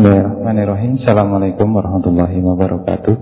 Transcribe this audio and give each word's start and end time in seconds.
Bismillahirrahmanirrahim. 0.00 0.96
Assalamualaikum 1.04 1.76
warahmatullahi 1.76 2.40
wabarakatuh. 2.40 3.14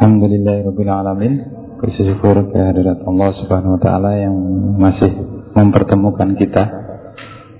Alhamdulillahirrahmanirrahim 0.00 1.32
Bersyukur 1.76 2.48
kehadirat 2.48 3.04
Allah 3.04 3.30
subhanahu 3.36 3.76
wa 3.76 3.80
ta'ala 3.84 4.16
Yang 4.16 4.36
masih 4.80 5.12
mempertemukan 5.52 6.40
kita 6.40 6.64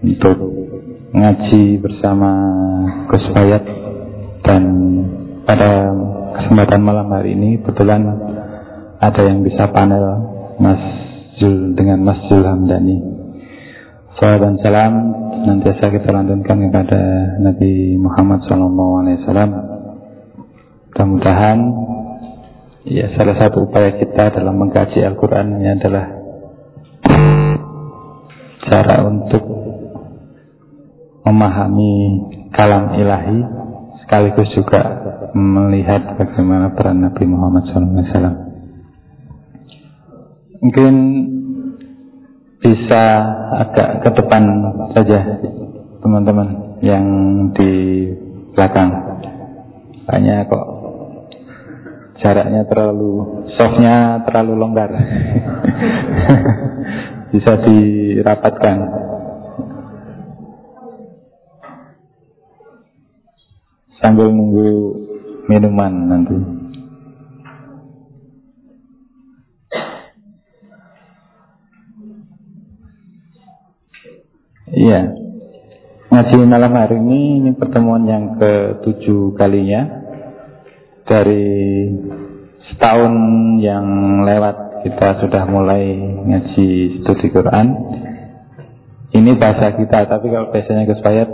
Untuk 0.00 0.40
ngaji 1.12 1.84
bersama 1.84 2.30
Gus 3.12 3.28
Bayat 3.36 3.68
Dan 4.40 4.64
pada 5.44 5.92
kesempatan 6.32 6.80
malam 6.80 7.12
hari 7.12 7.36
ini 7.36 7.60
Kebetulan 7.60 8.08
ada 9.04 9.20
yang 9.20 9.44
bisa 9.44 9.68
panel 9.68 10.00
Mas 10.56 10.80
Jul 11.44 11.76
dengan 11.76 12.00
Mas 12.08 12.24
Jul 12.32 12.40
Hamdani 12.40 13.17
Salam 14.18 14.42
dan 14.42 14.58
salam 14.66 14.94
senantiasa 15.46 15.94
kita 15.94 16.10
lantunkan 16.10 16.58
kepada 16.58 16.98
Nabi 17.38 17.94
Muhammad 18.02 18.42
SAW. 18.50 18.66
Mudah-mudahan 20.90 21.58
ya 22.82 23.14
salah 23.14 23.38
satu 23.38 23.70
upaya 23.70 23.94
kita 23.94 24.34
dalam 24.34 24.58
mengkaji 24.58 25.06
Al-Quran 25.06 25.62
ini 25.62 25.70
adalah 25.70 26.18
cara 28.66 29.06
untuk 29.06 29.44
memahami 31.22 31.94
kalam 32.58 32.98
ilahi 32.98 33.38
sekaligus 34.02 34.50
juga 34.58 34.82
melihat 35.30 36.18
bagaimana 36.18 36.74
peran 36.74 37.06
Nabi 37.06 37.22
Muhammad 37.22 37.70
SAW. 37.70 38.34
Mungkin 40.58 40.94
bisa 42.58 43.02
agak 43.62 44.02
ke 44.02 44.10
depan 44.18 44.42
saja 44.90 45.18
teman-teman 46.02 46.78
yang 46.82 47.04
di 47.54 47.72
belakang. 48.54 48.90
Hanya 50.08 50.48
kok 50.48 50.66
jaraknya 52.18 52.66
terlalu 52.66 53.44
softnya 53.54 54.26
terlalu 54.26 54.52
longgar. 54.58 54.90
Bisa 57.28 57.60
dirapatkan. 57.60 58.76
Sambil 64.00 64.32
nunggu 64.32 64.70
minuman 65.50 65.92
nanti 66.08 66.57
Iya. 74.72 75.00
Ngaji 76.08 76.36
malam 76.48 76.72
hari 76.72 76.96
ini 77.00 77.20
ini 77.40 77.50
pertemuan 77.56 78.04
yang 78.08 78.40
ketujuh 78.40 79.36
kalinya 79.36 80.08
dari 81.04 81.88
setahun 82.72 83.12
yang 83.60 83.84
lewat 84.24 84.84
kita 84.84 85.24
sudah 85.24 85.42
mulai 85.48 85.96
ngaji 86.24 87.00
studi 87.04 87.28
Quran. 87.32 87.66
Ini 89.08 89.40
bahasa 89.40 89.72
kita, 89.72 90.04
tapi 90.04 90.28
kalau 90.28 90.52
biasanya 90.52 90.84
Gus 90.84 91.00
Fayat 91.00 91.30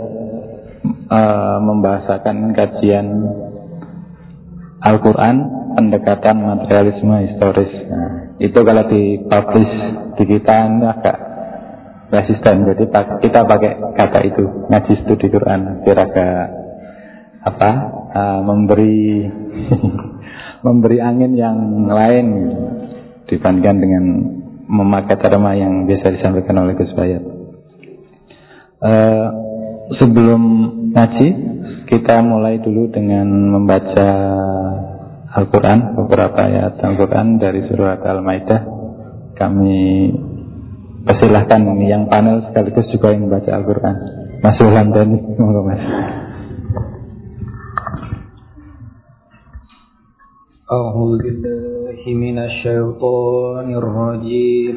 e, 1.11 1.21
membahasakan 1.59 2.55
kajian 2.55 3.07
Al-Quran, 4.79 5.35
pendekatan 5.75 6.39
materialisme 6.39 7.15
historis. 7.27 7.71
Nah, 7.91 8.39
itu 8.39 8.55
kalau 8.55 8.83
dipublish 8.87 9.75
di 10.15 10.23
kita 10.23 10.55
ini 10.71 10.87
agak 10.87 11.34
resisten. 12.09 12.65
Jadi 12.69 12.83
kita 13.23 13.39
pakai 13.45 13.71
kata 13.97 14.19
itu 14.25 14.43
ngaji 14.69 14.93
studi 15.05 15.27
Quran 15.29 15.81
biar 15.81 15.97
agak 16.05 16.39
apa 17.45 17.71
uh, 18.13 18.39
memberi 18.41 19.29
memberi 20.65 20.97
angin 20.97 21.37
yang 21.37 21.57
lain 21.85 22.27
dibandingkan 23.29 23.77
dengan 23.77 24.03
memakai 24.65 25.17
terma 25.21 25.53
yang 25.53 25.85
biasa 25.85 26.17
disampaikan 26.17 26.65
oleh 26.65 26.73
Gus 26.73 26.93
Bayat. 26.97 27.23
Uh, 28.81 29.27
sebelum 30.01 30.41
ngaji 30.93 31.27
kita 31.85 32.25
mulai 32.25 32.57
dulu 32.61 32.89
dengan 32.89 33.29
membaca 33.29 34.09
Al-Quran 35.35 35.99
beberapa 35.99 36.47
ayat 36.49 36.81
Al-Quran 36.81 37.37
dari 37.37 37.61
surat 37.69 38.01
Al-Maidah 38.01 38.61
kami 39.37 40.09
Persilahkan 41.04 41.64
ini 41.64 41.88
yang 41.88 42.06
panel 42.12 42.44
sekaligus 42.50 42.86
juga 42.92 43.10
yang 43.10 43.24
membaca 43.26 43.50
Al-Quran 43.56 43.96
Mas 44.40 44.56
Ulan 44.60 44.88
Dani, 44.92 45.16
monggo 45.36 45.62
mas 45.64 45.82
أعوذ 50.70 51.18
بالله 51.18 51.98
من 52.14 52.38
الشيطان 52.38 53.68
الرجيم 53.74 54.76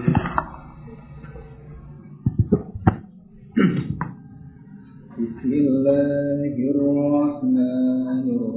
بسم 5.22 5.52
الله 5.54 6.54
الرحمن 6.74 8.26
الرحيم 8.34 8.57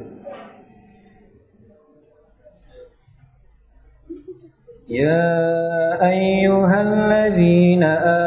يا 4.91 6.03
أيها 6.03 6.81
الذين 6.81 7.83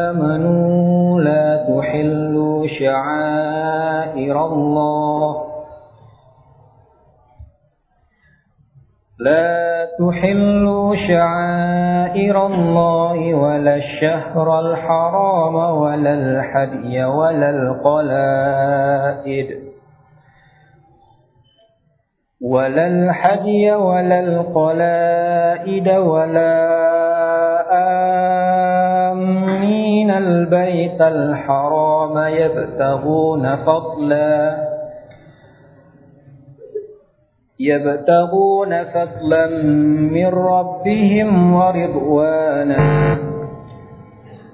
آمنوا 0.07 1.21
لا 1.21 1.67
تحلوا 1.69 2.67
شعائر 2.67 4.47
الله. 4.47 5.45
لا 9.21 9.89
تحلوا 9.99 10.97
شعائر 11.09 12.47
الله 12.47 13.35
ولا 13.35 13.77
الشهر 13.77 14.61
الحرام 14.61 15.55
ولا 15.55 16.15
الحدي 16.15 17.05
ولا 17.05 17.51
القلائد. 17.51 19.49
ولا 22.44 22.87
الحدي 22.87 23.72
ولا 23.72 24.21
القلائد 24.21 25.88
ولا 25.88 26.75
آمين 29.12 30.10
البيت 30.10 31.00
الحرام 31.00 32.19
يبتغون 32.19 33.56
فضلا 33.56 34.65
يبتغون 37.60 38.84
فضلا 38.84 39.47
من 40.12 40.27
ربهم 40.27 41.54
ورضوانا. 41.54 43.19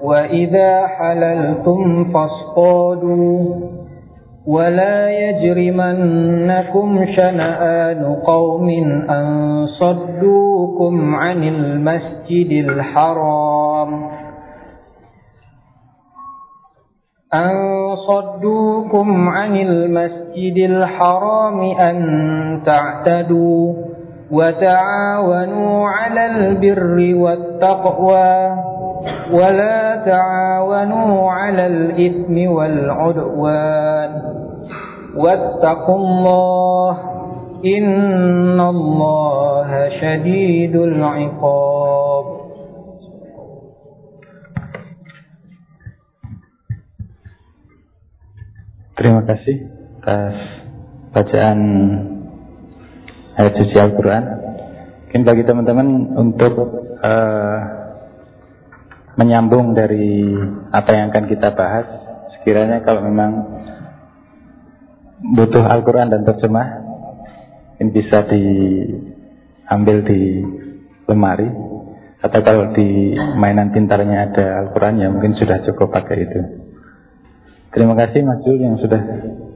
وإذا 0.02 0.86
حللتم 0.86 2.12
فاصطادوا. 2.12 3.79
ولا 4.46 5.10
يجرمنكم 5.10 7.06
شنآن 7.16 8.16
قوم 8.26 8.68
أن 9.10 9.66
صدوكم 9.80 11.14
عن 11.14 11.42
المسجد 11.42 12.68
الحرام 12.68 14.10
أن 17.34 17.50
صدوكم 18.08 19.28
عن 19.28 19.56
المسجد 19.56 20.56
الحرام 20.70 21.60
أن 21.60 21.98
تعتدوا 22.66 23.74
وتعاونوا 24.32 25.88
على 25.88 26.26
البر 26.26 27.14
والتقوى 27.20 28.69
ولا 29.32 30.02
تعاونوا 30.06 31.30
على 31.30 31.66
الإثم 31.66 32.52
والعدوان 32.52 34.10
واتقوا 35.16 35.96
الله 35.96 36.96
إن 37.64 38.60
الله 38.60 39.70
شديد 40.00 40.76
العقاب 40.76 42.40
Terima 49.00 49.24
kasih 49.24 49.64
atas 50.04 50.36
bacaan 51.16 51.60
ayat 53.40 53.56
suci 53.56 53.72
Al-Quran. 53.80 54.24
Mungkin 55.08 55.22
bagi 55.24 55.42
teman-teman 55.48 55.88
untuk 56.20 56.52
uh, 57.00 57.79
menyambung 59.20 59.76
dari 59.76 60.32
apa 60.72 60.90
yang 60.96 61.12
akan 61.12 61.28
kita 61.28 61.52
bahas, 61.52 61.84
sekiranya 62.40 62.80
kalau 62.80 63.04
memang 63.04 63.60
butuh 65.36 65.60
Al-Quran 65.60 66.08
dan 66.08 66.24
terjemah, 66.24 66.68
ini 67.84 67.92
bisa 67.92 68.24
diambil 68.32 70.00
di 70.08 70.40
lemari 71.04 71.52
atau 72.20 72.40
kalau 72.40 72.72
di 72.72 73.12
mainan 73.36 73.76
pintarnya 73.76 74.32
ada 74.32 74.64
Al-Quran 74.64 75.04
ya 75.04 75.12
mungkin 75.12 75.36
sudah 75.36 75.60
cukup 75.68 75.92
pakai 75.92 76.16
itu. 76.24 76.40
Terima 77.76 77.92
kasih 78.00 78.24
Mas 78.24 78.40
Jul 78.40 78.56
yang 78.56 78.80
sudah 78.80 79.04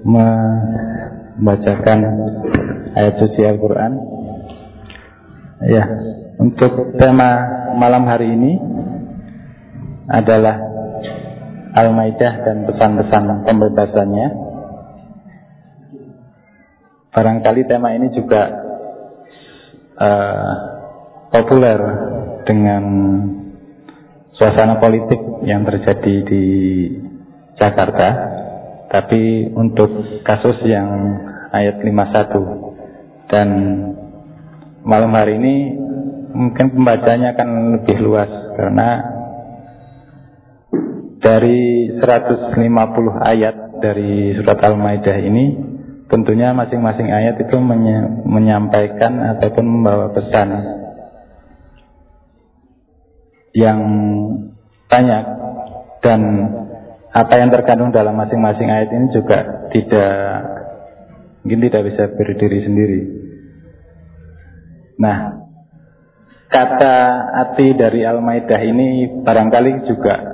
membacakan 0.04 1.98
ayat 2.92 3.16
suci 3.16 3.40
Al-Quran. 3.48 3.92
Ya, 5.64 5.88
untuk 6.36 7.00
tema 7.00 7.48
malam 7.80 8.04
hari 8.04 8.28
ini 8.28 8.73
adalah 10.08 10.56
Al-Maidah 11.74 12.34
dan 12.46 12.56
pesan-pesan 12.70 13.24
pembebasannya. 13.42 14.28
Barangkali 17.14 17.62
tema 17.66 17.94
ini 17.94 18.10
juga 18.14 18.42
uh, 19.98 20.52
populer 21.30 21.78
dengan 22.46 22.84
suasana 24.34 24.82
politik 24.82 25.46
yang 25.46 25.62
terjadi 25.62 26.14
di 26.26 26.44
Jakarta 27.54 28.08
tapi 28.90 29.50
untuk 29.54 30.22
kasus 30.26 30.58
yang 30.66 30.90
ayat 31.54 31.82
51 31.82 33.30
dan 33.30 33.48
malam 34.82 35.10
hari 35.14 35.38
ini 35.38 35.54
mungkin 36.34 36.74
pembacanya 36.74 37.34
akan 37.38 37.78
lebih 37.78 37.98
luas 38.02 38.30
karena 38.58 39.13
dari 41.24 41.88
150 41.96 42.52
ayat 43.16 43.80
dari 43.80 44.36
surat 44.36 44.60
Al-Maidah 44.60 45.18
ini 45.24 45.44
tentunya 46.12 46.52
masing-masing 46.52 47.08
ayat 47.08 47.40
itu 47.40 47.56
menyampaikan 48.28 49.32
ataupun 49.32 49.64
membawa 49.64 50.12
pesan 50.12 50.48
yang 53.56 53.80
banyak 54.92 55.24
dan 56.04 56.20
apa 57.08 57.34
yang 57.40 57.48
terkandung 57.48 57.88
dalam 57.88 58.12
masing-masing 58.20 58.68
ayat 58.68 58.92
ini 58.92 59.06
juga 59.16 59.70
tidak 59.72 60.16
mungkin 61.40 61.60
tidak 61.72 61.82
bisa 61.88 62.02
berdiri 62.12 62.68
sendiri. 62.68 63.00
Nah, 65.00 65.40
kata 66.52 66.96
arti 67.32 67.72
dari 67.80 68.04
Al-Maidah 68.04 68.60
ini 68.60 68.88
barangkali 69.24 69.72
juga 69.88 70.33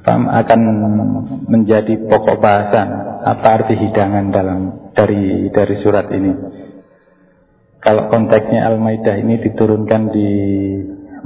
akan 0.00 0.60
menjadi 1.52 2.08
pokok 2.08 2.40
bahasan 2.40 2.88
apa 3.22 3.46
arti 3.60 3.76
hidangan 3.76 4.32
dalam 4.32 4.60
dari 4.96 5.52
dari 5.52 5.74
surat 5.84 6.08
ini. 6.10 6.32
Kalau 7.82 8.08
konteksnya 8.08 8.66
Al-Maidah 8.72 9.18
ini 9.20 9.42
diturunkan 9.42 10.02
di 10.14 10.30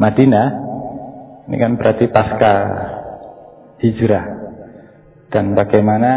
Madinah, 0.00 0.46
ini 1.46 1.56
kan 1.60 1.76
berarti 1.76 2.08
pasca 2.08 2.52
hijrah 3.78 4.24
dan 5.30 5.52
bagaimana 5.52 6.10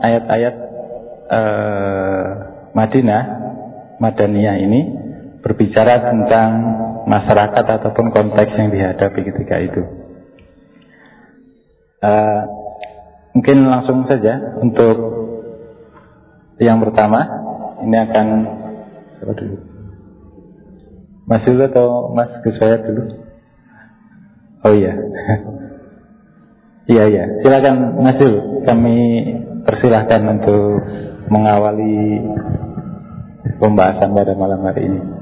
ayat-ayat 0.00 0.54
uh, 1.28 2.26
Madinah 2.72 3.22
Madaniyah 4.00 4.56
ini 4.58 4.80
berbicara 5.44 6.10
tentang 6.10 6.50
masyarakat 7.06 7.64
ataupun 7.78 8.10
konteks 8.10 8.58
yang 8.58 8.74
dihadapi 8.74 9.20
ketika 9.22 9.56
itu. 9.62 10.01
Uh, 12.02 12.42
mungkin 13.38 13.62
langsung 13.70 14.02
saja 14.10 14.58
untuk 14.58 14.96
yang 16.58 16.82
pertama 16.82 17.22
ini 17.86 17.96
akan 17.96 18.26
siapa 19.18 19.32
dulu? 19.38 19.56
Mas 21.30 21.46
dulu 21.46 21.62
atau 21.62 21.86
Mas 22.10 22.30
dulu? 22.82 23.02
Oh 24.66 24.74
iya. 24.74 24.92
Iya 26.82 27.04
iya, 27.14 27.24
silakan 27.46 28.02
Mas. 28.02 28.18
Kami 28.66 28.96
persilahkan 29.62 30.18
untuk 30.26 30.82
mengawali 31.30 32.18
pembahasan 33.62 34.10
pada 34.10 34.34
malam 34.34 34.66
hari 34.66 34.90
ini. 34.90 35.21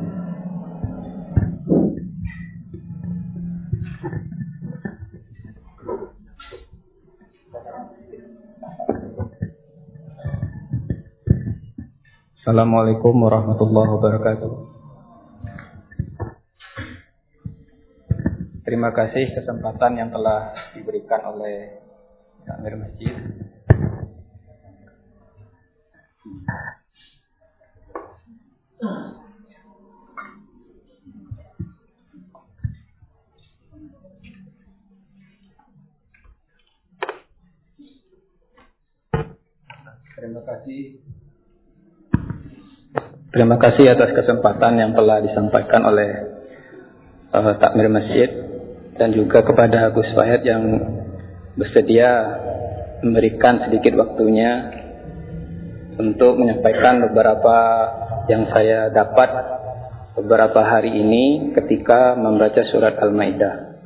Assalamualaikum 12.51 13.15
warahmatullahi 13.15 13.91
wabarakatuh. 13.95 14.53
Terima 18.67 18.91
kasih 18.91 19.39
kesempatan 19.39 19.95
yang 19.95 20.11
telah 20.11 20.51
diberikan 20.75 21.31
oleh 21.31 21.79
Amir 22.51 22.75
Masjid. 22.75 23.15
Terima 40.19 40.43
kasih. 40.43 41.10
Terima 43.31 43.63
kasih 43.63 43.95
atas 43.95 44.11
kesempatan 44.11 44.75
yang 44.75 44.91
telah 44.91 45.23
disampaikan 45.23 45.87
oleh 45.87 46.11
uh, 47.31 47.55
takmir 47.63 47.87
masjid 47.87 48.27
dan 48.99 49.15
juga 49.15 49.47
kepada 49.47 49.95
Gus 49.95 50.11
Fahid 50.19 50.43
yang 50.43 50.67
bersedia 51.55 52.11
memberikan 53.07 53.63
sedikit 53.71 53.95
waktunya 54.03 54.75
untuk 55.95 56.43
menyampaikan 56.43 57.07
beberapa 57.07 57.57
yang 58.27 58.51
saya 58.51 58.91
dapat 58.91 59.31
beberapa 60.19 60.67
hari 60.67 60.91
ini 60.91 61.55
ketika 61.55 62.19
membaca 62.19 62.67
surat 62.75 62.99
Al-Maidah. 62.99 63.79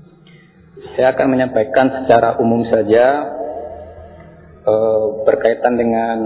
Saya 0.97 1.13
akan 1.13 1.27
menyampaikan 1.29 1.93
secara 2.01 2.41
umum 2.41 2.65
saja 2.65 3.29
uh, 4.65 5.21
berkaitan 5.29 5.77
dengan 5.77 6.17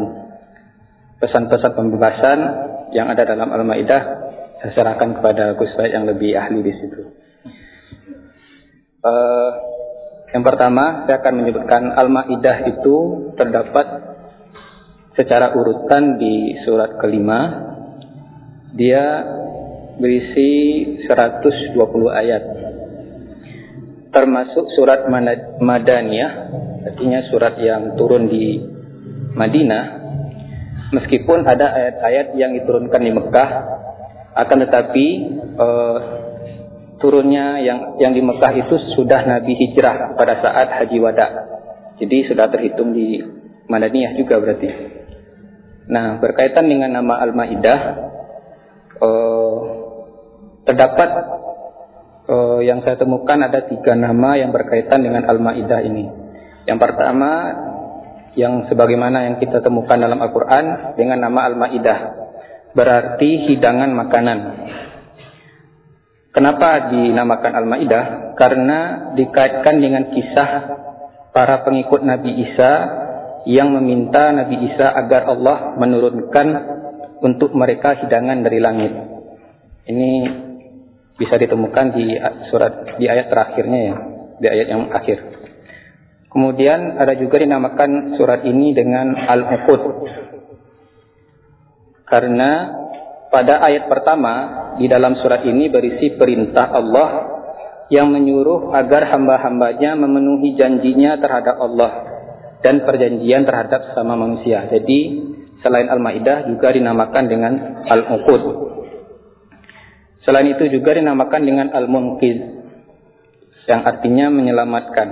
pesan-pesan 1.18 1.74
pembebasan 1.74 2.67
yang 2.92 3.10
ada 3.12 3.24
dalam 3.24 3.50
Al-Maidah. 3.50 4.02
Saya 4.58 4.72
serahkan 4.74 5.22
kepada 5.22 5.54
Gus 5.54 5.70
Fahid 5.78 5.94
yang 5.94 6.06
lebih 6.10 6.34
ahli 6.34 6.60
di 6.66 6.72
situ. 6.74 7.02
Uh, 8.98 9.50
yang 10.34 10.44
pertama, 10.44 11.08
saya 11.08 11.24
akan 11.24 11.34
menyebutkan 11.40 11.88
Al-Ma'idah 11.94 12.68
itu 12.68 12.96
terdapat 13.38 13.86
secara 15.16 15.56
urutan 15.56 16.20
di 16.20 16.52
surat 16.68 17.00
kelima. 17.00 17.40
Dia 18.76 19.24
berisi 19.96 20.50
120 21.08 21.72
ayat. 22.12 22.42
Termasuk 24.12 24.68
surat 24.76 25.08
Madaniyah, 25.60 26.32
artinya 26.92 27.20
surat 27.32 27.56
yang 27.56 27.96
turun 27.96 28.28
di 28.28 28.60
Madinah. 29.32 29.84
Meskipun 30.88 31.44
ada 31.44 31.68
ayat-ayat 31.68 32.32
yang 32.38 32.56
diturunkan 32.56 33.00
di 33.02 33.12
Mekah, 33.12 33.50
akan 34.38 34.56
tetapi 34.64 35.06
uh, 35.60 35.98
turunnya 36.98 37.62
yang 37.62 37.98
yang 38.02 38.12
di 38.12 38.22
Mekah 38.22 38.52
itu 38.58 38.74
sudah 38.98 39.22
Nabi 39.24 39.54
hijrah 39.54 40.18
pada 40.18 40.42
saat 40.42 40.68
haji 40.82 40.98
wada. 40.98 41.26
Jadi 41.98 42.30
sudah 42.30 42.46
terhitung 42.50 42.94
di 42.94 43.18
Madaniyah 43.66 44.14
juga 44.18 44.38
berarti. 44.38 44.68
Nah, 45.88 46.20
berkaitan 46.20 46.68
dengan 46.68 47.00
nama 47.00 47.16
Al-Maidah 47.24 47.80
eh, 49.02 49.56
terdapat 50.68 51.10
eh, 52.28 52.60
yang 52.68 52.84
saya 52.84 53.00
temukan 53.00 53.40
ada 53.40 53.66
tiga 53.66 53.96
nama 53.96 54.36
yang 54.36 54.52
berkaitan 54.52 55.00
dengan 55.00 55.26
Al-Maidah 55.26 55.80
ini. 55.80 56.06
Yang 56.68 56.78
pertama 56.84 57.30
yang 58.38 58.70
sebagaimana 58.70 59.26
yang 59.26 59.36
kita 59.42 59.58
temukan 59.58 59.98
dalam 59.98 60.22
Al-Qur'an 60.22 60.94
dengan 60.94 61.26
nama 61.26 61.50
Al-Maidah 61.50 61.98
berarti 62.70 63.50
hidangan 63.50 63.90
makanan. 63.90 64.38
Kenapa 66.30 66.94
dinamakan 66.94 67.52
Al-Maidah? 67.58 68.04
Karena 68.38 69.10
dikaitkan 69.18 69.82
dengan 69.82 70.14
kisah 70.14 70.50
para 71.34 71.66
pengikut 71.66 72.06
Nabi 72.06 72.46
Isa 72.46 72.72
yang 73.50 73.74
meminta 73.74 74.30
Nabi 74.30 74.70
Isa 74.70 74.86
agar 74.86 75.26
Allah 75.26 75.74
menurunkan 75.74 76.48
untuk 77.18 77.50
mereka 77.58 77.98
hidangan 77.98 78.46
dari 78.46 78.62
langit. 78.62 78.92
Ini 79.90 80.10
bisa 81.18 81.34
ditemukan 81.34 81.86
di 81.90 82.14
surat 82.54 83.02
di 83.02 83.10
ayat 83.10 83.26
terakhirnya 83.26 83.80
ya, 83.82 83.94
di 84.38 84.46
ayat 84.46 84.66
yang 84.70 84.82
akhir. 84.94 85.37
Kemudian 86.28 87.00
ada 87.00 87.16
juga 87.16 87.40
dinamakan 87.40 88.20
surat 88.20 88.44
ini 88.44 88.76
dengan 88.76 89.16
Al-Uqud. 89.16 89.82
Karena 92.08 92.50
pada 93.28 93.60
ayat 93.64 93.88
pertama 93.88 94.34
di 94.80 94.88
dalam 94.88 95.16
surat 95.20 95.44
ini 95.44 95.68
berisi 95.68 96.16
perintah 96.16 96.72
Allah 96.72 97.08
yang 97.88 98.12
menyuruh 98.12 98.72
agar 98.76 99.08
hamba-hambanya 99.08 99.96
memenuhi 99.96 100.56
janjinya 100.56 101.16
terhadap 101.20 101.56
Allah 101.56 101.92
dan 102.60 102.84
perjanjian 102.84 103.48
terhadap 103.48 103.96
sama 103.96 104.16
manusia. 104.16 104.68
Jadi 104.68 105.00
selain 105.64 105.88
Al-Maidah 105.88 106.48
juga 106.52 106.72
dinamakan 106.72 107.24
dengan 107.24 107.52
Al-Uqud. 107.88 108.42
Selain 110.28 110.48
itu 110.52 110.68
juga 110.68 110.92
dinamakan 110.92 111.42
dengan 111.44 111.66
Al-Munqiz 111.72 112.38
yang 113.64 113.80
artinya 113.84 114.28
menyelamatkan. 114.28 115.08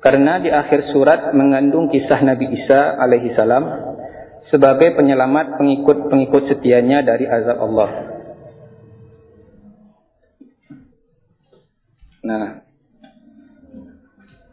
Karena 0.00 0.40
di 0.40 0.48
akhir 0.48 0.96
surat 0.96 1.36
mengandung 1.36 1.92
kisah 1.92 2.24
Nabi 2.24 2.48
Isa 2.48 2.96
alaihi 2.96 3.36
salam 3.36 3.64
sebagai 4.48 4.96
penyelamat 4.96 5.60
pengikut-pengikut 5.60 6.56
setianya 6.56 7.04
dari 7.04 7.28
azab 7.28 7.60
Allah. 7.60 7.90
Nah, 12.20 12.44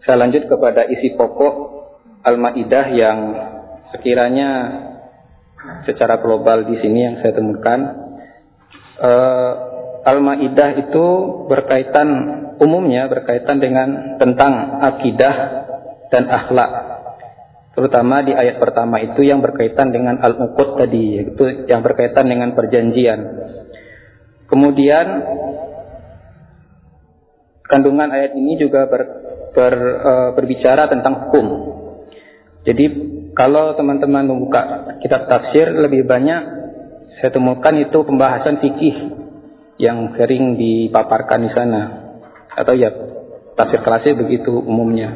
saya 0.03 0.23
lanjut 0.23 0.47
kepada 0.47 0.87
isi 0.87 1.15
pokok 1.15 1.55
Al-Maidah 2.23 2.85
yang 2.91 3.19
sekiranya 3.95 4.49
secara 5.83 6.19
global 6.19 6.63
di 6.67 6.75
sini 6.79 6.99
yang 7.07 7.15
saya 7.23 7.35
temukan. 7.35 7.79
Uh, 8.99 9.53
Al-Maidah 10.07 10.79
itu 10.87 11.05
berkaitan 11.51 12.07
umumnya 12.61 13.09
berkaitan 13.09 13.57
dengan 13.61 14.19
tentang 14.21 14.81
akidah 14.83 15.35
dan 16.09 16.23
akhlak. 16.29 16.71
Terutama 17.77 18.25
di 18.25 18.33
ayat 18.33 18.57
pertama 18.57 18.97
itu 18.97 19.21
yang 19.21 19.37
berkaitan 19.37 19.93
dengan 19.93 20.17
al-uqud 20.17 20.81
tadi, 20.81 21.21
yaitu 21.21 21.69
yang 21.69 21.85
berkaitan 21.85 22.25
dengan 22.25 22.57
perjanjian. 22.57 23.19
Kemudian 24.49 25.07
kandungan 27.67 28.09
ayat 28.09 28.33
ini 28.33 28.57
juga 28.57 28.89
ber, 28.89 29.03
ber, 29.53 29.73
uh, 29.77 30.29
berbicara 30.33 30.89
tentang 30.89 31.29
hukum. 31.29 31.45
Jadi 32.65 32.85
kalau 33.37 33.77
teman-teman 33.77 34.25
membuka 34.25 34.97
kitab 35.05 35.29
tafsir 35.29 35.69
lebih 35.69 36.09
banyak 36.09 36.41
saya 37.21 37.29
temukan 37.33 37.73
itu 37.77 37.97
pembahasan 38.05 38.57
fikih 38.61 38.97
yang 39.77 40.17
sering 40.17 40.57
dipaparkan 40.57 41.45
di 41.45 41.51
sana 41.53 42.06
atau 42.57 42.73
ya 42.73 42.89
tafsir 43.53 43.85
klasik 43.85 44.17
begitu 44.17 44.57
umumnya. 44.57 45.13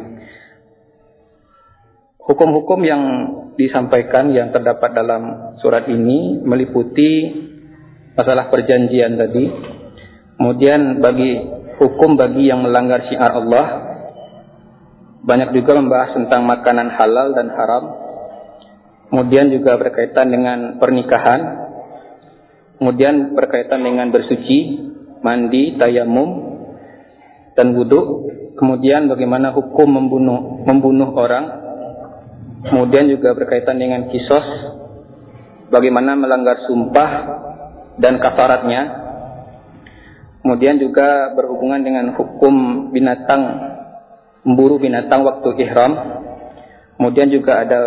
Hukum-hukum 2.22 2.80
yang 2.86 3.04
disampaikan 3.58 4.30
yang 4.30 4.54
terdapat 4.54 4.94
dalam 4.94 5.58
surat 5.60 5.90
ini 5.90 6.40
meliputi 6.46 7.34
masalah 8.14 8.48
perjanjian 8.54 9.18
tadi. 9.18 9.46
Kemudian 10.38 11.02
bagi 11.02 11.38
hukum 11.82 12.18
bagi 12.18 12.50
yang 12.50 12.62
melanggar 12.62 13.10
syiar 13.10 13.34
Allah 13.34 13.92
banyak 15.22 15.54
juga 15.54 15.78
membahas 15.78 16.18
tentang 16.18 16.50
makanan 16.50 16.90
halal 16.98 17.38
dan 17.38 17.54
haram. 17.54 17.84
Kemudian 19.14 19.54
juga 19.54 19.78
berkaitan 19.78 20.34
dengan 20.34 20.82
pernikahan. 20.82 21.42
Kemudian 22.82 23.38
berkaitan 23.38 23.86
dengan 23.86 24.10
bersuci, 24.10 24.60
mandi, 25.22 25.78
tayamum, 25.78 26.50
dan 27.62 27.77
wudhu, 27.77 28.25
kemudian 28.58 29.06
bagaimana 29.06 29.53
hukum 29.53 29.86
membunuh 29.86 30.65
membunuh 30.65 31.13
orang, 31.13 31.46
kemudian 32.65 33.06
juga 33.06 33.38
berkaitan 33.38 33.77
dengan 33.77 34.10
kisos, 34.10 34.48
bagaimana 35.70 36.18
melanggar 36.18 36.65
sumpah 36.65 37.12
dan 38.01 38.18
kafaratnya, 38.18 38.82
kemudian 40.41 40.82
juga 40.82 41.38
berhubungan 41.38 41.86
dengan 41.86 42.18
hukum 42.18 42.89
binatang 42.89 43.41
memburu 44.41 44.82
binatang 44.82 45.22
waktu 45.22 45.53
ihram, 45.62 45.94
kemudian 46.98 47.30
juga 47.30 47.62
ada 47.62 47.80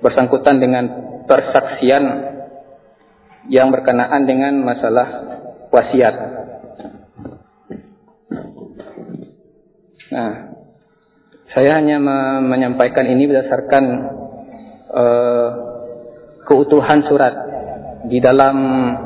bersangkutan 0.00 0.56
dengan 0.56 0.84
persaksian 1.28 2.04
yang 3.52 3.68
berkenaan 3.68 4.24
dengan 4.24 4.56
masalah 4.64 5.08
wasiat. 5.68 6.35
Nah, 10.16 10.32
saya 11.52 11.76
hanya 11.76 12.00
menyampaikan 12.40 13.04
ini 13.04 13.28
berdasarkan 13.28 13.84
uh, 14.88 15.48
keutuhan 16.48 17.04
surat 17.04 17.34
di 18.08 18.16
dalam 18.24 18.56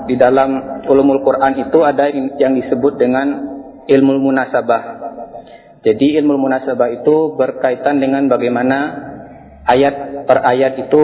di 0.06 0.14
dalam 0.14 0.82
ulumul 0.86 1.26
Quran 1.26 1.66
itu 1.66 1.78
ada 1.82 2.06
yang 2.14 2.54
disebut 2.54 2.94
dengan 2.94 3.26
ilmu 3.90 4.22
munasabah. 4.22 4.82
Jadi 5.82 6.14
ilmu 6.22 6.38
munasabah 6.38 7.02
itu 7.02 7.34
berkaitan 7.34 7.98
dengan 7.98 8.30
bagaimana 8.30 8.78
ayat 9.66 10.26
per 10.30 10.46
ayat 10.46 10.78
itu 10.78 11.02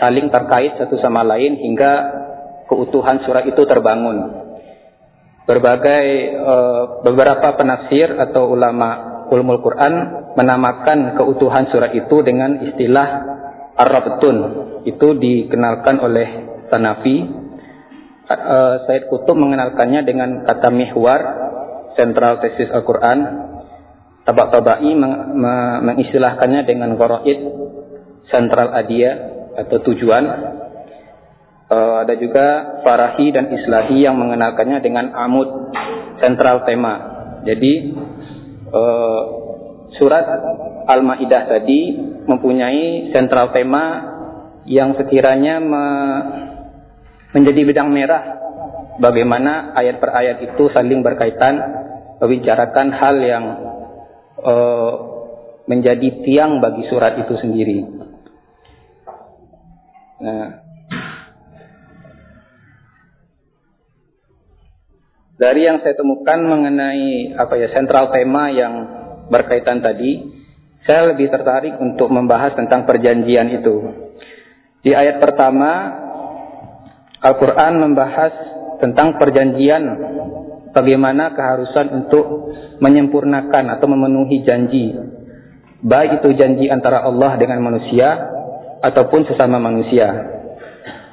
saling 0.00 0.32
terkait 0.32 0.80
satu 0.80 0.96
sama 1.04 1.20
lain 1.20 1.52
hingga 1.60 1.92
keutuhan 2.64 3.20
surat 3.28 3.44
itu 3.44 3.60
terbangun 3.68 4.45
berbagai 5.46 6.06
uh, 6.42 6.82
beberapa 7.06 7.54
penafsir 7.54 8.18
atau 8.18 8.50
ulama 8.50 9.16
ulumul 9.30 9.62
Quran 9.62 9.94
menamakan 10.34 11.14
keutuhan 11.14 11.70
surat 11.70 11.94
itu 11.94 12.22
dengan 12.26 12.66
istilah 12.66 13.08
Ar-Rabtun. 13.78 14.36
Itu 14.86 15.14
dikenalkan 15.16 16.02
oleh 16.02 16.28
Tanafi. 16.66 17.16
Uh, 18.26 18.74
Said 18.90 19.06
Kutub 19.06 19.38
mengenalkannya 19.38 20.02
dengan 20.02 20.42
kata 20.42 20.74
mihwar, 20.74 21.20
sentral 21.94 22.42
tesis 22.42 22.66
Al-Quran. 22.74 23.46
Tabak-tabai 24.26 24.90
meng 24.98 25.38
mengistilahkannya 25.86 26.66
dengan 26.66 26.98
goroid, 26.98 27.38
sentral 28.26 28.74
adia 28.74 29.14
atau 29.54 29.78
tujuan. 29.86 30.24
Uh, 31.66 32.06
ada 32.06 32.14
juga 32.14 32.78
Farahi 32.86 33.34
dan 33.34 33.50
Islahi 33.50 34.06
yang 34.06 34.14
mengenalkannya 34.14 34.78
dengan 34.86 35.10
Amud 35.10 35.74
sentral 36.22 36.62
tema. 36.62 36.94
Jadi 37.42 37.90
uh, 38.70 39.22
surat 39.98 40.22
Al-Maidah 40.86 41.50
tadi 41.50 41.98
mempunyai 42.26 43.10
sentral 43.10 43.50
tema 43.50 44.14
yang 44.66 44.94
sekiranya 44.94 45.62
me 45.62 45.84
menjadi 47.34 47.60
bidang 47.66 47.90
merah 47.90 48.22
bagaimana 49.02 49.74
ayat 49.74 49.98
per 49.98 50.10
ayat 50.14 50.38
itu 50.46 50.70
saling 50.70 51.02
berkaitan 51.02 51.58
membicarakan 52.22 52.88
hal 52.94 53.16
yang 53.20 53.44
uh, 54.40 54.92
menjadi 55.66 56.22
tiang 56.22 56.62
bagi 56.62 56.86
surat 56.88 57.18
itu 57.18 57.34
sendiri. 57.42 57.78
Nah, 60.16 60.65
Dari 65.36 65.68
yang 65.68 65.84
saya 65.84 65.92
temukan 65.92 66.40
mengenai 66.48 67.36
apa 67.36 67.60
ya 67.60 67.68
sentral 67.76 68.08
tema 68.08 68.48
yang 68.48 68.72
berkaitan 69.28 69.84
tadi, 69.84 70.32
saya 70.88 71.12
lebih 71.12 71.28
tertarik 71.28 71.76
untuk 71.76 72.08
membahas 72.08 72.56
tentang 72.56 72.88
perjanjian 72.88 73.52
itu. 73.52 73.76
Di 74.80 74.96
ayat 74.96 75.20
pertama 75.20 75.92
Al-Qur'an 77.20 77.76
membahas 77.76 78.32
tentang 78.80 79.20
perjanjian 79.20 79.82
bagaimana 80.72 81.32
keharusan 81.32 82.04
untuk 82.04 82.54
menyempurnakan 82.80 83.76
atau 83.76 83.86
memenuhi 83.88 84.40
janji. 84.44 84.92
Baik 85.80 86.24
itu 86.24 86.32
janji 86.36 86.68
antara 86.72 87.04
Allah 87.04 87.36
dengan 87.36 87.60
manusia 87.60 88.08
ataupun 88.84 89.28
sesama 89.28 89.56
manusia. 89.56 90.35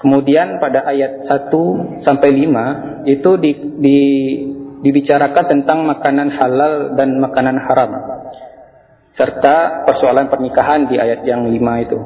Kemudian 0.04 0.60
pada 0.60 0.84
ayat 0.84 1.32
1 1.32 2.04
sampai 2.04 2.30
5 2.36 3.08
itu 3.08 3.32
di, 3.40 3.52
di, 3.80 4.00
dibicarakan 4.84 5.46
tentang 5.48 5.88
makanan 5.88 6.28
halal 6.28 6.74
dan 7.00 7.24
makanan 7.24 7.56
haram. 7.64 7.92
Serta 9.16 9.88
persoalan 9.88 10.28
pernikahan 10.28 10.92
di 10.92 11.00
ayat 11.00 11.24
yang 11.24 11.48
5 11.48 11.56
itu. 11.88 12.00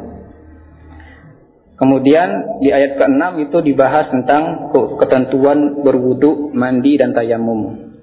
Kemudian 1.77 2.61
di 2.61 2.69
ayat 2.69 3.01
ke-6 3.01 3.49
itu 3.49 3.57
dibahas 3.65 4.13
tentang 4.13 4.69
ketentuan 5.01 5.81
berwudu, 5.81 6.53
mandi 6.53 7.01
dan 7.01 7.17
tayamum. 7.17 7.93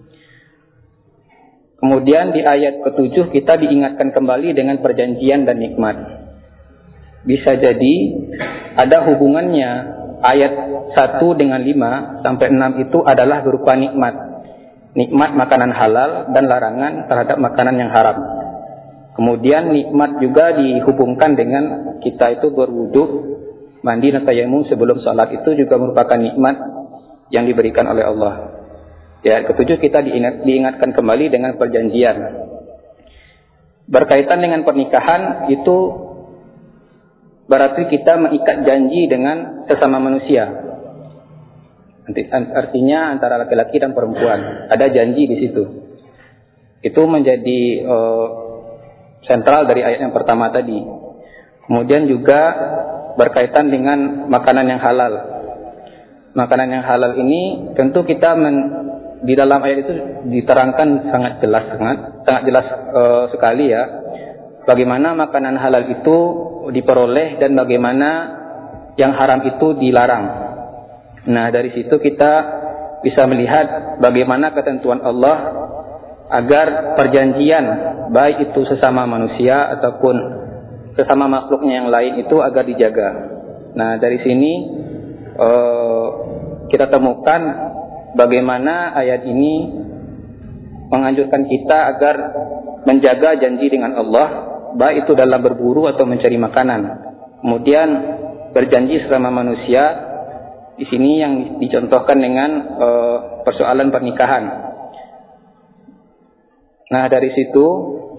Kemudian 1.78 2.34
di 2.34 2.42
ayat 2.42 2.82
ke-7 2.82 3.30
kita 3.30 3.62
diingatkan 3.62 4.10
kembali 4.10 4.58
dengan 4.58 4.82
perjanjian 4.82 5.46
dan 5.46 5.62
nikmat. 5.62 6.23
Bisa 7.24 7.56
jadi 7.56 7.94
ada 8.76 9.08
hubungannya 9.08 9.70
ayat 10.20 10.52
1 10.92 11.40
dengan 11.40 11.60
5 11.60 12.24
sampai 12.24 12.46
6 12.52 12.84
itu 12.84 12.98
adalah 13.04 13.40
berupa 13.40 13.72
nikmat. 13.76 14.14
Nikmat 14.94 15.34
makanan 15.34 15.74
halal 15.74 16.10
dan 16.30 16.46
larangan 16.46 17.10
terhadap 17.10 17.36
makanan 17.42 17.74
yang 17.80 17.90
haram. 17.90 18.14
Kemudian 19.14 19.74
nikmat 19.74 20.22
juga 20.22 20.54
dihubungkan 20.54 21.34
dengan 21.34 21.98
kita 21.98 22.38
itu 22.38 22.50
berwudhu, 22.54 23.04
mandi 23.82 24.14
dan 24.14 24.22
tayamum 24.22 24.66
sebelum 24.70 25.02
sholat 25.02 25.34
itu 25.34 25.54
juga 25.58 25.78
merupakan 25.78 26.18
nikmat 26.18 26.56
yang 27.34 27.46
diberikan 27.46 27.90
oleh 27.90 28.06
Allah. 28.06 28.34
Ya, 29.24 29.40
ketujuh 29.48 29.80
kita 29.80 30.04
diingat, 30.04 30.44
diingatkan 30.44 30.92
kembali 30.92 31.32
dengan 31.32 31.56
perjanjian. 31.56 32.16
Berkaitan 33.88 34.38
dengan 34.44 34.62
pernikahan 34.62 35.48
itu 35.48 35.76
berarti 37.44 37.88
kita 37.92 38.16
mengikat 38.16 38.64
janji 38.64 39.08
dengan 39.08 39.66
sesama 39.68 40.00
manusia. 40.00 40.48
Artinya 42.32 43.16
antara 43.16 43.40
laki-laki 43.40 43.80
dan 43.80 43.96
perempuan 43.96 44.68
ada 44.68 44.86
janji 44.92 45.24
di 45.24 45.36
situ. 45.40 45.64
Itu 46.84 47.08
menjadi 47.08 47.60
uh, 47.88 48.26
sentral 49.24 49.64
dari 49.64 49.80
ayat 49.80 50.04
yang 50.04 50.12
pertama 50.12 50.52
tadi. 50.52 50.84
Kemudian 51.64 52.04
juga 52.04 52.40
berkaitan 53.16 53.72
dengan 53.72 54.28
makanan 54.28 54.68
yang 54.68 54.80
halal. 54.84 55.14
Makanan 56.36 56.68
yang 56.76 56.84
halal 56.84 57.16
ini 57.16 57.72
tentu 57.72 58.04
kita 58.04 58.36
men, 58.36 58.56
di 59.24 59.32
dalam 59.32 59.64
ayat 59.64 59.78
itu 59.88 59.92
diterangkan 60.28 61.08
sangat 61.08 61.32
jelas 61.40 61.64
sangat 61.80 61.98
sangat 62.28 62.42
jelas 62.44 62.66
uh, 62.92 63.24
sekali 63.32 63.72
ya 63.72 63.82
bagaimana 64.68 65.16
makanan 65.16 65.56
halal 65.56 65.88
itu 65.88 66.16
diperoleh 66.70 67.40
dan 67.40 67.56
bagaimana 67.56 68.10
yang 68.94 69.12
haram 69.16 69.42
itu 69.42 69.74
dilarang. 69.76 70.24
Nah, 71.24 71.48
dari 71.50 71.72
situ 71.74 71.96
kita 71.98 72.32
bisa 73.00 73.26
melihat 73.28 73.98
bagaimana 74.00 74.52
ketentuan 74.52 75.00
Allah 75.04 75.36
agar 76.30 76.96
perjanjian 76.96 77.64
baik 78.12 78.52
itu 78.52 78.64
sesama 78.68 79.04
manusia 79.04 79.72
ataupun 79.76 80.16
sesama 80.96 81.28
makhluknya 81.28 81.84
yang 81.84 81.88
lain 81.90 82.22
itu 82.24 82.36
agar 82.40 82.64
dijaga. 82.64 83.08
Nah, 83.74 83.98
dari 83.98 84.22
sini 84.22 84.52
uh, 85.36 86.06
kita 86.70 86.88
temukan 86.88 87.40
bagaimana 88.14 88.94
ayat 88.94 89.26
ini 89.26 89.84
menganjurkan 90.88 91.42
kita 91.48 91.78
agar 91.96 92.16
menjaga 92.86 93.40
janji 93.40 93.66
dengan 93.72 93.96
Allah 93.98 94.28
baik 94.74 95.06
itu 95.06 95.12
dalam 95.14 95.40
berburu 95.40 95.86
atau 95.90 96.04
mencari 96.04 96.36
makanan. 96.38 96.80
Kemudian 97.40 97.88
berjanji 98.54 99.02
sesama 99.04 99.30
manusia 99.30 99.82
di 100.74 100.86
sini 100.90 101.22
yang 101.22 101.32
dicontohkan 101.62 102.18
dengan 102.18 102.50
uh, 102.78 103.16
persoalan 103.46 103.94
pernikahan. 103.94 104.44
Nah 106.90 107.04
dari 107.06 107.30
situ 107.34 107.66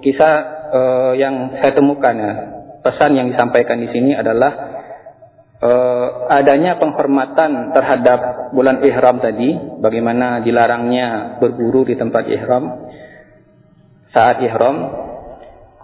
kisah 0.03 0.35
uh, 0.71 1.13
yang 1.15 1.55
saya 1.59 1.75
temukan 1.75 2.15
ya 2.15 2.33
pesan 2.85 3.17
yang 3.17 3.27
disampaikan 3.33 3.81
di 3.81 3.89
sini 3.89 4.13
adalah 4.13 4.51
uh, 5.59 6.07
adanya 6.29 6.77
penghormatan 6.77 7.73
terhadap 7.73 8.51
bulan 8.53 8.79
ihram 8.85 9.17
tadi, 9.19 9.57
bagaimana 9.81 10.45
dilarangnya 10.45 11.39
berburu 11.41 11.87
di 11.89 11.97
tempat 11.97 12.29
ihram 12.29 12.87
saat 14.13 14.39
ihram 14.45 14.77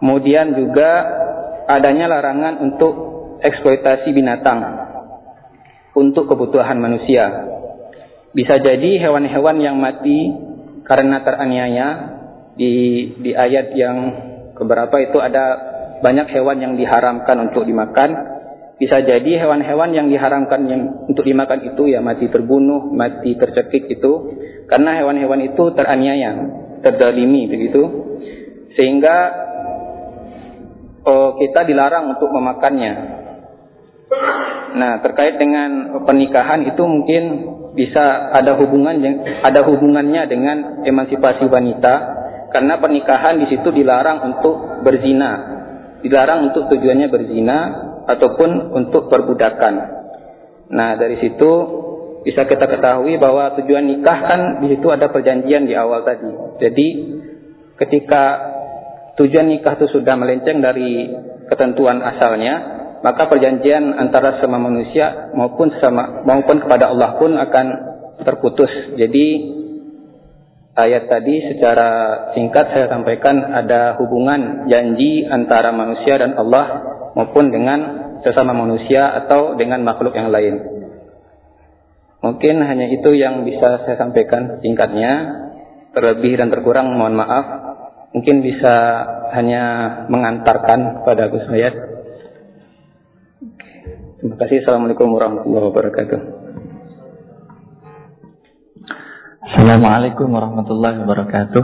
Kemudian 0.02 0.58
juga 0.58 0.90
adanya 1.70 2.10
larangan 2.10 2.58
untuk 2.58 2.94
eksploitasi 3.38 4.10
binatang 4.18 4.60
untuk 5.94 6.26
kebutuhan 6.26 6.82
manusia. 6.82 7.30
Bisa 8.34 8.58
jadi 8.58 8.98
hewan-hewan 8.98 9.62
yang 9.62 9.78
mati 9.78 10.34
karena 10.88 11.22
teraniaya 11.22 11.88
di 12.58 12.74
di 13.22 13.32
ayat 13.36 13.78
yang 13.78 13.98
keberapa 14.58 14.98
itu 15.04 15.22
ada 15.22 15.46
banyak 16.02 16.34
hewan 16.34 16.58
yang 16.58 16.74
diharamkan 16.82 17.38
untuk 17.52 17.70
dimakan. 17.70 18.42
Bisa 18.82 19.06
jadi 19.06 19.46
hewan-hewan 19.46 19.94
yang 19.94 20.10
diharamkan 20.10 20.66
yang 20.66 20.82
untuk 21.06 21.22
dimakan 21.22 21.62
itu 21.70 21.94
ya 21.94 22.02
mati 22.02 22.26
terbunuh, 22.26 22.90
mati 22.90 23.38
tercekik 23.38 23.86
itu 23.86 24.14
karena 24.66 24.98
hewan-hewan 24.98 25.46
itu 25.46 25.70
teraniaya, 25.78 26.34
terdalimi 26.82 27.46
begitu. 27.46 28.10
Sehingga 28.74 29.16
oh, 31.06 31.38
kita 31.38 31.66
dilarang 31.66 32.18
untuk 32.18 32.30
memakannya. 32.30 32.94
Nah, 34.72 35.04
terkait 35.04 35.36
dengan 35.36 36.00
pernikahan 36.08 36.64
itu 36.64 36.84
mungkin 36.84 37.24
bisa 37.72 38.32
ada 38.36 38.56
hubungan 38.60 39.00
ada 39.44 39.64
hubungannya 39.64 40.28
dengan 40.28 40.58
emansipasi 40.84 41.48
wanita 41.48 41.94
karena 42.52 42.80
pernikahan 42.80 43.40
di 43.40 43.48
situ 43.52 43.72
dilarang 43.72 44.24
untuk 44.32 44.84
berzina. 44.84 45.60
Dilarang 46.04 46.52
untuk 46.52 46.68
tujuannya 46.72 47.08
berzina 47.08 47.60
ataupun 48.10 48.76
untuk 48.76 49.08
perbudakan. 49.08 49.74
Nah, 50.72 50.96
dari 50.96 51.20
situ 51.20 51.52
bisa 52.22 52.46
kita 52.46 52.70
ketahui 52.70 53.18
bahwa 53.18 53.58
tujuan 53.60 53.86
nikah 53.88 54.20
kan 54.24 54.42
di 54.62 54.76
situ 54.76 54.88
ada 54.94 55.10
perjanjian 55.10 55.68
di 55.68 55.74
awal 55.74 56.06
tadi. 56.06 56.32
Jadi 56.62 56.88
ketika 57.82 58.24
tujuan 59.20 59.48
nikah 59.52 59.76
itu 59.80 59.92
sudah 59.92 60.16
melenceng 60.16 60.64
dari 60.64 61.12
ketentuan 61.52 62.00
asalnya, 62.00 62.54
maka 63.02 63.28
perjanjian 63.28 63.98
antara 63.98 64.40
sama 64.40 64.62
manusia 64.62 65.34
maupun 65.34 65.74
sama 65.82 66.24
maupun 66.24 66.62
kepada 66.62 66.94
Allah 66.94 67.18
pun 67.18 67.34
akan 67.36 67.66
terputus. 68.24 68.72
Jadi 68.96 69.28
ayat 70.78 71.10
tadi 71.12 71.36
secara 71.52 71.90
singkat 72.38 72.72
saya 72.72 72.88
sampaikan 72.88 73.42
ada 73.42 74.00
hubungan 74.00 74.70
janji 74.72 75.26
antara 75.28 75.74
manusia 75.76 76.22
dan 76.22 76.38
Allah 76.38 76.66
maupun 77.18 77.52
dengan 77.52 77.80
sesama 78.22 78.54
manusia 78.54 79.12
atau 79.26 79.58
dengan 79.58 79.82
makhluk 79.82 80.14
yang 80.14 80.30
lain. 80.30 80.82
Mungkin 82.22 82.62
hanya 82.62 82.86
itu 82.94 83.18
yang 83.18 83.42
bisa 83.44 83.82
saya 83.84 83.98
sampaikan 83.98 84.62
singkatnya. 84.62 85.42
Terlebih 85.92 86.40
dan 86.40 86.48
terkurang 86.48 86.96
mohon 86.96 87.18
maaf. 87.20 87.71
Mungkin 88.12 88.44
bisa 88.44 88.76
hanya 89.32 89.64
mengantarkan 90.12 91.00
kepada 91.00 91.32
Gus 91.32 91.48
Hayat. 91.48 91.76
Terima 94.20 94.36
kasih. 94.36 94.68
Assalamualaikum 94.68 95.08
warahmatullahi 95.16 95.66
wabarakatuh. 95.72 96.20
Assalamualaikum 99.42 100.28
warahmatullahi 100.28 100.98
wabarakatuh. 101.08 101.64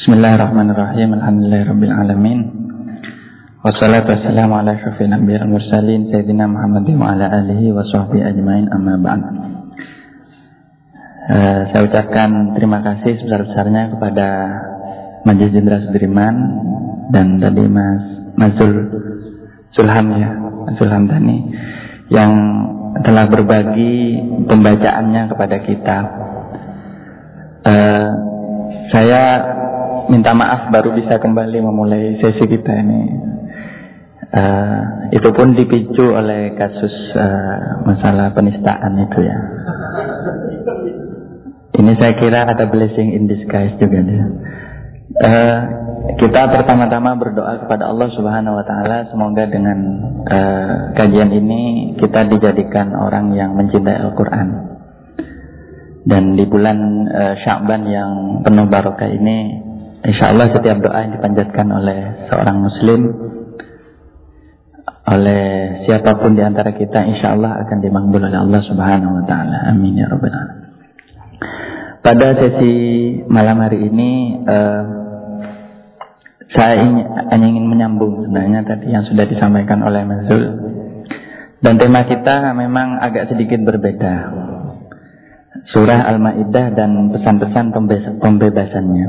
Bismillahirrahmanirrahim. 0.00 1.18
Alhamdulillahirabbil 1.18 1.92
alamin. 1.92 2.38
Wassalatu 3.60 4.08
wassalamu 4.08 4.56
ala 4.56 4.72
asyrafil 4.72 5.12
anbiya'i 5.12 5.44
wal 5.44 5.60
mursalin 5.60 6.08
sayyidina 6.08 6.48
Muhammadin 6.48 6.96
wa 6.96 7.12
ala 7.12 7.28
alihi 7.28 7.76
wa 7.76 7.84
sahbihi 7.84 8.24
ajmain 8.24 8.72
amma. 8.72 8.96
Uh, 11.30 11.62
saya 11.70 11.86
ucapkan 11.86 12.58
terima 12.58 12.82
kasih 12.82 13.22
sebesar-besarnya 13.22 13.94
kepada 13.94 14.28
Majelis 15.22 15.54
Jenderal 15.54 15.86
Sudirman 15.86 16.36
dan 17.14 17.38
tadi 17.38 17.70
Mas 17.70 18.02
Mazul 18.34 18.74
Sulham 19.70 20.10
ya, 20.18 20.34
Mas 20.66 20.74
Sulham 20.74 21.06
Tani 21.06 21.38
yang 22.10 22.32
telah 23.06 23.30
berbagi 23.30 24.18
pembacaannya 24.50 25.22
kepada 25.30 25.56
kita. 25.62 25.98
Uh, 27.62 28.10
saya 28.90 29.22
minta 30.10 30.34
maaf 30.34 30.74
baru 30.74 30.98
bisa 30.98 31.22
kembali 31.22 31.62
memulai 31.62 32.18
sesi 32.18 32.42
kita 32.42 32.72
ini. 32.74 33.02
Uh, 34.30 34.82
itu 35.14 35.30
pun 35.30 35.54
dipicu 35.54 36.10
oleh 36.10 36.58
kasus 36.58 36.94
uh, 37.14 37.86
masalah 37.86 38.34
penistaan 38.34 38.98
itu 38.98 39.18
ya. 39.22 39.38
Ini 41.80 41.96
saya 41.96 42.12
kira 42.20 42.44
ada 42.44 42.68
blessing 42.68 43.16
in 43.16 43.24
disguise 43.24 43.72
juga 43.80 44.04
dia. 44.04 44.24
Uh, 45.16 45.60
kita 46.20 46.52
pertama-tama 46.52 47.16
berdoa 47.16 47.64
kepada 47.64 47.88
Allah 47.88 48.08
Subhanahu 48.12 48.52
wa 48.52 48.64
taala 48.68 49.08
semoga 49.08 49.48
dengan 49.48 49.78
uh, 50.28 50.92
kajian 50.92 51.32
ini 51.32 51.94
kita 51.96 52.28
dijadikan 52.28 52.92
orang 52.92 53.32
yang 53.32 53.56
mencintai 53.56 53.96
Al-Qur'an. 53.96 54.48
Dan 56.04 56.36
di 56.36 56.44
bulan 56.44 56.78
uh, 57.08 57.34
Sya'ban 57.40 57.88
yang 57.88 58.12
penuh 58.44 58.68
barokah 58.68 59.08
ini 59.08 59.38
insya 60.04 60.36
Allah 60.36 60.52
setiap 60.52 60.84
doa 60.84 61.00
yang 61.00 61.16
dipanjatkan 61.16 61.66
oleh 61.68 62.28
seorang 62.28 62.56
muslim 62.60 63.00
oleh 65.10 65.44
siapa 65.88 66.12
pun 66.20 66.36
di 66.36 66.44
antara 66.44 66.76
kita 66.76 67.08
insya 67.08 67.32
Allah 67.34 67.56
akan 67.64 67.78
dimakbul 67.80 68.20
oleh 68.20 68.36
Allah 68.36 68.60
Subhanahu 68.68 69.16
wa 69.16 69.24
taala. 69.24 69.72
Amin 69.72 69.96
ya 69.96 70.06
rabbal 70.12 70.28
alamin. 70.28 70.69
Pada 72.00 72.32
sesi 72.32 72.74
malam 73.28 73.60
hari 73.60 73.76
ini 73.84 74.40
uh, 74.48 74.84
Saya 76.50 76.80
ingin, 76.80 77.06
hanya 77.28 77.46
ingin 77.46 77.66
menyambung 77.68 78.24
sebenarnya 78.24 78.64
tadi 78.66 78.90
yang 78.90 79.06
sudah 79.06 79.22
disampaikan 79.28 79.84
oleh 79.86 80.02
Mazul. 80.02 80.44
Dan 81.62 81.78
tema 81.78 82.08
kita 82.08 82.56
memang 82.56 82.98
agak 82.98 83.30
sedikit 83.30 83.62
berbeda. 83.62 84.14
Surah 85.70 86.10
Al-Ma'idah 86.10 86.74
dan 86.74 87.14
pesan-pesan 87.14 87.70
pembebasannya. 88.18 89.08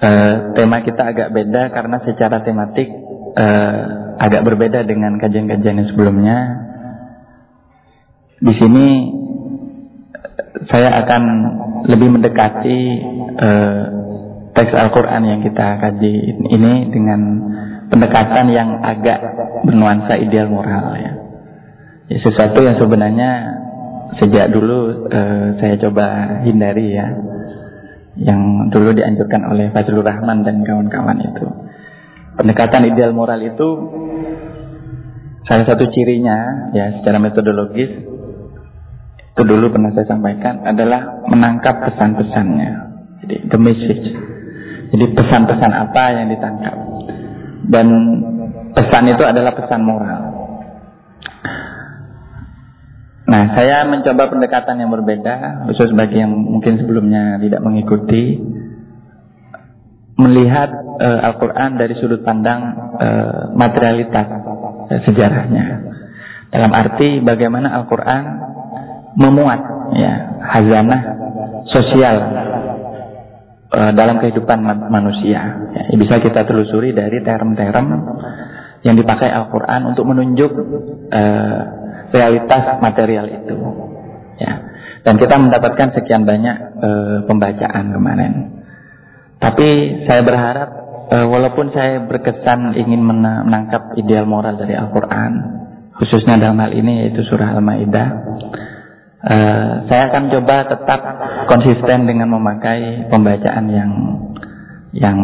Uh, 0.00 0.34
tema 0.54 0.86
kita 0.86 1.10
agak 1.10 1.34
beda 1.34 1.74
karena 1.74 1.98
secara 2.06 2.46
tematik 2.46 2.86
uh, 3.34 3.78
agak 4.20 4.46
berbeda 4.46 4.86
dengan 4.86 5.18
kajian-kajian 5.18 5.82
yang 5.82 5.88
sebelumnya. 5.90 6.38
Di 8.38 8.54
sini 8.56 8.86
saya 10.70 11.02
akan 11.02 11.22
lebih 11.90 12.08
mendekati 12.14 12.78
uh, 13.42 13.82
teks 14.54 14.72
Al-Quran 14.74 15.22
yang 15.26 15.40
kita 15.42 15.78
kaji 15.82 16.14
ini 16.50 16.72
dengan 16.94 17.20
pendekatan 17.90 18.46
yang 18.54 18.78
agak 18.82 19.18
bernuansa 19.66 20.14
ideal 20.18 20.46
moral 20.46 20.94
ya. 20.94 21.12
ya 22.06 22.18
sesuatu 22.22 22.62
yang 22.62 22.78
sebenarnya 22.78 23.30
sejak 24.22 24.50
dulu 24.54 25.10
uh, 25.10 25.58
saya 25.58 25.74
coba 25.78 26.38
hindari 26.46 26.94
ya 26.94 27.06
yang 28.18 28.70
dulu 28.74 28.90
dianjurkan 28.94 29.46
oleh 29.46 29.70
Fazlur 29.70 30.02
Rahman 30.02 30.42
dan 30.42 30.62
kawan-kawan 30.66 31.18
itu 31.22 31.46
pendekatan 32.34 32.90
ideal 32.90 33.14
moral 33.14 33.38
itu 33.42 33.68
salah 35.46 35.66
satu 35.66 35.88
cirinya 35.90 36.70
ya 36.74 37.00
secara 37.00 37.18
metodologis 37.18 37.90
itu 39.30 39.42
dulu 39.46 39.70
pernah 39.70 39.94
saya 39.94 40.06
sampaikan 40.10 40.66
adalah 40.66 41.24
menangkap 41.30 41.86
pesan-pesannya 41.86 42.70
jadi 43.24 43.36
the 43.50 43.58
message 43.58 44.06
jadi 44.90 45.04
pesan-pesan 45.14 45.70
apa 45.70 46.02
yang 46.18 46.26
ditangkap. 46.34 46.76
Dan 47.70 47.86
pesan 48.74 49.04
itu 49.06 49.22
adalah 49.22 49.54
pesan 49.54 49.86
moral. 49.86 50.22
Nah, 53.30 53.54
saya 53.54 53.86
mencoba 53.86 54.26
pendekatan 54.26 54.82
yang 54.82 54.90
berbeda, 54.90 55.66
khusus 55.70 55.94
bagi 55.94 56.18
yang 56.18 56.34
mungkin 56.34 56.82
sebelumnya 56.82 57.38
tidak 57.38 57.62
mengikuti, 57.62 58.42
melihat 60.18 60.74
uh, 60.98 61.30
Al-Quran 61.30 61.78
dari 61.78 61.94
sudut 62.02 62.26
pandang 62.26 62.74
uh, 62.98 63.54
materialitas 63.54 64.26
uh, 64.90 65.00
sejarahnya. 65.06 65.94
Dalam 66.50 66.74
arti 66.74 67.22
bagaimana 67.22 67.70
Al-Quran 67.78 68.49
memuat 69.18 69.60
ya 69.96 70.12
hazanah 70.44 71.00
sosial 71.70 72.16
uh, 73.70 73.90
dalam 73.94 74.18
kehidupan 74.18 74.60
manusia. 74.90 75.40
Ya, 75.74 75.82
bisa 75.94 76.18
kita 76.22 76.44
telusuri 76.46 76.94
dari 76.94 77.22
term-term 77.22 77.86
yang 78.82 78.96
dipakai 78.96 79.28
Al-Quran 79.28 79.92
untuk 79.92 80.04
menunjuk 80.08 80.50
uh, 81.12 81.60
realitas 82.10 82.80
material 82.82 83.26
itu. 83.28 83.56
Ya. 84.40 84.52
Dan 85.00 85.16
kita 85.16 85.36
mendapatkan 85.40 85.96
sekian 85.96 86.28
banyak 86.28 86.56
uh, 86.80 87.18
pembacaan 87.24 87.92
kemarin. 87.92 88.32
Tapi 89.40 89.68
saya 90.04 90.20
berharap 90.20 90.68
uh, 91.08 91.26
walaupun 91.28 91.72
saya 91.72 92.04
berkesan 92.04 92.76
ingin 92.76 93.00
menangkap 93.00 93.96
ideal 93.96 94.28
moral 94.28 94.60
dari 94.60 94.76
Al-Quran, 94.76 95.32
khususnya 95.96 96.36
dalam 96.36 96.60
hal 96.60 96.72
ini 96.76 97.08
yaitu 97.08 97.24
surah 97.24 97.56
Al-Maidah, 97.56 98.08
Uh, 99.20 99.84
saya 99.84 100.08
akan 100.08 100.32
coba 100.32 100.64
tetap 100.64 101.00
konsisten 101.44 102.08
dengan 102.08 102.32
memakai 102.32 103.04
pembacaan 103.12 103.68
yang 103.68 103.92
yang 104.96 105.18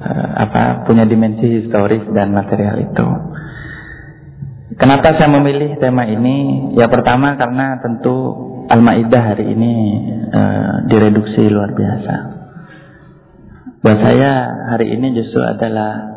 uh, 0.00 0.28
apa 0.48 0.88
punya 0.88 1.04
dimensi 1.04 1.60
historis 1.60 2.08
dan 2.16 2.32
material 2.32 2.80
itu. 2.80 3.06
Kenapa 4.80 5.12
saya 5.20 5.28
memilih 5.28 5.76
tema 5.76 6.08
ini? 6.08 6.72
Ya 6.80 6.88
pertama 6.88 7.36
karena 7.36 7.78
tentu 7.84 8.32
Al-Maidah 8.64 9.36
hari 9.36 9.52
ini 9.52 9.74
uh, 10.32 10.88
direduksi 10.88 11.44
luar 11.46 11.76
biasa. 11.76 12.14
Buat 13.84 13.98
saya 14.00 14.32
hari 14.72 14.88
ini 14.96 15.12
justru 15.20 15.44
adalah 15.44 16.16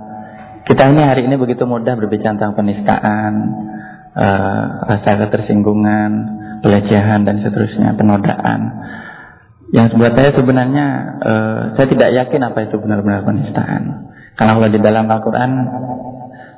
kita 0.64 0.96
ini 0.96 1.04
hari 1.04 1.28
ini 1.28 1.36
begitu 1.36 1.68
mudah 1.68 2.00
berbicara 2.00 2.40
tentang 2.40 2.56
penistaan, 2.56 3.34
uh, 4.16 4.64
rasa 4.96 5.28
ketersinggungan, 5.28 6.12
pelecehan 6.62 7.24
dan 7.28 7.44
seterusnya, 7.44 7.94
penodaan. 7.98 8.62
Yang 9.76 10.00
buat 10.00 10.16
saya 10.16 10.32
sebenarnya 10.32 10.86
uh, 11.20 11.60
saya 11.76 11.88
tidak 11.92 12.10
yakin 12.16 12.42
apa 12.48 12.60
itu 12.72 12.76
benar-benar 12.80 13.28
penistaan. 13.28 14.14
Karena 14.40 14.52
kalau 14.56 14.70
di 14.72 14.80
dalam 14.80 15.06
Al-Quran 15.12 15.52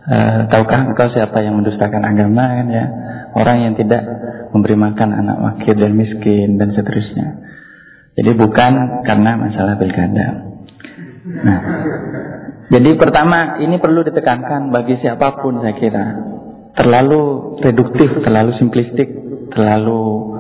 uh, 0.06 0.40
tahukah 0.54 0.94
engkau 0.94 1.10
siapa 1.10 1.42
yang 1.42 1.58
mendustakan 1.58 2.06
agama 2.06 2.62
kan 2.62 2.68
ya 2.70 2.86
orang 3.34 3.58
yang 3.66 3.74
tidak 3.78 4.06
memberi 4.54 4.78
makan 4.78 5.10
anak 5.14 5.38
wakil 5.42 5.74
dan 5.74 5.94
miskin 5.98 6.62
dan 6.62 6.70
seterusnya. 6.74 7.28
Jadi 8.14 8.32
bukan 8.36 9.06
karena 9.06 9.32
masalah 9.40 9.80
pilkada. 9.80 10.28
Nah, 11.30 11.60
jadi 12.70 12.90
pertama 12.98 13.62
ini 13.62 13.78
perlu 13.82 14.06
ditekankan 14.06 14.70
bagi 14.70 14.98
siapa 15.02 15.40
pun 15.42 15.62
saya 15.62 15.78
kira 15.78 16.06
terlalu 16.78 17.56
reduktif, 17.62 18.10
terlalu 18.22 18.54
simplistik 18.58 19.29
terlalu 19.54 20.36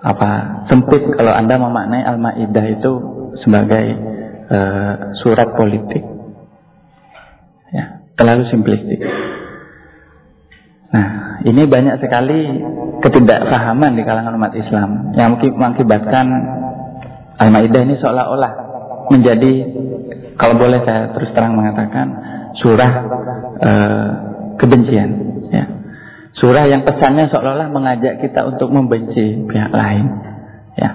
apa 0.00 0.64
sempit 0.72 1.04
kalau 1.12 1.32
anda 1.36 1.60
memaknai 1.60 2.02
al-maidah 2.08 2.66
itu 2.72 2.92
sebagai 3.44 3.84
uh, 4.48 4.94
surat 5.20 5.52
politik. 5.54 6.02
Ya 7.70 8.04
terlalu 8.16 8.48
simplistik. 8.48 9.00
Nah 10.90 11.40
ini 11.46 11.62
banyak 11.68 12.02
sekali 12.02 12.40
ketidakpahaman 13.00 13.96
di 13.96 14.02
kalangan 14.04 14.36
umat 14.36 14.52
Islam 14.56 15.14
yang 15.16 15.36
mengakibatkan 15.36 16.26
al-maidah 17.40 17.80
ini 17.84 17.94
seolah-olah 18.00 18.52
menjadi 19.08 19.52
kalau 20.36 20.56
boleh 20.56 20.80
saya 20.84 21.12
terus 21.12 21.32
terang 21.36 21.56
mengatakan 21.56 22.06
surah 22.60 22.92
uh, 23.60 24.08
kebencian 24.56 25.29
Surah 26.40 26.64
yang 26.72 26.88
pesannya 26.88 27.28
seolah-olah 27.28 27.68
mengajak 27.68 28.24
kita 28.24 28.48
untuk 28.48 28.72
membenci 28.72 29.44
pihak 29.44 29.70
lain. 29.76 30.08
Ya. 30.72 30.90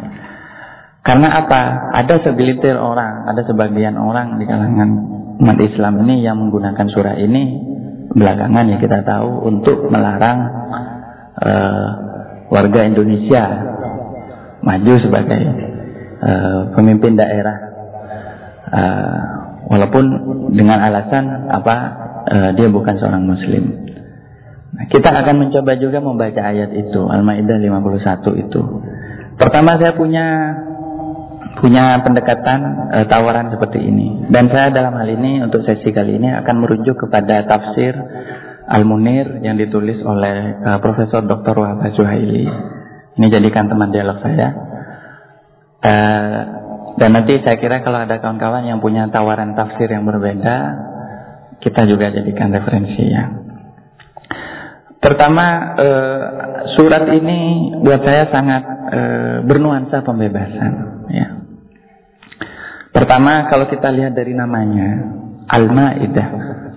Karena 1.05 1.45
apa? 1.45 1.93
Ada 2.01 2.25
segelintir 2.25 2.73
orang, 2.73 3.29
ada 3.29 3.45
sebagian 3.45 3.93
orang 3.93 4.41
di 4.41 4.49
kalangan 4.49 4.89
umat 5.38 5.58
Islam 5.62 6.01
ini 6.01 6.25
yang 6.25 6.41
menggunakan 6.41 6.89
surah 6.89 7.21
ini 7.21 7.62
belakangan 8.15 8.73
ya 8.73 8.77
kita 8.81 9.05
tahu 9.05 9.45
untuk 9.45 9.91
melarang 9.93 10.49
uh, 11.38 11.88
warga 12.49 12.89
Indonesia 12.89 13.43
maju 14.65 14.93
sebagai 14.97 15.41
uh, 16.25 16.62
pemimpin 16.73 17.13
daerah. 17.13 17.58
Uh, 18.65 19.19
walaupun 19.69 20.05
dengan 20.58 20.81
alasan 20.81 21.53
apa 21.53 21.75
uh, 22.34 22.49
dia 22.58 22.65
bukan 22.65 22.97
seorang 22.97 23.29
muslim. 23.29 23.93
Nah, 24.76 24.86
kita 24.92 25.08
akan 25.08 25.36
mencoba 25.48 25.80
juga 25.80 26.04
membaca 26.04 26.42
ayat 26.44 26.76
itu, 26.76 27.00
Al-Maidah 27.08 27.64
51 27.64 28.44
itu. 28.44 28.62
Pertama 29.40 29.80
saya 29.80 29.96
punya 29.96 30.28
punya 31.56 32.04
pendekatan 32.04 32.60
e, 32.92 32.98
tawaran 33.08 33.48
seperti 33.56 33.80
ini. 33.80 34.28
Dan 34.28 34.52
saya 34.52 34.76
dalam 34.76 34.92
hal 35.00 35.08
ini 35.08 35.40
untuk 35.40 35.64
sesi 35.64 35.96
kali 35.96 36.20
ini 36.20 36.28
akan 36.44 36.56
merujuk 36.60 37.00
kepada 37.08 37.48
tafsir 37.48 37.96
Al-Munir 38.68 39.40
yang 39.40 39.56
ditulis 39.56 40.04
oleh 40.04 40.60
e, 40.60 40.70
Profesor 40.84 41.24
Dr. 41.24 41.56
Wahab 41.56 41.80
Zuhaili. 41.96 42.44
Ini 43.16 43.28
jadikan 43.32 43.72
teman 43.72 43.96
dialog 43.96 44.20
saya. 44.20 44.48
E, 45.80 45.94
dan 46.96 47.10
nanti 47.12 47.40
saya 47.44 47.56
kira 47.60 47.84
kalau 47.84 48.04
ada 48.04 48.20
kawan-kawan 48.20 48.68
yang 48.68 48.84
punya 48.84 49.08
tawaran 49.08 49.56
tafsir 49.56 49.88
yang 49.88 50.04
berbeda, 50.04 50.56
kita 51.64 51.88
juga 51.88 52.12
jadikan 52.12 52.52
referensi 52.52 53.04
ya. 53.04 53.55
Pertama, 55.06 55.78
eh, 55.78 56.22
surat 56.74 57.06
ini 57.13 57.70
buat 57.86 58.02
saya 58.02 58.26
sangat 58.34 58.63
eh, 58.89 59.38
bernuansa 59.46 60.02
pembebasan. 60.02 60.74
Ya. 61.13 61.28
Pertama, 62.89 63.46
kalau 63.54 63.70
kita 63.70 63.94
lihat 63.94 64.18
dari 64.18 64.34
namanya, 64.34 65.06
Al-Ma'idah, 65.46 66.28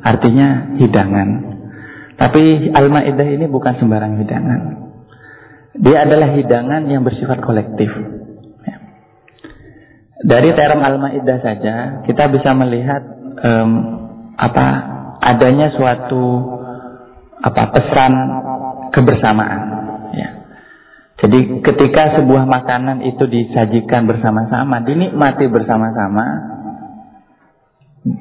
artinya 0.04 0.76
hidangan. 0.76 1.28
Tapi 2.20 2.68
Al-Ma'idah 2.68 3.28
ini 3.32 3.48
bukan 3.48 3.80
sembarang 3.80 4.20
hidangan. 4.20 4.60
Dia 5.78 6.04
adalah 6.04 6.36
hidangan 6.36 6.84
yang 6.84 7.08
bersifat 7.08 7.40
kolektif. 7.40 7.88
Ya. 8.68 8.76
Dari 10.28 10.52
term 10.52 10.84
Al-Ma'idah 10.84 11.38
saja, 11.40 11.74
kita 12.04 12.28
bisa 12.28 12.52
melihat 12.52 13.08
um, 13.40 13.70
apa 14.36 14.66
adanya 15.22 15.72
suatu 15.72 16.57
apa 17.38 17.62
pesan 17.74 18.12
kebersamaan 18.90 19.60
ya. 20.14 20.28
Jadi 21.18 21.62
ketika 21.66 22.22
sebuah 22.22 22.46
makanan 22.46 23.02
itu 23.02 23.26
disajikan 23.26 24.06
bersama-sama, 24.06 24.86
dinikmati 24.86 25.50
bersama-sama, 25.50 26.26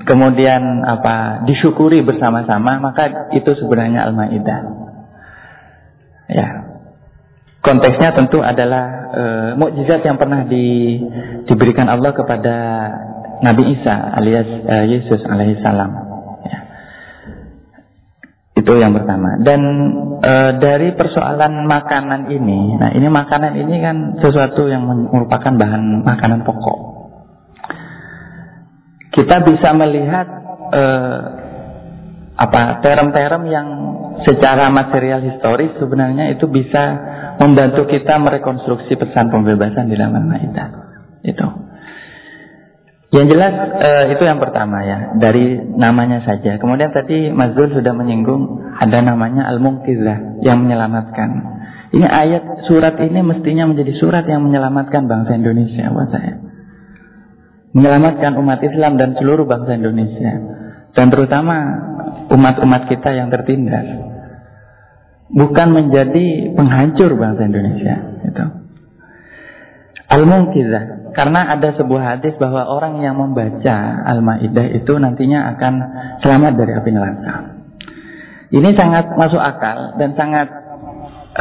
kemudian 0.09 0.81
apa 0.81 1.45
disyukuri 1.45 2.01
bersama-sama, 2.01 2.81
maka 2.81 3.29
itu 3.37 3.53
sebenarnya 3.61 4.09
Al-Maidah. 4.09 4.61
Ya. 6.27 6.47
Konteksnya 7.61 8.15
tentu 8.15 8.39
adalah 8.39 8.85
e, 9.11 9.23
mukjizat 9.59 10.01
yang 10.01 10.15
pernah 10.15 10.47
di, 10.47 10.97
diberikan 11.51 11.91
Allah 11.91 12.15
kepada 12.15 12.55
Nabi 13.43 13.75
Isa 13.75 13.95
alias 14.17 14.47
e, 14.47 14.75
Yesus 14.97 15.21
alaihissalam. 15.21 16.16
Itu 18.57 18.73
yang 18.81 18.97
pertama. 18.97 19.37
Dan 19.45 19.61
e, 20.17 20.33
dari 20.57 20.89
persoalan 20.97 21.69
makanan 21.69 22.33
ini, 22.33 22.73
nah 22.81 22.89
ini 22.89 23.05
makanan 23.05 23.53
ini 23.53 23.75
kan 23.77 23.97
sesuatu 24.17 24.65
yang 24.65 24.81
merupakan 24.89 25.53
bahan 25.53 26.01
makanan 26.01 26.41
pokok. 26.41 26.79
Kita 29.13 29.45
bisa 29.45 29.69
melihat 29.77 30.27
e, 30.73 30.83
apa 32.37 32.81
term-term 32.81 33.45
yang 33.45 33.67
secara 34.25 34.73
material 34.73 35.21
historis 35.21 35.77
sebenarnya 35.77 36.33
itu 36.33 36.49
bisa 36.49 36.83
membantu 37.37 37.85
kita 37.85 38.17
merekonstruksi 38.17 38.97
pesan 38.97 39.29
pembebasan 39.29 39.85
di 39.85 39.93
dalam 39.97 40.17
Al-Maidah. 40.17 40.69
Itu. 41.21 41.66
Yang 43.07 43.27
jelas 43.31 43.53
uh, 43.55 44.05
itu 44.11 44.23
yang 44.27 44.35
pertama 44.35 44.83
ya 44.83 45.15
dari 45.15 45.55
namanya 45.79 46.27
saja. 46.27 46.59
Kemudian 46.59 46.91
tadi 46.91 47.31
Mas 47.31 47.55
Zul 47.55 47.71
sudah 47.71 47.95
menyinggung 47.95 48.59
ada 48.75 48.99
namanya 48.99 49.47
Al-Munqizah 49.55 50.43
yang 50.43 50.67
menyelamatkan. 50.67 51.29
Ini 51.95 52.03
ayat 52.03 52.67
surat 52.67 52.99
ini 52.99 53.23
mestinya 53.23 53.71
menjadi 53.71 53.95
surat 53.95 54.27
yang 54.27 54.43
menyelamatkan 54.43 55.07
bangsa 55.07 55.39
Indonesia 55.39 55.87
buat 55.87 56.11
saya. 56.11 56.35
Menyelamatkan 57.71 58.35
umat 58.43 58.59
Islam 58.59 58.99
dan 58.99 59.15
seluruh 59.15 59.47
bangsa 59.47 59.79
Indonesia 59.79 60.31
dan 60.91 61.07
terutama 61.07 61.55
umat-umat 62.27 62.91
kita 62.91 63.15
yang 63.15 63.31
tertindas 63.31 63.87
bukan 65.31 65.67
menjadi 65.71 66.51
penghancur 66.59 67.15
bangsa 67.15 67.47
Indonesia 67.47 67.95
itu. 68.27 68.45
Al-Munqizah 70.07 70.96
karena 71.17 71.49
ada 71.49 71.73
sebuah 71.73 72.03
hadis 72.13 72.37
bahwa 72.37 72.69
orang 72.69 73.01
yang 73.01 73.17
membaca 73.17 74.05
Al-Maidah 74.05 74.69
itu 74.69 74.93
nantinya 75.01 75.49
akan 75.57 75.73
selamat 76.21 76.53
dari 76.53 76.71
api 76.77 76.89
neraka. 76.93 77.33
Ini 78.53 78.69
sangat 78.77 79.17
masuk 79.17 79.41
akal 79.41 79.97
dan 79.97 80.13
sangat 80.13 80.45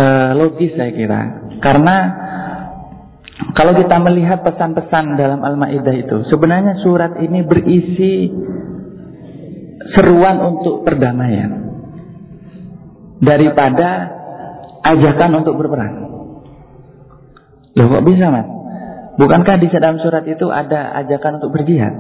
uh, 0.01 0.33
logis 0.33 0.73
saya 0.81 0.97
kira. 0.97 1.53
Karena 1.61 1.97
kalau 3.53 3.77
kita 3.77 4.01
melihat 4.01 4.41
pesan-pesan 4.49 5.21
dalam 5.21 5.45
Al-Maidah 5.45 5.93
itu, 5.93 6.25
sebenarnya 6.33 6.81
surat 6.81 7.21
ini 7.21 7.45
berisi 7.45 8.33
seruan 9.93 10.41
untuk 10.41 10.89
perdamaian 10.89 11.53
daripada 13.21 14.09
ajakan 14.89 15.45
untuk 15.45 15.61
berperang. 15.61 15.95
Loh 17.77 17.93
kok 17.93 18.05
bisa 18.09 18.33
mas? 18.33 18.56
Bukankah 19.17 19.57
di 19.57 19.73
dalam 19.73 19.97
surat 20.05 20.29
itu 20.29 20.47
ada 20.53 20.93
ajakan 21.01 21.41
untuk 21.41 21.57
berjihad? 21.57 21.95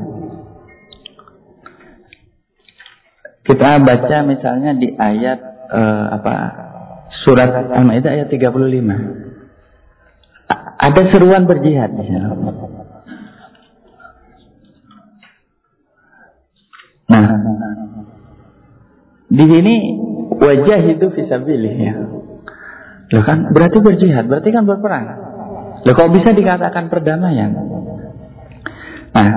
Kita 3.46 3.79
baca 3.81 4.16
misalnya 4.26 4.76
di 4.76 4.92
ayat 4.92 5.38
uh, 5.70 6.07
apa 6.18 6.35
surat 7.24 7.72
Al-Maidah 7.72 8.11
ayat 8.11 8.29
35. 8.29 8.52
ada 10.76 11.02
seruan 11.11 11.48
berjihad 11.48 11.94
di 11.96 12.05
sana. 12.05 12.37
Nah, 17.07 17.26
di 19.31 19.44
sini 19.46 19.74
wajah 20.37 20.81
itu 20.90 21.07
visabilih 21.16 21.74
ya. 21.81 21.94
Loh 23.14 23.22
kan 23.22 23.55
berarti 23.55 23.79
berjihad, 23.79 24.26
berarti 24.26 24.50
kan 24.50 24.66
berperang. 24.66 25.25
Loh 25.87 25.94
kok 25.94 26.11
bisa 26.11 26.35
dikatakan 26.35 26.90
perdamaian? 26.90 27.55
Nah, 29.14 29.29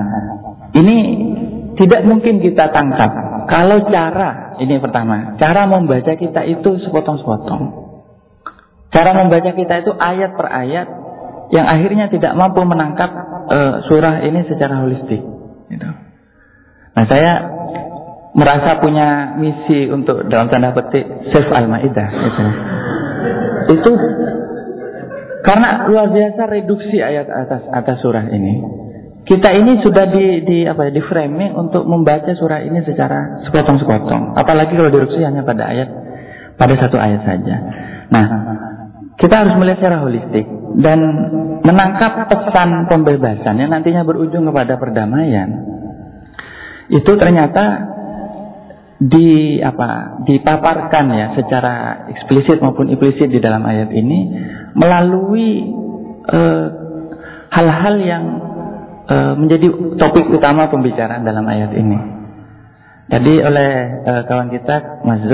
ini 0.74 0.96
tidak 1.78 2.02
mungkin 2.04 2.42
kita 2.42 2.74
tangkap 2.74 3.30
kalau 3.50 3.82
cara 3.90 4.54
ini 4.62 4.78
pertama, 4.78 5.34
cara 5.34 5.66
membaca 5.66 6.14
kita 6.14 6.46
itu 6.46 6.70
sepotong-sepotong. 6.86 7.62
Cara 8.94 9.10
membaca 9.10 9.50
kita 9.50 9.82
itu 9.82 9.90
ayat 9.90 10.38
per 10.38 10.46
ayat 10.46 10.86
yang 11.50 11.66
akhirnya 11.66 12.06
tidak 12.14 12.38
mampu 12.38 12.62
menangkap 12.62 13.10
uh, 13.50 13.82
surah 13.90 14.22
ini 14.22 14.46
secara 14.46 14.86
holistik. 14.86 15.18
Gitu. 15.66 15.88
Nah 16.94 17.04
saya 17.10 17.32
merasa 18.38 18.78
punya 18.78 19.34
misi 19.34 19.90
untuk 19.90 20.30
dalam 20.30 20.46
tanda 20.46 20.70
petik 20.70 21.06
save 21.34 21.50
al-maidah 21.50 22.08
itu. 22.10 22.44
Itu 23.74 23.90
karena 25.40 25.88
luar 25.88 26.12
biasa 26.12 26.42
reduksi 26.48 27.00
ayat 27.00 27.26
atas 27.28 27.62
atas 27.72 27.96
surah 28.04 28.28
ini. 28.28 28.54
Kita 29.20 29.52
ini 29.52 29.78
sudah 29.84 30.10
di, 30.10 30.42
di 30.42 30.58
apa 30.66 30.90
ya, 30.90 30.92
di 30.96 31.02
framing 31.06 31.54
untuk 31.54 31.86
membaca 31.86 32.34
surah 32.34 32.66
ini 32.66 32.82
secara 32.82 33.44
sepotong-sepotong. 33.46 34.34
Apalagi 34.34 34.74
kalau 34.74 34.90
direduksi 34.90 35.22
hanya 35.22 35.46
pada 35.46 35.70
ayat 35.70 35.88
pada 36.58 36.74
satu 36.74 36.98
ayat 36.98 37.22
saja. 37.22 37.56
Nah, 38.10 38.24
kita 39.20 39.34
harus 39.44 39.54
melihat 39.60 39.78
secara 39.84 40.02
holistik 40.02 40.48
dan 40.82 40.98
menangkap 41.62 42.26
pesan 42.26 42.88
pembebasan 42.88 43.54
yang 43.60 43.70
nantinya 43.70 44.02
berujung 44.02 44.48
kepada 44.48 44.80
perdamaian. 44.80 45.48
Itu 46.90 47.14
ternyata 47.20 47.86
di 49.00 49.56
apa 49.64 50.20
dipaparkan 50.28 51.06
ya 51.08 51.26
secara 51.32 52.04
eksplisit 52.12 52.60
maupun 52.60 52.92
implisit 52.92 53.32
di 53.32 53.40
dalam 53.40 53.64
ayat 53.64 53.88
ini 53.96 54.18
melalui 54.76 55.64
eh, 56.28 56.66
hal-hal 57.50 57.96
yang 57.98 58.24
uh, 59.10 59.32
menjadi 59.34 59.66
topik 59.98 60.30
utama 60.30 60.70
pembicaraan 60.70 61.26
dalam 61.26 61.44
ayat 61.44 61.74
ini. 61.74 61.98
Jadi 63.10 63.34
oleh 63.42 63.70
uh, 64.06 64.22
kawan 64.30 64.54
kita 64.54 65.02
Mas 65.02 65.26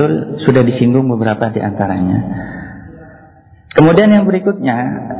sudah 0.48 0.62
disinggung 0.64 1.04
beberapa 1.12 1.52
di 1.52 1.60
antaranya. 1.60 2.18
Kemudian 3.76 4.08
yang 4.08 4.24
berikutnya 4.24 4.76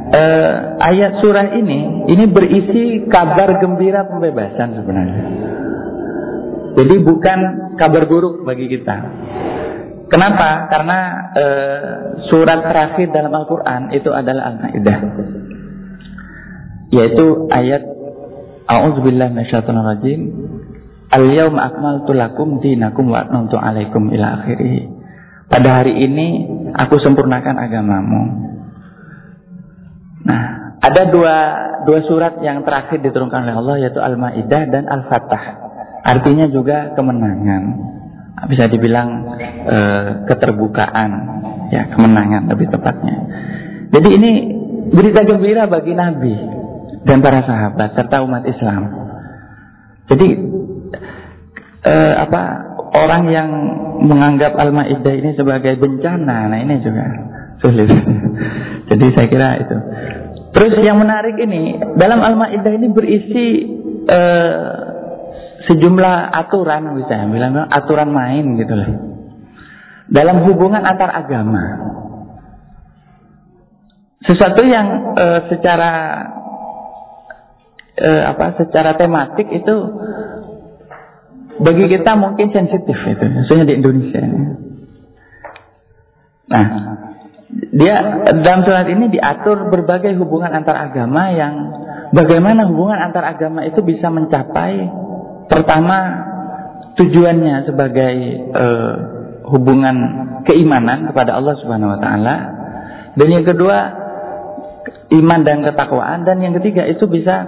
uh, 0.09 0.53
ayat 0.81 1.21
surah 1.21 1.53
ini 1.61 2.09
ini 2.09 2.25
berisi 2.33 3.05
kabar 3.13 3.61
gembira 3.61 4.09
pembebasan 4.09 4.81
sebenarnya. 4.81 5.25
Jadi 6.77 6.95
bukan 7.01 7.39
kabar 7.81 8.05
buruk 8.05 8.45
bagi 8.45 8.69
kita. 8.69 8.97
Kenapa? 10.07 10.69
Karena 10.71 10.99
e, 11.35 11.45
surat 12.29 12.63
terakhir 12.63 13.11
dalam 13.11 13.33
Al-Quran 13.33 13.91
itu 13.97 14.13
adalah 14.13 14.55
Al-Maidah. 14.55 14.99
Yaitu 16.95 17.51
ayat 17.51 17.83
A'udzubillah 18.67 19.31
minasyaitonirrajim. 19.35 20.21
Al-yawma 21.07 21.71
akmaltu 21.71 22.13
lakum 22.13 22.59
dinakum 22.59 23.09
wa 23.09 23.25
atmamtu 23.25 23.57
alaikum 23.57 24.11
ila 24.11 24.43
akhirih. 24.43 24.91
Pada 25.47 25.83
hari 25.83 25.95
ini 26.03 26.45
aku 26.75 26.99
sempurnakan 26.99 27.57
agamamu. 27.63 28.23
Nah, 30.27 30.43
ada 30.83 31.03
dua 31.09 31.37
dua 31.87 32.03
surat 32.11 32.43
yang 32.43 32.67
terakhir 32.67 32.99
diturunkan 32.99 33.47
oleh 33.47 33.55
Allah 33.55 33.77
yaitu 33.87 34.03
Al-Maidah 34.03 34.63
dan 34.71 34.85
Al-Fatah. 34.91 35.66
Artinya 36.07 36.47
juga 36.55 36.95
kemenangan. 36.95 37.63
Bisa 38.47 38.71
dibilang 38.71 39.27
e, 39.67 39.79
keterbukaan, 40.31 41.11
ya 41.75 41.91
kemenangan 41.91 42.47
lebih 42.47 42.71
tepatnya. 42.71 43.17
Jadi 43.91 44.09
ini 44.15 44.31
berita 44.95 45.27
gembira 45.27 45.67
bagi 45.67 45.97
Nabi 45.97 46.37
dan 47.03 47.19
para 47.25 47.43
sahabat 47.43 47.99
serta 47.99 48.23
umat 48.23 48.47
Islam. 48.47 48.83
Jadi 50.07 50.29
e, 51.83 51.95
apa 52.23 52.43
orang 52.95 53.23
yang 53.33 53.49
menganggap 54.07 54.55
Al-Maidah 54.55 55.15
ini 55.17 55.35
sebagai 55.35 55.75
bencana, 55.81 56.47
nah 56.47 56.59
ini 56.61 56.79
juga 56.87 57.03
sulit. 57.59 57.91
Jadi 58.93 59.05
saya 59.17 59.27
kira 59.27 59.49
itu. 59.59 59.77
Terus 60.55 60.73
yang 60.87 61.03
menarik 61.03 61.35
ini 61.37 61.77
dalam 61.99 62.23
Al-Maidah 62.23 62.73
ini 62.79 62.89
berisi 62.95 63.47
uh, 64.09 64.96
sejumlah 65.67 66.17
aturan 66.31 66.95
bisa 67.03 67.27
bilang 67.29 67.59
aturan 67.69 68.11
main 68.15 68.55
gitu 68.59 68.73
loh. 68.73 68.89
Dalam 70.07 70.47
hubungan 70.47 70.87
antar 70.87 71.11
agama. 71.11 71.63
Sesuatu 74.23 74.63
yang 74.67 75.15
e, 75.15 75.27
secara 75.55 75.93
e, 77.95 78.11
apa 78.27 78.59
secara 78.59 78.99
tematik 78.99 79.47
itu 79.51 79.75
bagi 81.63 81.85
kita 81.91 82.13
mungkin 82.19 82.51
sensitif 82.51 82.97
itu, 82.97 83.25
khususnya 83.27 83.67
di 83.71 83.75
Indonesia. 83.79 84.23
Nah, 86.47 86.67
dia 87.75 87.95
dalam 88.43 88.61
surat 88.67 88.87
ini 88.91 89.11
diatur 89.11 89.71
berbagai 89.71 90.15
hubungan 90.19 90.53
antar 90.53 90.91
agama 90.91 91.31
yang 91.33 91.55
bagaimana 92.13 92.67
hubungan 92.67 92.99
antar 92.99 93.25
agama 93.27 93.67
itu 93.67 93.81
bisa 93.83 94.11
mencapai 94.11 95.06
Pertama, 95.47 95.99
tujuannya 96.97 97.69
sebagai 97.69 98.15
uh, 98.51 98.95
hubungan 99.53 99.97
keimanan 100.47 101.07
kepada 101.11 101.39
Allah 101.39 101.55
Subhanahu 101.63 101.95
wa 101.95 102.01
taala. 102.03 102.37
Dan 103.17 103.29
yang 103.33 103.47
kedua 103.47 103.79
iman 105.11 105.41
dan 105.47 105.63
ketakwaan 105.63 106.27
dan 106.27 106.43
yang 106.43 106.55
ketiga 106.59 106.85
itu 106.85 107.07
bisa 107.07 107.47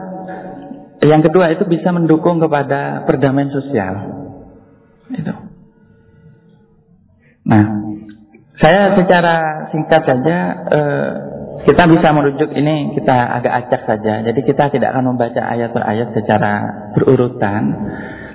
yang 1.02 1.22
kedua 1.22 1.54
itu 1.54 1.62
bisa 1.66 1.94
mendukung 1.94 2.42
kepada 2.42 3.06
perdamaian 3.06 3.50
sosial. 3.54 3.94
Itu. 5.14 5.34
Nah, 7.48 7.64
saya 8.58 8.98
secara 8.98 9.36
singkat 9.70 10.02
saja 10.02 10.36
eh, 10.68 11.12
kita 11.66 11.90
bisa 11.90 12.14
merujuk 12.14 12.50
ini 12.54 12.94
kita 12.94 13.16
agak 13.40 13.52
acak 13.66 13.82
saja. 13.88 14.22
Jadi 14.22 14.40
kita 14.46 14.70
tidak 14.70 14.94
akan 14.94 15.14
membaca 15.14 15.42
ayat 15.42 15.74
per 15.74 15.82
ayat 15.82 16.14
secara 16.14 16.52
berurutan. 16.94 17.62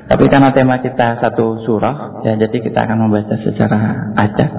Tapi 0.03 0.27
karena 0.27 0.51
tema 0.51 0.83
kita 0.83 1.23
satu 1.23 1.63
surah, 1.63 2.19
ya 2.27 2.35
jadi 2.35 2.57
kita 2.59 2.75
akan 2.83 3.07
membaca 3.07 3.39
secara 3.39 4.11
acak. 4.19 4.51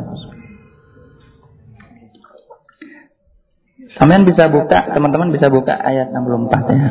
Sampean 3.94 4.24
bisa 4.26 4.48
buka, 4.50 4.90
teman-teman 4.90 5.30
bisa 5.30 5.52
buka 5.52 5.76
ayat 5.76 6.10
64 6.10 6.72
ya. 6.72 6.88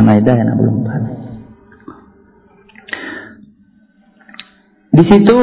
Al-Maidah 0.00 0.34
ayat 0.34 0.56
64. 0.56 1.24
Di 4.94 5.04
situ 5.10 5.36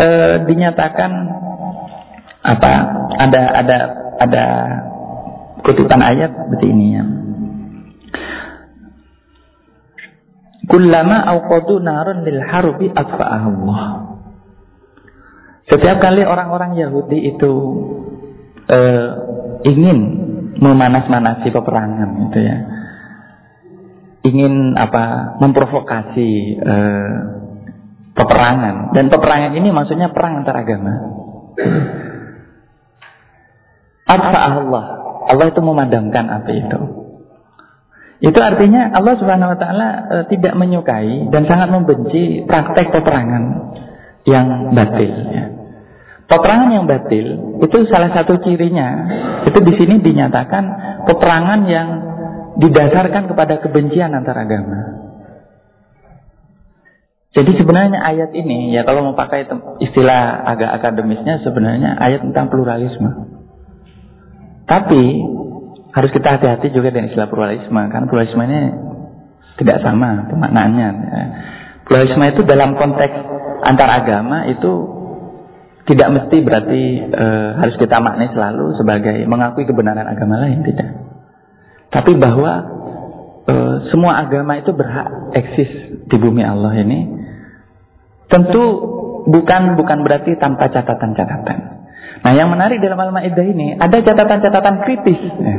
e, 0.00 0.08
dinyatakan 0.48 1.12
apa? 2.42 2.72
Ada 3.22 3.42
ada 3.62 4.01
ada 4.22 4.46
kutipan 5.62 6.02
ayat 6.02 6.30
seperti 6.30 6.66
ini 6.70 6.86
ya. 6.94 7.04
Kullama 10.62 11.26
awqadu 11.26 11.82
narun 11.82 12.22
lil 12.22 12.40
harbi 12.46 12.88
Allah. 12.94 13.82
Setiap 15.66 15.98
kali 15.98 16.22
orang-orang 16.22 16.78
Yahudi 16.78 17.18
itu 17.34 17.52
eh, 18.70 19.08
ingin 19.66 19.98
memanas-manasi 20.58 21.50
peperangan 21.50 22.08
gitu 22.28 22.38
ya. 22.38 22.56
Ingin 24.22 24.78
apa? 24.78 25.34
memprovokasi 25.42 26.30
eh, 26.62 27.14
peperangan 28.14 28.94
dan 28.94 29.10
peperangan 29.10 29.52
ini 29.58 29.68
maksudnya 29.74 30.14
perang 30.14 30.44
antar 30.44 30.62
agama. 30.62 30.94
Apa 34.12 34.38
Allah? 34.60 34.84
Allah 35.32 35.46
itu 35.48 35.60
memadamkan 35.64 36.28
api 36.28 36.52
itu. 36.60 36.80
Itu 38.22 38.38
artinya 38.38 38.94
Allah 38.94 39.18
Subhanahu 39.18 39.50
wa 39.50 39.58
taala 39.58 39.88
e, 40.06 40.16
tidak 40.30 40.54
menyukai 40.54 41.26
dan 41.34 41.42
sangat 41.50 41.74
membenci 41.74 42.46
praktek 42.46 42.94
peperangan 42.94 43.74
yang 44.28 44.70
batil 44.70 45.10
ya. 45.34 45.44
Peperangan 46.30 46.70
yang 46.70 46.86
batil 46.86 47.58
itu 47.58 47.76
salah 47.90 48.14
satu 48.14 48.38
cirinya 48.46 48.88
itu 49.42 49.58
di 49.58 49.72
sini 49.74 49.98
dinyatakan 49.98 50.64
peperangan 51.10 51.60
yang 51.66 51.88
didasarkan 52.62 53.26
kepada 53.26 53.58
kebencian 53.58 54.14
antar 54.14 54.38
agama. 54.38 55.02
Jadi 57.32 57.58
sebenarnya 57.58 57.96
ayat 57.96 58.30
ini 58.36 58.76
ya 58.76 58.84
kalau 58.84 59.08
mau 59.08 59.16
pakai 59.16 59.48
istilah 59.80 60.46
agak 60.46 60.70
akademisnya 60.78 61.40
sebenarnya 61.42 61.96
ayat 61.96 62.22
tentang 62.22 62.52
pluralisme. 62.52 63.31
Tapi 64.66 65.02
harus 65.92 66.10
kita 66.10 66.38
hati-hati 66.38 66.72
juga 66.72 66.88
dengan 66.88 67.12
istilah 67.12 67.28
pluralisme 67.28 67.82
karena 67.92 68.06
pluralisme 68.08 68.42
ini 68.48 68.60
tidak 69.60 69.84
sama 69.84 70.26
pemaknaannya. 70.32 70.88
Ya. 70.88 71.22
Pluralisme 71.84 72.24
itu 72.32 72.42
dalam 72.48 72.78
konteks 72.80 73.14
antar 73.62 73.88
agama 74.00 74.48
itu 74.48 74.72
tidak 75.82 76.08
mesti 76.14 76.36
berarti 76.40 76.82
e, 77.10 77.26
harus 77.58 77.74
kita 77.76 77.98
maknai 77.98 78.30
selalu 78.30 78.78
sebagai 78.78 79.26
mengakui 79.26 79.66
kebenaran 79.66 80.06
agama 80.06 80.38
lain 80.40 80.62
tidak. 80.62 80.88
Tapi 81.90 82.16
bahwa 82.16 82.52
e, 83.44 83.54
semua 83.90 84.22
agama 84.22 84.56
itu 84.62 84.70
berhak 84.72 85.34
eksis 85.36 85.70
di 86.06 86.16
bumi 86.16 86.46
Allah 86.46 86.72
ini 86.78 87.00
tentu 88.30 88.64
bukan 89.28 89.76
bukan 89.76 89.98
berarti 90.06 90.38
tanpa 90.38 90.70
catatan-catatan. 90.72 91.81
Nah 92.20 92.32
yang 92.36 92.52
menarik 92.52 92.78
dalam 92.84 93.00
Al-Maidah 93.00 93.46
ini 93.48 93.80
ada 93.80 93.96
catatan-catatan 93.96 94.76
kritis. 94.84 95.20
Ya. 95.40 95.58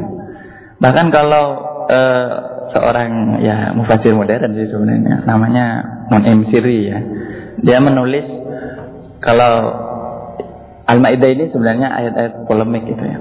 Bahkan 0.78 1.06
kalau 1.10 1.46
e, 1.90 2.00
seorang 2.78 3.42
ya 3.42 3.74
mufasir 3.74 4.14
modern 4.14 4.54
sih 4.54 4.70
sebenarnya 4.70 5.26
namanya 5.26 5.66
Non 6.14 6.24
M 6.24 6.46
Siri 6.54 6.78
ya. 6.88 7.00
Dia 7.66 7.82
menulis 7.82 8.24
kalau 9.26 9.74
Al-Maidah 10.84 11.30
ini 11.34 11.46
sebenarnya 11.50 11.90
ayat-ayat 11.90 12.34
polemik 12.46 12.86
itu 12.86 13.04
ya. 13.04 13.20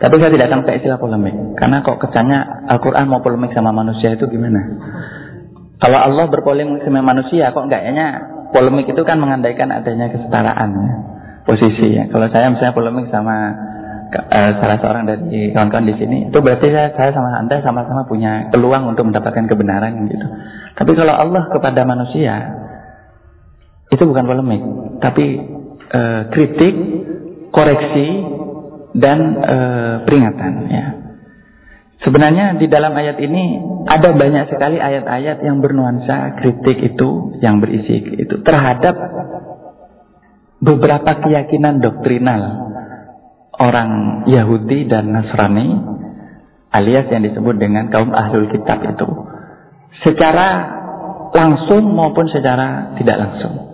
Tapi 0.00 0.16
saya 0.16 0.32
tidak 0.32 0.48
akan 0.48 0.60
ke 0.64 0.80
istilah 0.80 0.96
polemik. 0.96 1.36
Karena 1.60 1.84
kok 1.84 2.00
kesannya 2.00 2.68
Al-Quran 2.72 3.06
mau 3.06 3.20
polemik 3.20 3.52
sama 3.52 3.68
manusia 3.70 4.16
itu 4.16 4.24
gimana? 4.32 4.58
Kalau 5.80 5.96
Allah 5.96 6.24
berpolemik 6.28 6.84
sama 6.84 7.00
manusia, 7.00 7.52
kok 7.52 7.68
enggaknya 7.68 8.20
polemik 8.52 8.88
itu 8.88 9.02
kan 9.04 9.20
mengandaikan 9.20 9.68
adanya 9.72 10.08
kesetaraan 10.12 10.70
ya. 10.72 10.94
Posisi 11.50 11.86
ya. 11.90 12.06
Kalau 12.06 12.30
saya 12.30 12.54
misalnya 12.54 12.78
polemik 12.78 13.10
sama 13.10 13.50
uh, 14.14 14.50
salah 14.62 14.78
seorang 14.78 15.02
dari 15.02 15.50
kawan-kawan 15.50 15.90
di 15.90 15.94
sini, 15.98 16.30
itu 16.30 16.38
berarti 16.38 16.70
saya, 16.70 16.94
saya 16.94 17.10
sama 17.10 17.34
Anda 17.42 17.58
sama-sama 17.58 18.06
punya 18.06 18.54
peluang 18.54 18.86
untuk 18.86 19.10
mendapatkan 19.10 19.50
kebenaran 19.50 20.06
gitu. 20.06 20.26
Tapi 20.78 20.92
kalau 20.94 21.14
Allah 21.14 21.50
kepada 21.50 21.82
manusia, 21.82 22.34
itu 23.90 24.02
bukan 24.06 24.24
polemik. 24.30 24.62
Tapi 25.02 25.26
e, 25.90 26.00
kritik, 26.30 26.74
koreksi, 27.50 28.06
dan 28.94 29.18
e, 29.42 29.56
peringatan. 30.06 30.52
Ya. 30.70 30.86
Sebenarnya 32.00 32.56
di 32.56 32.70
dalam 32.70 32.96
ayat 32.96 33.18
ini 33.20 33.60
ada 33.90 34.14
banyak 34.16 34.48
sekali 34.48 34.80
ayat-ayat 34.80 35.42
yang 35.44 35.60
bernuansa 35.60 36.38
kritik 36.40 36.94
itu, 36.94 37.36
yang 37.42 37.60
berisi 37.60 38.00
itu 38.16 38.40
terhadap 38.40 38.94
beberapa 40.60 41.24
keyakinan 41.24 41.80
doktrinal 41.80 42.70
orang 43.56 44.24
Yahudi 44.28 44.88
dan 44.88 45.12
Nasrani 45.12 45.68
alias 46.70 47.08
yang 47.10 47.24
disebut 47.24 47.56
dengan 47.56 47.88
kaum 47.88 48.12
ahlul 48.12 48.48
kitab 48.52 48.84
itu 48.84 49.08
secara 50.04 50.78
langsung 51.34 51.94
maupun 51.94 52.28
secara 52.30 52.94
tidak 52.98 53.16
langsung. 53.18 53.70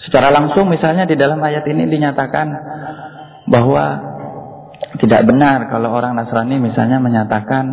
Secara 0.00 0.32
langsung 0.32 0.66
misalnya 0.72 1.04
di 1.04 1.14
dalam 1.14 1.38
ayat 1.44 1.62
ini 1.68 1.86
dinyatakan 1.86 2.46
bahwa 3.46 3.84
tidak 4.96 5.22
benar 5.28 5.68
kalau 5.68 5.92
orang 5.92 6.16
Nasrani 6.16 6.56
misalnya 6.56 6.98
menyatakan 6.98 7.64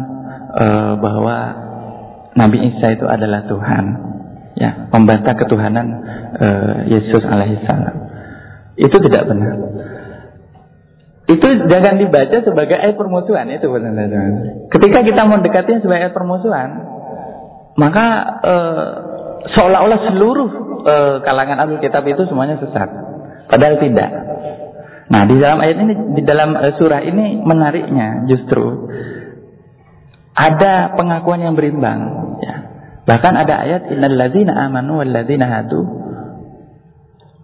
uh, 0.53 0.93
bahwa 0.99 1.37
Nabi 2.37 2.69
Isa 2.69 2.93
itu 2.93 3.09
adalah 3.09 3.47
Tuhan, 3.49 3.85
ya, 4.59 4.91
membantah 4.93 5.33
ketuhanan 5.33 5.87
uh, 6.37 6.75
Yesus 6.85 7.25
alaihissalam. 7.25 7.95
Itu 8.77 8.97
tidak 9.01 9.25
benar. 9.25 9.55
Itu 11.27 11.47
jangan 11.67 11.99
dibaca 11.99 12.37
sebagai 12.39 12.77
ayat 12.79 12.95
permusuhan 12.95 13.51
itu 13.51 13.67
benar 13.67 14.07
Ketika 14.71 15.03
kita 15.03 15.21
mendekatinya 15.27 15.83
sebagai 15.83 16.07
ayat 16.07 16.15
permusuhan, 16.15 16.69
maka 17.75 18.07
uh, 18.47 18.87
seolah-olah 19.53 19.99
seluruh 20.11 20.49
e, 20.83 20.95
kalangan 21.23 21.57
ahli 21.63 21.79
kitab 21.79 22.03
itu 22.07 22.25
semuanya 22.27 22.59
sesat. 22.59 22.89
Padahal 23.47 23.79
tidak. 23.79 24.09
Nah, 25.07 25.23
di 25.23 25.35
dalam 25.39 25.59
ayat 25.63 25.77
ini 25.79 25.93
di 26.19 26.23
dalam 26.27 26.55
e, 26.57 26.67
surah 26.75 27.01
ini 27.05 27.39
menariknya 27.39 28.27
justru 28.27 28.91
ada 30.35 30.93
pengakuan 30.99 31.41
yang 31.43 31.55
berimbang 31.55 31.99
ya. 32.43 32.55
Bahkan 33.07 33.33
ada 33.39 33.55
ayat 33.63 33.81
innal 33.87 34.15
ladzina 34.19 34.67
amanu 34.67 34.99
wal 34.99 35.11
ladzina 35.11 35.47
hadu 35.47 35.81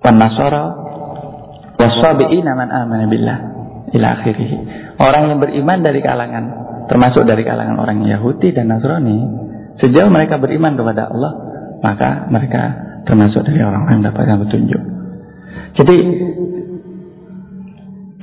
wan 0.04 0.20
nasara 0.20 0.93
wasabiina 1.78 2.54
man 2.58 2.70
amana 2.70 3.06
billah 3.10 3.38
ila 3.94 4.08
akhirih. 4.20 4.52
Orang 4.98 5.34
yang 5.34 5.40
beriman 5.42 5.80
dari 5.82 6.00
kalangan 6.00 6.44
termasuk 6.88 7.24
dari 7.24 7.42
kalangan 7.48 7.80
orang 7.80 8.04
Yahudi 8.06 8.54
dan 8.54 8.70
Nasrani 8.70 9.18
sejauh 9.82 10.12
mereka 10.12 10.38
beriman 10.38 10.78
kepada 10.78 11.10
Allah 11.10 11.32
maka 11.84 12.30
mereka 12.32 12.64
termasuk 13.04 13.44
dari 13.44 13.60
orang 13.60 13.88
yang 13.92 14.00
mendapatkan 14.04 14.38
petunjuk. 14.48 14.82
Jadi 15.74 15.98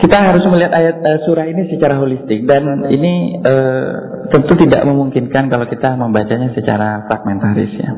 kita 0.01 0.17
harus 0.17 0.41
melihat 0.49 0.73
ayat 0.73 0.97
uh, 1.05 1.19
surah 1.29 1.45
ini 1.45 1.69
secara 1.69 2.01
holistik 2.01 2.49
dan 2.49 2.89
ini 2.89 3.37
uh, 3.45 3.89
tentu 4.33 4.57
tidak 4.65 4.89
memungkinkan 4.89 5.53
kalau 5.53 5.69
kita 5.69 5.93
membacanya 6.01 6.57
secara 6.57 7.05
fragmentaris 7.05 7.73
ya. 7.77 7.91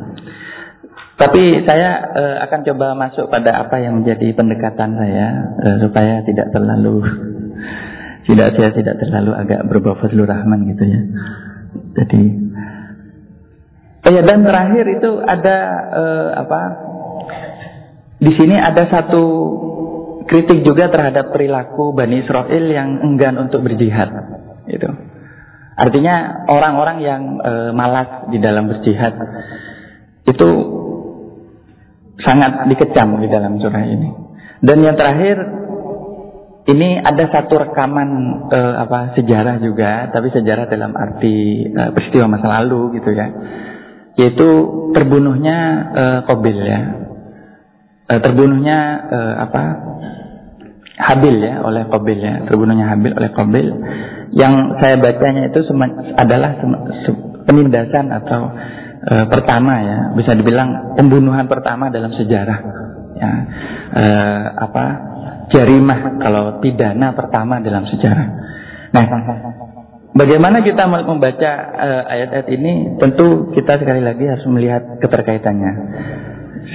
Tapi 1.22 1.42
saya 1.62 1.90
uh, 2.02 2.36
akan 2.50 2.60
coba 2.66 2.98
masuk 2.98 3.30
pada 3.30 3.62
apa 3.62 3.78
yang 3.78 4.02
menjadi 4.02 4.34
pendekatan 4.34 4.98
saya 4.98 5.54
uh, 5.54 5.76
supaya 5.78 6.26
tidak 6.26 6.50
terlalu 6.50 6.98
tidak 8.26 8.58
saya 8.58 8.74
tidak 8.74 8.98
terlalu 8.98 9.30
agak 9.38 9.62
berbau 9.70 9.94
fazlur 10.02 10.26
rahman 10.26 10.66
gitu 10.66 10.82
ya. 10.82 11.00
Jadi 11.94 12.22
Oh 14.02 14.10
ya 14.10 14.26
dan 14.26 14.42
terakhir 14.42 14.82
itu 14.98 15.10
ada 15.22 15.56
uh, 15.94 16.28
apa? 16.42 16.60
Di 18.18 18.34
sini 18.34 18.58
ada 18.58 18.90
satu 18.90 19.22
kritik 20.26 20.66
juga 20.66 20.90
terhadap 20.90 21.30
perilaku 21.30 21.94
Bani 21.94 22.26
Israel 22.26 22.66
yang 22.66 22.98
enggan 22.98 23.38
untuk 23.38 23.62
berjihad. 23.62 24.10
Itu. 24.66 24.90
Artinya 25.78 26.46
orang-orang 26.50 26.98
yang 26.98 27.22
uh, 27.38 27.70
malas 27.70 28.26
di 28.26 28.42
dalam 28.42 28.66
berjihad 28.66 29.14
itu 30.26 30.48
sangat 32.22 32.70
dikecam 32.70 33.18
di 33.18 33.28
dalam 33.28 33.58
surah 33.58 33.84
ini. 33.86 34.10
Dan 34.62 34.78
yang 34.82 34.94
terakhir 34.94 35.36
ini 36.70 37.02
ada 37.02 37.26
satu 37.26 37.58
rekaman 37.58 38.08
uh, 38.50 38.74
apa 38.86 39.18
sejarah 39.18 39.58
juga, 39.58 40.08
tapi 40.14 40.30
sejarah 40.30 40.70
dalam 40.70 40.94
arti 40.94 41.66
uh, 41.66 41.90
peristiwa 41.90 42.30
masa 42.30 42.46
lalu 42.62 42.98
gitu 43.02 43.10
ya 43.10 43.26
yaitu 44.16 44.48
terbunuhnya 44.92 45.58
uh, 45.92 46.18
Qabil 46.28 46.58
ya. 46.60 46.80
Uh, 48.12 48.20
terbunuhnya 48.20 48.78
uh, 49.08 49.34
apa? 49.48 49.62
Habil 50.92 51.36
ya 51.40 51.64
oleh 51.64 51.88
Qabil 51.88 52.18
ya. 52.20 52.44
Terbunuhnya 52.44 52.92
Habil 52.92 53.12
oleh 53.16 53.30
Qabil. 53.32 53.66
Yang 54.36 54.54
saya 54.80 54.96
bacanya 55.00 55.48
itu 55.48 55.60
adalah 56.16 56.56
penindasan 57.48 58.12
atau 58.12 58.52
uh, 59.06 59.26
pertama 59.30 59.72
ya, 59.82 59.98
bisa 60.14 60.34
dibilang 60.34 60.98
pembunuhan 60.98 61.46
pertama 61.46 61.90
dalam 61.90 62.10
sejarah. 62.14 62.58
Ya. 63.18 63.32
Uh, 63.92 64.44
apa? 64.68 64.84
Jarimah 65.52 66.16
kalau 66.22 66.64
pidana 66.64 67.12
pertama 67.12 67.60
dalam 67.60 67.84
sejarah. 67.84 68.26
Nah, 68.92 69.04
Bagaimana 70.12 70.60
kita 70.60 70.84
membaca 70.84 71.50
uh, 71.72 72.02
ayat-ayat 72.04 72.48
ini? 72.52 73.00
Tentu 73.00 73.48
kita 73.56 73.80
sekali 73.80 74.04
lagi 74.04 74.28
harus 74.28 74.44
melihat 74.44 75.00
keterkaitannya. 75.00 75.72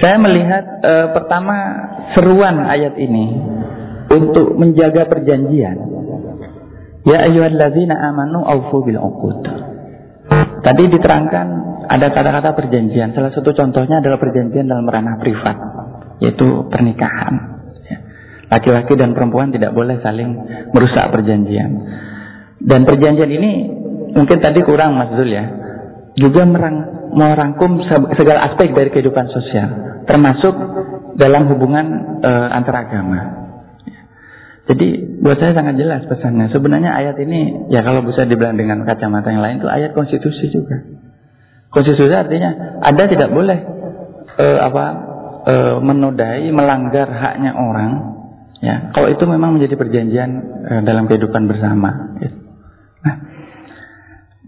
Saya 0.02 0.18
melihat 0.18 0.64
uh, 0.82 1.14
pertama 1.14 1.54
seruan 2.18 2.58
ayat 2.66 2.98
ini 2.98 3.38
untuk 4.10 4.58
menjaga 4.58 5.06
perjanjian. 5.06 5.78
Ya 7.06 7.30
ayyuhalladzina 7.30 7.94
amanu 8.10 8.42
aufu 8.42 8.82
bil 8.82 8.98
uqud. 8.98 9.46
Tadi 10.66 10.82
diterangkan 10.90 11.46
ada 11.88 12.12
kata-kata 12.12 12.52
perjanjian. 12.52 13.16
Salah 13.16 13.32
satu 13.32 13.56
contohnya 13.56 14.04
adalah 14.04 14.20
perjanjian 14.20 14.68
dalam 14.68 14.84
ranah 14.84 15.16
privat, 15.16 15.56
yaitu 16.20 16.68
pernikahan. 16.68 17.34
Ya. 17.88 17.98
Laki-laki 18.52 18.92
dan 19.00 19.16
perempuan 19.16 19.48
tidak 19.48 19.72
boleh 19.72 19.96
saling 20.04 20.36
merusak 20.76 21.08
perjanjian. 21.08 21.70
Dan 22.60 22.84
perjanjian 22.84 23.30
ini 23.32 23.50
mungkin 24.12 24.38
tadi 24.44 24.60
kurang 24.68 25.00
Mas 25.00 25.16
Zul 25.16 25.32
ya. 25.32 25.44
Juga 26.18 26.44
merang, 26.44 27.08
merangkum 27.14 27.80
segala 28.18 28.52
aspek 28.52 28.74
dari 28.74 28.90
kehidupan 28.90 29.30
sosial, 29.32 30.02
termasuk 30.04 30.50
dalam 31.14 31.46
hubungan 31.46 32.18
e, 32.20 32.30
antar 32.52 32.90
agama. 32.90 33.20
Jadi 34.68 35.16
buat 35.24 35.38
saya 35.40 35.54
sangat 35.54 35.78
jelas 35.78 36.04
pesannya. 36.10 36.50
Sebenarnya 36.52 36.90
ayat 36.90 37.16
ini 37.22 37.70
ya 37.72 37.80
kalau 37.86 38.04
bisa 38.04 38.26
dibilang 38.28 38.58
dengan 38.58 38.84
kacamata 38.84 39.32
yang 39.32 39.40
lain 39.40 39.62
itu 39.62 39.70
ayat 39.70 39.94
konstitusi 39.94 40.52
juga. 40.52 41.07
Konstitusi 41.68 42.14
artinya 42.14 42.80
ada 42.80 43.02
tidak 43.08 43.28
boleh 43.28 43.58
e, 44.40 44.46
apa 44.56 44.84
e, 45.44 45.54
menodai, 45.84 46.48
melanggar 46.48 47.08
haknya 47.12 47.52
orang. 47.52 47.92
Ya, 48.58 48.90
kalau 48.90 49.06
itu 49.12 49.22
memang 49.28 49.54
menjadi 49.54 49.78
perjanjian 49.78 50.30
e, 50.64 50.72
dalam 50.82 51.06
kehidupan 51.06 51.46
bersama. 51.46 52.18
Gitu. 52.18 52.36
Nah, 53.04 53.14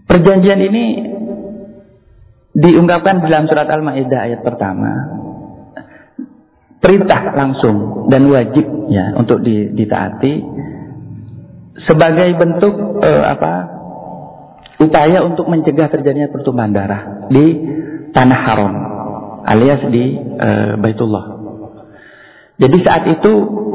perjanjian 0.09 0.59
ini 0.65 0.83
diungkapkan 2.51 3.23
dalam 3.23 3.47
surat 3.47 3.67
Al-Maidah 3.69 4.19
ayat 4.27 4.41
pertama. 4.43 4.91
Perintah 6.81 7.37
langsung 7.37 8.09
dan 8.09 8.25
wajib 8.25 8.65
ya 8.89 9.13
untuk 9.13 9.45
ditaati 9.45 10.33
sebagai 11.85 12.29
bentuk 12.41 12.73
eh, 13.05 13.23
apa? 13.25 13.53
Upaya 14.81 15.21
untuk 15.21 15.45
mencegah 15.45 15.87
terjadinya 15.93 16.33
pertumpahan 16.33 16.73
darah 16.73 17.01
di 17.29 17.45
tanah 18.11 18.39
haram 18.49 18.73
alias 19.45 19.81
di 19.93 20.05
eh, 20.17 20.73
Baitullah. 20.81 21.41
Jadi 22.61 22.77
saat 22.85 23.09
itu 23.09 23.31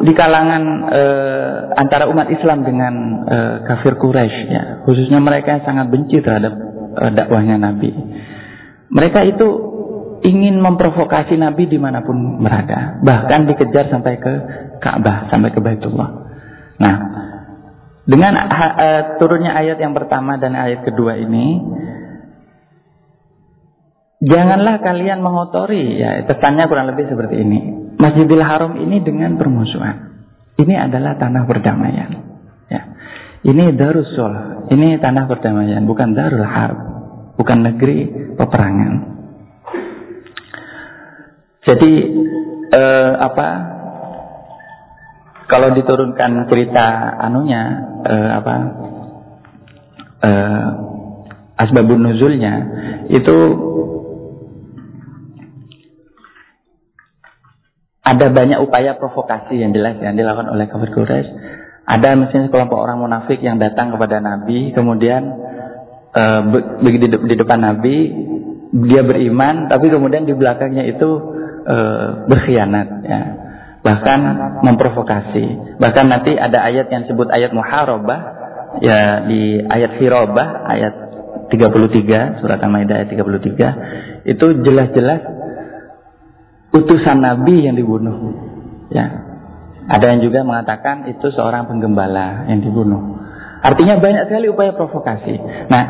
di 0.06 0.14
kalangan 0.14 0.62
e, 0.86 1.02
antara 1.74 2.06
umat 2.06 2.30
Islam 2.30 2.62
dengan 2.62 2.94
e, 3.26 3.36
kafir 3.66 3.98
Quraisy, 3.98 4.46
ya, 4.46 4.62
khususnya 4.86 5.18
mereka 5.18 5.58
yang 5.58 5.64
sangat 5.66 5.90
benci 5.90 6.22
terhadap 6.22 6.54
e, 6.94 7.04
dakwahnya 7.18 7.58
Nabi. 7.58 7.90
Mereka 8.86 9.26
itu 9.26 9.48
ingin 10.22 10.62
memprovokasi 10.62 11.34
Nabi 11.34 11.66
di 11.66 11.82
mana 11.82 12.06
pun 12.06 12.38
berada, 12.38 13.02
bahkan 13.02 13.50
dikejar 13.50 13.90
sampai 13.90 14.22
ke 14.22 14.32
Ka'bah, 14.78 15.34
sampai 15.34 15.50
ke 15.50 15.58
Baitullah. 15.58 16.10
Nah, 16.78 16.94
dengan 18.06 18.32
e, 18.38 18.88
turunnya 19.18 19.52
ayat 19.58 19.82
yang 19.82 19.92
pertama 19.92 20.38
dan 20.38 20.54
ayat 20.54 20.86
kedua 20.86 21.18
ini, 21.18 21.58
janganlah 24.22 24.78
kalian 24.78 25.20
mengotori, 25.20 25.98
ya 25.98 26.22
pesannya 26.24 26.70
kurang 26.70 26.86
lebih 26.94 27.10
seperti 27.10 27.42
ini 27.42 27.86
Masjidil 27.96 28.44
Haram 28.44 28.76
ini 28.76 29.00
dengan 29.00 29.40
permusuhan. 29.40 30.28
Ini 30.56 30.74
adalah 30.88 31.16
tanah 31.20 31.44
perdamaian. 31.48 32.10
Ya. 32.68 32.82
Ini 33.44 33.76
Darussul, 33.76 34.32
ini 34.72 34.96
tanah 35.00 35.24
perdamaian, 35.28 35.84
bukan 35.84 36.12
Darul 36.16 36.44
Harb, 36.44 36.78
bukan 37.40 37.58
negeri 37.64 38.08
peperangan. 38.36 38.92
Jadi 41.66 41.92
eh, 42.72 43.12
apa? 43.20 43.48
Kalau 45.46 45.68
diturunkan 45.74 46.50
cerita 46.50 46.86
anunya 47.22 47.62
eh, 48.02 48.30
apa? 48.42 48.54
Eh, 50.26 50.68
asbabun 51.56 52.04
nuzulnya 52.04 52.54
itu 53.08 53.36
ada 58.06 58.26
banyak 58.30 58.62
upaya 58.62 58.94
provokasi 58.94 59.58
yang 59.58 59.74
jelas 59.74 59.98
yang 59.98 60.14
dilakukan 60.14 60.46
oleh 60.46 60.70
kafir 60.70 60.94
Quraisy. 60.94 61.30
Ada 61.86 62.14
misalnya 62.14 62.50
kelompok 62.54 62.78
orang 62.78 63.02
munafik 63.02 63.42
yang 63.42 63.58
datang 63.58 63.90
kepada 63.94 64.22
Nabi, 64.22 64.74
kemudian 64.74 65.22
uh, 66.14 66.40
di, 66.82 67.08
di 67.10 67.34
depan 67.34 67.62
Nabi 67.62 67.96
dia 68.90 69.02
beriman, 69.06 69.70
tapi 69.70 69.90
kemudian 69.90 70.26
di 70.26 70.34
belakangnya 70.34 70.86
itu 70.86 71.10
uh, 71.66 72.26
berkhianat, 72.26 72.88
ya. 73.06 73.20
Bahkan 73.86 74.18
memprovokasi. 74.66 75.78
Bahkan 75.78 76.04
nanti 76.10 76.34
ada 76.34 76.66
ayat 76.66 76.90
yang 76.90 77.06
disebut 77.06 77.30
ayat 77.30 77.54
muharabah, 77.54 78.20
ya 78.82 79.22
di 79.30 79.62
ayat 79.62 80.02
hirabah 80.02 80.48
ayat 80.66 80.94
33 81.54 82.42
surat 82.42 82.58
Al-Maidah 82.58 83.06
ayat 83.06 83.08
33 83.14 84.26
itu 84.26 84.46
jelas-jelas 84.66 85.22
utusan 86.74 87.22
Nabi 87.22 87.70
yang 87.70 87.78
dibunuh. 87.78 88.34
Ya. 88.90 89.22
Ada 89.86 90.18
yang 90.18 90.20
juga 90.26 90.42
mengatakan 90.42 91.06
itu 91.06 91.30
seorang 91.30 91.70
penggembala 91.70 92.50
yang 92.50 92.58
dibunuh. 92.58 93.22
Artinya 93.62 94.02
banyak 94.02 94.26
sekali 94.26 94.50
upaya 94.50 94.74
provokasi. 94.74 95.38
Nah, 95.70 95.84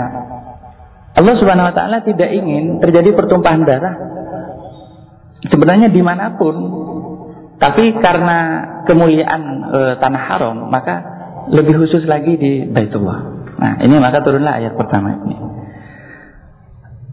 Allah 1.16 1.34
Subhanahu 1.40 1.72
wa 1.72 1.74
taala 1.74 2.04
tidak 2.04 2.28
ingin 2.28 2.76
terjadi 2.84 3.16
pertumpahan 3.16 3.64
darah 3.64 3.96
sebenarnya 5.48 5.88
di 5.88 6.02
mana 6.04 6.36
pun. 6.36 6.84
Tapi 7.56 7.96
karena 8.04 8.38
kemuliaan 8.84 9.42
e, 9.64 9.80
tanah 9.96 10.22
haram, 10.28 10.68
maka 10.68 10.94
lebih 11.48 11.80
khusus 11.80 12.04
lagi 12.04 12.36
di 12.36 12.68
Baitullah. 12.68 13.18
Nah, 13.56 13.72
ini 13.80 13.96
maka 13.96 14.20
turunlah 14.20 14.60
ayat 14.60 14.76
pertama 14.76 15.16
ini. 15.24 15.36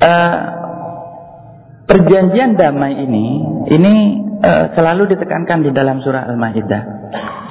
E, 0.04 0.12
Perjanjian 1.84 2.56
damai 2.56 2.96
ini 2.96 3.26
ini 3.68 3.94
uh, 4.40 4.72
selalu 4.72 5.14
ditekankan 5.14 5.68
di 5.68 5.72
dalam 5.76 6.00
surah 6.00 6.32
Al-Maidah 6.32 6.82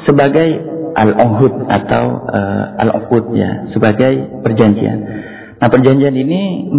sebagai 0.08 0.48
al-uhud 0.96 1.68
atau 1.68 2.04
uh, 2.32 2.80
al-uqud 2.80 3.36
ya, 3.36 3.68
sebagai 3.76 4.40
perjanjian. 4.40 4.98
Nah, 5.60 5.68
perjanjian 5.68 6.16
ini 6.16 6.72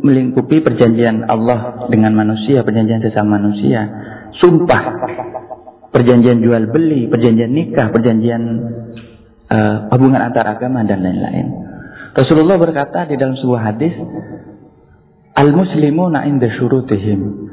melingkupi 0.00 0.64
perjanjian 0.64 1.28
Allah 1.28 1.86
dengan 1.92 2.16
manusia, 2.16 2.64
perjanjian 2.64 3.04
sesama 3.04 3.36
manusia, 3.36 3.84
sumpah, 4.40 4.82
perjanjian 5.94 6.42
jual 6.42 6.74
beli, 6.74 7.06
perjanjian 7.06 7.54
nikah, 7.54 7.94
perjanjian 7.94 8.42
uh, 9.46 9.76
hubungan 9.94 10.26
antar 10.26 10.42
agama 10.50 10.82
dan 10.82 11.06
lain-lain. 11.06 11.54
Rasulullah 12.18 12.58
berkata 12.58 13.06
di 13.06 13.14
dalam 13.14 13.38
sebuah 13.38 13.62
hadis, 13.70 13.94
Al-muslimuna 15.34 16.26
inda 16.30 16.46
syurutihim. 16.58 17.50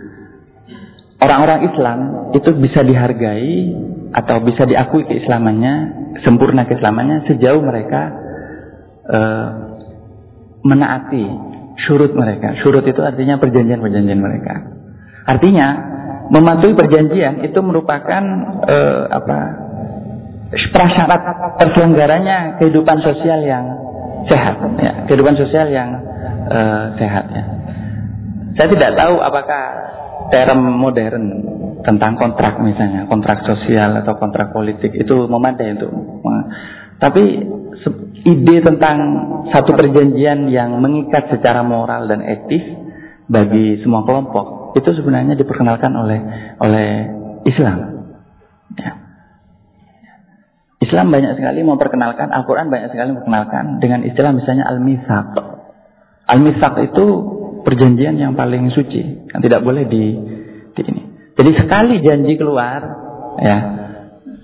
Orang-orang 1.22 1.70
Islam 1.70 2.00
itu 2.34 2.50
bisa 2.58 2.82
dihargai 2.82 3.54
atau 4.14 4.42
bisa 4.42 4.66
diakui 4.66 5.06
keislamannya, 5.06 5.74
sempurna 6.26 6.66
keislamannya 6.66 7.30
sejauh 7.30 7.62
mereka 7.62 8.02
uh, 9.06 9.50
menaati 10.62 11.26
syurut 11.86 12.14
mereka. 12.14 12.58
Syurut 12.62 12.86
itu 12.86 13.02
artinya 13.02 13.42
perjanjian-perjanjian 13.42 14.22
mereka. 14.22 14.54
Artinya 15.26 15.68
mematuhi 16.32 16.74
perjanjian 16.74 17.44
itu 17.44 17.60
merupakan 17.60 18.24
uh, 18.64 19.04
apa 19.12 19.40
prasyarat 20.52 21.22
terselenggaranya 21.60 22.56
kehidupan 22.60 23.04
sosial 23.04 23.44
yang 23.44 23.66
sehat, 24.32 24.56
ya, 24.80 25.04
kehidupan 25.12 25.36
sosial 25.36 25.68
yang 25.68 25.92
uh, 26.48 26.96
sehat. 26.96 27.26
Ya. 27.32 27.44
Saya 28.56 28.68
tidak 28.72 28.92
tahu 28.96 29.20
apakah 29.20 29.64
term 30.32 30.60
modern 30.80 31.26
tentang 31.84 32.16
kontrak 32.16 32.60
misalnya, 32.64 33.08
kontrak 33.12 33.44
sosial 33.44 34.00
atau 34.00 34.16
kontrak 34.16 34.56
politik 34.56 34.96
itu 34.96 35.28
memadai 35.28 35.76
itu. 35.76 35.88
Tapi 37.02 37.24
ide 38.24 38.56
tentang 38.62 38.98
satu 39.50 39.74
perjanjian 39.74 40.48
yang 40.48 40.78
mengikat 40.78 41.34
secara 41.34 41.66
moral 41.66 42.06
dan 42.06 42.22
etis 42.22 42.62
bagi 43.26 43.82
semua 43.82 44.06
kelompok 44.06 44.61
itu 44.78 44.90
sebenarnya 44.96 45.36
diperkenalkan 45.36 45.92
oleh 45.96 46.20
oleh 46.60 46.88
Islam. 47.48 47.78
Ya. 48.78 48.92
Islam 50.82 51.14
banyak 51.14 51.38
sekali 51.38 51.62
memperkenalkan, 51.62 52.34
Al-Quran 52.34 52.74
banyak 52.74 52.90
sekali 52.90 53.14
memperkenalkan 53.14 53.78
dengan 53.78 54.02
istilah 54.02 54.34
misalnya 54.34 54.66
Al-Mithaq. 54.66 55.34
Al-Mithaq 56.26 56.74
itu 56.90 57.06
perjanjian 57.62 58.18
yang 58.18 58.34
paling 58.34 58.74
suci, 58.74 59.30
yang 59.30 59.42
tidak 59.46 59.62
boleh 59.62 59.86
di, 59.86 60.04
di 60.74 60.82
ini. 60.82 61.04
Jadi 61.38 61.52
sekali 61.54 62.02
janji 62.02 62.34
keluar, 62.34 62.82
ya, 63.40 63.58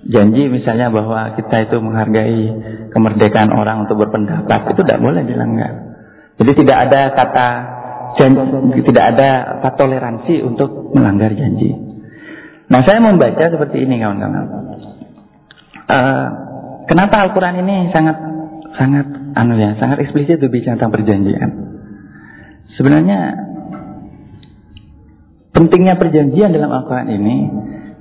janji 0.08 0.46
misalnya 0.48 0.94
bahwa 0.94 1.36
kita 1.36 1.68
itu 1.68 1.78
menghargai 1.82 2.42
kemerdekaan 2.94 3.52
orang 3.52 3.90
untuk 3.90 3.98
berpendapat, 4.06 4.72
itu 4.72 4.82
tidak 4.86 5.02
boleh 5.02 5.26
dilanggar. 5.26 5.74
Jadi 6.38 6.52
tidak 6.64 6.78
ada 6.90 7.02
kata 7.18 7.50
janji, 8.16 8.80
tidak 8.88 9.06
ada 9.16 9.30
toleransi 9.76 10.40
untuk 10.48 10.96
melanggar 10.96 11.36
janji. 11.36 11.76
Nah 12.68 12.84
saya 12.84 13.00
membaca 13.00 13.48
seperti 13.48 13.84
ini 13.84 14.00
kawan-kawan. 14.00 14.44
Uh, 15.88 16.28
kenapa 16.88 17.28
Al-Quran 17.28 17.64
ini 17.64 17.92
sangat 17.96 18.20
sangat 18.76 19.08
anu 19.40 19.56
ya, 19.56 19.80
sangat 19.80 20.04
eksplisit 20.04 20.40
berbicara 20.44 20.76
tentang 20.76 20.92
perjanjian. 20.92 21.50
Sebenarnya 22.76 23.20
pentingnya 25.56 25.96
perjanjian 25.96 26.52
dalam 26.52 26.70
Al-Quran 26.70 27.08
ini 27.08 27.36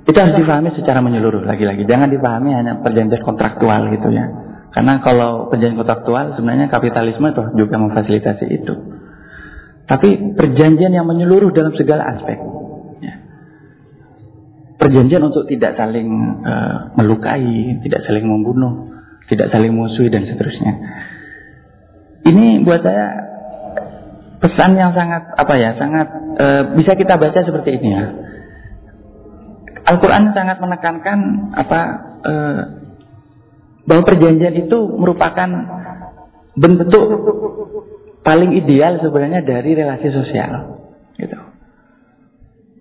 itu 0.07 0.15
harus 0.15 0.35
dipahami 0.39 0.75
secara 0.75 0.99
menyeluruh 0.99 1.43
lagi-lagi. 1.47 1.87
Jangan 1.87 2.11
dipahami 2.11 2.51
hanya 2.51 2.83
perjanjian 2.83 3.23
kontraktual 3.23 3.91
gitu 3.91 4.11
ya. 4.11 4.25
Karena 4.75 4.99
kalau 4.99 5.47
perjanjian 5.47 5.79
kontraktual 5.79 6.35
sebenarnya 6.35 6.67
kapitalisme 6.67 7.31
itu 7.31 7.43
juga 7.55 7.75
memfasilitasi 7.79 8.45
itu. 8.51 8.96
Tapi 9.87 10.35
perjanjian 10.35 10.91
yang 10.91 11.07
menyeluruh 11.07 11.55
dalam 11.55 11.71
segala 11.79 12.03
aspek 12.19 12.35
perjanjian 14.77 15.25
untuk 15.25 15.49
tidak 15.49 15.73
saling 15.75 16.07
uh, 16.45 16.93
melukai, 16.95 17.81
tidak 17.81 18.05
saling 18.05 18.23
membunuh, 18.29 18.93
tidak 19.27 19.49
saling 19.49 19.73
musuhi 19.73 20.07
dan 20.13 20.23
seterusnya. 20.29 20.73
Ini 22.23 22.61
buat 22.61 22.85
saya 22.85 23.07
pesan 24.37 24.77
yang 24.77 24.93
sangat 24.93 25.33
apa 25.33 25.53
ya, 25.57 25.75
sangat 25.81 26.07
uh, 26.37 26.61
bisa 26.77 26.93
kita 26.93 27.17
baca 27.17 27.39
seperti 27.41 27.81
ini 27.81 27.89
ya. 27.89 28.05
Al-Quran 29.87 30.35
sangat 30.35 30.61
menekankan 30.61 31.19
apa 31.57 31.79
uh, 32.21 32.61
bahwa 33.87 34.03
perjanjian 34.03 34.67
itu 34.67 34.77
merupakan 34.99 35.47
bentuk 36.59 37.05
paling 38.27 38.59
ideal 38.59 38.99
sebenarnya 38.99 39.47
dari 39.47 39.71
relasi 39.71 40.11
sosial, 40.11 40.83
gitu. 41.15 41.39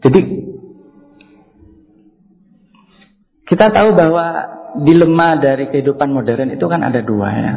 Jadi 0.03 0.21
kita 3.47 3.71
tahu 3.71 3.95
bahwa 3.95 4.27
dilema 4.83 5.39
dari 5.39 5.71
kehidupan 5.71 6.11
modern 6.11 6.51
itu 6.51 6.67
kan 6.67 6.83
ada 6.83 6.99
dua 6.99 7.29
ya. 7.31 7.55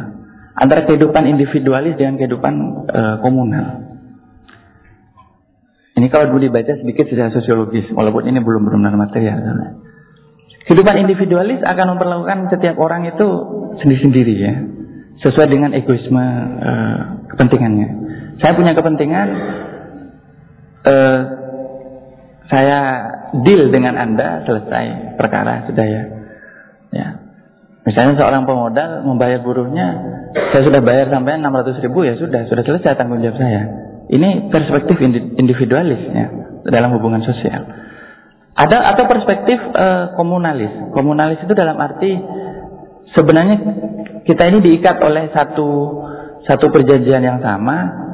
Antara 0.54 0.86
kehidupan 0.86 1.26
individualis 1.26 1.98
dengan 1.98 2.14
kehidupan 2.14 2.54
e, 2.86 3.00
komunal. 3.26 3.90
Ini 5.98 6.06
kalau 6.08 6.30
dulu 6.30 6.46
dibaca 6.46 6.78
sedikit 6.78 7.10
secara 7.10 7.34
sosiologis, 7.34 7.90
walaupun 7.90 8.30
ini 8.30 8.38
belum 8.38 8.70
benar 8.70 8.94
material. 8.94 9.36
Kehidupan 10.70 10.94
individualis 11.06 11.60
akan 11.66 11.98
memperlakukan 11.98 12.38
setiap 12.54 12.78
orang 12.78 13.10
itu 13.10 13.26
sendiri-sendiri 13.82 14.34
ya, 14.38 14.54
sesuai 15.26 15.48
dengan 15.50 15.74
egoisme 15.74 16.24
e, 16.60 16.70
kepentingannya. 17.34 17.88
Saya 18.40 18.52
punya 18.56 18.72
kepentingan, 18.74 19.28
e, 20.86 20.94
saya 22.50 22.78
deal 23.46 23.70
dengan 23.70 23.94
Anda 23.94 24.42
selesai 24.44 25.14
perkara 25.14 25.70
sudah 25.70 25.86
ya. 25.86 26.02
Ya. 26.90 27.08
Misalnya 27.86 28.18
seorang 28.18 28.44
pemodal 28.44 29.06
membayar 29.06 29.40
buruhnya, 29.40 29.86
saya 30.52 30.62
sudah 30.66 30.82
bayar 30.82 31.08
sampai 31.08 31.38
600 31.38 31.84
ribu 31.86 32.04
ya 32.04 32.18
sudah, 32.18 32.44
sudah 32.50 32.64
selesai 32.66 32.98
tanggung 32.98 33.22
jawab 33.22 33.38
saya. 33.38 33.62
Ini 34.10 34.50
perspektif 34.50 34.98
individualis 35.38 36.02
ya 36.10 36.26
dalam 36.66 36.90
hubungan 36.98 37.22
sosial. 37.22 37.62
Ada 38.58 38.92
atau 38.92 39.06
perspektif 39.06 39.56
uh, 39.56 40.12
komunalis. 40.18 40.90
Komunalis 40.92 41.40
itu 41.40 41.54
dalam 41.54 41.78
arti 41.78 42.18
sebenarnya 43.14 43.56
kita 44.26 44.42
ini 44.50 44.58
diikat 44.60 45.00
oleh 45.00 45.30
satu 45.32 45.68
satu 46.44 46.72
perjanjian 46.72 47.22
yang 47.24 47.38
sama. 47.42 48.08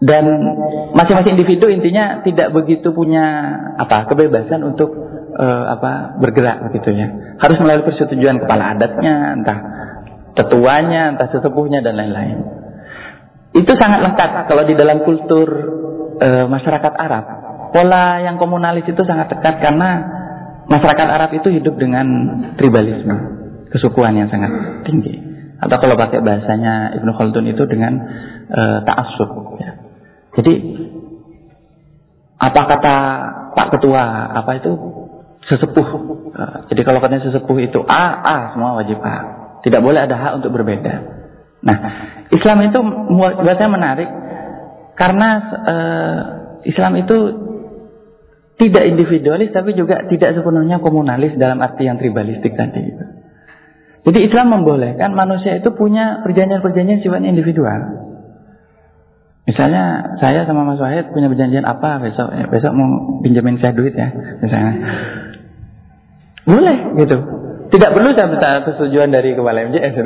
Dan 0.00 0.24
masing-masing 0.96 1.36
individu 1.36 1.68
intinya 1.68 2.24
tidak 2.24 2.56
begitu 2.56 2.88
punya 2.88 3.52
apa 3.76 4.08
kebebasan 4.08 4.64
untuk 4.64 4.96
uh, 5.36 5.64
apa 5.76 6.16
bergerak 6.16 6.72
begitu 6.72 6.96
ya 6.96 7.36
harus 7.36 7.60
melalui 7.60 7.84
persetujuan 7.84 8.40
kepala 8.40 8.72
adatnya 8.72 9.36
entah 9.36 9.58
tetuanya 10.40 11.12
entah 11.12 11.28
sesepuhnya 11.28 11.84
dan 11.84 12.00
lain-lain. 12.00 12.38
Itu 13.52 13.76
sangat 13.76 14.00
lengkap 14.00 14.48
kalau 14.48 14.64
di 14.64 14.72
dalam 14.72 15.04
kultur 15.04 15.48
uh, 16.16 16.48
masyarakat 16.48 16.92
Arab. 16.96 17.24
Pola 17.76 18.24
yang 18.24 18.40
komunalis 18.40 18.88
itu 18.88 19.04
sangat 19.04 19.28
dekat 19.36 19.60
karena 19.60 20.00
masyarakat 20.64 21.08
Arab 21.12 21.30
itu 21.36 21.52
hidup 21.52 21.76
dengan 21.76 22.06
tribalisme 22.56 23.14
kesukuan 23.68 24.16
yang 24.16 24.32
sangat 24.32 24.82
tinggi 24.88 25.29
atau 25.60 25.76
kalau 25.76 25.94
pakai 25.96 26.24
bahasanya 26.24 26.96
Ibnu 27.00 27.10
Khaldun 27.12 27.46
itu 27.52 27.62
dengan 27.68 27.92
uh, 28.48 28.78
ta'assub 28.84 29.30
ya 29.60 29.70
jadi 30.36 30.52
apa 32.40 32.60
kata 32.64 32.94
Pak 33.52 33.68
Ketua 33.76 34.32
apa 34.32 34.50
itu 34.56 34.70
sesepuh. 35.50 35.88
Eh, 36.30 36.58
jadi 36.72 36.80
kalau 36.86 37.02
katanya 37.02 37.28
sesepuh 37.28 37.58
itu 37.60 37.82
A, 37.84 38.04
A 38.22 38.36
semua 38.54 38.78
wajib 38.80 38.96
A. 39.02 39.16
Tidak 39.60 39.80
boleh 39.84 40.06
ada 40.06 40.16
hak 40.16 40.32
untuk 40.40 40.56
berbeda. 40.56 40.94
Nah, 41.60 41.76
Islam 42.32 42.64
itu 42.64 42.78
buat 43.12 43.56
saya 43.60 43.68
menarik 43.68 44.08
karena 44.96 45.28
uh, 45.60 46.18
Islam 46.64 46.96
itu 46.96 47.16
tidak 48.56 48.88
individualis 48.88 49.52
tapi 49.52 49.76
juga 49.76 50.08
tidak 50.08 50.40
sepenuhnya 50.40 50.80
komunalis 50.80 51.36
dalam 51.36 51.60
arti 51.60 51.84
yang 51.84 52.00
tribalistik 52.00 52.56
tadi. 52.56 52.96
Jadi 54.00 54.18
Islam 54.24 54.46
membolehkan 54.48 55.12
manusia 55.12 55.60
itu 55.60 55.68
punya 55.76 56.24
perjanjian-perjanjian 56.24 57.04
sifatnya 57.04 57.36
individual. 57.36 58.08
Misalnya 59.44 60.16
saya 60.22 60.46
sama 60.46 60.62
Mas 60.62 60.80
Wahid 60.80 61.10
punya 61.10 61.26
perjanjian 61.26 61.66
apa 61.66 62.00
besok 62.00 62.28
ya, 62.32 62.46
besok 62.48 62.72
mau 62.72 63.20
pinjamin 63.20 63.58
saya 63.58 63.74
duit 63.76 63.92
ya 63.92 64.08
misalnya. 64.40 64.74
Boleh 66.48 66.76
gitu. 67.02 67.16
Tidak 67.70 67.90
perlu 67.94 68.10
saya 68.14 68.26
minta 68.30 68.66
persetujuan 68.66 69.14
dari 69.14 69.34
kepala 69.38 69.62
MJS 69.70 69.94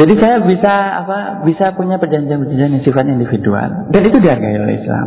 Jadi 0.00 0.14
saya 0.16 0.36
bisa 0.46 0.74
apa 1.04 1.18
bisa 1.44 1.76
punya 1.76 2.00
perjanjian-perjanjian 2.00 2.80
yang 2.80 2.84
sifatnya 2.86 3.20
individual 3.20 3.90
dan 3.92 4.02
itu 4.06 4.16
dihargai 4.22 4.56
oleh 4.56 4.74
Islam. 4.80 5.06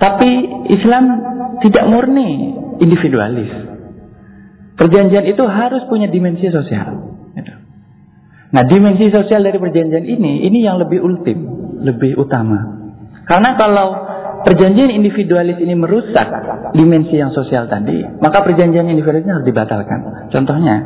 Tapi 0.00 0.30
Islam 0.74 1.04
tidak 1.60 1.84
murni 1.86 2.56
individualis. 2.80 3.73
Perjanjian 4.74 5.24
itu 5.30 5.44
harus 5.46 5.86
punya 5.86 6.10
dimensi 6.10 6.50
sosial. 6.50 7.14
Nah, 8.54 8.62
dimensi 8.70 9.10
sosial 9.10 9.42
dari 9.42 9.58
perjanjian 9.58 10.06
ini, 10.06 10.46
ini 10.46 10.62
yang 10.62 10.78
lebih 10.78 11.02
ultim, 11.02 11.42
lebih 11.82 12.14
utama. 12.14 12.86
Karena 13.26 13.58
kalau 13.58 13.98
perjanjian 14.46 14.94
individualis 14.94 15.58
ini 15.58 15.74
merusak 15.74 16.30
dimensi 16.70 17.18
yang 17.18 17.34
sosial 17.34 17.66
tadi, 17.66 18.06
maka 18.22 18.46
perjanjian 18.46 18.86
individualis 18.86 19.26
harus 19.26 19.46
dibatalkan. 19.46 20.30
Contohnya, 20.30 20.76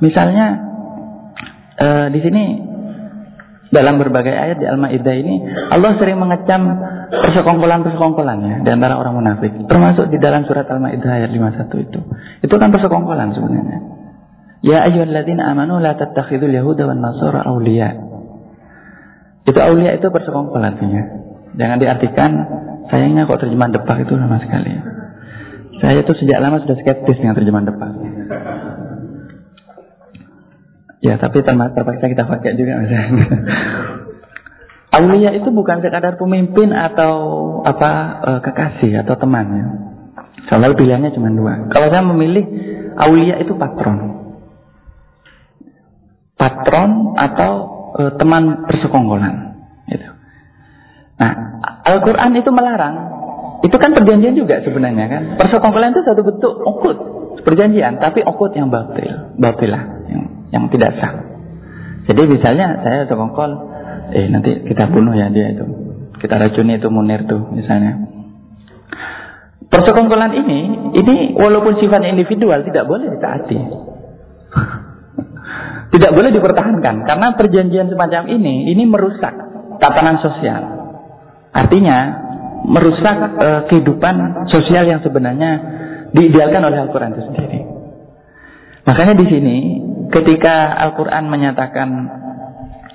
misalnya 0.00 0.46
uh, 1.76 2.06
di 2.08 2.20
sini 2.24 2.44
dalam 3.72 4.00
berbagai 4.00 4.32
ayat 4.32 4.56
di 4.60 4.66
Al-Maidah 4.68 5.16
ini 5.16 5.34
Allah 5.72 5.96
sering 5.96 6.20
mengecam 6.20 6.62
persekongkolan-persekongkolan 7.12 8.38
ya 8.40 8.56
di 8.64 8.70
antara 8.72 8.96
orang 8.96 9.20
munafik. 9.20 9.52
Termasuk 9.68 10.08
di 10.08 10.16
dalam 10.16 10.48
surat 10.48 10.64
Al-Maidah 10.64 11.12
ayat 11.12 11.30
51 11.30 11.84
itu. 11.84 12.00
Itu 12.40 12.54
kan 12.56 12.72
persekongkolan 12.72 13.36
sebenarnya. 13.36 13.78
Ya 14.62 14.86
ayyuhalladzina 14.88 15.52
amanu 15.52 15.82
la 15.82 15.98
tattakhidul 15.98 16.54
yahuda 16.54 16.88
wan 16.88 17.04
nasara 17.04 17.44
awliya. 17.44 17.92
Itu 19.42 19.58
aulia 19.58 19.98
itu 19.98 20.06
bersekongkol 20.08 20.62
artinya. 20.62 21.02
Jangan 21.58 21.76
diartikan 21.82 22.30
sayangnya 22.88 23.28
kok 23.28 23.42
terjemahan 23.42 23.74
depak 23.74 24.06
itu 24.06 24.14
sama 24.16 24.38
sekali. 24.40 24.72
Saya 25.82 25.98
itu 26.06 26.12
sejak 26.14 26.38
lama 26.38 26.62
sudah 26.62 26.78
skeptis 26.78 27.18
dengan 27.18 27.34
terjemahan 27.34 27.66
depak. 27.66 27.90
Ya, 31.02 31.18
tapi 31.18 31.42
terpaksa 31.42 32.06
kita 32.06 32.24
pakai 32.30 32.54
juga 32.54 32.78
misalnya. 32.78 33.26
Aulia 34.92 35.32
itu 35.32 35.48
bukan 35.48 35.80
sekadar 35.80 36.20
pemimpin 36.20 36.68
atau 36.68 37.14
apa 37.64 37.90
uh, 38.20 38.40
kekasih 38.44 39.00
atau 39.04 39.16
teman 39.16 39.46
ya. 39.48 39.66
Selalu 40.52 40.84
pilihannya 40.84 41.16
cuma 41.16 41.32
dua. 41.32 41.72
Kalau 41.72 41.88
saya 41.88 42.04
memilih 42.04 42.44
aulia 43.00 43.40
itu 43.40 43.56
patron. 43.56 44.20
Patron 46.36 47.16
atau 47.16 47.52
uh, 47.96 48.12
teman 48.20 48.68
persekongkolan. 48.68 49.34
Gitu. 49.88 50.08
Nah, 51.16 51.32
Al-Quran 51.88 52.36
itu 52.36 52.52
melarang. 52.52 52.94
Itu 53.64 53.78
kan 53.80 53.96
perjanjian 53.96 54.36
juga 54.36 54.60
sebenarnya 54.60 55.06
kan. 55.08 55.22
Persekongkolan 55.40 55.96
itu 55.96 56.02
satu 56.04 56.20
bentuk 56.20 56.52
okut 56.52 56.96
perjanjian, 57.42 57.98
tapi 57.98 58.22
okut 58.22 58.54
yang 58.54 58.68
batil, 58.68 59.34
batilah, 59.36 59.82
yang, 60.08 60.22
yang 60.54 60.64
tidak 60.70 60.94
sah. 61.00 61.12
Jadi 62.06 62.22
misalnya 62.26 62.82
saya 62.82 63.06
sekongkol, 63.06 63.71
eh 64.12 64.28
nanti 64.28 64.68
kita 64.68 64.92
bunuh 64.92 65.16
ya 65.16 65.32
dia 65.32 65.56
itu, 65.56 65.64
kita 66.20 66.36
racuni 66.36 66.76
itu 66.76 66.88
Munir 66.92 67.24
tuh 67.24 67.48
misalnya. 67.52 68.12
Persekongkolan 69.72 70.36
ini, 70.36 70.58
ini 71.00 71.14
walaupun 71.32 71.80
sifatnya 71.80 72.12
individual 72.12 72.60
tidak 72.60 72.84
boleh 72.84 73.08
ditaati. 73.08 73.56
tidak 75.96 76.10
boleh 76.12 76.30
dipertahankan 76.32 77.08
karena 77.08 77.26
perjanjian 77.36 77.88
semacam 77.88 78.28
ini 78.28 78.68
ini 78.68 78.84
merusak 78.84 79.32
tatanan 79.80 80.20
sosial. 80.20 80.62
Artinya 81.52 81.98
merusak 82.68 83.16
uh, 83.16 83.62
kehidupan 83.68 84.46
sosial 84.48 84.88
yang 84.88 85.00
sebenarnya 85.02 85.50
diidealkan 86.14 86.62
oleh 86.62 86.78
Al-Qur'an 86.84 87.16
itu 87.16 87.22
sendiri. 87.28 87.60
Makanya 88.82 89.14
di 89.18 89.26
sini 89.28 89.56
ketika 90.12 90.78
Al-Qur'an 90.88 91.26
menyatakan 91.26 91.88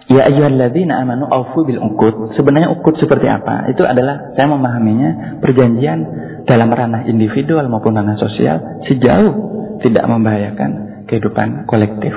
Ya 0.07 0.23
ayyuhalladzina 0.23 1.03
amanu 1.03 1.27
aufu 1.27 1.67
bil 1.67 1.83
uqud. 1.83 2.31
Sebenarnya 2.39 2.71
uqud 2.79 2.95
seperti 2.95 3.27
apa? 3.27 3.67
Itu 3.67 3.83
adalah 3.83 4.31
saya 4.39 4.47
memahaminya 4.47 5.39
perjanjian 5.43 5.99
dalam 6.47 6.71
ranah 6.71 7.03
individual 7.11 7.67
maupun 7.67 7.99
ranah 7.99 8.15
sosial 8.15 8.87
sejauh 8.87 9.35
tidak 9.83 10.07
membahayakan 10.07 11.03
kehidupan 11.11 11.67
kolektif. 11.67 12.15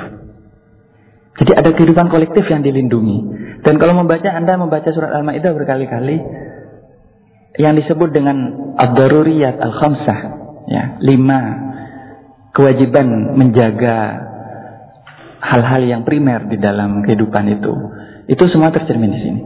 Jadi 1.43 1.51
ada 1.57 1.71
kehidupan 1.75 2.15
kolektif 2.15 2.47
yang 2.47 2.63
dilindungi. 2.63 3.19
Dan 3.67 3.83
kalau 3.83 3.99
membaca 3.99 4.29
Anda 4.29 4.55
membaca 4.55 4.87
surat 4.95 5.11
Al-Maidah 5.11 5.51
berkali-kali 5.51 6.17
yang 7.59 7.75
disebut 7.75 8.15
dengan 8.15 8.37
ad-daruriyat 8.79 9.59
al-khamsah, 9.59 10.19
ya, 10.71 10.83
lima 11.03 11.41
kewajiban 12.55 13.35
menjaga 13.35 14.30
hal-hal 15.41 15.83
yang 15.89 16.03
primer 16.05 16.47
di 16.47 16.61
dalam 16.61 17.01
kehidupan 17.03 17.45
itu. 17.49 17.73
Itu 18.29 18.47
semua 18.53 18.71
tercermin 18.71 19.11
di 19.11 19.21
sini. 19.21 19.43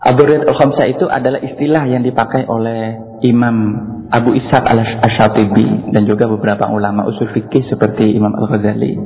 Aburid 0.00 0.48
al-Khamsah 0.48 0.86
itu 0.96 1.04
adalah 1.04 1.44
istilah 1.44 1.84
yang 1.84 2.00
dipakai 2.00 2.48
oleh 2.48 2.96
Imam 3.20 3.56
Abu 4.08 4.32
Ishaq 4.32 4.64
al-Shatibi 4.64 5.92
dan 5.92 6.08
juga 6.08 6.24
beberapa 6.24 6.72
ulama 6.72 7.04
usul 7.04 7.28
fikih 7.36 7.68
seperti 7.68 8.16
Imam 8.16 8.32
Al-Ghazali 8.32 8.96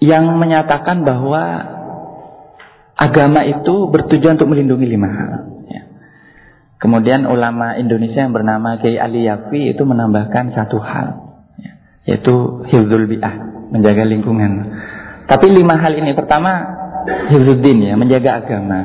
yang 0.00 0.24
menyatakan 0.40 1.04
bahwa 1.04 1.42
agama 2.96 3.44
itu 3.44 3.92
bertujuan 3.92 4.40
untuk 4.40 4.50
melindungi 4.56 4.86
lima 4.88 5.08
hal. 5.10 5.30
Ya. 5.68 5.82
Kemudian 6.80 7.26
ulama 7.26 7.76
Indonesia 7.76 8.24
yang 8.24 8.32
bernama 8.32 8.78
Kiai 8.80 8.96
Ali 8.96 9.26
Yafi 9.26 9.74
itu 9.74 9.82
menambahkan 9.84 10.54
satu 10.54 10.78
hal, 10.80 11.38
ya, 11.58 11.72
yaitu 12.08 12.66
hifzul 12.70 13.04
bi'ah, 13.04 13.57
menjaga 13.72 14.04
lingkungan. 14.04 14.52
Tapi 15.28 15.46
lima 15.52 15.76
hal 15.76 15.92
ini 15.96 16.16
pertama 16.16 16.64
hifzuddin 17.32 17.84
ya, 17.84 17.94
menjaga 18.00 18.44
agama. 18.44 18.80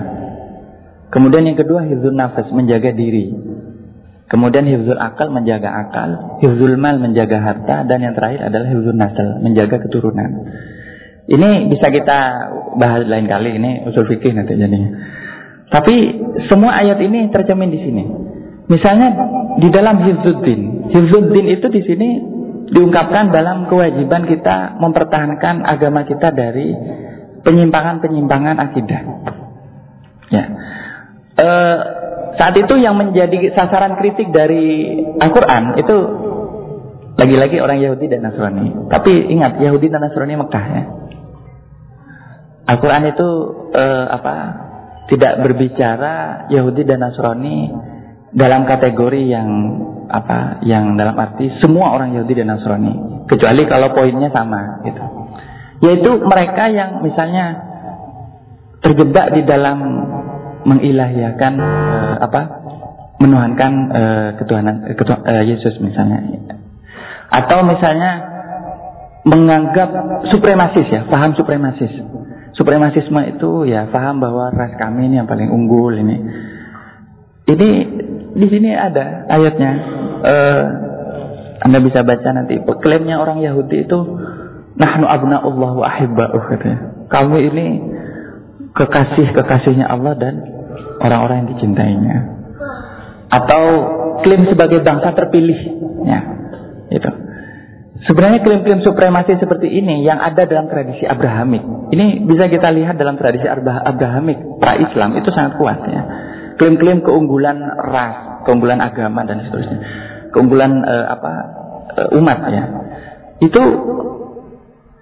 Kemudian 1.14 1.46
yang 1.46 1.58
kedua 1.60 1.86
hifzul 1.86 2.16
nafas, 2.18 2.50
menjaga 2.50 2.90
diri. 2.92 3.32
Kemudian 4.34 4.66
hifzul 4.66 4.98
akal, 4.98 5.30
menjaga 5.30 5.70
akal. 5.70 6.42
Hifzul 6.42 6.74
mal, 6.82 6.98
menjaga 6.98 7.38
harta. 7.38 7.86
Dan 7.86 8.02
yang 8.02 8.18
terakhir 8.18 8.50
adalah 8.50 8.66
hifzul 8.66 8.98
nasal, 8.98 9.28
menjaga 9.46 9.78
keturunan. 9.78 10.50
Ini 11.30 11.72
bisa 11.72 11.88
kita 11.94 12.18
bahas 12.82 13.06
lain 13.06 13.30
kali. 13.30 13.62
Ini 13.62 13.88
usul 13.88 14.10
fikih 14.10 14.34
nanti 14.36 14.58
jadinya. 14.58 14.90
Tapi 15.70 15.96
semua 16.52 16.82
ayat 16.82 17.00
ini 17.00 17.30
tercermin 17.30 17.72
di 17.72 17.80
sini. 17.80 18.04
Misalnya 18.68 19.08
di 19.62 19.70
dalam 19.70 20.02
hifzuddin. 20.02 20.92
Hifzuddin 20.92 21.46
itu 21.54 21.68
di 21.70 21.82
sini 21.86 22.10
diungkapkan 22.72 23.34
dalam 23.34 23.68
kewajiban 23.68 24.30
kita 24.30 24.80
mempertahankan 24.80 25.68
agama 25.68 26.08
kita 26.08 26.32
dari 26.32 26.72
penyimpangan-penyimpangan 27.44 28.56
akidah. 28.62 29.02
Ya 30.32 30.44
eh, 31.38 31.78
saat 32.34 32.56
itu 32.58 32.74
yang 32.82 32.98
menjadi 32.98 33.54
sasaran 33.54 33.98
kritik 34.02 34.34
dari 34.34 34.98
Al-Quran 35.22 35.78
itu 35.78 35.98
lagi-lagi 37.14 37.62
orang 37.62 37.78
Yahudi 37.78 38.10
dan 38.10 38.26
Nasrani. 38.26 38.90
Tapi 38.90 39.14
ingat 39.30 39.62
Yahudi 39.62 39.88
dan 39.90 40.02
Nasrani 40.02 40.34
Mekah 40.34 40.66
ya. 40.66 40.84
Al-Quran 42.74 43.04
itu 43.14 43.28
eh, 43.76 44.06
apa? 44.10 44.34
Tidak 45.04 45.34
berbicara 45.46 46.48
Yahudi 46.50 46.88
dan 46.88 47.06
Nasrani 47.06 47.70
dalam 48.34 48.66
kategori 48.66 49.22
yang 49.30 49.50
apa? 50.10 50.64
Yang 50.66 50.84
dalam 51.00 51.16
arti 51.16 51.52
semua 51.60 51.94
orang 51.96 52.16
Yahudi 52.16 52.34
dan 52.40 52.52
Nasrani, 52.52 53.26
kecuali 53.28 53.64
kalau 53.68 53.92
poinnya 53.92 54.30
sama 54.34 54.84
gitu. 54.88 55.04
Yaitu 55.84 56.12
mereka 56.24 56.72
yang 56.72 57.04
misalnya 57.04 57.74
terjebak 58.84 59.32
di 59.36 59.42
dalam 59.48 59.80
mengilahiakan 60.64 61.54
uh, 61.60 62.16
apa 62.24 62.42
menuhankan 63.20 63.72
uh, 63.92 64.30
ketuhanan 64.40 64.76
ketuhan, 64.96 65.22
uh, 65.24 65.44
Yesus 65.44 65.80
misalnya 65.80 66.24
atau 67.32 67.64
misalnya 67.64 68.12
menganggap 69.24 69.90
supremasis 70.32 70.88
ya 70.92 71.02
paham 71.08 71.36
supremasis 71.36 71.92
supremasisme 72.60 73.22
itu 73.36 73.68
ya 73.72 73.88
paham 73.88 74.20
bahwa 74.20 74.52
ras 74.52 74.76
kami 74.76 75.08
ini 75.08 75.24
yang 75.24 75.28
paling 75.28 75.48
unggul 75.48 75.96
ini 75.96 76.18
ini 77.48 77.70
di 78.34 78.48
sini 78.50 78.70
ada 78.74 79.30
ayatnya 79.30 79.72
uh, 80.26 80.64
anda 81.64 81.80
bisa 81.80 82.04
baca 82.04 82.30
nanti 82.34 82.60
klaimnya 82.82 83.22
orang 83.22 83.40
Yahudi 83.40 83.88
itu 83.88 84.00
nahnu 84.74 85.06
abna'ullah 85.06 85.72
wa 85.78 85.86
ahibba'uh 85.86 86.44
katanya 86.50 86.80
kamu 87.14 87.36
ini 87.54 87.66
kekasih-kekasihnya 88.74 89.86
Allah 89.86 90.18
dan 90.18 90.34
orang-orang 90.98 91.46
yang 91.46 91.50
dicintainya. 91.58 92.18
Atau 93.30 93.64
klaim 94.26 94.50
sebagai 94.50 94.82
bangsa 94.82 95.14
terpilih. 95.14 95.60
Ya, 96.06 96.20
itu. 96.90 97.10
Sebenarnya 98.04 98.44
klaim-klaim 98.44 98.84
supremasi 98.84 99.40
seperti 99.40 99.72
ini 99.72 100.04
yang 100.04 100.20
ada 100.20 100.44
dalam 100.44 100.68
tradisi 100.68 101.08
Abrahamik. 101.08 101.64
Ini 101.96 102.28
bisa 102.28 102.52
kita 102.52 102.68
lihat 102.76 103.00
dalam 103.00 103.16
tradisi 103.16 103.48
Abrahamik 103.48 104.60
pra-Islam 104.60 105.16
itu 105.22 105.30
sangat 105.32 105.56
kuat 105.56 105.80
ya. 105.88 106.02
Klaim-klaim 106.64 107.04
keunggulan 107.04 107.60
ras, 107.76 108.40
keunggulan 108.48 108.80
agama 108.80 109.28
dan 109.28 109.44
seterusnya. 109.44 109.80
Keunggulan 110.32 110.80
uh, 110.80 111.06
apa 111.12 111.32
uh, 112.00 112.18
umat 112.24 112.40
ya. 112.48 112.64
Itu 113.44 113.62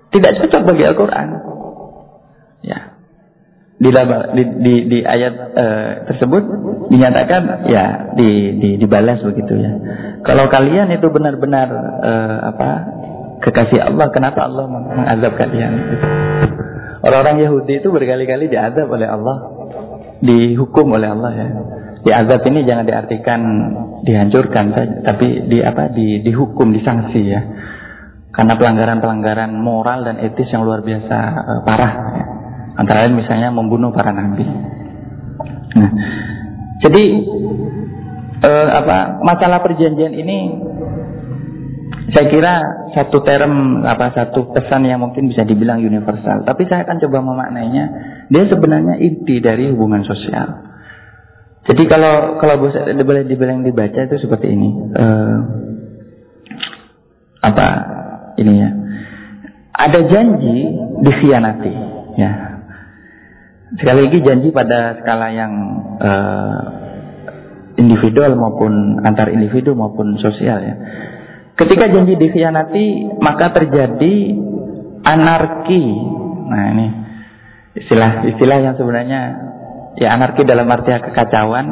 tidak 0.10 0.42
cocok 0.42 0.62
bagi 0.74 0.84
Al-Qur'an. 0.90 1.30
Ya 2.66 2.92
di, 3.82 3.90
di, 3.90 4.44
di, 4.62 4.74
di 4.94 5.00
ayat 5.02 5.34
e, 5.58 5.66
tersebut 6.14 6.44
dinyatakan 6.94 7.66
ya 7.66 8.14
di, 8.14 8.54
di, 8.62 8.70
dibalas 8.78 9.26
begitu 9.26 9.58
ya. 9.58 9.74
Kalau 10.22 10.46
kalian 10.54 10.94
itu 10.94 11.10
benar-benar 11.10 11.68
e, 12.06 12.14
apa 12.54 12.70
kekasih 13.42 13.82
Allah, 13.82 14.14
kenapa 14.14 14.46
Allah 14.46 14.70
mengazab 14.70 15.34
kalian? 15.34 15.74
Orang-orang 17.02 17.42
Yahudi 17.42 17.82
itu 17.82 17.90
berkali-kali 17.90 18.54
diazab 18.54 18.86
oleh 18.86 19.10
Allah, 19.10 19.51
dihukum 20.22 20.88
oleh 20.94 21.10
Allah 21.12 21.32
ya. 21.34 21.48
Diazab 22.02 22.42
ini 22.50 22.66
jangan 22.66 22.86
diartikan 22.86 23.42
dihancurkan 24.02 24.74
tapi 25.06 25.46
di 25.46 25.62
apa 25.62 25.94
di 25.94 26.26
dihukum, 26.26 26.74
disanksi 26.74 27.22
ya. 27.22 27.42
Karena 28.32 28.56
pelanggaran-pelanggaran 28.56 29.52
moral 29.54 30.08
dan 30.08 30.18
etis 30.24 30.48
yang 30.50 30.64
luar 30.64 30.82
biasa 30.82 31.18
e, 31.36 31.52
parah. 31.68 31.94
Ya. 32.16 32.26
Antara 32.80 33.06
lain 33.06 33.20
misalnya 33.20 33.52
membunuh 33.52 33.92
para 33.92 34.16
nabi. 34.16 34.48
Nah, 35.76 35.92
jadi 36.82 37.04
eh, 38.42 38.70
apa 38.74 39.22
masalah 39.22 39.62
perjanjian 39.62 40.18
ini 40.18 40.38
saya 42.12 42.28
kira 42.28 42.54
satu 42.92 43.24
term 43.24 43.84
apa 43.88 44.12
satu 44.12 44.52
pesan 44.52 44.84
yang 44.84 45.00
mungkin 45.00 45.32
bisa 45.32 45.48
dibilang 45.48 45.80
universal, 45.80 46.44
tapi 46.44 46.68
saya 46.68 46.84
akan 46.84 47.00
coba 47.08 47.24
memaknainya. 47.24 47.86
Dia 48.28 48.52
sebenarnya 48.52 49.00
inti 49.00 49.40
dari 49.40 49.72
hubungan 49.72 50.04
sosial. 50.04 50.72
Jadi 51.72 51.88
kalau 51.88 52.36
kalau 52.42 52.68
boleh 52.84 53.24
dibilang 53.24 53.64
dibaca 53.64 53.96
itu 53.96 54.18
seperti 54.20 54.52
ini. 54.52 54.70
Uh, 54.92 55.38
apa 57.42 57.68
ini 58.44 58.54
ya? 58.60 58.70
Ada 59.72 60.00
janji 60.12 60.58
dikhianati, 61.02 61.74
ya. 62.20 62.32
Sekali 63.80 64.00
lagi 64.12 64.20
janji 64.20 64.52
pada 64.52 65.00
skala 65.00 65.32
yang 65.32 65.54
uh, 65.96 66.60
individual 67.80 68.36
maupun 68.36 69.00
antar 69.00 69.32
individu 69.32 69.72
maupun 69.80 70.20
sosial 70.20 70.60
ya. 70.60 70.76
Ketika 71.62 71.94
janji 71.94 72.18
dikhianati, 72.18 72.86
maka 73.22 73.54
terjadi 73.54 74.14
anarki. 75.06 75.86
Nah, 76.50 76.64
ini 76.74 76.88
istilah-istilah 77.78 78.58
yang 78.66 78.76
sebenarnya 78.82 79.22
ya 80.02 80.18
anarki 80.18 80.42
dalam 80.42 80.66
arti 80.74 80.90
kekacauan 80.90 81.66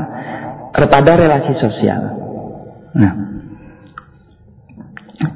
pada 0.77 1.11
relasi 1.17 1.57
sosial. 1.57 2.01
Nah, 2.93 3.13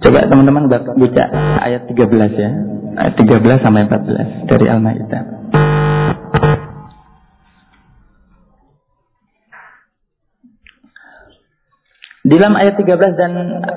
coba 0.05 0.29
teman-teman 0.29 0.69
baca 0.69 1.23
ayat 1.65 1.89
13 1.89 2.37
ya. 2.37 2.51
Ayat 2.93 3.13
13 3.17 3.65
sampai 3.65 3.89
14 3.89 4.53
dari 4.53 4.65
Al-Maidah. 4.69 5.42
Di 12.24 12.39
dalam 12.39 12.55
ayat 12.55 12.80
13 12.80 13.19
dan 13.19 13.32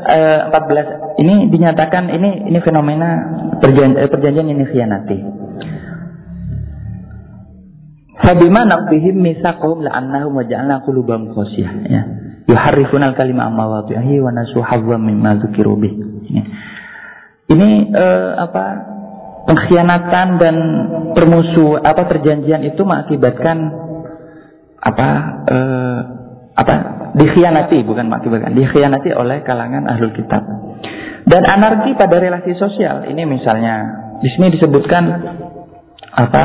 uh, 0.06 0.54
eh, 0.54 1.18
14 1.18 1.18
ini 1.18 1.50
dinyatakan 1.50 2.06
ini 2.14 2.46
ini 2.46 2.58
fenomena 2.62 3.18
perjanjian, 3.58 3.98
eh, 3.98 4.06
perjanjian 4.06 4.46
ini 4.46 4.64
khianati. 4.70 5.18
Fabima 8.22 8.62
naqbihim 8.70 9.18
misaqhum 9.18 9.82
la'annahum 9.82 10.38
wa 10.38 10.46
ja'alna 10.46 10.86
qulubahum 10.86 11.34
qasiyah 11.34 11.72
ya. 11.90 12.02
Yuharrifuna 12.46 13.10
al-kalima 13.10 13.50
amma 13.50 13.66
wadhihi 13.66 14.22
wa 14.22 14.30
nasu 14.30 14.62
hazzan 14.62 15.02
mimma 15.02 15.42
dzukiru 15.42 15.74
bih. 15.74 15.94
Ini, 16.30 16.42
ini 17.50 17.68
uh, 17.90 18.46
apa 18.46 18.64
pengkhianatan 19.50 20.28
dan 20.38 20.56
permusuh 21.18 21.82
apa 21.82 22.06
perjanjian 22.06 22.62
itu 22.62 22.78
mengakibatkan 22.86 23.74
apa 24.78 25.08
uh, 25.50 25.98
apa 26.54 26.74
dikhianati 27.16 27.80
bukan 27.88 28.12
mengakibatkan 28.12 28.52
dikhianati 28.52 29.10
oleh 29.16 29.40
kalangan 29.42 29.88
ahlul 29.88 30.12
kitab. 30.12 30.44
Dan 31.26 31.42
anarki 31.42 31.96
pada 31.98 32.22
relasi 32.22 32.54
sosial. 32.54 33.08
Ini 33.08 33.26
misalnya 33.26 33.74
di 34.22 34.28
sini 34.30 34.54
disebutkan 34.54 35.04
apa 36.14 36.44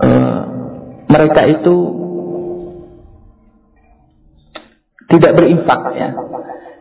e, 0.00 0.08
mereka 1.12 1.42
itu 1.44 1.76
tidak 5.12 5.32
berinfak 5.36 5.80
ya. 5.92 6.08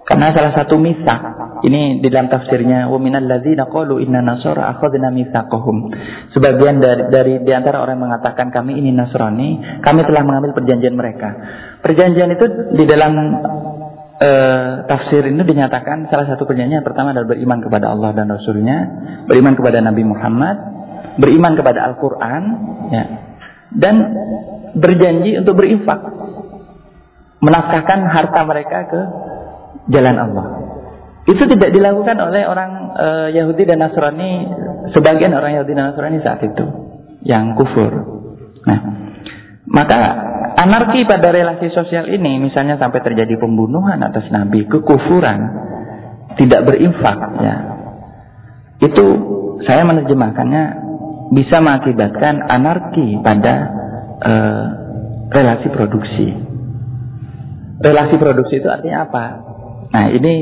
Karena 0.08 0.32
salah 0.32 0.54
satu 0.56 0.80
misak 0.80 1.20
ini 1.66 2.04
di 2.04 2.08
dalam 2.14 2.30
tafsirnya 2.30 2.92
wa 2.92 3.00
minal 3.02 3.26
ladzina 3.26 3.66
qalu 3.70 4.04
inna 4.04 4.22
nasara 4.22 4.70
akhadna 4.78 5.10
mitsaqahum. 5.10 5.90
Sebagian 6.36 6.78
dari 6.78 7.04
dari 7.10 7.34
di 7.42 7.52
antara 7.56 7.82
orang 7.82 7.98
yang 7.98 8.06
mengatakan 8.12 8.54
kami 8.54 8.78
ini 8.78 8.94
Nasrani, 8.94 9.82
kami 9.82 10.02
telah 10.06 10.22
mengambil 10.22 10.54
perjanjian 10.54 10.94
mereka. 10.94 11.30
Perjanjian 11.82 12.30
itu 12.36 12.46
di 12.78 12.86
dalam 12.86 13.14
uh, 14.18 14.72
tafsir 14.86 15.26
ini 15.26 15.42
dinyatakan 15.42 16.10
salah 16.10 16.30
satu 16.30 16.46
perjanjian 16.46 16.86
pertama 16.86 17.14
adalah 17.14 17.34
beriman 17.34 17.60
kepada 17.64 17.94
Allah 17.94 18.10
dan 18.14 18.28
Rasulnya, 18.30 18.78
beriman 19.26 19.54
kepada 19.58 19.82
Nabi 19.82 20.04
Muhammad, 20.06 20.56
beriman 21.18 21.54
kepada 21.58 21.80
Al-Quran, 21.90 22.44
ya, 22.92 23.04
dan 23.74 23.96
berjanji 24.78 25.38
untuk 25.42 25.58
berinfak, 25.58 26.02
menafkahkan 27.42 28.00
harta 28.06 28.42
mereka 28.46 28.78
ke 28.90 29.02
jalan 29.90 30.18
Allah. 30.20 30.67
Itu 31.28 31.44
tidak 31.44 31.76
dilakukan 31.76 32.16
oleh 32.24 32.48
orang 32.48 32.72
uh, 32.96 33.28
Yahudi 33.36 33.68
dan 33.68 33.84
Nasrani, 33.84 34.48
sebagian 34.96 35.36
orang 35.36 35.60
Yahudi 35.60 35.76
dan 35.76 35.92
Nasrani 35.92 36.24
saat 36.24 36.40
itu 36.40 36.66
yang 37.28 37.52
kufur. 37.60 37.92
Nah, 38.64 38.80
maka 39.68 40.00
anarki 40.56 41.04
pada 41.04 41.28
relasi 41.36 41.68
sosial 41.76 42.08
ini, 42.08 42.40
misalnya 42.40 42.80
sampai 42.80 43.04
terjadi 43.04 43.36
pembunuhan 43.36 44.00
atas 44.00 44.32
Nabi, 44.32 44.72
kekufuran, 44.72 45.40
tidak 46.40 46.64
berinfak, 46.64 47.20
ya, 47.44 47.56
itu 48.88 49.06
saya 49.68 49.84
menerjemahkannya 49.84 50.64
bisa 51.36 51.60
mengakibatkan 51.60 52.40
anarki 52.46 53.20
pada 53.20 53.56
uh, 54.24 54.66
relasi 55.28 55.68
produksi. 55.76 56.28
Relasi 57.84 58.16
produksi 58.16 58.64
itu 58.64 58.70
artinya 58.72 59.06
apa? 59.10 59.26
Nah 59.92 60.06
ini 60.14 60.34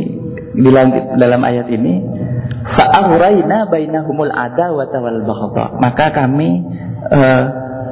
bilang 0.56 1.18
dalam 1.20 1.42
ayat 1.44 1.68
ini 1.70 2.00
fa'aghraina 2.66 3.70
bainahumul 3.70 4.32
adawata 4.32 4.98
wal 5.04 5.22
baghdha. 5.28 5.66
Maka 5.78 6.06
kami 6.16 6.50
uh, 7.12 7.44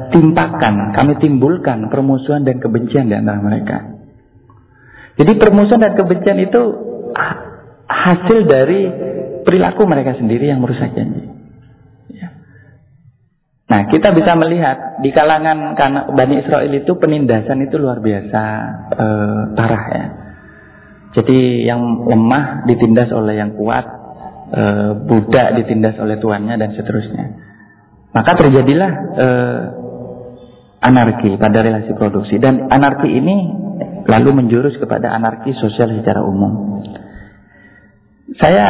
timpakan, 0.09 0.93
kami 0.93 1.14
timbulkan 1.22 1.89
permusuhan 1.89 2.45
dan 2.47 2.57
kebencian 2.57 3.09
di 3.09 3.16
antara 3.18 3.39
mereka. 3.41 3.78
Jadi 5.14 5.38
permusuhan 5.38 5.82
dan 5.82 5.93
kebencian 5.93 6.41
itu 6.41 6.61
hasil 7.86 8.39
dari 8.49 8.82
perilaku 9.45 9.86
mereka 9.86 10.18
sendiri 10.18 10.49
yang 10.49 10.64
merusak 10.64 10.95
janji. 10.97 11.30
Ya. 12.09 12.34
Nah, 13.70 13.82
kita 13.93 14.09
bisa 14.18 14.34
melihat 14.34 15.03
di 15.05 15.14
kalangan 15.14 15.78
Bani 16.18 16.41
Israel 16.41 16.72
itu 16.74 16.97
penindasan 16.97 17.61
itu 17.61 17.78
luar 17.78 18.01
biasa 18.01 18.43
eh, 18.97 19.41
parah 19.53 19.86
ya. 19.93 20.05
Jadi 21.14 21.70
yang 21.70 22.09
lemah 22.09 22.66
ditindas 22.66 23.14
oleh 23.14 23.38
yang 23.38 23.53
kuat, 23.53 23.86
e, 24.49 24.64
budak 25.05 25.61
ditindas 25.61 25.97
oleh 26.01 26.18
tuannya 26.18 26.57
dan 26.57 26.74
seterusnya. 26.74 27.26
Maka 28.14 28.32
terjadilah 28.34 28.91
e, 29.14 29.28
anarki 30.82 31.38
pada 31.38 31.61
relasi 31.61 31.93
produksi 31.93 32.41
dan 32.41 32.66
anarki 32.68 33.07
ini 33.07 33.36
lalu 34.09 34.43
menjurus 34.43 34.76
kepada 34.82 35.14
anarki 35.14 35.53
sosial 35.55 35.93
secara 35.95 36.26
umum. 36.26 36.82
Saya 38.41 38.66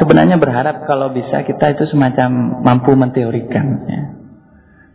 sebenarnya 0.00 0.40
berharap 0.40 0.88
kalau 0.88 1.12
bisa 1.12 1.44
kita 1.44 1.76
itu 1.76 1.84
semacam 1.92 2.62
mampu 2.64 2.96
menteorikan. 2.96 3.66
Ya. 3.86 4.02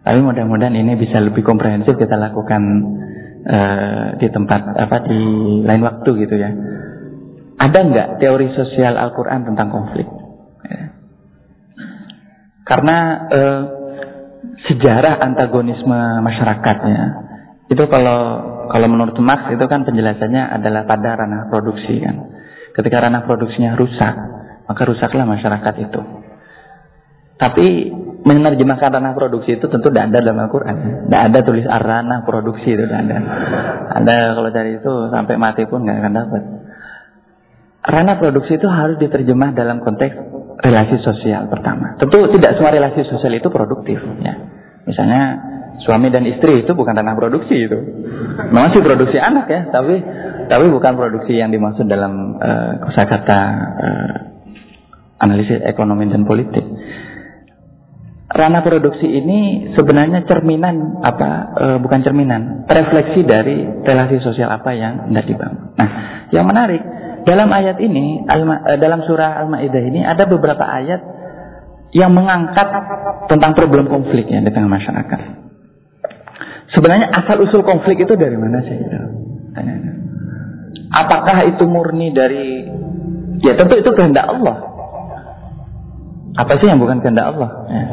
Tapi 0.08 0.24
mudah-mudahan 0.24 0.74
ini 0.74 0.95
bisa 0.95 1.20
lebih 1.20 1.43
komprehensif 1.43 2.00
kita 2.00 2.16
lakukan 2.16 2.62
uh, 3.48 4.08
di 4.20 4.28
tempat 4.30 4.62
apa 4.76 4.98
di 5.08 5.22
lain 5.64 5.82
waktu 5.84 6.10
gitu 6.28 6.36
ya. 6.36 6.52
Ada 7.58 7.80
nggak 7.89 8.10
teori 8.22 8.54
sosial 8.54 8.93
Al-Quran 8.93 9.50
tentang 9.50 9.74
konflik? 9.74 10.06
Ya. 10.62 10.93
Karena 12.70 12.98
eh, 13.34 13.62
sejarah 14.70 15.18
antagonisme 15.26 16.22
masyarakatnya 16.22 17.28
itu 17.74 17.84
kalau 17.89 18.20
kalau 18.70 18.88
menurut 18.88 19.18
Marx 19.20 19.50
itu 19.50 19.66
kan 19.66 19.89
penjelasannya 19.89 20.43
adalah 20.60 20.86
pada 20.86 21.18
ranah 21.18 21.50
produksi 21.50 21.98
kan. 21.98 22.16
Ketika 22.78 23.10
ranah 23.10 23.26
produksinya 23.26 23.74
rusak, 23.74 24.16
maka 24.70 24.82
rusaklah 24.86 25.26
masyarakat 25.26 25.76
itu. 25.82 26.02
Tapi 27.41 27.68
menerjemahkan 28.28 28.99
ranah 28.99 29.15
produksi 29.15 29.55
itu 29.55 29.65
tentu 29.71 29.88
tidak 29.88 30.11
ada 30.11 30.19
dalam 30.19 30.43
Al-Quran. 30.43 30.75
Tidak 31.07 31.21
ada 31.32 31.39
tulis 31.47 31.63
ranah 31.63 32.28
produksi 32.28 32.75
itu 32.75 32.84
tidak 32.84 32.99
ada. 33.07 33.17
Ada 34.03 34.15
kalau 34.36 34.49
dari 34.51 34.71
itu 34.75 34.91
sampai 35.07 35.39
mati 35.39 35.63
pun 35.63 35.88
nggak 35.88 35.97
akan 36.03 36.13
dapat. 36.13 36.41
Ranah 37.88 38.15
produksi 38.19 38.59
itu 38.59 38.67
harus 38.67 38.99
diterjemah 38.99 39.55
dalam 39.55 39.80
konteks 39.80 40.15
relasi 40.59 40.99
sosial 40.99 41.47
pertama. 41.47 41.95
Tentu 41.95 42.28
tidak 42.36 42.59
semua 42.59 42.75
relasi 42.75 43.07
sosial 43.07 43.32
itu 43.39 43.47
produktif. 43.47 44.03
Ya. 44.19 44.36
Misalnya 44.84 45.21
suami 45.88 46.11
dan 46.11 46.28
istri 46.28 46.67
itu 46.67 46.71
bukan 46.75 46.99
ranah 46.99 47.15
produksi 47.15 47.55
itu. 47.55 47.80
Memang 48.51 48.75
sih 48.75 48.84
produksi 48.84 49.15
anak 49.23 49.47
ya, 49.47 49.71
tapi 49.71 50.03
tapi 50.51 50.65
bukan 50.67 50.99
produksi 50.99 51.39
yang 51.39 51.47
dimaksud 51.47 51.88
dalam 51.88 52.36
uh, 52.36 52.71
kosakata 52.84 53.39
uh, 53.80 54.15
analisis 55.23 55.63
ekonomi 55.63 56.11
dan 56.11 56.28
politik. 56.28 56.63
Ranah 58.38 58.62
produksi 58.62 59.10
ini 59.10 59.74
sebenarnya 59.74 60.22
cerminan 60.30 61.02
apa 61.02 61.30
uh, 61.58 61.78
bukan 61.82 62.06
cerminan, 62.06 62.70
refleksi 62.70 63.26
dari 63.26 63.66
relasi 63.82 64.22
sosial 64.22 64.54
apa 64.54 64.78
yang 64.78 65.10
hendak 65.10 65.26
dibangun. 65.26 65.74
Nah, 65.74 65.90
yang 66.30 66.46
menarik 66.46 66.78
dalam 67.26 67.50
ayat 67.50 67.82
ini, 67.82 68.22
eh, 68.24 68.78
dalam 68.78 69.02
surah 69.10 69.42
Al-Maidah 69.42 69.84
ini 69.90 70.06
ada 70.06 70.30
beberapa 70.30 70.64
ayat 70.64 71.02
yang 71.98 72.14
mengangkat 72.14 72.68
tentang 73.26 73.58
problem 73.58 73.90
konflik 73.90 74.30
ya 74.30 74.38
di 74.40 74.54
tengah 74.54 74.70
masyarakat. 74.70 75.20
Sebenarnya 76.78 77.10
asal 77.18 77.42
usul 77.42 77.66
konflik 77.66 78.06
itu 78.06 78.14
dari 78.14 78.38
mana 78.38 78.62
sih? 78.62 78.78
Apakah 80.94 81.50
itu 81.50 81.66
murni 81.66 82.14
dari 82.14 82.70
Ya 83.42 83.54
tentu 83.54 83.78
itu 83.78 83.92
kehendak 83.94 84.26
Allah. 84.26 84.58
Apa 86.38 86.58
sih 86.62 86.70
yang 86.70 86.82
bukan 86.82 87.02
kehendak 87.02 87.34
Allah? 87.34 87.50
Ya. 87.70 87.84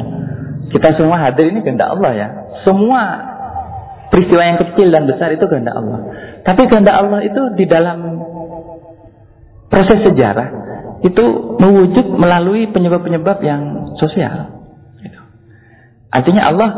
Kita 0.75 0.91
semua 0.99 1.23
hadir 1.23 1.55
ini 1.55 1.63
kehendak 1.63 1.87
Allah 1.95 2.11
ya. 2.11 2.27
Semua 2.67 3.01
peristiwa 4.11 4.43
yang 4.43 4.59
kecil 4.59 4.91
dan 4.91 5.07
besar 5.07 5.31
itu 5.31 5.47
kehendak 5.47 5.71
Allah. 5.71 6.03
Tapi 6.43 6.67
kehendak 6.67 6.99
Allah 6.99 7.23
itu 7.23 7.41
di 7.55 7.63
dalam 7.63 8.19
proses 9.71 10.03
sejarah 10.03 10.47
itu 11.07 11.25
mewujud 11.63 12.19
melalui 12.19 12.67
penyebab-penyebab 12.75 13.39
yang 13.39 13.61
sosial. 13.95 14.51
Gitu. 14.99 15.19
Artinya 16.11 16.43
Allah 16.51 16.69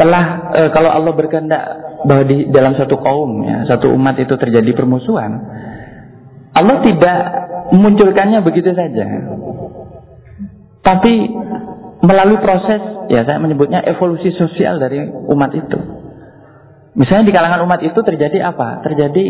telah 0.00 0.24
e, 0.56 0.60
kalau 0.72 0.88
Allah 0.88 1.12
berkehendak 1.12 1.62
bahwa 2.08 2.24
di 2.24 2.48
dalam 2.48 2.72
satu 2.80 2.96
kaum 2.96 3.44
ya, 3.44 3.68
satu 3.68 3.92
umat 3.92 4.16
itu 4.24 4.32
terjadi 4.40 4.72
permusuhan, 4.72 5.36
Allah 6.56 6.80
tidak 6.80 7.18
memunculkannya 7.76 8.40
begitu 8.40 8.72
saja. 8.72 9.04
Tapi 10.84 11.14
melalui 12.04 12.38
proses, 12.44 13.08
ya 13.08 13.24
saya 13.24 13.40
menyebutnya 13.40 13.80
evolusi 13.88 14.30
sosial 14.36 14.76
dari 14.76 15.08
umat 15.08 15.50
itu. 15.56 15.78
Misalnya 16.94 17.26
di 17.26 17.34
kalangan 17.34 17.64
umat 17.66 17.80
itu 17.82 17.96
terjadi 17.96 18.54
apa? 18.54 18.84
Terjadi 18.86 19.26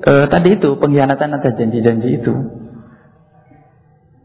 eh, 0.00 0.26
tadi 0.30 0.48
itu 0.56 0.78
pengkhianatan 0.80 1.30
atas 1.36 1.52
janji-janji 1.58 2.22
itu. 2.22 2.34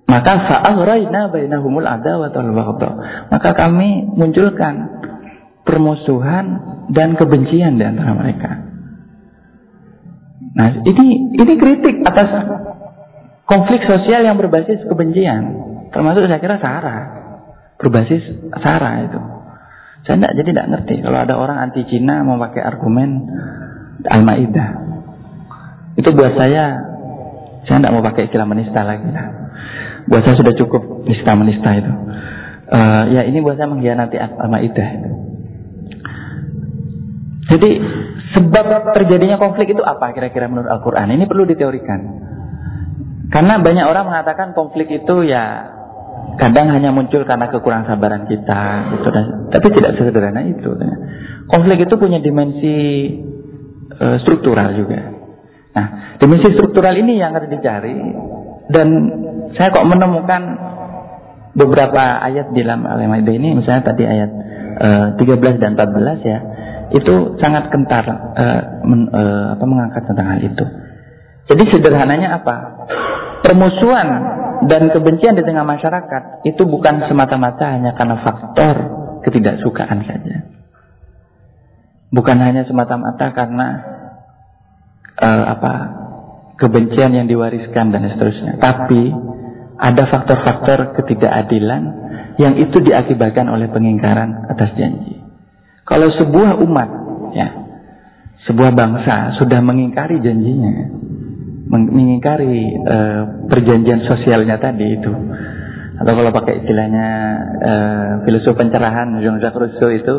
Maka 0.08 0.34
fa'aghraina 0.44 1.32
bainahumul 1.32 1.88
adawat 1.88 2.36
wal 2.36 2.52
Maka 3.32 3.50
kami 3.56 4.12
munculkan 4.12 5.04
permusuhan 5.64 6.46
dan 6.92 7.16
kebencian 7.16 7.80
di 7.80 7.84
antara 7.88 8.12
mereka. 8.12 8.52
Nah, 10.52 10.84
ini 10.84 11.32
ini 11.32 11.54
kritik 11.56 12.04
atas 12.04 12.28
konflik 13.48 13.88
sosial 13.88 14.28
yang 14.28 14.36
berbasis 14.36 14.84
kebencian. 14.84 15.72
Termasuk 15.96 16.28
saya 16.28 16.44
kira 16.44 16.60
Sarah. 16.60 17.21
Berbasis 17.82 18.22
Sarah 18.62 19.10
itu. 19.10 19.20
Saya 20.06 20.18
tidak 20.22 20.34
jadi 20.38 20.50
tidak 20.54 20.68
ngerti 20.70 20.96
kalau 21.02 21.18
ada 21.18 21.34
orang 21.34 21.58
anti 21.58 21.82
Cina 21.90 22.22
mau 22.22 22.38
pakai 22.38 22.62
argumen 22.62 23.26
Al-Maidah. 24.06 24.70
Itu 25.98 26.14
buat 26.14 26.38
saya 26.38 26.78
saya 27.66 27.78
tidak 27.82 27.94
mau 27.94 28.06
pakai 28.06 28.30
istilah 28.30 28.46
menista 28.46 28.86
lagi. 28.86 29.10
Buat 30.06 30.22
saya 30.26 30.36
sudah 30.38 30.54
cukup 30.58 31.10
nista-menista 31.10 31.70
itu. 31.74 31.92
Uh, 32.72 33.04
ya 33.12 33.22
ini 33.26 33.42
buat 33.42 33.58
saya 33.58 33.70
mengkhianati 33.70 34.18
Al-Maidah. 34.18 34.90
Jadi 37.52 37.70
sebab 38.38 38.66
terjadinya 38.96 39.42
konflik 39.42 39.74
itu 39.74 39.82
apa 39.82 40.14
kira-kira 40.14 40.48
menurut 40.48 40.70
Al-Quran? 40.70 41.18
Ini 41.18 41.26
perlu 41.26 41.50
diteorikan. 41.50 42.00
Karena 43.32 43.58
banyak 43.58 43.86
orang 43.90 44.06
mengatakan 44.06 44.54
konflik 44.54 44.92
itu 44.92 45.24
ya 45.26 45.78
kadang 46.40 46.72
hanya 46.72 46.94
muncul 46.96 47.24
karena 47.28 47.50
kekurang 47.52 47.84
sabaran 47.88 48.28
kita, 48.30 48.62
gitu. 48.96 49.08
tapi 49.52 49.68
tidak 49.76 49.92
sesederhana 50.00 50.48
itu. 50.48 50.72
Konflik 51.50 51.84
itu 51.84 51.96
punya 52.00 52.24
dimensi 52.24 52.78
uh, 53.98 54.18
struktural 54.24 54.72
juga. 54.78 55.00
Nah, 55.72 56.18
dimensi 56.20 56.52
struktural 56.56 56.96
ini 57.00 57.20
yang 57.20 57.32
harus 57.32 57.48
dicari 57.48 57.96
dan 58.72 58.88
saya 59.56 59.72
kok 59.72 59.88
menemukan 59.88 60.42
beberapa 61.56 62.24
ayat 62.24 62.56
di 62.56 62.64
dalam 62.64 62.88
Al-Maidah 62.88 63.36
ini, 63.36 63.56
misalnya 63.60 63.92
tadi 63.92 64.08
ayat 64.08 64.32
eh, 64.80 65.08
13 65.20 65.60
dan 65.60 65.76
14 65.76 66.24
ya 66.24 66.40
itu 66.92 67.40
sangat 67.40 67.72
kentar 67.72 68.04
uh, 68.04 68.84
men, 68.84 69.08
uh, 69.16 69.56
apa, 69.56 69.64
mengangkat 69.64 70.04
tentang 70.12 70.28
hal 70.28 70.44
itu. 70.44 70.66
Jadi 71.48 71.64
sederhananya 71.72 72.36
apa? 72.36 72.56
Permusuhan 73.48 74.08
dan 74.66 74.94
kebencian 74.94 75.34
di 75.34 75.44
tengah 75.46 75.66
masyarakat 75.66 76.46
itu 76.46 76.62
bukan 76.70 77.10
semata-mata 77.10 77.66
hanya 77.74 77.98
karena 77.98 78.22
faktor 78.22 78.76
ketidaksukaan 79.26 80.06
saja. 80.06 80.36
Bukan 82.12 82.38
hanya 82.44 82.68
semata-mata 82.68 83.32
karena 83.32 83.68
uh, 85.18 85.44
apa 85.58 85.74
kebencian 86.60 87.16
yang 87.16 87.26
diwariskan 87.26 87.90
dan 87.90 88.06
seterusnya, 88.12 88.60
tapi 88.60 89.10
ada 89.82 90.04
faktor-faktor 90.12 90.94
ketidakadilan 91.02 91.82
yang 92.38 92.54
itu 92.62 92.78
diakibatkan 92.86 93.50
oleh 93.50 93.72
pengingkaran 93.74 94.46
atas 94.52 94.78
janji. 94.78 95.18
Kalau 95.90 96.14
sebuah 96.14 96.62
umat, 96.62 96.90
ya, 97.34 97.50
sebuah 98.46 98.72
bangsa 98.78 99.42
sudah 99.42 99.60
mengingkari 99.66 100.22
janjinya, 100.22 100.74
mengingkari 101.70 102.74
uh, 102.82 103.46
perjanjian 103.46 104.02
sosialnya 104.10 104.58
tadi 104.58 104.98
itu, 104.98 105.12
atau 106.02 106.12
kalau 106.18 106.32
pakai 106.34 106.66
istilahnya 106.66 107.08
uh, 107.62 108.12
filosof 108.26 108.58
pencerahan 108.58 109.22
Jean-Jacques 109.22 109.60
Rousseau 109.62 109.94
itu 109.94 110.14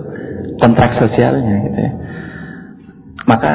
kontrak 0.62 1.02
sosialnya, 1.02 1.56
gitu 1.66 1.78
ya. 1.82 1.92
Maka 3.26 3.52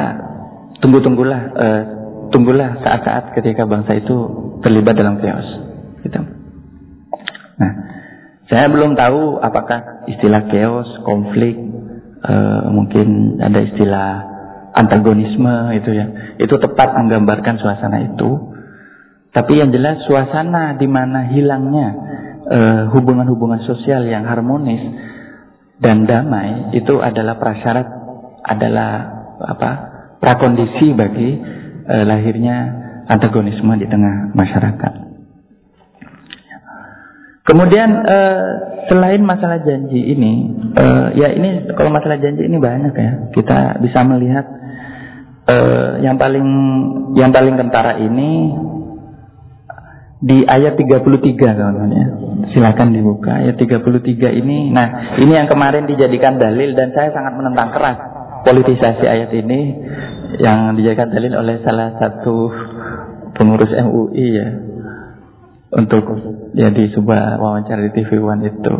tunggu-tunggulah, 0.84 1.42
uh, 1.56 1.82
tunggulah 2.28 2.84
saat-saat 2.84 3.32
ketika 3.32 3.64
bangsa 3.64 3.96
itu 3.96 4.16
terlibat 4.60 4.94
dalam 4.94 5.16
chaos, 5.24 5.48
gitu. 6.04 6.20
Nah, 7.58 7.72
saya 8.52 8.68
belum 8.68 8.94
tahu 8.94 9.40
apakah 9.40 10.04
istilah 10.12 10.46
chaos, 10.52 10.88
konflik, 11.08 11.56
uh, 12.24 12.68
mungkin 12.70 13.40
ada 13.40 13.60
istilah 13.64 14.10
antagonisme 14.78 15.74
itu 15.74 15.90
ya. 15.90 16.06
Itu 16.38 16.54
tepat 16.62 16.94
menggambarkan 16.94 17.58
suasana 17.58 18.14
itu. 18.14 18.54
Tapi 19.34 19.52
yang 19.58 19.74
jelas 19.74 20.02
suasana 20.06 20.78
di 20.78 20.88
mana 20.88 21.28
hilangnya 21.28 21.88
eh, 22.48 22.82
hubungan-hubungan 22.96 23.60
uh, 23.60 23.66
sosial 23.68 24.08
yang 24.08 24.24
harmonis 24.24 24.80
dan 25.78 26.08
damai 26.08 26.74
itu 26.74 26.98
adalah 26.98 27.36
prasyarat 27.36 27.86
adalah 28.42 28.90
apa? 29.38 29.70
prakondisi 30.18 30.90
bagi 30.98 31.38
uh, 31.86 32.02
lahirnya 32.02 32.56
antagonisme 33.06 33.70
di 33.78 33.86
tengah 33.86 34.34
masyarakat. 34.34 34.92
Kemudian 37.46 37.90
uh, 38.04 38.42
selain 38.92 39.24
masalah 39.24 39.64
janji 39.64 39.96
ini, 40.12 40.52
uh, 40.76 41.16
ya 41.16 41.32
ini 41.32 41.70
kalau 41.72 41.88
masalah 41.88 42.20
janji 42.20 42.44
ini 42.44 42.60
banyak 42.60 42.92
ya. 42.92 43.12
Kita 43.32 43.80
bisa 43.80 44.04
melihat 44.04 44.44
uh, 45.48 45.90
yang 46.04 46.20
paling 46.20 46.46
yang 47.16 47.32
paling 47.32 47.56
kentara 47.56 47.96
ini 47.98 48.30
di 50.18 50.42
ayat 50.44 50.74
33 50.74 51.34
kawan 51.38 51.90
ya. 51.94 52.06
Silakan 52.54 52.94
dibuka 52.94 53.38
ayat 53.38 53.56
33 53.58 54.40
ini. 54.40 54.70
Nah, 54.70 55.18
ini 55.18 55.32
yang 55.32 55.46
kemarin 55.50 55.86
dijadikan 55.86 56.38
dalil 56.38 56.74
dan 56.74 56.90
saya 56.94 57.10
sangat 57.14 57.34
menentang 57.38 57.70
keras 57.74 57.98
politisasi 58.46 59.04
ayat 59.04 59.30
ini 59.34 59.60
yang 60.38 60.76
dijadikan 60.78 61.10
dalil 61.10 61.32
oleh 61.38 61.60
salah 61.64 61.98
satu 61.98 62.50
pengurus 63.34 63.70
MUI 63.70 64.26
ya 64.34 64.48
untuk 65.68 66.04
ya 66.56 66.72
di 66.72 66.88
sebuah 66.96 67.36
wawancara 67.36 67.84
di 67.88 67.92
TV 67.92 68.16
One 68.18 68.42
itu 68.48 68.74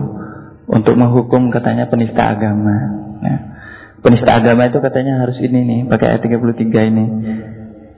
untuk 0.69 0.95
menghukum 0.97 1.53
katanya 1.53 1.89
penista 1.89 2.33
agama. 2.37 2.77
Nah, 3.19 3.39
penista 4.03 4.31
agama 4.39 4.71
itu 4.71 4.79
katanya 4.79 5.23
harus 5.23 5.39
ini 5.43 5.61
nih 5.65 5.81
pakai 5.91 6.07
ayat 6.17 6.23
33 6.25 6.91
ini. 6.91 7.07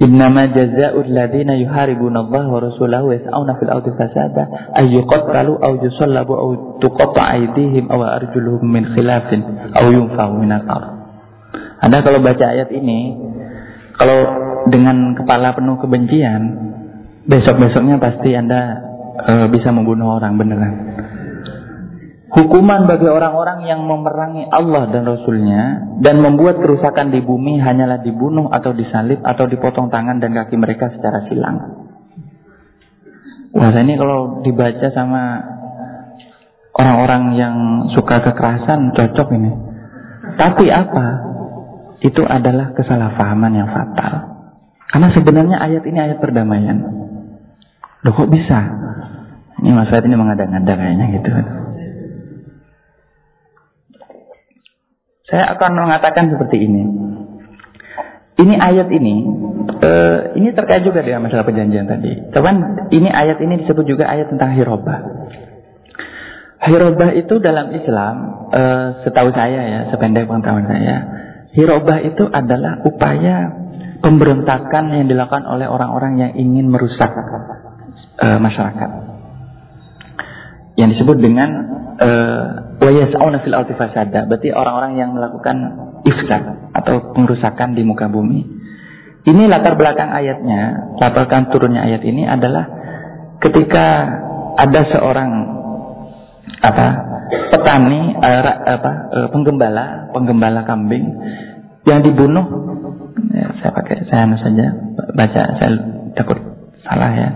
Innama 0.01 0.49
jazaa'ul 0.49 1.13
ladzina 1.13 1.61
yuharibuna 1.61 2.25
Allah 2.25 2.49
wa 2.49 2.57
rasulahu 2.57 3.13
yas'auna 3.13 3.61
fil 3.61 3.69
ardi 3.69 3.93
fasada 3.93 4.73
ay 4.73 4.97
yuqtalu 4.97 5.61
aw 5.61 5.77
yusallabu 5.77 6.33
aw 6.41 6.49
tuqatta 6.81 7.21
aydihim 7.37 7.93
aw 7.93 8.01
arjuluhum 8.17 8.65
min 8.65 8.89
khilafin 8.97 9.45
aw 9.77 9.85
yunfa'u 9.93 10.41
min. 10.41 10.57
Anda 11.85 12.01
kalau 12.01 12.25
baca 12.25 12.45
ayat 12.49 12.73
ini 12.73 13.13
kalau 14.01 14.19
dengan 14.73 15.13
kepala 15.13 15.53
penuh 15.53 15.77
kebencian 15.85 16.43
besok-besoknya 17.29 18.01
pasti 18.01 18.33
Anda 18.33 18.81
e, 19.21 19.33
bisa 19.53 19.69
membunuh 19.69 20.17
orang 20.17 20.41
beneran. 20.41 20.75
Hukuman 22.31 22.87
bagi 22.87 23.11
orang-orang 23.11 23.67
yang 23.67 23.83
memerangi 23.83 24.47
Allah 24.47 24.87
dan 24.95 25.03
Rasulnya 25.03 25.63
dan 25.99 26.23
membuat 26.23 26.63
kerusakan 26.63 27.11
di 27.11 27.19
bumi 27.27 27.59
hanyalah 27.59 28.07
dibunuh 28.07 28.47
atau 28.55 28.71
disalib 28.71 29.19
atau 29.27 29.51
dipotong 29.51 29.91
tangan 29.91 30.23
dan 30.23 30.31
kaki 30.39 30.55
mereka 30.55 30.95
secara 30.95 31.27
silang. 31.27 31.59
Wah 33.51 33.75
ini 33.75 33.99
kalau 33.99 34.47
dibaca 34.47 34.95
sama 34.95 35.43
orang-orang 36.71 37.23
yang 37.35 37.57
suka 37.99 38.23
kekerasan 38.23 38.95
cocok 38.95 39.29
ini. 39.35 39.51
Tapi 40.39 40.71
apa? 40.71 41.07
Itu 42.01 42.23
adalah 42.23 42.71
kesalahpahaman 42.79 43.53
yang 43.59 43.69
fatal. 43.75 44.13
Karena 44.87 45.09
sebenarnya 45.11 45.57
ayat 45.59 45.83
ini 45.83 45.99
ayat 45.99 46.23
perdamaian. 46.23 46.79
Loh 48.07 48.13
kok 48.15 48.31
bisa? 48.31 48.59
Ini 49.61 49.75
Mas 49.77 49.93
ini 49.93 50.17
mengada-ngada 50.17 50.73
kayaknya 50.73 51.07
gitu. 51.21 51.31
Saya 55.31 55.55
akan 55.55 55.71
mengatakan 55.79 56.27
seperti 56.35 56.59
ini. 56.59 56.83
Ini 58.41 58.55
ayat 58.57 58.89
ini 58.91 59.17
uh, 59.79 60.19
ini 60.35 60.49
terkait 60.57 60.83
juga 60.83 61.05
dengan 61.07 61.29
masalah 61.29 61.47
perjanjian 61.47 61.87
tadi. 61.87 62.33
Cuman 62.35 62.89
ini 62.91 63.09
ayat 63.09 63.39
ini 63.39 63.63
disebut 63.65 63.85
juga 63.87 64.11
ayat 64.11 64.33
tentang 64.33 64.57
hirobah. 64.59 65.01
Hirobah 66.61 67.17
itu 67.17 67.41
dalam 67.41 67.73
Islam, 67.73 68.15
uh, 68.53 68.87
setahu 69.07 69.33
saya 69.33 69.61
ya, 69.65 69.81
sependek 69.95 70.29
pengetahuan 70.29 70.69
saya, 70.69 70.97
hirobah 71.57 72.05
itu 72.05 72.29
adalah 72.29 72.85
upaya 72.85 73.49
pemberontakan 74.05 74.93
yang 74.93 75.07
dilakukan 75.09 75.49
oleh 75.49 75.69
orang-orang 75.69 76.21
yang 76.21 76.33
ingin 76.37 76.69
merusak 76.69 77.09
uh, 78.21 78.39
masyarakat. 78.41 78.91
Yang 80.77 80.89
disebut 80.97 81.17
dengan 81.21 81.51
wayas'una 82.81 83.45
fil 83.45 83.55
ardi 83.55 83.77
fasada. 83.77 84.25
Berarti 84.27 84.51
orang-orang 84.51 84.97
yang 84.97 85.13
melakukan 85.13 85.57
ifsad 86.09 86.73
atau 86.73 87.13
pengrusakan 87.13 87.77
di 87.77 87.85
muka 87.85 88.09
bumi. 88.09 88.59
Ini 89.21 89.43
latar 89.53 89.77
belakang 89.77 90.09
ayatnya, 90.09 90.97
latar 90.97 91.29
belakang 91.29 91.53
turunnya 91.53 91.85
ayat 91.85 92.03
ini 92.09 92.25
adalah 92.25 92.65
ketika 93.45 94.09
ada 94.57 94.81
seorang 94.89 95.31
apa 96.61 96.87
petani 97.53 98.17
uh, 98.17 98.43
apa 98.65 98.93
uh, 99.13 99.29
penggembala 99.29 100.13
penggembala 100.13 100.65
kambing 100.65 101.05
yang 101.89 102.05
dibunuh 102.05 102.43
ya, 103.33 103.49
saya 103.61 103.73
pakai 103.73 103.97
saya 104.09 104.29
saja 104.41 104.67
baca 105.15 105.43
saya 105.57 105.71
takut 106.19 106.37
salah 106.85 107.13
ya 107.17 107.31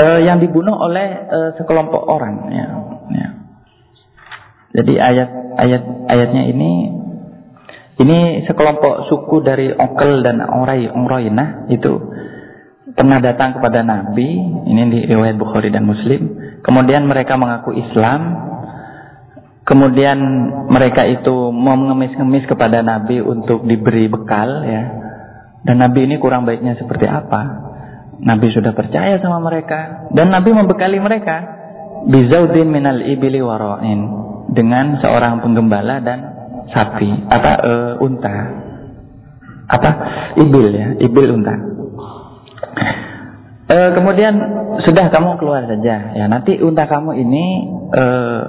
uh, 0.00 0.20
yang 0.24 0.40
dibunuh 0.40 0.74
oleh 0.74 1.08
uh, 1.28 1.50
sekelompok 1.60 2.02
orang 2.08 2.48
ya. 2.50 2.66
Jadi 4.70 4.92
ayat 5.02 5.28
ayat 5.58 5.82
ayatnya 6.06 6.42
ini 6.54 7.00
ini 8.00 8.48
sekelompok 8.48 9.12
suku 9.12 9.44
dari 9.44 9.68
Okel 9.76 10.24
dan 10.24 10.40
Orai, 10.40 10.88
Oroinah 10.88 11.68
itu 11.68 12.00
pernah 12.96 13.20
datang 13.20 13.60
kepada 13.60 13.84
Nabi, 13.84 14.28
ini 14.64 14.82
di 14.88 15.00
riwayat 15.04 15.36
Bukhari 15.36 15.68
dan 15.68 15.84
Muslim. 15.84 16.32
Kemudian 16.64 17.04
mereka 17.04 17.36
mengaku 17.36 17.76
Islam. 17.76 18.48
Kemudian 19.68 20.18
mereka 20.72 21.06
itu 21.06 21.52
mengemis-ngemis 21.52 22.48
kepada 22.48 22.80
Nabi 22.80 23.20
untuk 23.20 23.68
diberi 23.68 24.08
bekal 24.08 24.64
ya. 24.66 24.82
Dan 25.62 25.84
Nabi 25.84 26.08
ini 26.08 26.16
kurang 26.16 26.48
baiknya 26.48 26.80
seperti 26.80 27.04
apa? 27.04 27.68
Nabi 28.20 28.48
sudah 28.50 28.72
percaya 28.72 29.20
sama 29.20 29.40
mereka 29.44 30.08
dan 30.12 30.28
Nabi 30.28 30.52
membekali 30.52 31.00
mereka 31.00 31.36
bizaudin 32.08 32.68
minal 32.68 33.00
ibili 33.00 33.40
waroin 33.40 34.29
dengan 34.50 34.98
seorang 34.98 35.42
penggembala 35.42 36.02
dan 36.02 36.18
sapi. 36.70 37.10
Apa 37.30 37.52
uh, 37.62 37.92
unta? 38.02 38.36
Apa? 39.70 39.90
Ibil 40.38 40.66
ya 40.74 40.88
ibil 40.98 41.30
unta. 41.34 41.54
Uh, 43.70 43.90
kemudian 43.94 44.34
sudah 44.82 45.10
kamu 45.14 45.38
keluar 45.38 45.62
saja. 45.66 46.14
Ya 46.18 46.24
nanti 46.26 46.58
unta 46.58 46.90
kamu 46.90 47.14
ini 47.22 47.44
uh, 47.94 48.40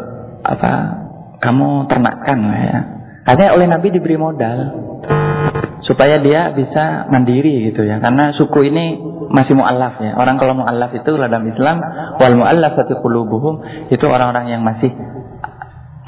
apa 0.41 0.71
kamu 1.41 1.85
ternakkan 1.89 2.39
ya. 2.49 2.79
Artinya 3.21 3.53
oleh 3.53 3.67
Nabi 3.69 3.93
diberi 3.93 4.17
modal 4.17 4.57
supaya 5.85 6.17
dia 6.21 6.49
bisa 6.57 7.05
mandiri 7.13 7.69
gitu 7.69 7.85
ya. 7.85 8.01
Karena 8.01 8.33
suku 8.33 8.65
ini 8.65 8.97
masih 9.29 9.53
mualaf 9.53 10.01
ya. 10.01 10.17
Orang 10.17 10.41
kalau 10.41 10.57
mualaf 10.57 10.89
itu 10.93 11.13
dalam 11.13 11.45
Islam 11.45 11.77
wal 12.17 12.35
muallafati 12.37 12.97
qulubuhum 12.97 13.61
itu 13.93 14.05
orang-orang 14.09 14.49
yang 14.49 14.61
masih 14.65 14.89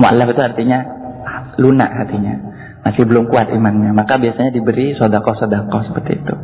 mualaf 0.03 0.35
itu 0.35 0.41
artinya 0.43 0.79
lunak 1.55 1.87
hatinya, 1.95 2.35
masih 2.83 3.07
belum 3.07 3.31
kuat 3.31 3.55
imannya, 3.55 3.95
maka 3.95 4.19
biasanya 4.19 4.51
diberi 4.51 4.91
sodako-sodako 4.99 5.87
seperti 5.87 6.19
itu. 6.19 6.35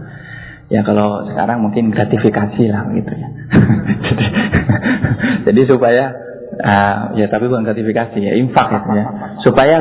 Ya 0.72 0.86
kalau 0.88 1.28
sekarang 1.28 1.66
mungkin 1.66 1.92
gratifikasi 1.92 2.64
lah 2.72 2.88
gitu 2.96 3.12
ya. 3.12 3.28
jadi, 4.08 4.26
jadi 5.50 5.62
supaya 5.68 6.04
uh, 6.62 7.18
ya 7.18 7.26
tapi 7.28 7.52
bukan 7.52 7.66
gratifikasi 7.68 8.16
ya 8.22 8.38
infak 8.40 8.70
gitu 8.72 8.90
ya. 8.96 9.06
Supaya 9.44 9.78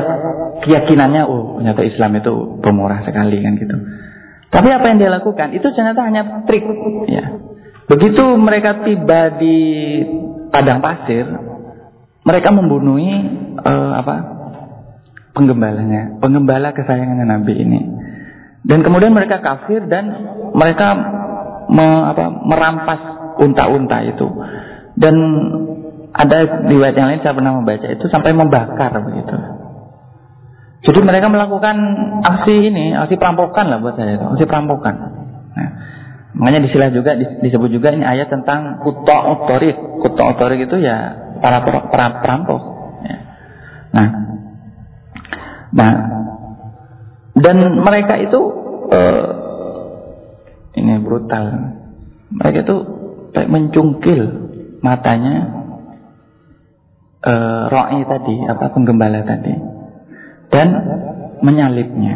keyakinannya 0.65 1.23
oh 1.29 1.61
ternyata 1.61 1.85
Islam 1.85 2.11
itu 2.19 2.33
pemurah 2.59 3.05
sekali 3.05 3.37
kan 3.39 3.53
gitu. 3.55 3.77
Tapi 4.49 4.67
apa 4.73 4.85
yang 4.89 4.97
dia 4.97 5.13
lakukan 5.13 5.53
itu 5.53 5.67
ternyata 5.71 6.01
hanya 6.03 6.43
trik 6.49 6.65
ya. 7.05 7.37
Begitu 7.85 8.25
mereka 8.41 8.81
tiba 8.81 9.37
di 9.37 9.57
padang 10.49 10.81
pasir, 10.81 11.25
mereka 12.25 12.49
membunuhi 12.49 13.48
uh, 13.63 13.91
apa 13.99 14.15
penggembalanya, 15.39 16.19
penggembala 16.19 16.75
kesayangannya 16.75 17.25
Nabi 17.25 17.53
ini. 17.55 17.81
Dan 18.67 18.83
kemudian 18.83 19.15
mereka 19.15 19.39
kafir 19.39 19.87
dan 19.87 20.11
mereka 20.51 20.87
me, 21.71 21.87
apa, 22.11 22.25
merampas 22.43 23.01
unta-unta 23.39 24.03
itu. 24.03 24.27
Dan 24.99 25.15
ada 26.11 26.67
riwayat 26.67 26.95
yang 26.97 27.07
lain 27.07 27.21
saya 27.23 27.37
pernah 27.37 27.55
membaca 27.55 27.87
itu 27.87 28.05
sampai 28.11 28.35
membakar 28.35 28.91
begitu. 29.05 29.35
Jadi 30.79 30.99
mereka 31.03 31.27
melakukan 31.27 31.75
aksi 32.23 32.71
ini, 32.71 32.95
aksi 32.95 33.15
perampokan 33.19 33.67
lah 33.67 33.79
buat 33.83 33.95
saya 33.99 34.15
itu, 34.15 34.25
aksi 34.25 34.43
perampokan. 34.47 34.95
Nah, 35.55 35.69
makanya 36.35 36.67
disilah 36.67 36.91
juga 36.91 37.15
disebut 37.15 37.69
juga 37.71 37.95
ini 37.95 38.03
ayat 38.03 38.31
tentang 38.31 38.79
kuto 38.83 39.11
otorik. 39.11 39.75
Kuto 39.75 40.23
otorik 40.23 40.67
itu 40.67 40.79
ya 40.79 41.15
para 41.39 41.63
perampok. 41.63 42.78
Nah, 43.89 44.29
Nah, 45.69 45.93
dan 47.37 47.57
mereka 47.85 48.17
itu 48.17 48.39
uh, 48.89 49.27
ini 50.73 50.97
brutal. 51.05 51.45
Mereka 52.29 52.57
itu 52.65 52.77
kayak 53.33 53.49
mencungkil 53.49 54.21
matanya 54.81 55.35
uh, 57.21 57.63
roi 57.69 58.01
tadi, 58.05 58.35
apa 58.49 58.65
penggembala 58.73 59.21
tadi, 59.25 59.53
dan 60.49 60.67
menyalipnya. 61.45 62.15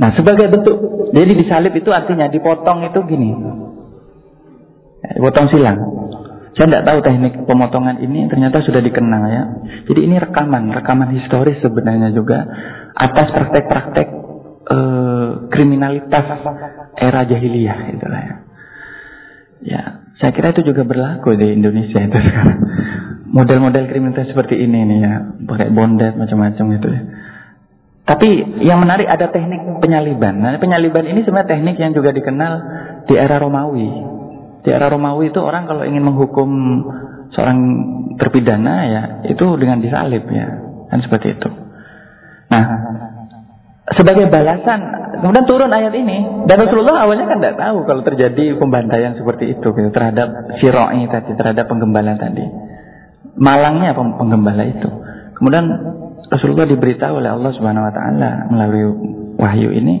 Nah, 0.00 0.16
sebagai 0.16 0.48
bentuk, 0.48 0.76
jadi 1.12 1.32
disalib 1.36 1.76
itu 1.76 1.90
artinya 1.92 2.30
dipotong 2.32 2.88
itu 2.88 3.00
gini, 3.04 3.30
dipotong 5.18 5.46
silang. 5.52 5.78
Saya 6.58 6.66
tidak 6.66 6.84
tahu 6.86 6.98
teknik 7.06 7.34
pemotongan 7.46 8.02
ini 8.02 8.26
ternyata 8.26 8.58
sudah 8.62 8.82
dikenal 8.82 9.22
ya. 9.30 9.42
Jadi 9.86 10.00
ini 10.02 10.18
rekaman, 10.18 10.74
rekaman 10.74 11.14
historis 11.14 11.62
sebenarnya 11.62 12.10
juga 12.10 12.42
atas 12.94 13.30
praktek-praktek 13.30 14.08
eh, 14.66 15.30
kriminalitas 15.54 16.26
era 16.98 17.20
jahiliyah 17.22 17.78
itulah 17.94 18.20
ya. 18.20 18.34
Ya, 19.60 19.82
saya 20.18 20.32
kira 20.32 20.56
itu 20.56 20.72
juga 20.72 20.88
berlaku 20.88 21.36
di 21.36 21.54
Indonesia 21.54 22.00
itu 22.00 22.18
sekarang. 22.18 22.60
Model-model 23.30 23.86
kriminalitas 23.86 24.34
seperti 24.34 24.58
ini 24.58 24.84
nih 24.90 24.98
ya, 25.06 25.14
pakai 25.46 25.70
bondet 25.70 26.18
macam-macam 26.18 26.64
gitu 26.80 26.88
ya. 26.90 27.02
Tapi 28.10 28.28
yang 28.66 28.82
menarik 28.82 29.06
ada 29.06 29.30
teknik 29.30 29.62
penyaliban. 29.78 30.42
Nah, 30.42 30.58
penyaliban 30.58 31.06
ini 31.06 31.22
sebenarnya 31.22 31.54
teknik 31.54 31.78
yang 31.78 31.94
juga 31.94 32.10
dikenal 32.10 32.52
di 33.06 33.14
era 33.14 33.38
Romawi. 33.38 34.18
Di 34.60 34.68
era 34.68 34.92
Romawi 34.92 35.32
itu 35.32 35.40
orang 35.40 35.64
kalau 35.64 35.88
ingin 35.88 36.04
menghukum 36.04 36.50
seorang 37.32 37.58
terpidana 38.20 38.74
ya 38.84 39.02
itu 39.30 39.44
dengan 39.56 39.80
disalib 39.80 40.28
ya 40.28 40.46
kan 40.90 40.98
seperti 41.00 41.38
itu. 41.38 41.48
Nah 42.50 42.64
sebagai 43.90 44.30
balasan 44.30 44.80
kemudian 45.18 45.46
turun 45.50 45.70
ayat 45.70 45.90
ini 45.90 46.46
dan 46.46 46.56
Rasulullah 46.62 47.02
awalnya 47.02 47.26
kan 47.26 47.38
tidak 47.42 47.58
tahu 47.58 47.82
kalau 47.88 48.02
terjadi 48.06 48.54
pembantaian 48.54 49.18
seperti 49.18 49.58
itu 49.58 49.68
gitu, 49.74 49.90
terhadap 49.90 50.54
siroi 50.62 51.10
tadi 51.10 51.34
terhadap 51.34 51.66
penggembala 51.66 52.14
tadi 52.14 52.46
malangnya 53.34 53.98
penggembala 53.98 54.62
itu 54.62 54.88
kemudian 55.34 55.66
Rasulullah 56.30 56.70
diberitahu 56.70 57.18
oleh 57.18 57.30
Allah 57.34 57.50
Subhanahu 57.58 57.86
Wa 57.90 57.94
Taala 57.94 58.30
melalui 58.54 58.84
wahyu 59.34 59.74
ini 59.74 59.94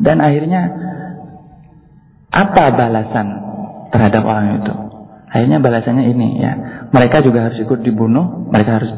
dan 0.00 0.24
akhirnya 0.24 0.62
apa 2.32 2.64
balasan 2.72 3.47
terhadap 3.92 4.22
orang 4.24 4.62
itu. 4.62 4.74
Akhirnya 5.28 5.58
balasannya 5.60 6.04
ini 6.08 6.28
ya. 6.40 6.52
Mereka 6.88 7.20
juga 7.20 7.48
harus 7.50 7.60
ikut 7.60 7.84
dibunuh, 7.84 8.48
mereka 8.48 8.80
harus 8.80 8.92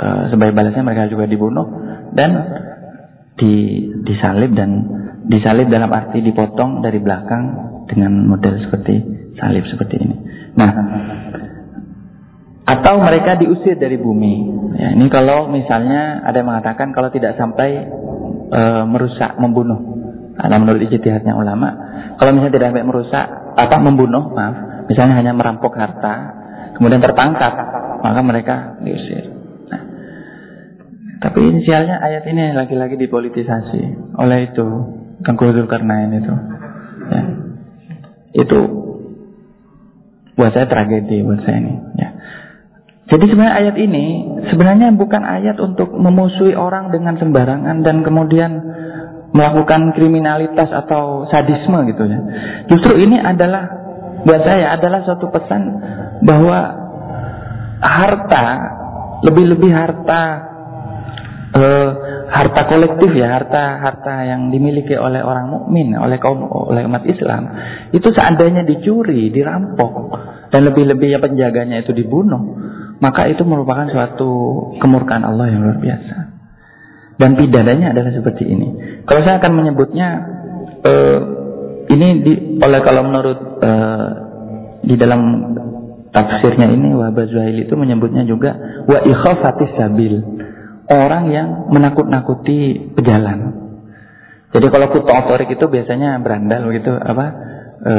uh, 0.00 0.22
sebagai 0.32 0.56
balasannya 0.56 0.86
mereka 0.86 1.12
juga 1.12 1.28
dibunuh 1.28 1.66
dan 2.16 2.30
di 3.36 3.52
disalib 4.04 4.52
dan 4.56 4.70
disalib 5.28 5.68
dalam 5.68 5.92
arti 5.92 6.20
dipotong 6.24 6.80
dari 6.80 7.00
belakang 7.00 7.42
dengan 7.88 8.24
model 8.28 8.60
seperti 8.64 8.94
salib 9.36 9.64
seperti 9.68 9.94
ini. 10.00 10.16
Nah, 10.56 10.70
atau 12.62 12.94
mereka 13.02 13.36
diusir 13.36 13.76
dari 13.76 13.98
bumi. 13.98 14.34
Ya, 14.78 14.94
ini 14.94 15.10
kalau 15.10 15.50
misalnya 15.50 16.22
ada 16.22 16.40
yang 16.40 16.48
mengatakan 16.48 16.94
kalau 16.94 17.10
tidak 17.10 17.34
sampai 17.34 17.84
e, 18.48 18.62
merusak, 18.86 19.34
membunuh. 19.36 19.80
Nah, 20.38 20.58
menurut 20.62 20.80
ijtihadnya 20.86 21.34
ulama, 21.34 21.68
kalau 22.16 22.32
misalnya 22.32 22.54
tidak 22.56 22.68
sampai 22.72 22.86
merusak, 22.86 23.26
apa 23.56 23.76
membunuh, 23.80 24.32
maaf, 24.32 24.86
misalnya 24.88 25.18
hanya 25.20 25.32
merampok 25.36 25.76
harta, 25.76 26.14
kemudian 26.76 27.04
tertangkap, 27.04 27.52
maka 28.00 28.20
mereka 28.24 28.54
diusir. 28.80 29.30
Nah, 29.68 29.82
tapi 31.20 31.38
inisialnya 31.52 32.00
ayat 32.00 32.24
ini 32.26 32.56
lagi-lagi 32.56 32.96
dipolitisasi. 32.96 33.82
Oleh 34.18 34.52
itu, 34.52 34.66
Tengku 35.22 35.46
Zulkarnain 35.54 36.10
itu. 36.10 36.34
Ya. 37.12 37.22
Itu 38.32 38.58
buat 40.32 40.50
saya 40.56 40.66
tragedi 40.66 41.22
buat 41.22 41.44
saya 41.44 41.56
ini. 41.60 41.74
Ya. 42.00 42.08
Jadi 43.12 43.24
sebenarnya 43.28 43.56
ayat 43.60 43.76
ini 43.76 44.04
sebenarnya 44.48 44.88
bukan 44.96 45.22
ayat 45.22 45.60
untuk 45.60 45.92
memusuhi 45.92 46.56
orang 46.56 46.88
dengan 46.88 47.20
sembarangan 47.20 47.84
dan 47.84 48.00
kemudian 48.00 48.50
melakukan 49.32 49.96
kriminalitas 49.96 50.68
atau 50.68 51.24
sadisme 51.28 51.88
gitu 51.88 52.04
ya. 52.04 52.18
Justru 52.68 53.00
ini 53.00 53.16
adalah 53.16 53.64
buat 54.22 54.42
saya 54.44 54.76
adalah 54.76 55.02
suatu 55.02 55.26
pesan 55.32 55.62
bahwa 56.22 56.58
harta 57.82 58.46
lebih-lebih 59.26 59.72
harta 59.72 60.20
uh, 61.56 61.90
harta 62.32 62.60
kolektif 62.68 63.10
ya, 63.12 63.40
harta 63.40 63.82
harta 63.82 64.14
yang 64.24 64.48
dimiliki 64.48 64.96
oleh 64.96 65.20
orang 65.20 65.52
mukmin, 65.52 65.92
oleh 65.96 66.16
kaum 66.20 66.44
oleh 66.48 66.84
umat 66.88 67.04
Islam, 67.04 67.48
itu 67.92 68.08
seandainya 68.12 68.64
dicuri, 68.64 69.28
dirampok 69.32 70.16
dan 70.48 70.68
lebih-lebih 70.68 71.08
ya 71.12 71.20
penjaganya 71.20 71.84
itu 71.84 71.92
dibunuh, 71.92 72.56
maka 73.00 73.28
itu 73.28 73.44
merupakan 73.44 73.88
suatu 73.88 74.30
kemurkaan 74.80 75.24
Allah 75.24 75.46
yang 75.52 75.60
luar 75.64 75.78
biasa. 75.80 76.41
Dan 77.20 77.36
pidananya 77.36 77.92
adalah 77.92 78.10
seperti 78.12 78.44
ini. 78.48 78.68
Kalau 79.04 79.20
saya 79.22 79.38
akan 79.38 79.52
menyebutnya 79.52 80.08
uh, 80.84 81.18
ini 81.92 82.08
di, 82.24 82.32
oleh 82.58 82.80
kalau 82.80 83.02
menurut 83.04 83.38
uh, 83.60 84.08
di 84.82 84.94
dalam 84.98 85.20
tafsirnya 86.12 86.68
ini 86.68 86.92
Wahbah 86.92 87.24
Zuhaili 87.26 87.64
itu 87.66 87.74
menyebutnya 87.74 88.28
juga 88.28 88.54
wa 88.84 88.98
ikhafatis 89.02 89.72
sabil. 89.74 90.20
Orang 90.92 91.32
yang 91.32 91.72
menakut-nakuti 91.72 92.92
pejalan. 92.92 93.62
Jadi 94.52 94.66
kalau 94.68 94.92
kutu 94.92 95.08
otorik 95.08 95.48
itu 95.48 95.64
biasanya 95.64 96.20
berandal 96.20 96.68
begitu 96.68 96.92
apa 96.92 97.26
e, 97.80 97.94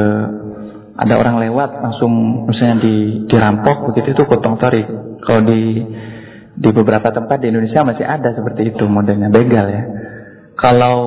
ada 0.94 1.14
orang 1.18 1.42
lewat 1.42 1.82
langsung 1.82 2.46
misalnya 2.46 2.86
di 2.86 3.26
dirampok 3.26 3.90
begitu 3.90 4.14
itu 4.14 4.22
kutu 4.22 4.46
otorik. 4.46 4.86
Kalau 5.26 5.42
di 5.42 5.82
di 6.54 6.70
beberapa 6.70 7.10
tempat 7.10 7.42
di 7.42 7.50
Indonesia 7.50 7.82
masih 7.82 8.06
ada 8.06 8.30
seperti 8.30 8.74
itu 8.74 8.84
modelnya 8.86 9.30
begal 9.30 9.66
ya. 9.66 9.82
Kalau 10.54 10.98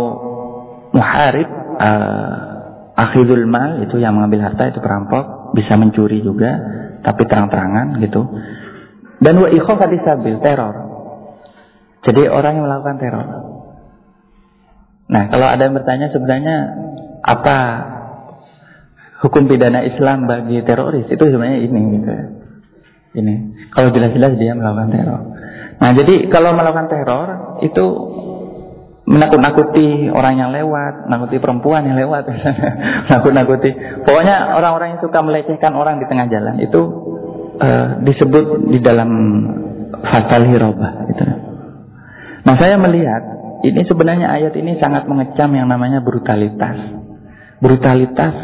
muharib 0.91 1.47
uh, 1.79 2.35
akhidul 2.97 3.47
mal 3.47 3.79
itu 3.85 3.95
yang 4.01 4.17
mengambil 4.17 4.51
harta 4.51 4.73
itu 4.73 4.79
perampok 4.83 5.55
bisa 5.55 5.79
mencuri 5.79 6.19
juga 6.19 6.51
tapi 7.05 7.23
terang-terangan 7.29 8.01
gitu. 8.03 8.21
Dan 9.23 9.39
wa 9.39 9.49
ikhafati 9.49 9.97
sabil 10.03 10.37
teror. 10.43 10.75
Jadi 12.05 12.21
orang 12.27 12.59
yang 12.59 12.65
melakukan 12.67 12.97
teror. 13.01 13.27
Nah, 15.07 15.23
kalau 15.31 15.47
ada 15.47 15.61
yang 15.63 15.75
bertanya 15.75 16.11
sebenarnya 16.11 16.57
apa 17.23 17.57
hukum 19.23 19.47
pidana 19.47 19.81
Islam 19.87 20.27
bagi 20.27 20.61
teroris 20.67 21.07
itu 21.07 21.23
sebenarnya 21.23 21.59
ini 21.63 21.81
gitu 21.97 22.09
ya. 22.11 22.25
Ini 23.17 23.33
kalau 23.73 23.89
jelas-jelas 23.95 24.35
dia 24.37 24.53
melakukan 24.53 24.91
teror. 24.93 25.21
Nah 25.77 25.89
jadi 25.93 26.29
kalau 26.33 26.57
melakukan 26.57 26.89
teror 26.89 27.27
itu 27.61 27.85
menakut-nakuti 29.07 30.11
orang 30.11 30.35
yang 30.35 30.51
lewat, 30.51 31.07
nakuti 31.07 31.39
perempuan 31.39 31.87
yang 31.87 31.95
lewat, 31.95 32.27
nakut-nakuti. 33.11 33.71
Pokoknya 34.03 34.57
orang-orang 34.57 34.97
yang 34.97 35.01
suka 35.01 35.23
melecehkan 35.23 35.71
orang 35.79 36.03
di 36.03 36.05
tengah 36.11 36.27
jalan 36.27 36.59
itu 36.59 36.81
uh, 37.61 38.03
disebut 38.03 38.67
di 38.67 38.79
dalam 38.83 39.09
fatal 40.03 40.43
hirobah. 40.43 41.07
Gitu. 41.07 41.23
Nah 42.43 42.55
saya 42.59 42.75
melihat 42.75 43.23
ini 43.63 43.81
sebenarnya 43.87 44.27
ayat 44.27 44.53
ini 44.59 44.75
sangat 44.75 45.07
mengecam 45.07 45.55
yang 45.55 45.71
namanya 45.71 46.03
brutalitas, 46.03 46.77
brutalitas 47.63 48.35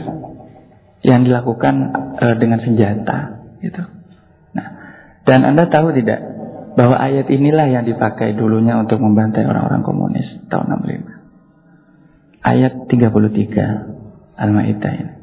yang 1.03 1.27
dilakukan 1.27 1.91
uh, 2.23 2.35
dengan 2.39 2.63
senjata. 2.63 3.43
Gitu. 3.59 3.83
Nah, 4.55 4.67
dan 5.27 5.43
anda 5.43 5.67
tahu 5.67 5.91
tidak 5.91 6.19
bahwa 6.73 6.97
ayat 6.97 7.29
inilah 7.29 7.69
yang 7.69 7.85
dipakai 7.85 8.33
dulunya 8.33 8.77
untuk 8.81 8.97
membantai 8.97 9.45
orang-orang 9.45 9.85
komunis 9.85 10.25
tahun 10.49 10.81
65. 10.81 12.43
Ayat 12.43 12.73
33 12.89 14.41
Al-Maidah 14.41 14.93
ini. 14.97 15.13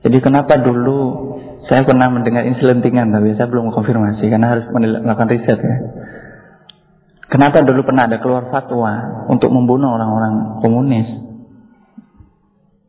Jadi 0.00 0.18
kenapa 0.24 0.58
dulu 0.60 0.98
saya 1.68 1.84
pernah 1.84 2.08
mendengar 2.08 2.42
ini 2.42 2.56
selentingan 2.56 3.12
tapi 3.12 3.36
saya 3.36 3.46
belum 3.46 3.70
konfirmasi 3.70 4.26
karena 4.26 4.58
harus 4.58 4.66
melakukan 4.72 5.28
riset 5.30 5.60
ya. 5.60 5.76
Kenapa 7.30 7.62
dulu 7.62 7.86
pernah 7.86 8.10
ada 8.10 8.18
keluar 8.18 8.50
fatwa 8.50 9.22
untuk 9.30 9.54
membunuh 9.54 9.94
orang-orang 9.94 10.58
komunis? 10.58 11.08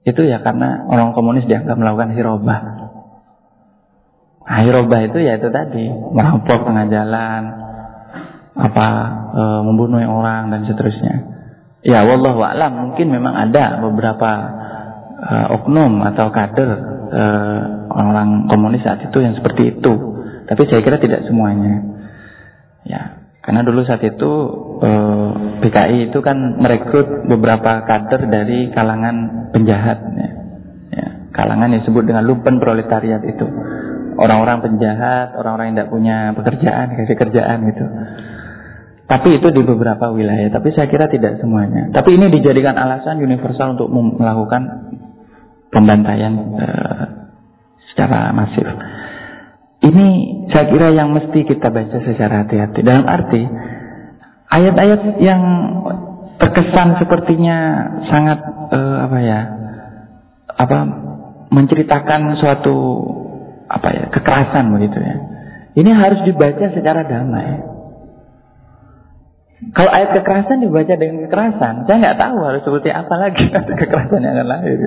Itu 0.01 0.25
ya 0.25 0.41
karena 0.41 0.89
orang 0.89 1.13
komunis 1.13 1.45
dianggap 1.45 1.77
melakukan 1.77 2.17
hirobah. 2.17 2.59
Nah, 4.41 4.59
hirobah 4.65 4.99
itu 5.05 5.21
ya 5.21 5.37
itu 5.37 5.53
tadi 5.53 5.85
merampok 5.93 6.65
tengah 6.65 6.89
jalan, 6.89 7.41
apa 8.55 8.87
e, 9.31 9.43
membunuh 9.63 10.03
orang 10.03 10.51
dan 10.51 10.67
seterusnya. 10.67 11.15
Ya 11.81 12.05
wallahu 12.05 12.43
alam 12.43 12.91
mungkin 12.91 13.09
memang 13.09 13.33
ada 13.33 13.79
beberapa 13.79 14.31
e, 15.17 15.33
oknum 15.55 16.03
atau 16.13 16.29
kader 16.29 16.69
e, 17.09 17.23
orang-orang 17.91 18.29
komunis 18.51 18.83
saat 18.83 19.01
itu 19.01 19.17
yang 19.23 19.33
seperti 19.33 19.77
itu. 19.77 19.93
Tapi 20.45 20.61
saya 20.67 20.83
kira 20.83 20.99
tidak 20.99 21.23
semuanya. 21.25 21.79
Ya, 22.83 23.23
karena 23.39 23.63
dulu 23.63 23.87
saat 23.87 24.03
itu 24.03 24.31
e, 24.83 24.91
PKI 25.63 26.11
itu 26.11 26.19
kan 26.19 26.59
merekrut 26.59 27.29
beberapa 27.29 27.87
kader 27.87 28.27
dari 28.27 28.73
kalangan 28.75 29.47
penjahat 29.55 29.99
ya. 30.17 30.29
ya 30.91 31.07
kalangan 31.31 31.71
yang 31.71 31.81
disebut 31.87 32.03
dengan 32.03 32.27
lumpen 32.27 32.59
proletariat 32.59 33.23
itu. 33.23 33.47
Orang-orang 34.21 34.59
penjahat, 34.61 35.33
orang-orang 35.39 35.71
yang 35.71 35.75
tidak 35.81 35.91
punya 35.95 36.17
pekerjaan, 36.35 36.93
kasih 36.99 37.17
kerjaan 37.17 37.57
gitu. 37.71 37.85
Tapi 39.11 39.43
itu 39.43 39.47
di 39.51 39.59
beberapa 39.67 40.07
wilayah. 40.15 40.47
Tapi 40.55 40.71
saya 40.71 40.87
kira 40.87 41.11
tidak 41.11 41.43
semuanya. 41.43 41.91
Tapi 41.91 42.15
ini 42.15 42.31
dijadikan 42.31 42.79
alasan 42.79 43.19
universal 43.19 43.75
untuk 43.75 43.91
melakukan 43.91 44.87
pembantaian 45.67 46.31
uh, 46.55 47.03
secara 47.91 48.31
masif. 48.31 48.63
Ini 49.83 50.07
saya 50.55 50.71
kira 50.71 50.95
yang 50.95 51.11
mesti 51.11 51.43
kita 51.43 51.67
baca 51.67 51.99
secara 52.07 52.47
hati-hati. 52.47 52.79
Dalam 52.87 53.03
arti 53.03 53.43
ayat-ayat 54.47 55.19
yang 55.19 55.41
terkesan 56.39 56.95
sepertinya 57.03 57.57
sangat 58.07 58.39
uh, 58.71 59.11
apa 59.11 59.17
ya, 59.19 59.39
apa 60.55 60.79
menceritakan 61.51 62.39
suatu 62.39 62.75
apa 63.67 63.87
ya 63.91 64.05
kekerasan 64.07 64.71
begitu 64.71 65.03
ya. 65.03 65.15
Ini 65.83 65.91
harus 65.99 66.23
dibaca 66.23 66.71
secara 66.71 67.03
damai. 67.03 67.70
Kalau 69.61 69.91
ayat 69.93 70.09
kekerasan 70.17 70.65
dibaca 70.65 70.93
dengan 70.97 71.29
kekerasan, 71.29 71.85
saya 71.85 71.97
nggak 72.01 72.17
tahu 72.17 72.37
harus 72.41 72.61
seperti 72.65 72.89
apa 72.89 73.13
lagi 73.13 73.45
kekerasan 73.85 74.25
yang 74.25 74.33
akan 74.41 74.47
lahir. 74.49 74.77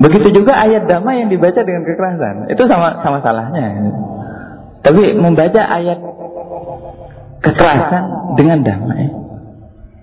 Begitu 0.00 0.28
juga 0.40 0.56
ayat 0.56 0.88
damai 0.88 1.20
yang 1.20 1.28
dibaca 1.28 1.60
dengan 1.60 1.84
kekerasan, 1.84 2.48
itu 2.48 2.62
sama 2.64 3.04
sama 3.04 3.20
salahnya. 3.20 3.92
Tapi 4.82 5.14
membaca 5.14 5.62
ayat 5.62 6.00
kekerasan 7.44 8.34
dengan 8.40 8.64
damai. 8.64 9.20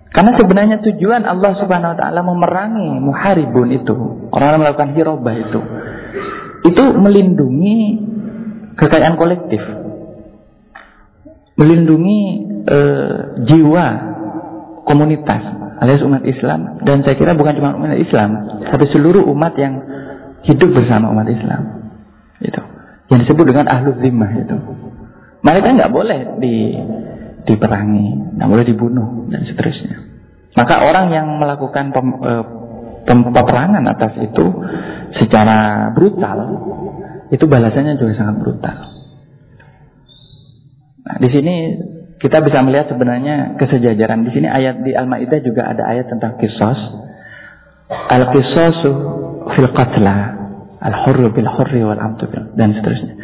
Karena 0.10 0.32
sebenarnya 0.38 0.78
tujuan 0.86 1.26
Allah 1.26 1.52
Subhanahu 1.58 1.94
wa 1.94 1.98
taala 1.98 2.22
memerangi 2.22 2.88
muharibun 3.02 3.70
itu, 3.74 3.96
orang 4.30 4.58
yang 4.58 4.62
melakukan 4.62 4.92
hirobah 4.94 5.36
itu. 5.38 5.60
Itu 6.70 6.84
melindungi 6.98 7.78
kekayaan 8.78 9.18
kolektif. 9.18 9.62
Melindungi 11.60 12.49
uh, 12.68 13.14
jiwa 13.46 13.86
komunitas 14.84 15.44
alias 15.80 16.04
umat 16.04 16.24
Islam. 16.28 16.82
Dan 16.84 17.08
saya 17.08 17.16
kira 17.16 17.38
bukan 17.38 17.56
cuma 17.56 17.76
umat 17.80 17.96
Islam 17.96 18.30
tapi 18.68 18.86
seluruh 18.92 19.24
umat 19.32 19.56
yang 19.56 19.80
hidup 20.44 20.70
bersama 20.76 21.12
umat 21.12 21.28
Islam. 21.28 21.92
Itu. 22.40 22.62
Yang 23.10 23.20
disebut 23.28 23.46
dengan 23.50 23.68
ahlu 23.68 23.96
zimmah 24.00 24.32
itu. 24.38 24.56
Mereka 25.40 25.68
nggak 25.80 25.92
boleh 25.92 26.20
di 26.44 26.56
diperangi 27.48 28.38
nggak 28.38 28.50
boleh 28.50 28.66
dibunuh 28.68 29.26
dan 29.32 29.48
seterusnya. 29.48 29.98
Maka 30.54 30.84
orang 30.84 31.08
yang 31.16 31.28
melakukan 31.40 31.96
pem, 31.96 32.08
uh, 32.20 32.46
peperangan 33.08 33.84
atas 33.90 34.14
itu 34.20 34.46
secara 35.18 35.90
brutal 35.96 36.38
itu 37.30 37.46
balasannya 37.46 37.98
juga 37.98 38.14
sangat 38.18 38.36
brutal. 38.42 38.78
Nah 41.06 41.16
di 41.18 41.30
sini 41.32 41.56
kita 42.20 42.44
bisa 42.44 42.60
melihat 42.68 42.92
sebenarnya 42.92 43.56
kesejajaran 43.56 44.28
di 44.28 44.32
sini 44.36 44.48
ayat 44.52 44.84
di 44.84 44.92
Al-Maidah 44.92 45.40
juga 45.40 45.72
ada 45.72 45.88
ayat 45.88 46.12
tentang 46.12 46.36
kisos. 46.36 46.80
Al-kisosu 47.90 48.92
fil 49.56 49.70
qatla, 49.72 50.18
al-hurru 50.84 51.32
bil 51.32 51.48
hurri 51.48 51.80
wal 51.80 51.98
amtu 51.98 52.28
dan 52.60 52.76
seterusnya. 52.76 53.16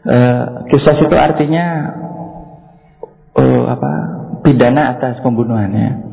Uh, 0.00 0.44
kisos 0.72 0.98
itu 1.04 1.16
artinya 1.20 1.64
uh, 3.36 3.64
apa? 3.76 3.92
pidana 4.40 4.96
atas 4.96 5.20
pembunuhannya. 5.20 6.08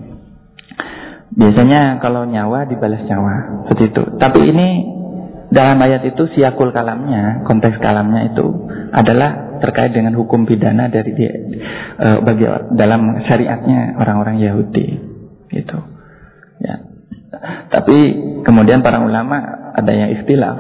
Biasanya 1.32 2.04
kalau 2.04 2.28
nyawa 2.28 2.68
dibalas 2.68 3.08
nyawa, 3.08 3.64
seperti 3.72 3.96
itu. 3.96 4.04
Tapi 4.20 4.40
ini 4.52 4.68
dalam 5.48 5.80
ayat 5.80 6.04
itu 6.04 6.28
siakul 6.36 6.76
kalamnya, 6.76 7.48
konteks 7.48 7.80
kalamnya 7.80 8.36
itu 8.36 8.68
adalah 8.92 9.47
terkait 9.60 9.92
dengan 9.92 10.16
hukum 10.18 10.46
pidana 10.46 10.90
dari 10.90 11.12
dia, 11.14 11.34
e, 11.98 12.08
bagi 12.24 12.46
dalam 12.76 13.22
syariatnya 13.26 13.98
orang-orang 13.98 14.42
Yahudi, 14.42 14.88
gitu. 15.52 15.80
Ya. 16.62 16.76
Tapi 17.70 17.98
kemudian 18.42 18.82
para 18.82 19.04
ulama 19.04 19.38
ada 19.78 19.92
yang 19.94 20.10
istilah, 20.18 20.54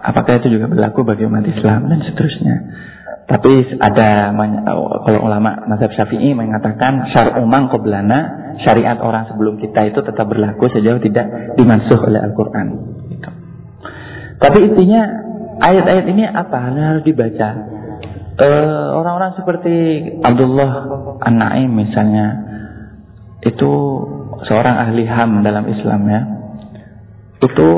apakah 0.00 0.42
itu 0.42 0.58
juga 0.58 0.66
berlaku 0.68 1.06
bagi 1.06 1.24
umat 1.28 1.46
Islam 1.46 1.86
dan 1.86 2.02
seterusnya. 2.02 2.56
Tapi 3.24 3.80
ada 3.80 4.36
kalau 5.08 5.20
ulama 5.24 5.64
mazhab 5.64 5.88
Syafi'i 5.96 6.36
mengatakan 6.36 7.08
syar 7.08 7.40
umang 7.40 7.72
qoblana 7.72 8.52
syariat 8.60 9.00
orang 9.00 9.32
sebelum 9.32 9.56
kita 9.56 9.88
itu 9.88 10.04
tetap 10.04 10.28
berlaku 10.28 10.68
sejauh 10.68 11.00
tidak 11.00 11.56
dimansuh 11.56 12.04
oleh 12.04 12.20
Al-Qur'an. 12.20 12.68
Gitu. 13.08 13.30
Tapi 14.36 14.58
intinya 14.60 15.02
ayat-ayat 15.56 16.04
ini 16.12 16.24
apa 16.28 16.68
harus 16.68 17.02
dibaca? 17.08 17.73
Eh, 18.34 18.86
orang-orang 18.98 19.30
uh, 19.30 19.36
seperti 19.38 19.74
Abdullah 20.18 20.70
An-Naim 21.22 21.70
misalnya 21.70 22.42
itu 23.46 23.70
seorang 24.50 24.74
ahli 24.74 25.06
HAM 25.06 25.46
dalam 25.46 25.62
Islam 25.70 26.00
ya. 26.10 26.20
Itu 27.38 27.68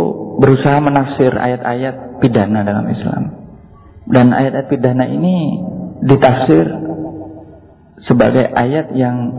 berusaha 0.40 0.80
menafsir 0.80 1.28
ayat-ayat 1.36 2.24
pidana 2.24 2.64
dalam 2.64 2.88
Islam. 2.88 3.22
Dan 4.08 4.32
ayat-ayat 4.32 4.68
pidana 4.72 5.04
ini 5.04 5.60
ditafsir 6.08 6.64
sebagai 8.08 8.48
ayat 8.48 8.96
yang 8.96 9.36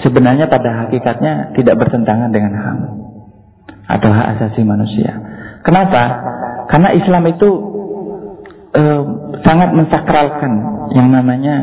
sebenarnya 0.00 0.48
pada 0.48 0.88
hakikatnya 0.88 1.52
tidak 1.52 1.76
bertentangan 1.84 2.32
dengan 2.32 2.56
HAM 2.56 2.78
atau 3.92 4.08
hak 4.08 4.26
asasi 4.40 4.64
manusia. 4.64 5.20
Kenapa? 5.68 6.02
Karena 6.72 6.96
Islam 6.96 7.28
itu 7.28 7.69
eh, 8.74 9.02
sangat 9.42 9.70
mensakralkan 9.74 10.52
yang 10.94 11.08
namanya 11.10 11.56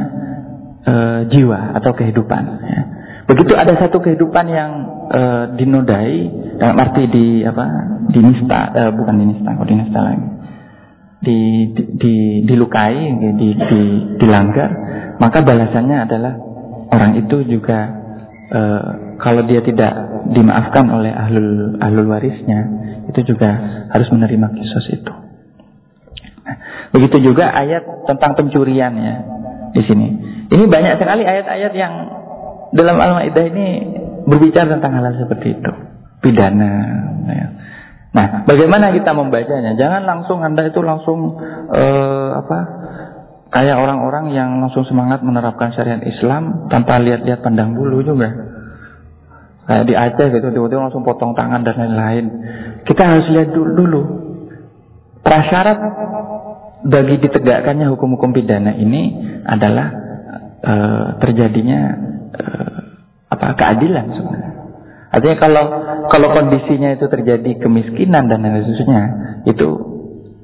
eh, 0.84 1.20
jiwa 1.32 1.78
atau 1.78 1.92
kehidupan. 1.96 2.44
Ya. 2.64 2.82
Begitu 3.28 3.54
ada 3.60 3.76
satu 3.76 4.00
kehidupan 4.00 4.46
yang 4.48 4.72
eh, 5.12 5.44
dinodai 5.60 6.18
dalam 6.58 6.78
arti 6.80 7.04
di 7.12 7.26
apa? 7.44 7.66
Dinista, 8.08 8.60
eh, 8.72 8.92
bukan 8.96 9.16
dinista, 9.20 9.52
kok 9.52 9.68
dinista 9.68 10.00
lagi 10.00 10.38
di, 11.22 11.74
di, 11.74 12.16
dilukai, 12.46 12.98
di, 13.18 13.50
di, 13.58 13.82
dilanggar, 14.22 14.70
maka 15.18 15.42
balasannya 15.42 15.98
adalah 16.06 16.34
orang 16.94 17.18
itu 17.18 17.42
juga 17.50 17.80
e, 18.54 18.62
kalau 19.18 19.42
dia 19.50 19.66
tidak 19.66 19.94
dimaafkan 20.30 20.86
oleh 20.94 21.10
ahlul 21.10 21.82
ahlul 21.82 22.10
warisnya, 22.14 22.60
itu 23.10 23.34
juga 23.34 23.50
harus 23.90 24.08
menerima 24.14 24.48
kisos 24.54 24.86
itu. 24.94 25.14
Begitu 26.96 27.32
juga 27.32 27.52
ayat 27.52 27.84
tentang 28.08 28.36
pencurian 28.38 28.94
ya 28.96 29.16
di 29.76 29.82
sini. 29.84 30.08
Ini 30.48 30.64
banyak 30.64 30.94
sekali 30.98 31.28
ayat-ayat 31.28 31.74
yang 31.76 31.94
dalam 32.72 32.98
Al-Maidah 33.00 33.46
ini 33.52 33.68
berbicara 34.28 34.80
tentang 34.80 34.96
hal, 34.96 35.12
-hal 35.12 35.16
seperti 35.20 35.60
itu, 35.60 35.72
pidana. 36.24 36.74
Ya. 37.28 37.48
Nah, 38.16 38.48
bagaimana 38.48 38.96
kita 38.96 39.12
membacanya? 39.12 39.76
Jangan 39.76 40.08
langsung 40.08 40.40
Anda 40.42 40.72
itu 40.72 40.80
langsung 40.82 41.38
uh, 41.70 42.30
apa? 42.40 42.60
Kayak 43.48 43.80
orang-orang 43.80 44.36
yang 44.36 44.60
langsung 44.60 44.84
semangat 44.84 45.24
menerapkan 45.24 45.72
syariat 45.72 46.04
Islam 46.04 46.68
tanpa 46.68 47.00
lihat-lihat 47.00 47.40
pandang 47.40 47.76
bulu 47.76 48.04
juga. 48.04 48.28
Kayak 49.68 49.84
di 49.88 49.94
Aceh 49.96 50.28
gitu, 50.32 50.48
tiba-tiba 50.52 50.88
langsung 50.88 51.04
potong 51.04 51.36
tangan 51.36 51.64
dan 51.64 51.76
lain-lain. 51.76 52.26
Kita 52.88 53.04
harus 53.04 53.28
lihat 53.32 53.52
dulu, 53.52 53.72
dulu. 53.76 54.02
Prasyarat 55.24 55.80
bagi 56.86 57.16
ditegakkannya 57.22 57.90
hukum-hukum 57.90 58.36
pidana 58.38 58.78
ini 58.78 59.18
adalah 59.48 59.88
uh, 60.62 61.08
terjadinya 61.24 61.80
uh, 62.38 62.80
apa 63.34 63.48
keadilan 63.58 64.06
sebenarnya. 64.14 64.52
Artinya 65.08 65.38
kalau 65.40 65.66
kalau 66.12 66.28
kondisinya 66.36 66.94
itu 66.94 67.10
terjadi 67.10 67.58
kemiskinan 67.58 68.30
dan 68.30 68.44
lain 68.44 68.62
sebagainya, 68.68 69.06
itu 69.50 69.68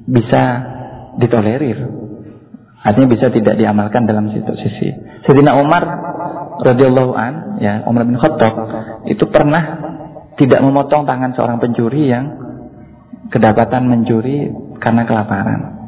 bisa 0.09 0.41
ditolerir. 1.19 1.77
Artinya 2.83 3.09
bisa 3.11 3.31
tidak 3.31 3.55
diamalkan 3.55 4.03
dalam 4.03 4.33
situ 4.33 4.51
sisi. 4.59 4.89
Sedina 5.23 5.55
Umar 5.55 5.83
radhiyallahu 6.63 7.13
an, 7.15 7.33
ya 7.63 7.85
Umar 7.87 8.03
bin 8.03 8.19
Khattab 8.19 8.53
itu 9.07 9.23
pernah 9.31 9.79
tidak 10.35 10.59
memotong 10.59 11.07
tangan 11.07 11.31
seorang 11.37 11.61
pencuri 11.61 12.09
yang 12.09 12.25
kedapatan 13.31 13.87
mencuri 13.87 14.51
karena 14.83 15.07
kelaparan. 15.07 15.82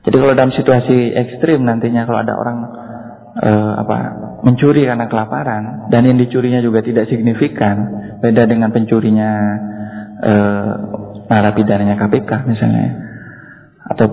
Jadi 0.00 0.16
kalau 0.16 0.32
dalam 0.32 0.52
situasi 0.56 1.12
ekstrim 1.12 1.60
nantinya 1.60 2.08
kalau 2.08 2.24
ada 2.24 2.34
orang 2.40 2.58
uh, 3.36 3.72
apa 3.84 3.96
mencuri 4.48 4.88
karena 4.88 5.06
kelaparan 5.12 5.92
dan 5.92 6.08
yang 6.08 6.16
dicurinya 6.16 6.64
juga 6.64 6.80
tidak 6.80 7.12
signifikan 7.12 7.76
beda 8.24 8.48
dengan 8.48 8.72
pencurinya 8.72 9.30
uh, 10.24 10.72
narapidana 11.28 12.00
KPK 12.00 12.30
misalnya 12.48 12.88
atau 13.92 14.06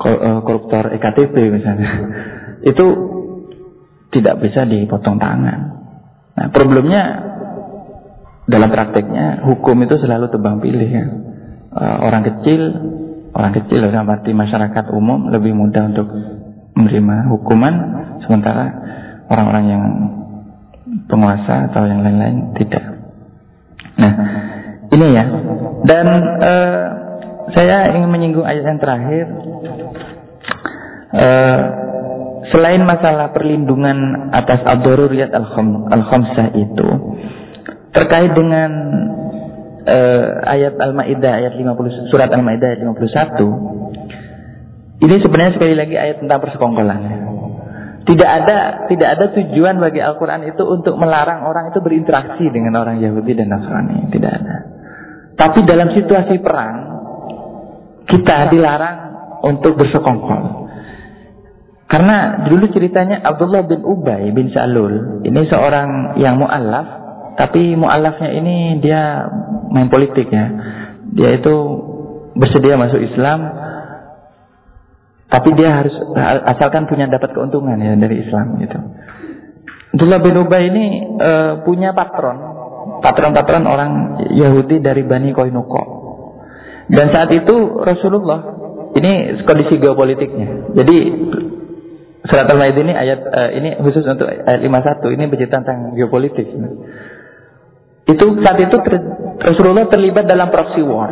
uh, 0.00 0.40
koruptor 0.46 0.96
EKTP 0.96 1.36
misalnya 1.52 1.90
itu 2.70 2.86
tidak 4.14 4.40
bisa 4.40 4.62
dipotong 4.64 5.18
tangan. 5.18 5.60
Nah 6.34 6.46
problemnya 6.54 7.02
dalam 8.46 8.70
prakteknya 8.70 9.42
hukum 9.42 9.76
itu 9.82 9.98
selalu 9.98 10.30
tebang 10.30 10.62
pilih 10.62 10.88
ya. 10.88 11.06
Uh, 11.74 11.96
orang 12.06 12.22
kecil 12.22 12.60
orang 13.34 13.52
kecil 13.58 13.82
dalam 13.82 14.06
arti 14.06 14.30
masyarakat 14.30 14.84
umum 14.94 15.28
lebih 15.28 15.52
mudah 15.52 15.90
untuk 15.90 16.06
menerima 16.74 17.30
hukuman 17.34 17.74
sementara 18.22 18.64
orang-orang 19.30 19.64
yang 19.66 19.84
penguasa 21.10 21.70
atau 21.70 21.82
yang 21.86 22.00
lain-lain 22.02 22.54
tidak. 22.58 22.84
Nah, 23.98 24.12
ini 24.90 25.06
ya. 25.14 25.24
Dan 25.84 26.06
uh, 26.40 26.82
saya 27.54 27.94
ingin 27.94 28.10
menyinggung 28.10 28.46
ayat 28.46 28.64
yang 28.64 28.80
terakhir. 28.80 29.26
Uh, 31.14 31.62
selain 32.50 32.82
masalah 32.82 33.30
perlindungan 33.30 34.30
atas 34.34 34.62
ad-daruriyat 34.66 35.30
al-khamsah 35.90 36.54
itu 36.58 36.88
terkait 37.94 38.34
dengan 38.34 38.70
uh, 39.84 40.24
ayat 40.48 40.74
Al-Maidah 40.80 41.32
ayat 41.44 41.52
50 41.56 42.10
surat 42.12 42.28
Al-Maidah 42.32 42.74
ayat 42.74 42.82
51 42.84 43.74
ini 45.04 45.20
sebenarnya 45.20 45.52
sekali 45.58 45.74
lagi 45.76 45.94
ayat 46.00 46.22
tentang 46.24 46.40
persekongkolan. 46.40 47.00
Tidak 48.04 48.30
ada 48.30 48.88
tidak 48.88 49.08
ada 49.16 49.24
tujuan 49.36 49.80
bagi 49.80 50.00
Al-Quran 50.00 50.48
itu 50.48 50.62
untuk 50.64 50.96
melarang 51.00 51.44
orang 51.48 51.72
itu 51.72 51.80
berinteraksi 51.80 52.48
dengan 52.52 52.80
orang 52.80 53.00
Yahudi 53.00 53.32
dan 53.36 53.52
Nasrani. 53.52 54.12
Tidak 54.12 54.30
ada. 54.32 54.56
Tapi 55.34 55.64
dalam 55.66 55.92
situasi 55.92 56.36
perang, 56.40 56.76
kita 58.06 58.52
dilarang 58.52 58.98
untuk 59.44 59.76
bersekongkol. 59.76 60.68
Karena 61.84 62.48
dulu 62.48 62.70
ceritanya 62.72 63.24
Abdullah 63.24 63.64
bin 63.68 63.84
Ubay 63.84 64.32
bin 64.32 64.52
Salul, 64.52 65.24
ini 65.24 65.42
seorang 65.48 66.16
yang 66.20 66.40
mu'alaf, 66.40 67.03
tapi 67.34 67.74
mu'alafnya 67.74 68.30
ini 68.34 68.56
dia 68.78 69.26
main 69.70 69.90
politik 69.90 70.30
ya. 70.30 70.46
Dia 71.14 71.30
itu 71.38 71.54
bersedia 72.34 72.74
masuk 72.78 72.98
Islam, 73.02 73.40
tapi 75.30 75.50
dia 75.58 75.82
harus 75.82 75.94
asalkan 76.46 76.86
punya 76.86 77.10
dapat 77.10 77.34
keuntungan 77.34 77.78
ya 77.78 77.98
dari 77.98 78.22
Islam 78.22 78.58
gitu. 78.62 78.78
Abdullah 79.94 80.20
bin 80.22 80.34
Ubay 80.42 80.74
ini 80.74 80.84
uh, 81.22 81.62
punya 81.62 81.94
patron, 81.94 82.34
patron-patron 82.98 83.62
orang 83.62 83.90
Yahudi 84.34 84.82
dari 84.82 85.06
Bani 85.06 85.30
Koinuko. 85.30 86.02
Dan 86.90 87.14
saat 87.14 87.30
itu 87.30 87.78
Rasulullah 87.78 88.42
ini 88.94 89.42
kondisi 89.46 89.78
geopolitiknya. 89.78 90.74
Jadi 90.74 90.96
surat 92.26 92.46
Al-Maidah 92.50 92.82
ini 92.82 92.94
ayat 92.94 93.20
uh, 93.22 93.50
ini 93.54 93.70
khusus 93.86 94.02
untuk 94.02 94.26
ayat 94.26 94.62
51 94.62 95.14
ini 95.14 95.24
bercerita 95.30 95.62
tentang 95.62 95.94
geopolitik. 95.94 96.46
Itu 98.04 98.24
saat 98.44 98.58
itu 98.60 98.76
Rasulullah 99.40 99.88
terlibat 99.88 100.28
dalam 100.28 100.52
proxy 100.52 100.84
war. 100.84 101.10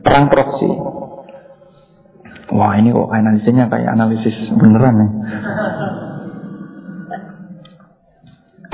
Perang 0.00 0.26
proxy. 0.32 0.70
Wah 2.54 2.72
ini 2.78 2.94
kok 2.94 3.10
analisisnya 3.10 3.66
kayak 3.68 3.92
analisis 3.92 4.36
beneran 4.56 4.94
nih. 5.00 5.10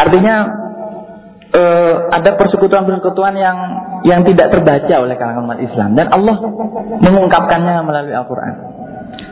Artinya 0.01 0.35
uh, 1.55 1.95
ada 2.15 2.31
persekutuan-persekutuan 2.39 3.35
yang 3.37 3.57
yang 4.07 4.21
tidak 4.25 4.49
terbaca 4.55 4.95
oleh 5.01 5.15
kalangan 5.19 5.45
umat 5.45 5.61
Islam 5.61 5.93
dan 5.99 6.09
Allah 6.09 6.37
mengungkapkannya 7.03 7.77
melalui 7.85 8.15
Al-Quran. 8.15 8.55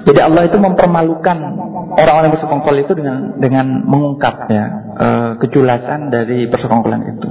Jadi 0.09 0.25
Allah 0.25 0.49
itu 0.49 0.57
mempermalukan 0.57 1.37
orang-orang 1.93 2.33
bersekongkol 2.33 2.81
itu 2.81 2.97
dengan 2.97 3.37
dengan 3.37 3.85
mengungkap 3.85 4.49
ya 4.49 4.65
uh, 4.97 5.31
kejulasan 5.37 6.09
dari 6.09 6.49
persekongkolan 6.49 7.05
itu. 7.13 7.29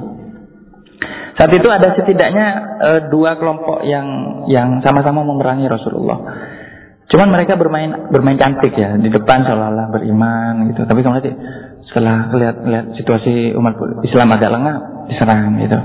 Saat 1.41 1.53
itu 1.57 1.65
ada 1.73 1.97
setidaknya 1.97 2.47
uh, 2.77 3.01
dua 3.09 3.41
kelompok 3.41 3.81
yang 3.81 4.05
yang 4.45 4.85
sama-sama 4.85 5.25
memerangi 5.25 5.65
Rasulullah. 5.65 6.21
Cuman 7.09 7.33
mereka 7.33 7.57
bermain 7.57 8.13
bermain 8.13 8.37
cantik 8.37 8.77
ya 8.77 8.93
di 8.93 9.09
depan 9.09 9.41
seolah-olah 9.49 9.97
beriman 9.97 10.69
gitu. 10.69 10.85
Tapi 10.85 11.01
kemudian 11.01 11.33
setelah 11.89 12.29
lihat 12.37 12.57
lihat 12.61 12.85
situasi 12.93 13.57
umat 13.57 13.73
Islam 14.05 14.37
agak 14.37 14.53
lengah 14.53 14.75
diserang 15.09 15.57
gitu. 15.65 15.79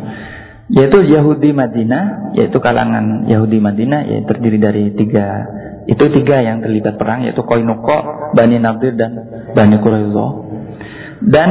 Yaitu 0.71 1.03
Yahudi 1.03 1.51
Madinah, 1.51 2.35
yaitu 2.39 2.59
kalangan 2.63 3.27
Yahudi 3.27 3.59
Madinah, 3.59 4.07
yaitu 4.07 4.31
terdiri 4.31 4.59
dari 4.63 4.95
tiga 4.95 5.43
itu 5.91 6.05
tiga 6.15 6.39
yang 6.39 6.63
terlibat 6.63 6.95
perang 6.95 7.27
yaitu 7.27 7.43
Koinuko, 7.43 8.31
Bani 8.39 8.63
Nadir 8.63 8.95
dan 8.95 9.19
Bani 9.51 9.77
Quraidah. 9.83 10.31
Dan 11.23 11.51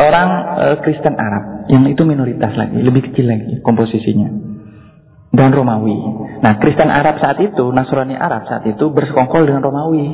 orang 0.00 0.28
e, 0.56 0.66
Kristen 0.84 1.16
Arab 1.16 1.68
yang 1.68 1.84
itu 1.88 2.04
minoritas 2.08 2.56
lagi, 2.56 2.80
lebih 2.80 3.12
kecil 3.12 3.28
lagi 3.28 3.60
komposisinya. 3.60 4.28
Dan 5.30 5.54
Romawi. 5.54 5.94
Nah, 6.42 6.58
Kristen 6.58 6.90
Arab 6.90 7.22
saat 7.22 7.38
itu, 7.38 7.70
Nasrani 7.70 8.18
Arab 8.18 8.50
saat 8.50 8.66
itu 8.66 8.90
bersekongkol 8.90 9.46
dengan 9.46 9.62
Romawi. 9.62 10.10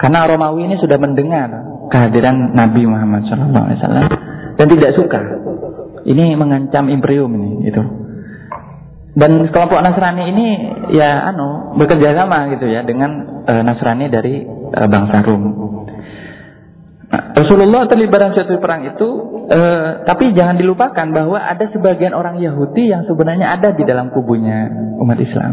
Karena 0.00 0.24
Romawi 0.24 0.72
ini 0.72 0.76
sudah 0.80 0.96
mendengar 0.96 1.52
kehadiran 1.92 2.56
Nabi 2.56 2.88
Muhammad 2.88 3.28
SAW 3.28 4.08
dan 4.56 4.66
tidak 4.72 4.90
suka. 4.96 5.20
Ini 6.12 6.36
mengancam 6.36 6.92
imperium 6.92 7.32
ini, 7.32 7.72
itu. 7.72 7.82
Dan 9.12 9.52
kelompok 9.52 9.84
Nasrani 9.84 10.24
ini 10.32 10.46
ya 10.96 11.28
anu 11.28 11.76
bekerja 11.76 12.16
sama 12.16 12.48
gitu 12.56 12.64
ya 12.64 12.80
dengan 12.80 13.44
e, 13.44 13.52
Nasrani 13.60 14.08
dari 14.08 14.40
e, 14.48 14.80
bangsa 14.88 15.20
Rum. 15.28 15.42
Nah, 17.12 17.36
Rasulullah 17.36 17.84
terlibat 17.92 18.16
dalam 18.16 18.32
suatu 18.32 18.56
perang 18.56 18.88
itu, 18.88 19.08
e, 19.52 19.60
tapi 20.08 20.32
jangan 20.32 20.56
dilupakan 20.56 21.06
bahwa 21.12 21.36
ada 21.44 21.68
sebagian 21.68 22.16
orang 22.16 22.40
Yahudi 22.40 22.88
yang 22.88 23.04
sebenarnya 23.04 23.52
ada 23.52 23.76
di 23.76 23.84
dalam 23.84 24.08
kubunya 24.16 24.72
umat 24.96 25.20
Islam. 25.20 25.52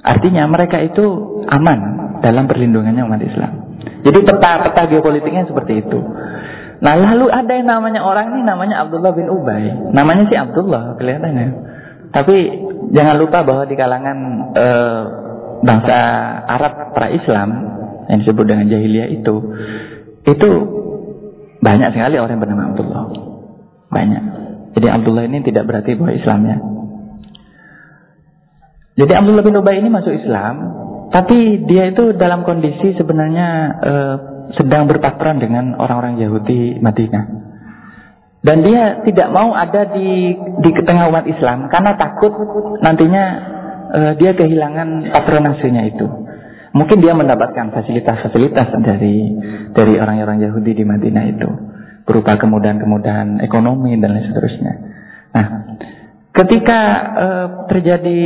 Artinya 0.00 0.48
mereka 0.48 0.80
itu 0.80 1.04
aman 1.44 1.80
dalam 2.24 2.48
perlindungannya 2.48 3.04
umat 3.04 3.20
Islam. 3.20 3.52
Jadi 4.04 4.20
peta-peta 4.20 4.88
geopolitiknya 4.88 5.44
seperti 5.44 5.84
itu. 5.84 5.98
Nah 6.84 7.00
lalu 7.00 7.32
ada 7.32 7.48
yang 7.48 7.64
namanya 7.64 8.04
orang 8.04 8.36
ini 8.36 8.44
namanya 8.44 8.84
Abdullah 8.84 9.16
bin 9.16 9.32
Ubay. 9.32 9.72
Namanya 9.96 10.28
si 10.28 10.36
Abdullah 10.36 11.00
kelihatannya. 11.00 11.48
Tapi 12.12 12.36
jangan 12.92 13.16
lupa 13.16 13.40
bahwa 13.40 13.64
di 13.64 13.72
kalangan 13.72 14.18
e, 14.52 14.66
bangsa 15.64 15.96
Arab 16.44 16.92
pra 16.92 17.08
Islam 17.08 17.48
yang 18.12 18.20
disebut 18.20 18.44
dengan 18.44 18.68
jahiliyah 18.68 19.08
itu, 19.16 19.34
itu 20.28 20.48
banyak 21.64 21.88
sekali 21.96 22.20
orang 22.20 22.36
yang 22.36 22.44
bernama 22.44 22.64
Abdullah. 22.76 23.04
Banyak. 23.88 24.22
Jadi 24.76 24.86
Abdullah 24.92 25.24
ini 25.24 25.40
tidak 25.40 25.64
berarti 25.64 25.96
bahwa 25.96 26.12
Islamnya. 26.12 26.56
Jadi 29.00 29.12
Abdullah 29.16 29.42
bin 29.42 29.56
Ubay 29.56 29.80
ini 29.80 29.88
masuk 29.88 30.12
Islam, 30.12 30.54
tapi 31.10 31.64
dia 31.64 31.90
itu 31.90 32.12
dalam 32.14 32.44
kondisi 32.44 32.92
sebenarnya 32.94 33.48
eh, 33.82 34.16
sedang 34.52 34.84
berpatron 34.84 35.40
dengan 35.40 35.74
orang-orang 35.80 36.20
Yahudi 36.20 36.78
Madinah. 36.80 37.24
Dan 38.44 38.60
dia 38.60 39.00
tidak 39.08 39.32
mau 39.32 39.56
ada 39.56 39.88
di 39.96 40.36
di 40.36 40.70
tengah 40.84 41.08
umat 41.08 41.24
Islam 41.24 41.72
karena 41.72 41.96
takut 41.96 42.32
nantinya 42.84 43.24
eh, 43.88 44.12
dia 44.20 44.36
kehilangan 44.36 45.08
patronasenya 45.16 45.82
itu. 45.96 46.06
Mungkin 46.74 47.00
dia 47.00 47.16
mendapatkan 47.16 47.72
fasilitas-fasilitas 47.72 48.68
dari 48.84 49.32
dari 49.72 49.94
orang-orang 49.96 50.44
Yahudi 50.44 50.76
di 50.76 50.84
Madinah 50.84 51.24
itu 51.30 51.48
berupa 52.04 52.36
kemudahan-kemudahan 52.36 53.40
ekonomi 53.40 53.96
dan 53.96 54.12
lain 54.12 54.28
seterusnya. 54.28 54.72
Nah, 55.32 55.46
ketika 56.36 56.80
uh, 57.16 57.46
terjadi 57.72 58.22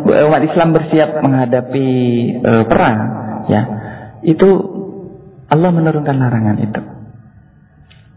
umat 0.00 0.42
Islam 0.44 0.72
bersiap 0.72 1.20
menghadapi 1.20 1.88
uh, 2.42 2.64
perang, 2.64 2.98
ya, 3.48 3.62
itu 4.26 4.48
Allah 5.50 5.70
menurunkan 5.74 6.16
larangan 6.16 6.58
itu. 6.62 6.80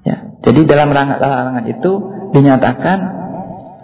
Ya, 0.04 0.18
jadi 0.46 0.62
dalam 0.68 0.94
larangan 0.94 1.66
itu 1.66 1.92
dinyatakan, 2.36 2.98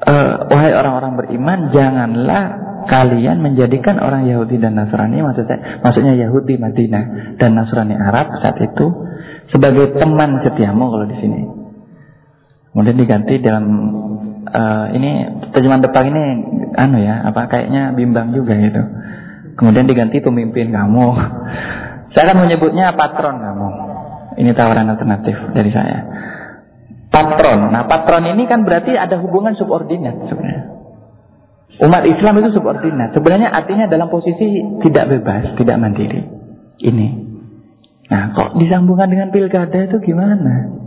uh, 0.05 0.33
wahai 0.51 0.73
orang-orang 0.75 1.17
beriman, 1.17 1.71
janganlah 1.73 2.69
kalian 2.89 3.39
menjadikan 3.45 4.01
orang 4.01 4.25
Yahudi 4.25 4.57
dan 4.57 4.73
Nasrani 4.73 5.21
maksudnya 5.21 5.83
maksudnya 5.85 6.17
Yahudi 6.17 6.57
Madinah 6.57 7.37
dan 7.37 7.53
Nasrani 7.53 7.93
Arab 7.93 8.33
saat 8.41 8.57
itu 8.57 8.85
sebagai 9.53 9.93
teman 9.97 10.41
setiamu 10.41 10.89
kalau 10.89 11.05
di 11.05 11.17
sini. 11.21 11.41
Kemudian 12.73 12.97
diganti 12.97 13.41
dalam 13.41 13.65
uh, 14.45 14.87
ini 14.93 15.11
terjemahan 15.53 15.85
depan 15.85 16.03
ini 16.09 16.21
anu 16.77 16.97
ya 17.01 17.29
apa 17.29 17.49
kayaknya 17.49 17.93
bimbang 17.93 18.33
juga 18.33 18.57
gitu. 18.57 18.81
Kemudian 19.57 19.85
diganti 19.85 20.21
pemimpin 20.23 20.71
kamu. 20.73 21.07
Saya 22.13 22.31
akan 22.31 22.49
menyebutnya 22.49 22.93
patron 22.97 23.37
kamu. 23.37 23.69
Ini 24.39 24.51
tawaran 24.55 24.89
alternatif 24.89 25.35
dari 25.53 25.69
saya. 25.69 25.99
Patron. 27.09 27.73
Nah, 27.73 27.89
patron 27.89 28.23
ini 28.29 28.45
kan 28.45 28.63
berarti 28.65 28.93
ada 28.93 29.17
hubungan 29.17 29.57
subordinat 29.57 30.29
sebenarnya. 30.29 30.79
Umat 31.79 32.03
Islam 32.05 32.43
itu 32.43 32.49
subordinat. 32.59 33.15
Sebenarnya 33.15 33.49
artinya 33.49 33.87
dalam 33.87 34.11
posisi 34.11 34.61
tidak 34.83 35.05
bebas, 35.09 35.55
tidak 35.57 35.77
mandiri. 35.79 36.21
Ini. 36.79 37.07
Nah, 38.09 38.33
kok 38.33 38.57
disambungkan 38.57 39.09
dengan 39.09 39.29
pilkada 39.29 39.85
itu 39.85 39.97
gimana? 40.01 40.79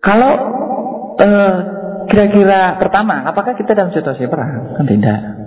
Kalau 0.00 0.32
kira 1.16 1.48
kira-kira 2.08 2.80
pertama, 2.80 3.24
apakah 3.28 3.56
kita 3.56 3.76
dalam 3.76 3.92
situasi 3.92 4.24
perang? 4.28 4.76
Kan 4.76 4.88
tidak. 4.88 5.39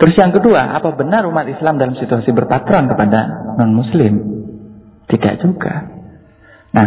Terus 0.00 0.14
yang 0.18 0.32
kedua, 0.34 0.76
apa 0.76 0.94
benar 0.98 1.26
umat 1.28 1.46
Islam 1.46 1.78
dalam 1.78 1.94
situasi 1.94 2.32
berpatron 2.34 2.90
kepada 2.90 3.52
non-Muslim? 3.60 4.14
Tidak 5.06 5.34
juga. 5.44 5.92
Nah, 6.72 6.86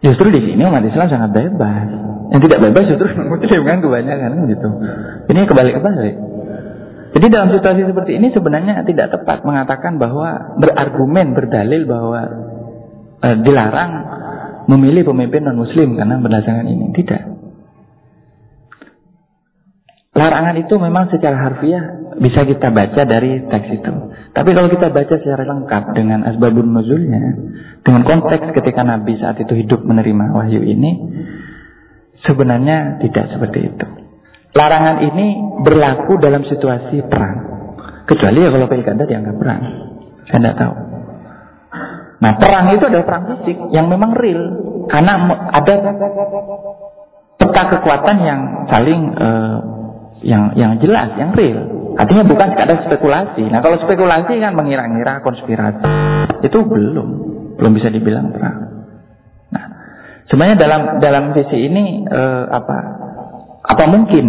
justru 0.00 0.30
di 0.30 0.40
sini 0.46 0.62
umat 0.62 0.84
Islam 0.86 1.10
sangat 1.10 1.30
bebas. 1.34 1.88
Yang 2.28 2.40
tidak 2.48 2.60
bebas 2.70 2.84
justru 2.92 3.06
muslim 3.32 3.60
kan 3.64 3.78
kebanyakan 3.80 4.30
gitu. 4.52 4.68
Ini 5.32 5.40
kebalik-kebalik. 5.48 6.16
Jadi 7.08 7.26
dalam 7.32 7.48
situasi 7.48 7.88
seperti 7.88 8.20
ini 8.20 8.28
sebenarnya 8.36 8.84
tidak 8.84 9.08
tepat 9.16 9.40
mengatakan 9.40 9.96
bahwa 9.96 10.60
berargumen, 10.60 11.32
berdalil 11.32 11.88
bahwa 11.88 12.20
e, 13.24 13.28
dilarang 13.48 13.92
memilih 14.68 15.08
pemimpin 15.08 15.48
non 15.48 15.56
muslim 15.56 15.96
karena 15.96 16.20
berdasarkan 16.20 16.68
ini. 16.68 16.92
Tidak. 16.92 17.37
Larangan 20.18 20.58
itu 20.58 20.74
memang 20.82 21.06
secara 21.14 21.38
harfiah 21.38 22.10
bisa 22.18 22.42
kita 22.42 22.74
baca 22.74 23.06
dari 23.06 23.46
teks 23.46 23.68
itu. 23.70 23.92
Tapi 24.34 24.50
kalau 24.50 24.66
kita 24.66 24.90
baca 24.90 25.14
secara 25.14 25.46
lengkap 25.46 25.94
dengan 25.94 26.26
asbabun 26.26 26.74
nuzulnya, 26.74 27.22
dengan 27.86 28.02
konteks 28.02 28.50
ketika 28.50 28.82
Nabi 28.82 29.14
saat 29.22 29.38
itu 29.38 29.54
hidup 29.54 29.86
menerima 29.86 30.34
wahyu 30.34 30.58
ini, 30.66 30.90
Sebenarnya 32.26 32.98
tidak 32.98 33.30
seperti 33.30 33.70
itu. 33.70 33.86
Larangan 34.58 35.06
ini 35.06 35.26
berlaku 35.62 36.18
dalam 36.18 36.42
situasi 36.42 37.06
perang. 37.06 37.36
Kecuali 38.08 38.42
ya 38.42 38.50
kalau 38.50 38.66
pilkada 38.66 39.04
dianggap 39.06 39.36
perang. 39.38 39.62
Saya 40.26 40.38
tidak 40.42 40.56
tahu. 40.58 40.74
Nah 42.18 42.32
perang 42.42 42.74
itu 42.74 42.84
adalah 42.90 43.06
perang 43.06 43.24
fisik 43.30 43.56
yang 43.70 43.86
memang 43.86 44.18
real. 44.18 44.42
Karena 44.90 45.30
ada 45.54 45.74
peta 47.38 47.62
kekuatan 47.70 48.16
yang 48.24 48.40
saling 48.66 49.00
uh, 49.14 49.58
yang 50.22 50.54
yang 50.58 50.78
jelas, 50.82 51.14
yang 51.18 51.34
real. 51.34 51.94
Artinya 51.98 52.24
bukan 52.26 52.54
sekadar 52.54 52.78
spekulasi. 52.86 53.42
Nah 53.50 53.58
kalau 53.58 53.78
spekulasi 53.82 54.38
kan 54.38 54.54
mengira-ngira 54.54 55.18
konspirasi. 55.22 55.82
Itu 56.46 56.62
belum. 56.62 57.08
Belum 57.58 57.72
bisa 57.74 57.90
dibilang 57.90 58.30
perang. 58.30 58.78
Sebenarnya 60.28 60.56
dalam 60.60 60.80
dalam 61.00 61.24
visi 61.32 61.56
ini 61.56 62.04
eh, 62.04 62.44
apa 62.52 62.76
apa 63.68 63.84
mungkin 63.84 64.24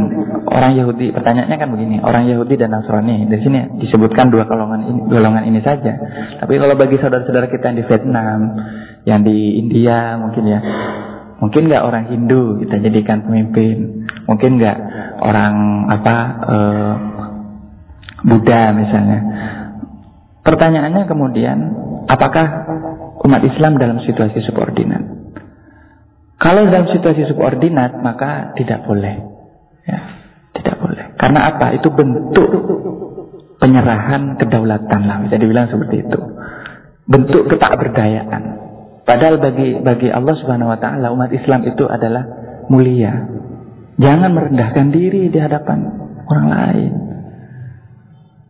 orang 0.51 0.75
Yahudi 0.75 1.15
pertanyaannya 1.15 1.57
kan 1.59 1.69
begini 1.71 2.03
orang 2.03 2.27
Yahudi 2.27 2.59
dan 2.59 2.75
Nasrani 2.75 3.23
di 3.23 3.39
sini 3.39 3.79
disebutkan 3.79 4.27
dua 4.27 4.43
golongan 4.43 4.83
ini 4.83 4.99
golongan 5.07 5.47
ini 5.47 5.63
saja 5.63 5.95
tapi 6.43 6.59
kalau 6.59 6.75
bagi 6.75 6.99
saudara-saudara 6.99 7.47
kita 7.47 7.71
yang 7.71 7.77
di 7.79 7.85
Vietnam 7.87 8.39
yang 9.07 9.19
di 9.23 9.63
India 9.63 10.19
mungkin 10.19 10.43
ya 10.43 10.59
mungkin 11.39 11.71
nggak 11.71 11.83
orang 11.83 12.05
Hindu 12.11 12.59
kita 12.63 12.79
jadikan 12.83 13.23
pemimpin 13.23 14.07
mungkin 14.27 14.59
nggak 14.59 14.77
orang 15.23 15.53
apa 15.91 16.15
eh, 16.47 16.93
Buddha 18.19 18.75
misalnya 18.75 19.19
pertanyaannya 20.43 21.03
kemudian 21.07 21.57
apakah 22.11 22.47
umat 23.23 23.41
Islam 23.47 23.79
dalam 23.79 24.03
situasi 24.03 24.43
subordinat 24.43 25.19
kalau 26.39 26.71
dalam 26.71 26.87
situasi 26.87 27.27
subordinat 27.27 27.99
maka 27.99 28.55
tidak 28.55 28.87
boleh. 28.87 29.11
Ya, 29.83 29.99
tidak 30.55 30.79
boleh. 30.79 31.05
Karena 31.19 31.51
apa? 31.51 31.75
Itu 31.75 31.91
bentuk 31.91 32.47
penyerahan 33.59 34.39
kedaulatan 34.39 35.01
lah 35.03 35.19
bisa 35.27 35.35
dibilang 35.35 35.67
seperti 35.67 36.07
itu. 36.07 36.19
Bentuk 37.11 37.51
ketakberdayaan. 37.51 38.43
Padahal 39.09 39.41
bagi 39.41 39.73
bagi 39.81 40.05
Allah 40.13 40.37
Subhanahu 40.37 40.69
wa 40.69 40.77
taala 40.77 41.09
umat 41.09 41.33
Islam 41.33 41.65
itu 41.65 41.81
adalah 41.89 42.29
mulia. 42.69 43.25
Jangan 43.97 44.29
merendahkan 44.37 44.93
diri 44.93 45.33
di 45.33 45.39
hadapan 45.41 45.81
orang 46.29 46.45
lain. 46.45 46.91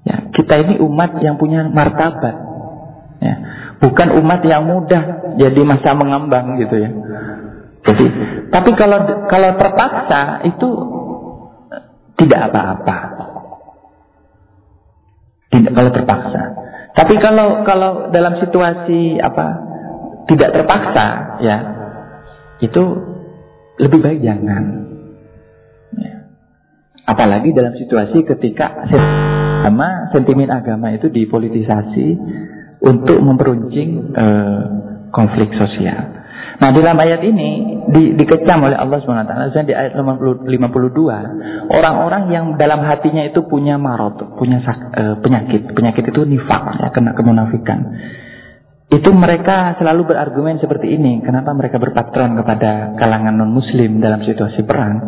Ya, 0.04 0.28
kita 0.36 0.60
ini 0.68 0.84
umat 0.84 1.16
yang 1.24 1.40
punya 1.40 1.64
martabat. 1.64 2.36
Ya, 3.24 3.36
bukan 3.80 4.20
umat 4.20 4.44
yang 4.44 4.68
mudah 4.68 5.32
jadi 5.40 5.64
masa 5.64 5.96
mengambang 5.96 6.60
gitu 6.60 6.76
ya. 6.76 6.92
Jadi, 7.88 8.06
tapi 8.52 8.76
kalau 8.76 9.00
kalau 9.32 9.56
terpaksa 9.56 10.44
itu 10.44 10.70
tidak 12.20 12.52
apa-apa. 12.52 12.98
Tidak 15.56 15.72
kalau 15.72 15.92
terpaksa. 15.96 16.42
Tapi 17.00 17.16
kalau 17.24 17.64
kalau 17.64 18.12
dalam 18.12 18.44
situasi 18.44 19.24
apa 19.24 19.69
tidak 20.30 20.50
terpaksa 20.54 21.08
ya 21.42 21.58
itu 22.62 22.84
lebih 23.80 24.00
baik 24.04 24.20
jangan. 24.22 24.64
Ya. 25.96 26.14
Apalagi 27.08 27.56
dalam 27.56 27.74
situasi 27.80 28.28
ketika 28.28 28.86
sama 29.66 30.12
sentimen 30.12 30.52
agama 30.52 30.92
itu 30.94 31.08
dipolitisasi 31.08 32.08
untuk 32.84 33.18
memperuncing 33.20 33.90
eh, 34.14 34.64
konflik 35.10 35.50
sosial. 35.56 36.20
Nah 36.60 36.76
dalam 36.76 37.00
ayat 37.00 37.24
ini 37.24 37.80
di, 37.88 38.04
dikecam 38.20 38.60
oleh 38.68 38.76
Allah 38.76 39.00
SWT 39.00 39.64
di 39.64 39.72
ayat 39.72 39.96
52 39.96 40.52
orang-orang 41.72 42.24
yang 42.36 42.46
dalam 42.60 42.84
hatinya 42.84 43.24
itu 43.24 43.48
punya 43.48 43.80
marot, 43.80 44.20
punya 44.36 44.60
sak, 44.68 44.92
e, 44.92 45.04
penyakit, 45.24 45.72
penyakit 45.72 46.12
itu 46.12 46.22
nifak 46.28 46.84
ya 46.84 46.92
kena 46.92 47.16
kemunafikan. 47.16 47.80
Itu 48.90 49.14
mereka 49.14 49.78
selalu 49.78 50.10
berargumen 50.10 50.58
seperti 50.58 50.98
ini. 50.98 51.22
Kenapa 51.22 51.54
mereka 51.54 51.78
berpatron 51.78 52.34
kepada 52.42 52.98
kalangan 52.98 53.38
non 53.38 53.54
Muslim 53.54 54.02
dalam 54.02 54.26
situasi 54.26 54.66
perang? 54.66 55.06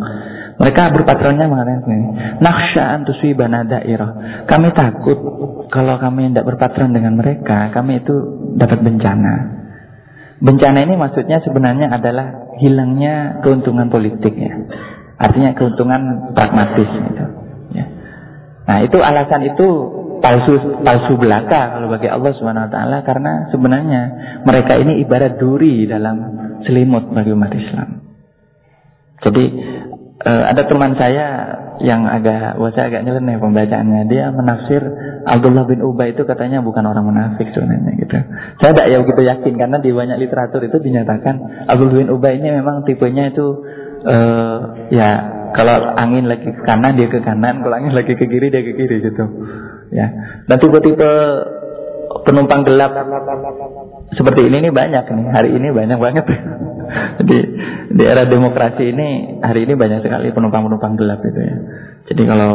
Mereka 0.61 0.93
berpatronnya 0.93 1.49
mengatakan 1.49 1.89
ini, 1.89 2.07
Naksha 2.37 3.01
antusibana 3.01 3.65
dairah. 3.65 4.45
Kami 4.45 4.69
takut 4.77 5.17
kalau 5.73 5.97
kami 5.97 6.29
tidak 6.29 6.53
berpatron 6.53 6.93
dengan 6.93 7.17
mereka, 7.17 7.73
kami 7.73 8.05
itu 8.05 8.13
dapat 8.61 8.85
bencana. 8.85 9.33
Bencana 10.37 10.85
ini 10.85 10.93
maksudnya 11.01 11.41
sebenarnya 11.41 11.89
adalah 11.89 12.53
hilangnya 12.61 13.41
keuntungan 13.41 13.89
politik 13.89 14.37
ya. 14.37 14.53
Artinya 15.17 15.57
keuntungan 15.57 16.33
pragmatis 16.37 16.89
gitu. 16.89 17.25
Ya. 17.73 17.85
Nah 18.69 18.77
itu 18.85 18.97
alasan 19.01 19.41
itu 19.53 19.67
palsu 20.21 20.81
palsu 20.85 21.17
belaka 21.17 21.75
kalau 21.75 21.89
bagi 21.89 22.07
Allah 22.07 22.31
Subhanahu 22.37 22.69
Wa 22.69 22.71
Taala 22.71 22.97
karena 23.01 23.49
sebenarnya 23.49 24.01
mereka 24.45 24.77
ini 24.77 25.01
ibarat 25.01 25.41
duri 25.41 25.89
dalam 25.89 26.17
selimut 26.63 27.09
bagi 27.11 27.33
umat 27.33 27.51
Islam. 27.51 27.89
Jadi 29.21 29.43
uh, 30.25 30.43
ada 30.49 30.61
teman 30.65 30.93
saya 30.97 31.25
yang 31.81 32.05
agak, 32.05 32.61
saya 32.77 32.93
agak 32.93 33.01
nyeleneh 33.09 33.41
pembacaannya. 33.41 34.05
Dia 34.05 34.29
menafsir 34.29 34.81
Abdullah 35.25 35.65
bin 35.65 35.81
Ubay 35.81 36.13
itu 36.13 36.25
katanya 36.29 36.61
bukan 36.61 36.85
orang 36.85 37.05
munafik 37.05 37.49
sebenarnya 37.49 37.97
gitu. 37.97 38.17
Saya 38.61 38.71
tidak 38.77 38.87
ya 38.89 38.97
begitu 39.01 39.21
yakin 39.25 39.53
karena 39.57 39.77
di 39.81 39.89
banyak 39.89 40.17
literatur 40.21 40.61
itu 40.61 40.77
dinyatakan 40.77 41.65
Abdullah 41.69 41.97
bin 42.05 42.09
Ubay 42.13 42.37
ini 42.37 42.53
memang 42.61 42.85
tipenya 42.85 43.33
itu 43.33 43.65
uh, 44.05 44.57
ya 44.93 45.09
kalau 45.51 45.75
angin 45.99 46.31
lagi 46.31 46.47
ke 46.47 46.61
kanan 46.63 46.95
dia 46.95 47.11
ke 47.11 47.19
kanan, 47.19 47.59
kalau 47.59 47.75
angin 47.75 47.91
lagi 47.91 48.15
ke 48.15 48.25
kiri 48.25 48.47
dia 48.47 48.63
ke 48.63 48.73
kiri 48.77 49.03
gitu. 49.03 49.25
Ya. 49.91 50.07
Dan 50.47 50.57
tipe-tipe 50.59 51.11
penumpang 52.23 52.67
gelap 52.67 52.91
seperti 54.11 54.41
ini 54.47 54.67
nih 54.67 54.73
banyak 54.73 55.03
nih. 55.07 55.25
Hari 55.31 55.49
ini 55.55 55.67
banyak 55.71 55.99
banget. 55.99 56.25
di 57.27 57.37
di 57.95 58.03
era 58.03 58.27
demokrasi 58.27 58.91
ini 58.91 59.39
hari 59.39 59.63
ini 59.63 59.79
banyak 59.79 60.03
sekali 60.03 60.35
penumpang-penumpang 60.35 60.99
gelap 60.99 61.23
itu 61.23 61.39
ya. 61.39 61.55
Jadi 62.11 62.23
kalau 62.27 62.53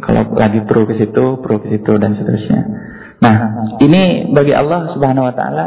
kalau 0.00 0.22
lagi 0.36 0.60
pro 0.64 0.84
ke 0.84 0.96
situ, 0.96 1.40
pro 1.40 1.60
ke 1.60 1.72
situ 1.72 1.92
dan 1.96 2.16
seterusnya. 2.16 2.60
Nah, 3.16 3.34
ini 3.80 4.28
bagi 4.32 4.52
Allah 4.52 4.92
Subhanahu 4.92 5.24
wa 5.24 5.34
taala 5.36 5.66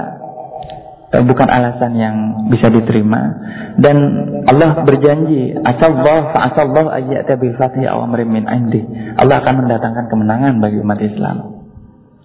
bukan 1.10 1.50
alasan 1.50 1.98
yang 1.98 2.16
bisa 2.54 2.70
diterima 2.70 3.34
dan 3.82 3.98
Allah 4.46 4.84
berjanji 4.84 5.56
asallahu 5.56 6.36
fa 6.36 6.54
asallahu 6.54 6.92
ayyata 6.92 7.40
bil 7.40 7.56
fathi 7.56 7.88
aw 7.88 8.04
min 8.06 8.46
indi. 8.46 8.82
Allah 9.16 9.40
akan 9.42 9.66
mendatangkan 9.66 10.06
kemenangan 10.12 10.60
bagi 10.60 10.78
umat 10.84 11.00
Islam. 11.00 11.38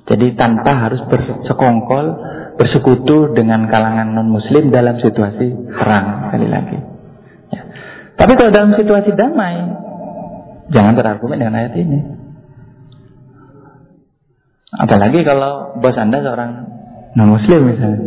Jadi 0.04 0.36
tanpa 0.36 0.84
harus 0.84 1.00
bersekongkol, 1.08 2.06
bersekutu 2.60 3.32
dengan 3.32 3.70
kalangan 3.72 4.12
non-muslim 4.12 4.68
dalam 4.68 5.00
situasi 5.00 5.48
perang 5.72 6.28
sekali 6.28 6.48
lagi. 6.52 6.78
Ya. 7.54 7.62
Tapi 8.20 8.32
kalau 8.36 8.50
dalam 8.52 8.76
situasi 8.76 9.16
damai, 9.16 9.64
jangan 10.74 10.92
berargumen 10.92 11.40
dengan 11.40 11.56
ayat 11.56 11.72
ini. 11.80 11.98
Apalagi 14.74 15.22
kalau 15.24 15.78
bos 15.80 15.96
anda 15.96 16.20
seorang 16.20 16.50
non-muslim 17.14 17.72
misalnya. 17.72 18.02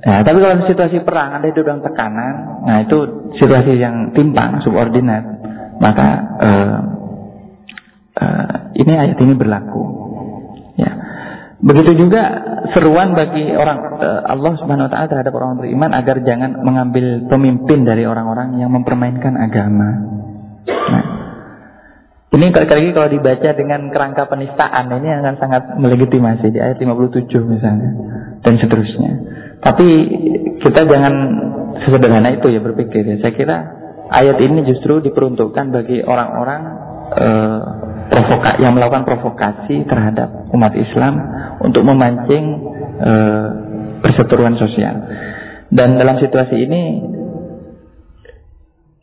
Ya, 0.00 0.24
tapi 0.24 0.40
kalau 0.40 0.64
situasi 0.64 1.04
perang 1.04 1.36
ada 1.36 1.46
itu 1.48 1.60
dalam 1.60 1.84
tekanan, 1.84 2.64
nah 2.64 2.80
itu 2.80 3.28
situasi 3.36 3.76
yang 3.76 4.16
timpang, 4.16 4.64
subordinat, 4.64 5.22
maka 5.76 6.08
uh, 6.40 6.78
uh, 8.16 8.54
ini 8.80 8.92
ayat 8.96 9.20
ini 9.20 9.36
berlaku. 9.36 10.00
Begitu 11.60 12.08
juga 12.08 12.22
seruan 12.72 13.12
bagi 13.12 13.52
orang 13.52 14.00
eh, 14.00 14.20
Allah 14.32 14.52
Subhanahu 14.56 14.88
wa 14.88 14.92
taala 14.92 15.12
terhadap 15.12 15.32
orang 15.36 15.60
beriman 15.60 15.92
agar 15.92 16.24
jangan 16.24 16.64
mengambil 16.64 17.28
pemimpin 17.28 17.84
dari 17.84 18.08
orang-orang 18.08 18.56
yang 18.56 18.72
mempermainkan 18.72 19.36
agama. 19.36 19.88
Nah, 20.64 21.04
ini 22.32 22.48
kali-kali 22.48 22.96
kalau 22.96 23.12
dibaca 23.12 23.48
dengan 23.52 23.92
kerangka 23.92 24.24
penistaan 24.32 24.88
ini 24.88 25.08
akan 25.20 25.34
sangat 25.36 25.62
melegitimasi 25.76 26.48
di 26.48 26.58
ayat 26.64 26.80
57 26.80 27.28
misalnya 27.44 27.90
dan 28.40 28.56
seterusnya. 28.56 29.12
Tapi 29.60 29.88
kita 30.64 30.80
jangan 30.88 31.14
sesederhana 31.84 32.32
itu 32.32 32.48
ya 32.48 32.60
berpikir 32.64 33.04
ya. 33.04 33.16
Saya 33.20 33.32
kira 33.36 33.56
ayat 34.08 34.40
ini 34.40 34.64
justru 34.64 35.04
diperuntukkan 35.04 35.66
bagi 35.72 36.00
orang-orang 36.00 36.62
provoka 38.10 38.58
yang 38.62 38.74
melakukan 38.74 39.02
provokasi 39.02 39.82
terhadap 39.86 40.50
umat 40.54 40.72
Islam 40.78 41.14
untuk 41.58 41.82
memancing 41.82 42.44
e, 43.02 43.12
perseteruan 43.98 44.54
sosial. 44.54 44.94
Dan 45.70 45.98
dalam 45.98 46.18
situasi 46.18 46.56
ini 46.58 46.82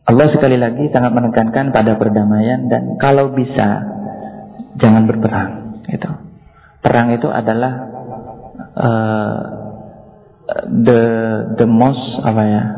Allah 0.08 0.28
sekali 0.32 0.56
lagi 0.56 0.88
sangat 0.92 1.12
menekankan 1.12 1.76
pada 1.76 2.00
perdamaian 2.00 2.72
dan 2.72 2.96
kalau 2.96 3.36
bisa 3.36 3.84
jangan 4.80 5.04
berperang. 5.04 5.84
Itu 5.88 6.08
perang 6.80 7.12
itu 7.12 7.28
adalah 7.28 7.74
uh, 8.72 9.67
the 10.68 11.02
the 11.60 11.68
most 11.68 12.04
apa 12.24 12.44
ya? 12.48 12.64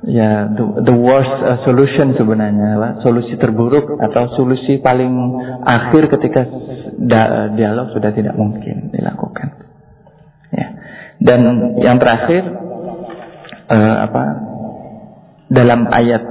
Ya 0.00 0.48
the, 0.48 0.64
the 0.80 0.96
worst 0.96 1.28
uh, 1.44 1.60
solution 1.68 2.16
sebenarnya 2.16 2.80
lah 2.80 2.90
solusi 3.04 3.36
terburuk 3.36 4.00
atau 4.00 4.32
solusi 4.32 4.80
paling 4.80 5.12
akhir 5.60 6.08
ketika 6.16 6.48
dialog 7.52 7.92
sudah 7.92 8.08
tidak 8.08 8.32
mungkin 8.32 8.88
dilakukan. 8.88 9.60
Ya. 10.56 10.66
Dan 11.20 11.40
yang 11.84 12.00
terakhir 12.00 12.48
uh, 13.68 13.96
apa? 14.08 14.22
Dalam 15.52 15.84
ayat 15.92 16.22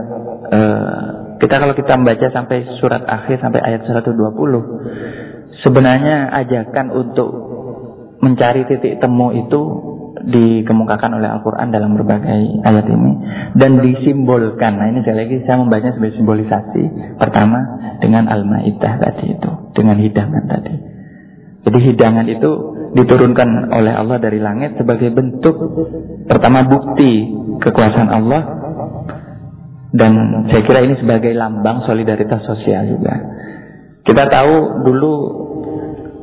uh, 0.49 1.02
kita 1.38 1.56
kalau 1.61 1.78
kita 1.78 1.94
membaca 1.94 2.26
sampai 2.34 2.66
surat 2.82 3.06
akhir 3.06 3.38
sampai 3.38 3.61
ayat 3.61 3.86
120 3.86 5.61
sebenarnya 5.61 6.34
ajakan 6.41 6.90
untuk 6.90 7.30
mencari 8.20 8.66
titik 8.68 8.99
temu 8.99 9.32
itu 9.32 9.61
dikemukakan 10.26 11.22
oleh 11.22 11.30
Al-Quran 11.32 11.72
dalam 11.72 11.96
berbagai 11.96 12.64
ayat 12.66 12.86
ini 12.90 13.12
dan 13.56 13.80
disimbolkan. 13.80 14.76
Nah 14.76 14.91
ini 14.91 15.00
sekali 15.04 15.18
lagi 15.24 15.36
saya 15.48 15.58
membacanya 15.64 15.96
sebagai 15.96 16.16
simbolisasi. 16.20 16.84
Pertama 17.16 17.60
dengan 18.04 18.28
Al-Maidah 18.28 18.94
tadi 19.00 19.26
itu, 19.36 19.52
dengan 19.76 19.98
hidangan 20.00 20.44
tadi. 20.48 20.74
Jadi 21.60 21.80
hidangan 21.91 22.26
itu 22.32 22.52
diturunkan 22.96 23.70
oleh 23.70 23.94
Allah 23.94 24.18
dari 24.18 24.40
langit 24.41 24.80
sebagai 24.80 25.14
bentuk 25.14 25.56
pertama 26.26 26.66
bukti 26.66 27.30
kekuasaan 27.62 28.10
Allah 28.10 28.41
dan 29.94 30.12
saya 30.50 30.62
kira 30.66 30.86
ini 30.86 30.96
sebagai 31.02 31.34
lambang 31.34 31.86
solidaritas 31.86 32.46
sosial 32.46 32.90
juga. 32.90 33.14
Kita 34.06 34.24
tahu 34.30 34.86
dulu 34.86 35.14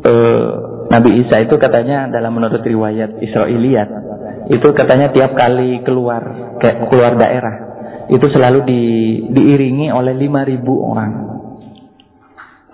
eh, 0.02 0.65
Nabi 0.86 1.10
Isa 1.26 1.42
itu 1.42 1.54
katanya 1.58 2.06
dalam 2.06 2.34
menurut 2.36 2.62
riwayat 2.62 3.18
Israiliyat 3.18 3.88
itu 4.46 4.68
katanya 4.74 5.10
tiap 5.10 5.34
kali 5.34 5.82
keluar 5.82 6.22
kayak 6.62 6.86
keluar 6.90 7.18
daerah 7.18 7.66
itu 8.06 8.26
selalu 8.30 8.58
di, 8.66 8.82
diiringi 9.34 9.90
oleh 9.90 10.14
5000 10.14 10.62
orang. 10.78 11.12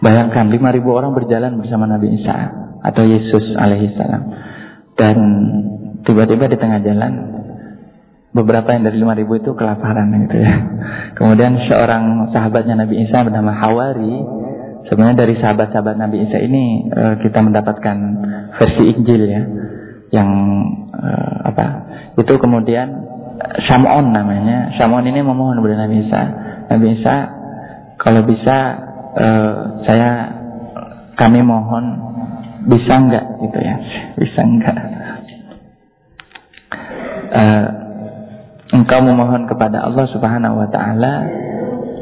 Bayangkan 0.02 0.50
5000 0.50 0.98
orang 0.98 1.12
berjalan 1.16 1.56
bersama 1.56 1.88
Nabi 1.88 2.20
Isa 2.20 2.36
atau 2.84 3.02
Yesus 3.06 3.56
alaihissalam. 3.56 4.22
Dan 4.98 5.16
tiba-tiba 6.04 6.52
di 6.52 6.58
tengah 6.60 6.84
jalan 6.84 7.12
beberapa 8.36 8.76
yang 8.76 8.84
dari 8.84 9.00
5000 9.00 9.40
itu 9.40 9.50
kelaparan 9.56 10.12
gitu 10.28 10.36
ya. 10.36 10.54
Kemudian 11.16 11.56
seorang 11.64 12.28
sahabatnya 12.34 12.84
Nabi 12.84 13.08
Isa 13.08 13.24
bernama 13.24 13.56
Hawari 13.56 14.16
sebenarnya 14.88 15.26
dari 15.26 15.34
sahabat-sahabat 15.38 15.96
Nabi 15.98 16.26
Isa 16.26 16.38
ini 16.42 16.88
uh, 16.90 17.14
kita 17.22 17.38
mendapatkan 17.42 17.96
versi 18.58 18.82
Injil 18.94 19.22
ya 19.28 19.42
yang 20.12 20.30
uh, 20.92 21.36
apa 21.48 21.64
itu 22.20 22.34
kemudian 22.36 23.12
Shamon 23.42 24.14
namanya. 24.14 24.70
Shamon 24.78 25.02
ini 25.08 25.18
memohon 25.24 25.58
kepada 25.58 25.88
Nabi 25.88 26.06
Isa. 26.06 26.22
Nabi 26.70 26.86
Isa 26.94 27.14
kalau 27.98 28.22
bisa 28.26 28.56
uh, 29.18 29.54
saya 29.84 30.10
kami 31.18 31.42
mohon 31.42 32.12
bisa 32.70 32.92
enggak 32.94 33.24
gitu 33.42 33.58
ya 33.58 33.76
bisa 34.22 34.40
enggak 34.42 34.78
uh, 37.32 37.66
engkau 38.72 39.00
memohon 39.04 39.44
kepada 39.50 39.84
Allah 39.84 40.06
Subhanahu 40.08 40.62
wa 40.62 40.68
taala 40.70 41.14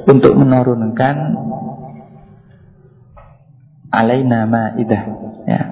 untuk 0.07 0.35
menurunkan 0.37 1.17
alaina 3.91 4.47
ma'idah. 4.47 5.03
Ya. 5.47 5.63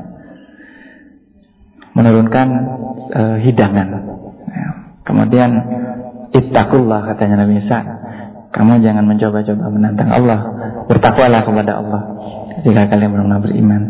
Menurunkan 1.95 2.49
uh, 3.15 3.37
hidangan. 3.43 3.89
Ya. 4.49 4.69
kemudian 5.03 5.51
ittaqullah 6.37 7.09
katanya 7.11 7.47
Nabi 7.47 7.65
Isa 7.65 7.99
kamu 8.49 8.81
jangan 8.81 9.05
mencoba-coba 9.05 9.65
menantang 9.69 10.11
Allah. 10.11 10.41
Bertakwalah 10.89 11.45
kepada 11.45 11.73
Allah. 11.79 12.03
Jika 12.65 12.89
kalian 12.89 13.13
benar-benar 13.13 13.41
beriman. 13.45 13.83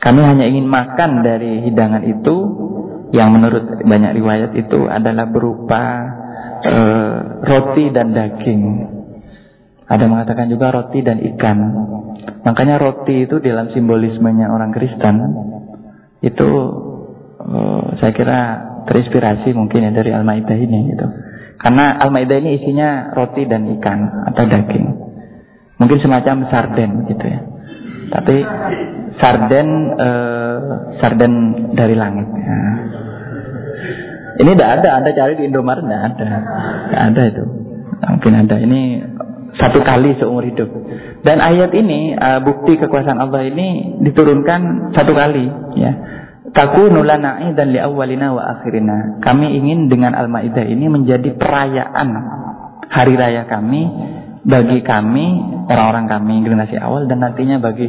Kami 0.00 0.20
hanya 0.24 0.44
ingin 0.48 0.66
makan 0.66 1.20
dari 1.20 1.68
hidangan 1.68 2.02
itu. 2.08 2.36
Yang 3.10 3.28
menurut 3.30 3.64
banyak 3.82 4.12
riwayat 4.22 4.50
itu 4.54 4.86
adalah 4.86 5.26
berupa 5.26 5.82
uh, 6.62 7.16
roti 7.42 7.90
dan 7.90 8.14
daging. 8.14 8.62
Ada 9.90 10.06
mengatakan 10.06 10.46
juga 10.46 10.70
roti 10.70 11.02
dan 11.02 11.18
ikan 11.34 11.58
Makanya 12.40 12.80
roti 12.80 13.28
itu 13.28 13.36
dalam 13.44 13.68
simbolismenya 13.72 14.48
orang 14.48 14.72
Kristen 14.72 15.16
itu 16.24 16.48
uh, 17.40 17.84
saya 18.00 18.12
kira 18.16 18.40
terinspirasi 18.88 19.52
mungkin 19.52 19.84
ya 19.84 19.92
dari 19.92 20.10
Al-Maidah 20.12 20.56
ini 20.56 20.96
gitu. 20.96 21.06
Karena 21.60 22.00
Al-Maidah 22.00 22.36
ini 22.40 22.50
isinya 22.60 23.12
roti 23.12 23.44
dan 23.44 23.68
ikan 23.76 24.28
atau 24.32 24.44
daging. 24.48 24.86
Mungkin 25.76 25.98
semacam 26.00 26.48
sarden 26.48 26.90
gitu 27.08 27.24
ya. 27.24 27.40
Tapi 28.10 28.36
sarden 29.20 29.68
uh, 30.00 30.58
sarden 31.04 31.32
dari 31.76 31.92
langit 31.92 32.28
ya. 32.32 32.56
Ini 34.40 34.56
tidak 34.56 34.70
ada, 34.80 34.88
Anda 34.96 35.10
cari 35.12 35.36
di 35.36 35.44
Indomaret 35.52 35.84
tidak 35.84 36.00
ada. 36.00 36.28
Tidak 36.88 37.02
ada 37.12 37.22
itu. 37.28 37.44
Mungkin 38.00 38.32
ada. 38.40 38.56
Ini 38.56 38.80
satu 39.58 39.82
kali 39.82 40.14
seumur 40.20 40.46
hidup. 40.46 40.70
Dan 41.26 41.42
ayat 41.42 41.74
ini 41.74 42.14
uh, 42.14 42.40
bukti 42.44 42.78
kekuasaan 42.78 43.18
Allah 43.18 43.46
ini 43.48 43.98
diturunkan 44.04 44.92
satu 44.94 45.12
kali 45.14 45.46
ya. 45.78 45.92
Takunu 46.50 47.06
lana 47.06 47.54
dan 47.54 47.70
li 47.70 47.78
awwalina 47.78 48.34
wa 48.34 48.42
akhirina. 48.58 49.22
Kami 49.22 49.54
ingin 49.54 49.86
dengan 49.86 50.18
Al-Maidah 50.18 50.66
ini 50.66 50.90
menjadi 50.90 51.38
perayaan 51.38 52.08
hari 52.90 53.14
raya 53.14 53.46
kami 53.46 53.86
bagi 54.42 54.82
kami 54.82 55.26
orang-orang 55.70 56.10
kami 56.10 56.34
generasi 56.42 56.74
awal 56.80 57.06
dan 57.06 57.22
nantinya 57.22 57.62
bagi 57.62 57.86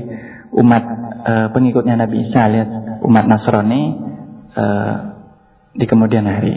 umat 0.61 0.83
uh, 1.25 1.47
pengikutnya 1.55 2.05
Nabi 2.05 2.27
Isa 2.29 2.45
lihat 2.53 2.69
umat 3.01 3.25
Nasrani 3.25 3.81
uh, 4.53 4.95
di 5.73 5.85
kemudian 5.87 6.27
hari. 6.27 6.53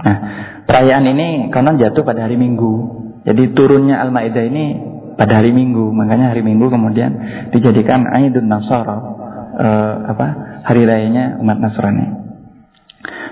Nah, 0.00 0.16
perayaan 0.64 1.06
ini 1.06 1.28
konon 1.54 1.78
jatuh 1.80 2.02
pada 2.02 2.26
hari 2.26 2.36
Minggu. 2.36 2.99
Jadi 3.20 3.52
turunnya 3.52 4.00
Al-Maidah 4.00 4.44
ini 4.48 4.64
pada 5.20 5.44
hari 5.44 5.52
Minggu. 5.52 5.92
Makanya 5.92 6.32
hari 6.32 6.40
Minggu 6.40 6.72
kemudian 6.72 7.12
dijadikan 7.52 8.08
Aidun 8.08 8.48
Nasara, 8.48 8.96
uh, 9.60 9.94
apa? 10.08 10.26
Hari 10.64 10.82
rayanya 10.88 11.36
umat 11.40 11.60
Nasrani. 11.60 12.06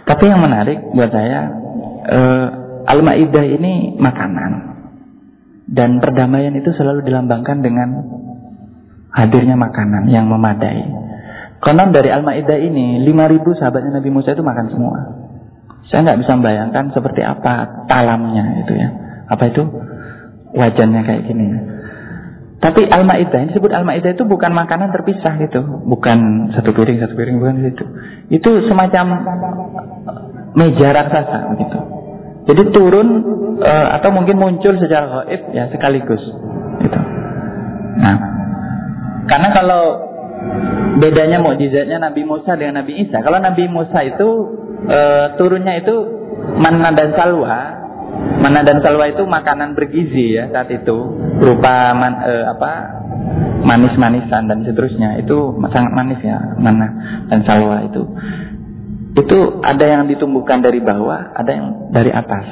Tapi 0.05 0.25
yang 0.29 0.41
menarik 0.41 0.81
buat 0.93 1.13
saya 1.13 1.49
uh, 2.09 2.47
Al-Maidah 2.89 3.45
ini 3.49 3.97
makanan. 3.97 4.53
Dan 5.69 6.01
perdamaian 6.01 6.57
itu 6.57 6.73
selalu 6.73 7.05
dilambangkan 7.05 7.61
dengan 7.61 7.89
hadirnya 9.13 9.57
makanan 9.57 10.09
yang 10.09 10.25
memadai. 10.25 10.89
Konon 11.61 11.93
dari 11.93 12.09
Al-Maidah 12.09 12.59
ini 12.61 13.05
5000 13.05 13.61
sahabatnya 13.61 14.01
Nabi 14.01 14.11
Musa 14.13 14.33
itu 14.33 14.45
makan 14.45 14.67
semua. 14.73 14.99
Saya 15.89 16.05
nggak 16.05 16.21
bisa 16.25 16.33
membayangkan 16.37 16.85
seperti 16.93 17.21
apa 17.25 17.85
talamnya 17.89 18.65
itu 18.65 18.73
ya. 18.77 18.89
Apa 19.29 19.53
itu? 19.53 19.63
Wajannya 20.57 21.03
kayak 21.05 21.23
gini. 21.29 21.47
Tapi 22.59 22.91
Al-Maidah, 22.91 23.39
ini 23.47 23.55
disebut 23.55 23.71
Al-Maidah 23.71 24.19
itu 24.19 24.27
bukan 24.27 24.51
makanan 24.51 24.91
terpisah 24.91 25.39
gitu. 25.39 25.63
Bukan 25.63 26.51
satu 26.59 26.75
piring, 26.75 26.99
satu 26.99 27.15
piring, 27.15 27.39
bukan 27.39 27.55
itu. 27.63 27.85
Itu 28.35 28.67
semacam 28.67 29.23
meja 30.59 30.91
raksasa 30.91 31.55
begitu. 31.55 31.79
Jadi 32.51 32.63
turun 32.75 33.09
uh, 33.63 33.89
atau 34.01 34.11
mungkin 34.11 34.41
muncul 34.41 34.75
secara 34.81 35.29
gaib 35.29 35.53
ya 35.55 35.71
sekaligus 35.71 36.23
gitu. 36.83 36.99
Nah, 38.01 38.17
karena 39.29 39.49
kalau 39.55 39.83
bedanya 40.99 41.39
mukjizatnya 41.39 42.03
Nabi 42.03 42.27
Musa 42.27 42.59
dengan 42.59 42.83
Nabi 42.83 43.07
Isa. 43.07 43.23
Kalau 43.23 43.39
Nabi 43.39 43.71
Musa 43.71 44.03
itu 44.03 44.29
uh, 44.89 45.39
turunnya 45.39 45.79
itu 45.79 45.95
manna 46.59 46.91
dan 46.91 47.15
salwa 47.15 47.78
Mana 48.39 48.63
dan 48.63 48.79
salwa 48.81 49.11
itu 49.11 49.27
makanan 49.27 49.75
bergizi 49.75 50.39
ya 50.39 50.47
saat 50.55 50.71
itu. 50.71 50.97
Berupa 51.43 51.93
man, 51.95 52.23
eh, 52.23 52.45
apa 52.47 52.73
manis-manisan 53.67 54.47
dan 54.47 54.63
seterusnya. 54.63 55.19
Itu 55.21 55.59
sangat 55.69 55.93
manis 55.93 56.21
ya 56.23 56.39
mana 56.57 56.89
dan 57.29 57.43
salwa 57.43 57.83
itu. 57.85 58.03
Itu 59.19 59.59
ada 59.67 59.83
yang 59.83 60.07
ditumbuhkan 60.07 60.63
dari 60.63 60.79
bawah 60.79 61.35
ada 61.35 61.51
yang 61.51 61.67
dari 61.91 62.15
atas. 62.15 62.47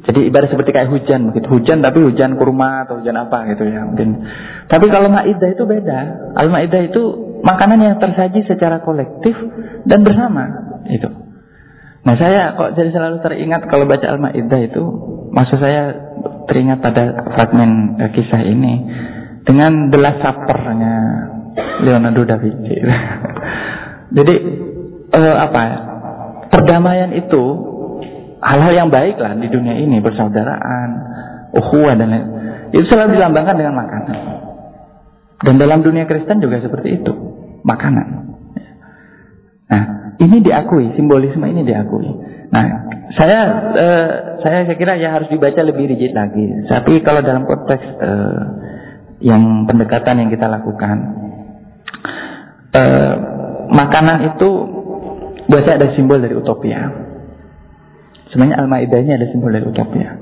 Jadi 0.00 0.32
ibarat 0.32 0.48
seperti 0.48 0.72
kayak 0.72 0.88
hujan 0.88 1.28
begitu 1.28 1.46
hujan 1.52 1.84
tapi 1.84 2.00
hujan 2.00 2.40
kurma 2.40 2.88
atau 2.88 3.04
hujan 3.04 3.20
apa 3.20 3.52
gitu 3.52 3.68
ya 3.68 3.84
mungkin. 3.84 4.24
Tapi 4.66 4.86
kalau 4.88 5.12
maidah 5.12 5.50
itu 5.52 5.64
beda. 5.68 5.98
Al 6.40 6.48
maidah 6.48 6.88
itu 6.88 7.02
makanan 7.44 7.78
yang 7.84 7.96
tersaji 8.00 8.48
secara 8.48 8.80
kolektif 8.80 9.36
dan 9.84 10.00
bersama 10.00 10.44
itu 10.88 11.29
Nah 12.00 12.14
saya 12.16 12.56
kok 12.56 12.72
jadi 12.80 12.90
selalu 12.96 13.20
teringat 13.20 13.68
kalau 13.68 13.84
baca 13.84 14.06
Al-Ma'idah 14.08 14.60
itu 14.64 14.82
Maksud 15.30 15.58
saya 15.60 15.92
teringat 16.48 16.80
pada 16.80 17.28
fragmen 17.36 18.00
eh, 18.00 18.10
kisah 18.16 18.40
ini 18.40 18.72
Dengan 19.44 19.92
The 19.92 19.98
Last 20.00 20.24
Supper-nya 20.24 20.96
Leonardo 21.84 22.24
da 22.24 22.36
Vinci. 22.40 22.76
Jadi 24.16 24.34
eh, 25.12 25.36
apa 25.36 25.60
ya 25.60 25.78
Perdamaian 26.48 27.12
itu 27.12 27.44
Hal-hal 28.40 28.72
yang 28.72 28.88
baik 28.88 29.20
lah 29.20 29.36
di 29.36 29.52
dunia 29.52 29.76
ini 29.76 30.00
Persaudaraan 30.00 30.90
Uhuwa 31.52 32.00
dan 32.00 32.08
lain 32.08 32.26
Itu 32.72 32.88
selalu 32.88 33.20
dilambangkan 33.20 33.54
dengan 33.60 33.74
makanan. 33.76 34.18
Dan 35.40 35.54
dalam 35.60 35.84
dunia 35.84 36.08
Kristen 36.08 36.40
juga 36.40 36.64
seperti 36.64 36.96
itu 36.96 37.12
Makanan. 37.60 38.08
Nah 39.68 39.99
ini 40.20 40.36
diakui, 40.44 40.92
simbolisme 41.00 41.48
ini 41.48 41.64
diakui. 41.64 42.08
Nah, 42.52 42.64
saya 43.16 43.40
eh, 43.72 44.08
saya 44.44 44.68
saya 44.68 44.76
kira 44.76 45.00
ya 45.00 45.16
harus 45.16 45.32
dibaca 45.32 45.64
lebih 45.64 45.88
rigid 45.88 46.12
lagi. 46.12 46.44
Tapi 46.68 47.00
kalau 47.00 47.24
dalam 47.24 47.48
konteks 47.48 47.84
eh, 48.04 48.42
yang 49.24 49.64
pendekatan 49.64 50.20
yang 50.20 50.28
kita 50.28 50.44
lakukan, 50.44 50.96
eh, 52.76 53.14
makanan 53.72 54.36
itu 54.36 54.48
buat 55.48 55.62
saya 55.64 55.80
ada 55.80 55.88
simbol 55.96 56.20
dari 56.20 56.36
utopia. 56.36 56.90
Sebenarnya 58.30 58.62
Al-Maidah 58.62 59.00
ini 59.02 59.12
ada 59.16 59.26
simbol 59.32 59.50
dari 59.50 59.66
utopia. 59.66 60.20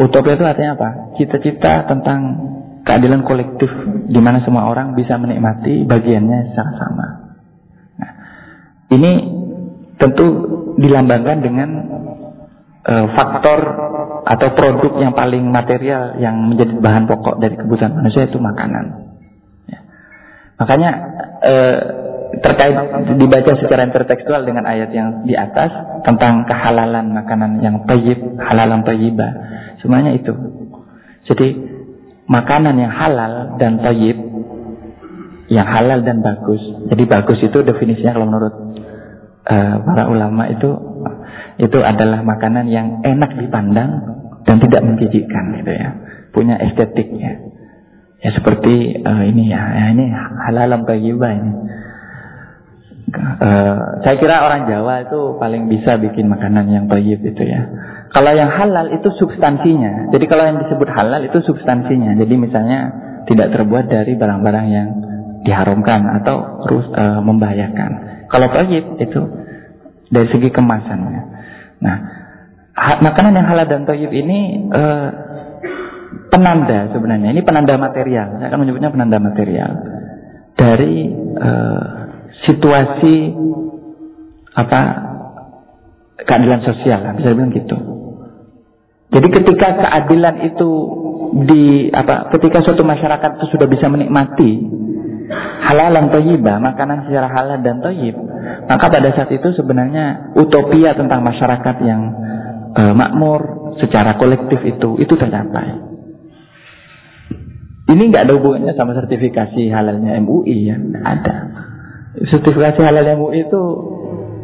Utopia 0.00 0.34
itu 0.34 0.44
artinya 0.48 0.72
apa? 0.80 0.88
Cita-cita 1.20 1.86
tentang 1.86 2.20
keadilan 2.88 3.26
kolektif 3.26 3.68
di 4.06 4.20
mana 4.22 4.40
semua 4.46 4.70
orang 4.70 4.94
bisa 4.96 5.18
menikmati 5.20 5.84
bagiannya 5.84 6.54
secara 6.54 6.72
sama. 6.78 7.25
Ini 8.96 9.12
tentu 10.00 10.26
dilambangkan 10.80 11.38
dengan 11.44 11.68
uh, 12.84 13.06
faktor 13.12 13.60
atau 14.26 14.48
produk 14.58 14.92
yang 14.98 15.14
paling 15.14 15.44
material 15.46 16.18
yang 16.18 16.34
menjadi 16.50 16.74
bahan 16.80 17.04
pokok 17.06 17.38
dari 17.38 17.54
kebutuhan 17.54 17.94
manusia 17.94 18.26
itu 18.26 18.40
makanan. 18.40 18.84
Ya. 19.70 19.78
Makanya 20.58 20.90
uh, 21.44 21.78
terkait 22.42 22.76
dibaca 23.16 23.52
secara 23.56 23.86
intertekstual 23.86 24.44
dengan 24.44 24.66
ayat 24.66 24.90
yang 24.92 25.24
di 25.24 25.32
atas 25.38 26.02
tentang 26.02 26.44
kehalalan 26.44 27.14
makanan 27.14 27.62
yang 27.62 27.86
tayyib, 27.86 28.18
halalan 28.42 28.82
tayyibah. 28.82 29.32
Semuanya 29.80 30.12
itu. 30.16 30.34
Jadi 31.26 31.48
makanan 32.26 32.74
yang 32.76 32.92
halal 32.92 33.56
dan 33.56 33.78
toyib, 33.78 34.18
yang 35.48 35.66
halal 35.66 36.02
dan 36.02 36.20
bagus. 36.20 36.60
Jadi 36.90 37.02
bagus 37.06 37.38
itu 37.42 37.58
definisinya 37.62 38.18
kalau 38.18 38.26
menurut 38.26 38.54
uh, 39.46 39.76
para 39.86 40.04
ulama 40.10 40.50
itu 40.50 40.70
itu 41.56 41.78
adalah 41.80 42.20
makanan 42.20 42.68
yang 42.68 43.00
enak 43.00 43.38
dipandang 43.40 43.90
dan 44.44 44.56
tidak 44.60 44.82
menjijikkan 44.84 45.44
gitu 45.62 45.72
ya. 45.72 45.88
Punya 46.34 46.60
estetiknya. 46.60 47.56
Ya 48.20 48.30
seperti 48.32 49.00
uh, 49.00 49.24
ini 49.24 49.48
ya, 49.48 49.60
ya 49.60 49.86
ini 49.92 50.04
halal 50.48 50.84
tayyibah 50.84 51.32
ini. 51.32 51.52
Uh, 53.16 54.02
saya 54.02 54.18
kira 54.18 54.42
orang 54.42 54.66
Jawa 54.66 55.06
itu 55.06 55.38
paling 55.38 55.70
bisa 55.70 55.94
bikin 55.96 56.26
makanan 56.26 56.66
yang 56.68 56.84
tayyib 56.90 57.22
itu 57.22 57.42
ya. 57.46 57.62
Kalau 58.12 58.32
yang 58.32 58.50
halal 58.50 58.90
itu 58.92 59.08
substansinya. 59.20 60.10
Jadi 60.10 60.24
kalau 60.26 60.44
yang 60.48 60.58
disebut 60.64 60.88
halal 60.90 61.22
itu 61.22 61.38
substansinya. 61.44 62.16
Jadi 62.18 62.34
misalnya 62.34 62.78
tidak 63.26 63.54
terbuat 63.54 63.90
dari 63.90 64.14
barang-barang 64.14 64.66
yang 64.70 64.88
diharamkan 65.46 66.02
atau 66.22 66.66
terus 66.66 66.86
uh, 66.94 67.22
membahayakan. 67.22 67.90
Kalau 68.26 68.46
tayyib 68.50 68.98
itu 68.98 69.20
dari 70.10 70.28
segi 70.30 70.48
kemasannya. 70.50 71.22
Nah, 71.82 71.96
makanan 73.02 73.36
yang 73.36 73.46
halal 73.46 73.66
dan 73.66 73.82
tayyib 73.86 74.10
ini 74.10 74.68
uh, 74.70 75.08
penanda 76.30 76.90
sebenarnya. 76.92 77.32
Ini 77.34 77.42
penanda 77.42 77.74
material. 77.78 78.38
Saya 78.38 78.48
akan 78.50 78.60
menyebutnya 78.62 78.90
penanda 78.92 79.18
material 79.18 79.70
dari 80.56 81.10
uh, 81.36 81.86
situasi 82.48 83.16
apa 84.56 84.80
keadilan 86.24 86.60
sosial, 86.64 87.04
bisa 87.16 87.28
dibilang 87.28 87.52
gitu. 87.52 87.76
Jadi 89.12 89.28
ketika 89.30 89.68
keadilan 89.78 90.42
itu 90.48 90.70
di 91.46 91.92
apa 91.92 92.32
ketika 92.34 92.64
suatu 92.64 92.82
masyarakat 92.82 93.38
itu 93.38 93.46
sudah 93.54 93.68
bisa 93.68 93.86
menikmati 93.92 94.52
halal 95.66 95.90
dan 95.90 96.06
toyibah, 96.12 96.56
makanan 96.62 97.06
secara 97.10 97.28
halal 97.30 97.58
dan 97.60 97.82
toyib, 97.82 98.16
maka 98.66 98.86
pada 98.86 99.10
saat 99.14 99.30
itu 99.34 99.48
sebenarnya 99.58 100.34
utopia 100.38 100.94
tentang 100.94 101.22
masyarakat 101.26 101.76
yang 101.82 102.02
e, 102.74 102.82
makmur 102.94 103.40
secara 103.82 104.14
kolektif 104.16 104.62
itu 104.62 105.00
itu 105.02 105.14
tercapai. 105.18 105.86
Ini 107.86 108.02
nggak 108.10 108.26
ada 108.26 108.34
hubungannya 108.34 108.74
sama 108.74 108.98
sertifikasi 108.98 109.70
halalnya 109.70 110.18
MUI 110.18 110.56
ya, 110.66 110.74
ada. 111.06 111.36
Sertifikasi 112.18 112.82
halal 112.82 113.06
MUI 113.14 113.46
itu 113.46 113.62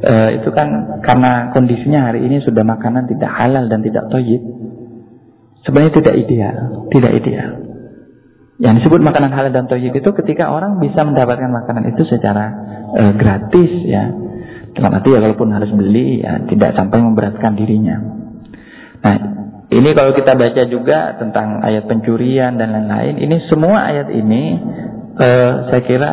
uh, 0.07 0.31
itu 0.31 0.49
kan 0.55 0.99
karena 1.03 1.51
kondisinya 1.51 2.11
hari 2.11 2.23
ini 2.23 2.39
sudah 2.43 2.63
makanan 2.63 3.11
tidak 3.11 3.31
halal 3.35 3.67
dan 3.67 3.83
tidak 3.83 4.07
toyib. 4.15 4.43
Sebenarnya 5.67 5.95
tidak 5.95 6.15
ideal, 6.23 6.57
tidak 6.91 7.13
ideal. 7.23 7.51
Yang 8.63 8.87
disebut 8.87 9.03
makanan 9.03 9.35
halal 9.35 9.51
dan 9.51 9.67
toyib 9.67 9.91
itu 9.91 10.11
ketika 10.23 10.55
orang 10.55 10.79
bisa 10.79 11.03
mendapatkan 11.03 11.51
makanan 11.51 11.91
itu 11.91 12.07
secara 12.07 12.55
uh, 12.95 13.13
gratis 13.19 13.73
ya. 13.83 14.07
Dalam 14.73 14.95
arti 14.95 15.13
ya 15.13 15.21
kalaupun 15.21 15.51
harus 15.51 15.69
beli 15.75 16.23
ya 16.23 16.47
tidak 16.47 16.79
sampai 16.79 17.03
memberatkan 17.03 17.59
dirinya. 17.59 17.99
Nah, 19.03 19.17
ini 19.67 19.91
kalau 19.99 20.15
kita 20.15 20.39
baca 20.39 20.63
juga 20.71 21.19
tentang 21.19 21.59
ayat 21.61 21.91
pencurian 21.91 22.55
dan 22.55 22.71
lain-lain, 22.71 23.19
ini 23.19 23.37
semua 23.51 23.91
ayat 23.91 24.09
ini 24.15 24.43
uh, 25.19 25.53
saya 25.69 25.83
kira 25.83 26.13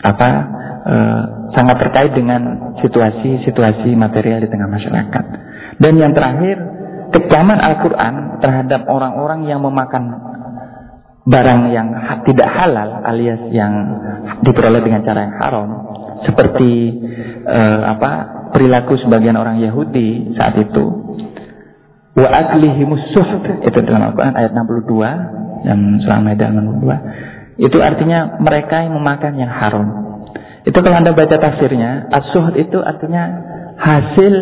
apa 0.00 0.28
uh, 0.88 1.22
sangat 1.52 1.76
terkait 1.84 2.12
dengan 2.16 2.72
situasi-situasi 2.80 3.92
material 3.92 4.40
di 4.40 4.48
tengah 4.48 4.72
masyarakat. 4.72 5.24
Dan 5.76 6.00
yang 6.00 6.16
terakhir, 6.16 6.56
kecaman 7.12 7.60
Al-Quran 7.60 8.40
terhadap 8.40 8.88
orang-orang 8.88 9.44
yang 9.44 9.60
memakan 9.60 10.29
barang 11.26 11.60
yang 11.72 11.88
tidak 12.24 12.48
halal 12.48 13.04
alias 13.04 13.42
yang 13.52 13.72
diperoleh 14.40 14.80
dengan 14.80 15.04
cara 15.04 15.28
yang 15.28 15.34
haram 15.36 15.68
seperti 16.24 16.96
uh, 17.44 17.80
apa 17.96 18.10
perilaku 18.56 18.96
sebagian 19.00 19.36
orang 19.36 19.60
Yahudi 19.60 20.36
saat 20.36 20.56
itu 20.56 20.84
wa 22.16 22.28
itu 23.64 23.78
dalam 23.86 24.02
Al-Qur'an 24.10 24.34
ayat 24.34 24.50
62 24.52 25.68
dan 25.68 25.78
surah 26.02 26.20
Maidah 26.24 26.48
62 26.50 27.68
itu 27.68 27.78
artinya 27.84 28.40
mereka 28.40 28.80
yang 28.80 28.96
memakan 28.96 29.32
yang 29.36 29.52
haram 29.52 30.10
itu 30.60 30.76
kalau 30.76 30.96
Anda 31.00 31.16
baca 31.16 31.36
tafsirnya, 31.40 32.12
as 32.12 32.28
itu 32.60 32.78
artinya 32.84 33.22
hasil 33.80 34.34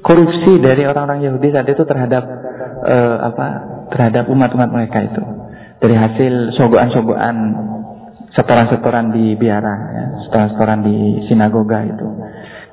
korupsi 0.00 0.56
dari 0.56 0.88
orang-orang 0.88 1.20
Yahudi 1.20 1.52
saat 1.52 1.68
itu 1.68 1.84
terhadap 1.84 2.24
uh, 2.84 3.16
apa? 3.28 3.46
terhadap 3.88 4.28
umat-umat 4.28 4.68
mereka 4.68 5.00
itu. 5.00 5.22
Dari 5.78 5.94
hasil 5.94 6.58
sogoan-sogoan 6.58 7.36
setoran-setoran 8.34 9.14
di 9.14 9.38
biara, 9.38 9.74
ya, 9.94 10.04
setoran-setoran 10.26 10.80
di 10.82 10.96
sinagoga 11.30 11.86
itu. 11.86 12.08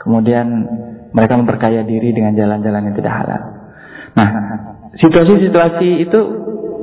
Kemudian 0.02 0.46
mereka 1.16 1.34
memperkaya 1.40 1.82
diri 1.86 2.12
dengan 2.12 2.38
jalan-jalan 2.38 2.92
yang 2.92 2.96
tidak 2.98 3.14
halal. 3.14 3.42
Nah, 4.16 4.30
situasi-situasi 5.00 5.88
itu 6.06 6.20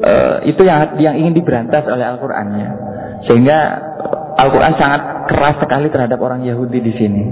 uh, 0.02 0.36
itu 0.44 0.62
yang 0.66 0.98
yang 0.98 1.14
ingin 1.20 1.34
diberantas 1.36 1.84
oleh 1.86 2.02
Al-Qur'an 2.02 2.48
ya. 2.58 2.70
Sehingga 3.28 3.58
Al-Quran 4.40 4.74
sangat 4.74 5.30
keras 5.30 5.56
sekali 5.62 5.86
terhadap 5.92 6.18
orang 6.18 6.42
Yahudi 6.42 6.82
di 6.82 6.92
sini. 6.98 7.22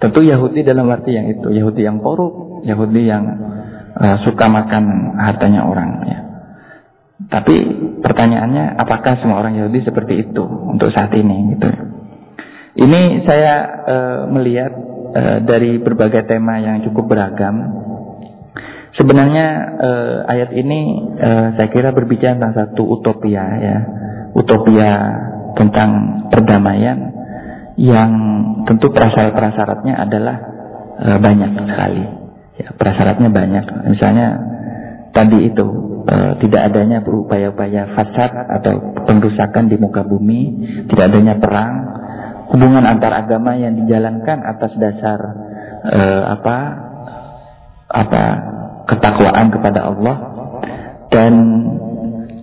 Tentu 0.00 0.24
Yahudi 0.24 0.64
dalam 0.64 0.88
arti 0.88 1.12
yang 1.16 1.28
itu, 1.28 1.48
Yahudi 1.52 1.84
yang 1.84 2.00
korup, 2.00 2.64
Yahudi 2.64 3.02
yang 3.04 3.24
uh, 3.96 4.16
suka 4.24 4.48
makan 4.48 5.16
hartanya 5.20 5.68
orang. 5.68 5.90
Ya. 6.08 6.18
Tapi 7.30 7.54
pertanyaannya, 8.04 8.78
apakah 8.78 9.18
semua 9.18 9.40
orang 9.40 9.58
Yahudi 9.58 9.82
seperti 9.82 10.28
itu 10.28 10.44
untuk 10.44 10.92
saat 10.92 11.10
ini? 11.16 11.56
Gitu. 11.56 11.68
Ini 12.84 13.22
saya 13.24 13.54
uh, 13.86 14.20
melihat 14.30 14.72
uh, 15.14 15.38
dari 15.46 15.78
berbagai 15.78 16.26
tema 16.26 16.58
yang 16.58 16.82
cukup 16.84 17.10
beragam. 17.10 17.84
Sebenarnya 18.94 19.46
uh, 19.78 20.16
ayat 20.30 20.50
ini 20.54 20.80
uh, 21.18 21.48
saya 21.58 21.68
kira 21.70 21.90
berbicara 21.90 22.38
tentang 22.38 22.54
satu 22.54 22.82
utopia 22.86 23.42
ya, 23.58 23.78
utopia 24.34 24.90
tentang 25.54 25.90
perdamaian 26.30 27.14
yang 27.78 28.10
tentu 28.66 28.90
prasyarat-prasyaratnya 28.90 29.94
adalah 29.98 30.36
e, 30.98 31.08
banyak 31.18 31.50
sekali. 31.58 32.04
Ya, 32.54 32.70
prasyaratnya 32.74 33.30
banyak. 33.34 33.64
Misalnya 33.90 34.26
tadi 35.10 35.50
itu 35.50 35.66
e, 36.04 36.16
tidak 36.44 36.60
adanya 36.72 37.00
upaya-upaya 37.04 37.92
fasad 37.96 38.32
atau 38.60 38.94
pengrusakan 39.04 39.68
di 39.68 39.76
muka 39.76 40.04
bumi, 40.04 40.42
tidak 40.88 41.04
adanya 41.12 41.34
perang, 41.40 41.74
hubungan 42.52 42.84
antar 42.84 43.12
agama 43.12 43.56
yang 43.56 43.76
dijalankan 43.76 44.38
atas 44.44 44.72
dasar 44.76 45.20
e, 45.88 46.00
apa 46.38 46.56
apa 47.94 48.24
ketakwaan 48.88 49.48
kepada 49.54 49.80
Allah 49.92 50.16
dan 51.08 51.32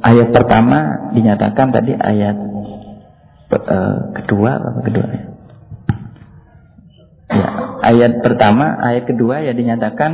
ayat 0.01 0.33
pertama 0.33 1.11
dinyatakan 1.13 1.67
tadi 1.75 1.91
ayat 1.93 2.37
uh, 3.51 3.97
kedua 4.15 4.51
apa 4.57 4.79
kedua 4.87 5.05
ya? 5.11 5.21
Ya 7.31 7.47
ayat 7.81 8.21
pertama 8.21 8.77
ayat 8.83 9.07
kedua 9.07 9.41
ya 9.41 9.55
dinyatakan 9.55 10.11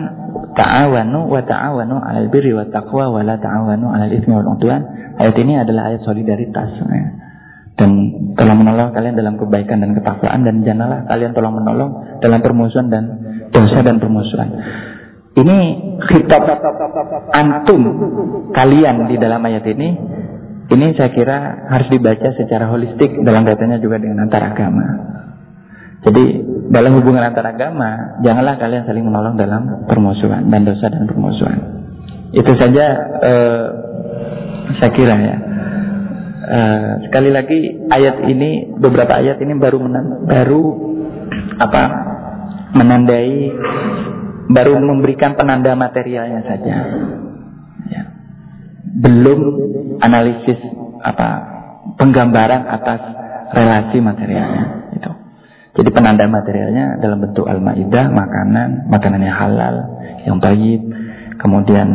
ta'awanu 0.53 1.27
wa 1.27 1.41
ta'awanu 1.44 1.98
'alal 1.99 2.30
birri 2.31 2.53
wa 2.53 2.65
taqwa 2.69 3.11
wa 3.11 3.22
la 3.26 3.35
ta'awanu 3.38 3.89
'alal 3.89 4.14
itsmi 4.14 4.34
wal 4.34 4.48
'udwan 4.56 4.81
ayat 5.18 5.35
ini 5.38 5.53
adalah 5.60 5.94
ayat 5.94 6.02
solidaritas 6.06 6.77
ya. 6.81 7.07
dan 7.77 7.89
tolong 8.34 8.57
menolong 8.61 8.94
kalian 8.94 9.18
dalam 9.18 9.38
kebaikan 9.38 9.81
dan 9.81 9.94
ketakwaan 9.94 10.41
dan 10.45 10.65
janganlah 10.65 11.06
kalian 11.06 11.34
tolong 11.34 11.53
menolong 11.57 12.22
dalam 12.22 12.39
permusuhan 12.41 12.89
dan 12.89 13.03
dosa 13.53 13.81
dan 13.85 14.02
permusuhan 14.02 14.49
ini 15.38 15.57
khitab 16.10 16.41
antum 17.34 17.81
kalian 18.53 19.06
di 19.06 19.15
dalam 19.22 19.41
ayat 19.45 19.65
ini 19.69 19.89
ini 20.68 20.91
saya 20.99 21.15
kira 21.15 21.38
harus 21.72 21.88
dibaca 21.88 22.27
secara 22.35 22.68
holistik 22.68 23.15
dalam 23.23 23.48
kaitannya 23.48 23.80
juga 23.80 24.03
dengan 24.03 24.27
antar 24.27 24.52
agama. 24.52 25.15
Jadi 26.07 26.23
dalam 26.71 26.95
hubungan 26.99 27.23
antar 27.27 27.51
agama, 27.51 28.19
janganlah 28.23 28.55
kalian 28.55 28.88
saling 28.88 29.03
menolong 29.03 29.35
dalam 29.35 29.84
permusuhan 29.88 30.47
dan 30.47 30.63
dosa 30.63 30.88
dan 30.88 31.03
permusuhan. 31.03 31.59
Itu 32.31 32.51
saja 32.55 32.85
eh, 33.23 33.65
saya 34.79 34.91
kira 34.95 35.15
ya. 35.19 35.38
Eh, 36.47 36.91
sekali 37.11 37.29
lagi 37.35 37.59
ayat 37.91 38.23
ini 38.23 38.71
beberapa 38.79 39.19
ayat 39.19 39.35
ini 39.43 39.53
baru 39.59 39.84
menan, 39.84 40.23
baru 40.23 40.63
apa 41.59 41.84
menandai 42.71 43.51
baru 44.47 44.79
memberikan 44.79 45.35
penanda 45.35 45.75
materialnya 45.75 46.39
saja 46.47 46.75
belum 48.97 49.39
analisis 50.01 50.57
apa 51.05 51.29
penggambaran 52.01 52.65
atas 52.65 53.01
relasi 53.53 53.97
materialnya 54.01 54.63
itu. 54.97 55.11
Jadi 55.77 55.89
penanda 55.93 56.25
materialnya 56.25 56.97
dalam 56.97 57.21
bentuk 57.21 57.45
al-maidah, 57.45 58.09
makanan, 58.09 58.89
makanan 58.89 59.21
yang 59.21 59.37
halal, 59.37 59.75
yang 60.25 60.37
baik, 60.41 60.81
kemudian 61.37 61.87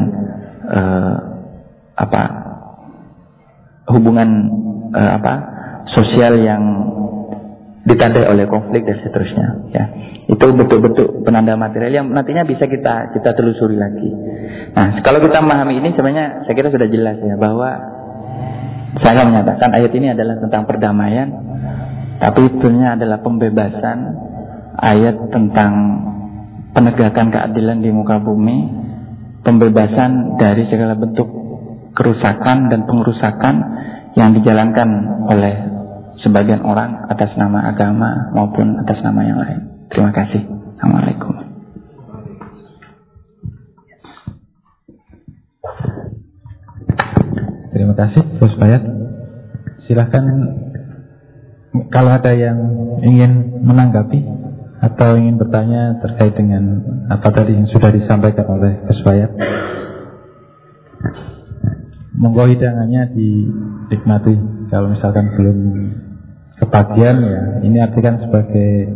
eh, 0.71 1.15
apa 1.99 2.23
hubungan 3.91 4.29
uh, 4.95 5.13
apa 5.19 5.35
sosial 5.91 6.39
yang 6.41 6.63
ditandai 7.83 8.31
oleh 8.31 8.47
konflik 8.47 8.87
dan 8.87 9.03
seterusnya 9.03 9.47
ya. 9.75 9.85
Itu 10.31 10.55
bentuk-bentuk 10.55 11.27
penanda 11.27 11.59
material 11.59 11.93
yang 11.93 12.07
nantinya 12.15 12.47
bisa 12.47 12.71
kita 12.71 13.11
kita 13.11 13.31
telusuri 13.35 13.75
lagi. 13.75 14.11
Nah 14.73 15.03
kalau 15.03 15.19
kita 15.19 15.43
memahami 15.43 15.83
ini 15.83 15.91
sebenarnya 15.93 16.47
saya 16.47 16.55
kira 16.55 16.71
sudah 16.71 16.89
jelas 16.89 17.19
ya 17.19 17.35
bahwa 17.35 17.71
saya 19.03 19.13
akan 19.19 19.27
menyatakan 19.35 19.69
ayat 19.75 19.93
ini 19.99 20.15
adalah 20.15 20.39
tentang 20.39 20.63
perdamaian 20.69 21.29
tapi 22.23 22.55
itunya 22.55 22.95
adalah 22.95 23.19
pembebasan 23.19 23.99
ayat 24.79 25.19
tentang 25.35 25.73
penegakan 26.71 27.35
keadilan 27.35 27.83
di 27.83 27.91
muka 27.91 28.23
bumi 28.23 28.71
pembebasan 29.43 30.39
dari 30.39 30.71
segala 30.71 30.95
bentuk 30.95 31.27
kerusakan 31.99 32.71
dan 32.71 32.87
pengerusakan 32.87 33.55
yang 34.15 34.39
dijalankan 34.39 34.89
oleh 35.27 35.55
sebagian 36.23 36.63
orang 36.63 37.11
atas 37.11 37.35
nama 37.35 37.75
agama 37.75 38.31
maupun 38.31 38.79
atas 38.79 39.03
nama 39.03 39.21
yang 39.27 39.43
lain. 39.43 39.61
Terima 39.91 40.15
kasih. 40.15 40.47
Assalamualaikum. 40.79 41.35
Terima 47.73 47.95
kasih, 47.99 48.23
Gus 48.39 48.55
Bayat. 48.63 48.85
Silahkan 49.91 50.25
kalau 51.89 52.11
ada 52.13 52.33
yang 52.37 52.59
ingin 53.01 53.65
menanggapi 53.65 54.21
atau 54.83 55.17
ingin 55.17 55.41
bertanya 55.41 55.97
terkait 56.05 56.37
dengan 56.37 56.85
apa 57.09 57.33
tadi 57.33 57.57
yang 57.57 57.71
sudah 57.73 57.89
disampaikan 57.89 58.45
oleh 58.51 58.83
Gus 58.85 59.01
Bayat. 59.07 59.33
Monggo 62.13 62.45
hidangannya 62.51 63.17
dinikmati. 63.17 64.35
Kalau 64.69 64.93
misalkan 64.93 65.33
belum 65.33 65.59
kebagian 66.61 67.17
ya 67.25 67.43
ini 67.65 67.79
artikan 67.81 68.21
sebagai 68.21 68.93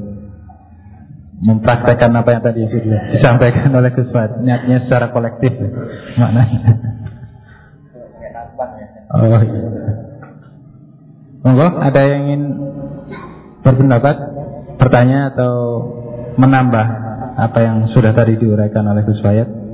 mempraktekkan 1.40 2.12
apa 2.16 2.28
yang 2.32 2.43
tadi 2.44 2.61
sudah 2.69 3.01
disampaikan 3.16 3.73
oleh 3.73 3.90
Gus 3.93 4.09
niatnya 4.40 4.89
secara 4.89 5.12
kolektif 5.12 5.53
ya, 5.53 5.69
maknanya 6.16 6.61
oh 9.12 9.40
iya 9.44 10.06
monggo 11.47 11.78
ada 11.78 12.01
yang 12.02 12.20
ingin 12.27 12.43
berpendapat 13.62 14.16
bertanya 14.82 15.31
atau 15.31 15.55
menambah 16.35 16.86
apa 17.39 17.59
yang 17.62 17.86
sudah 17.94 18.10
tadi 18.10 18.35
diuraikan 18.35 18.82
oleh 18.82 19.06
Gus 19.06 19.23
Fayat 19.23 19.66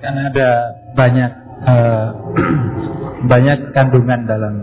Karena 0.00 0.32
ada 0.32 0.48
banyak 0.96 1.30
uh, 1.68 2.06
banyak 3.32 3.58
kandungan 3.76 4.24
dalam 4.24 4.54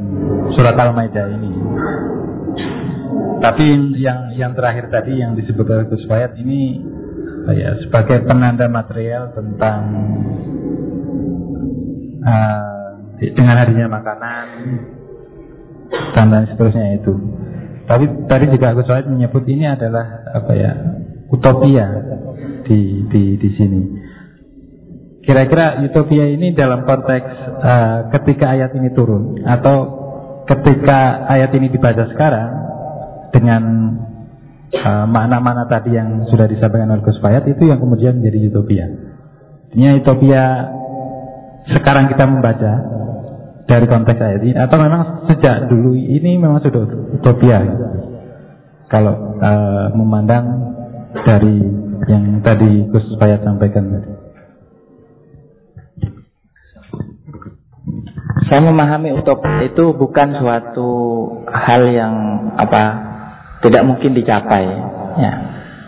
surat 0.57 0.73
Al-Maidah 0.73 1.29
ini. 1.29 1.51
Tapi 3.37 3.65
yang 4.01 4.33
yang 4.33 4.51
terakhir 4.57 4.89
tadi 4.89 5.21
yang 5.21 5.37
disebut 5.37 5.65
oleh 5.69 5.85
Gus 5.89 6.03
Fayat 6.09 6.33
ini 6.41 6.81
ya 7.53 7.77
sebagai 7.85 8.25
penanda 8.27 8.65
material 8.67 9.31
tentang 9.31 9.81
uh, 12.25 12.87
dengan 13.21 13.55
hadirnya 13.61 13.87
makanan 13.87 14.45
dan 16.17 16.25
lain 16.33 16.47
seterusnya 16.49 16.97
itu. 16.97 17.13
Tapi 17.87 18.05
tadi 18.25 18.45
juga 18.51 18.73
Gus 18.73 18.89
Fayat 18.89 19.07
menyebut 19.07 19.45
ini 19.45 19.65
adalah 19.69 20.27
apa 20.33 20.51
ya 20.57 20.71
utopia 21.29 21.87
di 22.65 23.05
di 23.07 23.23
di 23.37 23.49
sini. 23.53 23.81
Kira-kira 25.23 25.83
utopia 25.83 26.25
ini 26.25 26.55
dalam 26.55 26.87
konteks 26.87 27.27
uh, 27.59 27.99
ketika 28.15 28.55
ayat 28.55 28.71
ini 28.79 28.95
turun 28.95 29.43
atau 29.43 29.77
ketika 30.47 31.27
ayat 31.27 31.51
ini 31.51 31.67
dibaca 31.67 32.07
sekarang 32.15 32.49
dengan 33.31 33.63
uh, 34.73 35.05
makna-makna 35.07 35.67
tadi 35.67 35.95
yang 35.95 36.27
sudah 36.27 36.47
disampaikan 36.47 36.91
oleh 36.91 37.03
Gus 37.03 37.19
Fayat 37.23 37.47
itu 37.47 37.67
yang 37.67 37.79
kemudian 37.79 38.19
menjadi 38.19 38.37
utopia. 38.51 38.85
Ini 39.75 39.99
utopia 40.01 40.43
sekarang 41.67 42.07
kita 42.07 42.23
membaca 42.23 42.71
dari 43.67 43.85
konteks 43.85 44.19
ayat 44.19 44.41
ini 44.47 44.55
atau 44.55 44.77
memang 44.79 45.27
sejak 45.27 45.67
dulu 45.67 45.91
ini 45.91 46.39
memang 46.39 46.63
sudah 46.63 46.87
utopia 47.19 47.59
kalau 48.87 49.35
uh, 49.43 49.91
memandang 49.91 50.71
dari 51.27 51.59
yang 52.07 52.39
tadi 52.39 52.87
Gus 52.87 53.03
Fayat 53.19 53.43
sampaikan 53.43 53.91
tadi. 53.91 54.11
Saya 58.47 58.63
memahami 58.63 59.11
utopia 59.11 59.67
itu 59.67 59.91
bukan 59.91 60.39
suatu 60.39 60.89
hal 61.51 61.83
yang 61.91 62.15
apa 62.55 63.06
tidak 63.67 63.83
mungkin 63.83 64.11
dicapai. 64.15 64.65
Ya. 65.19 65.33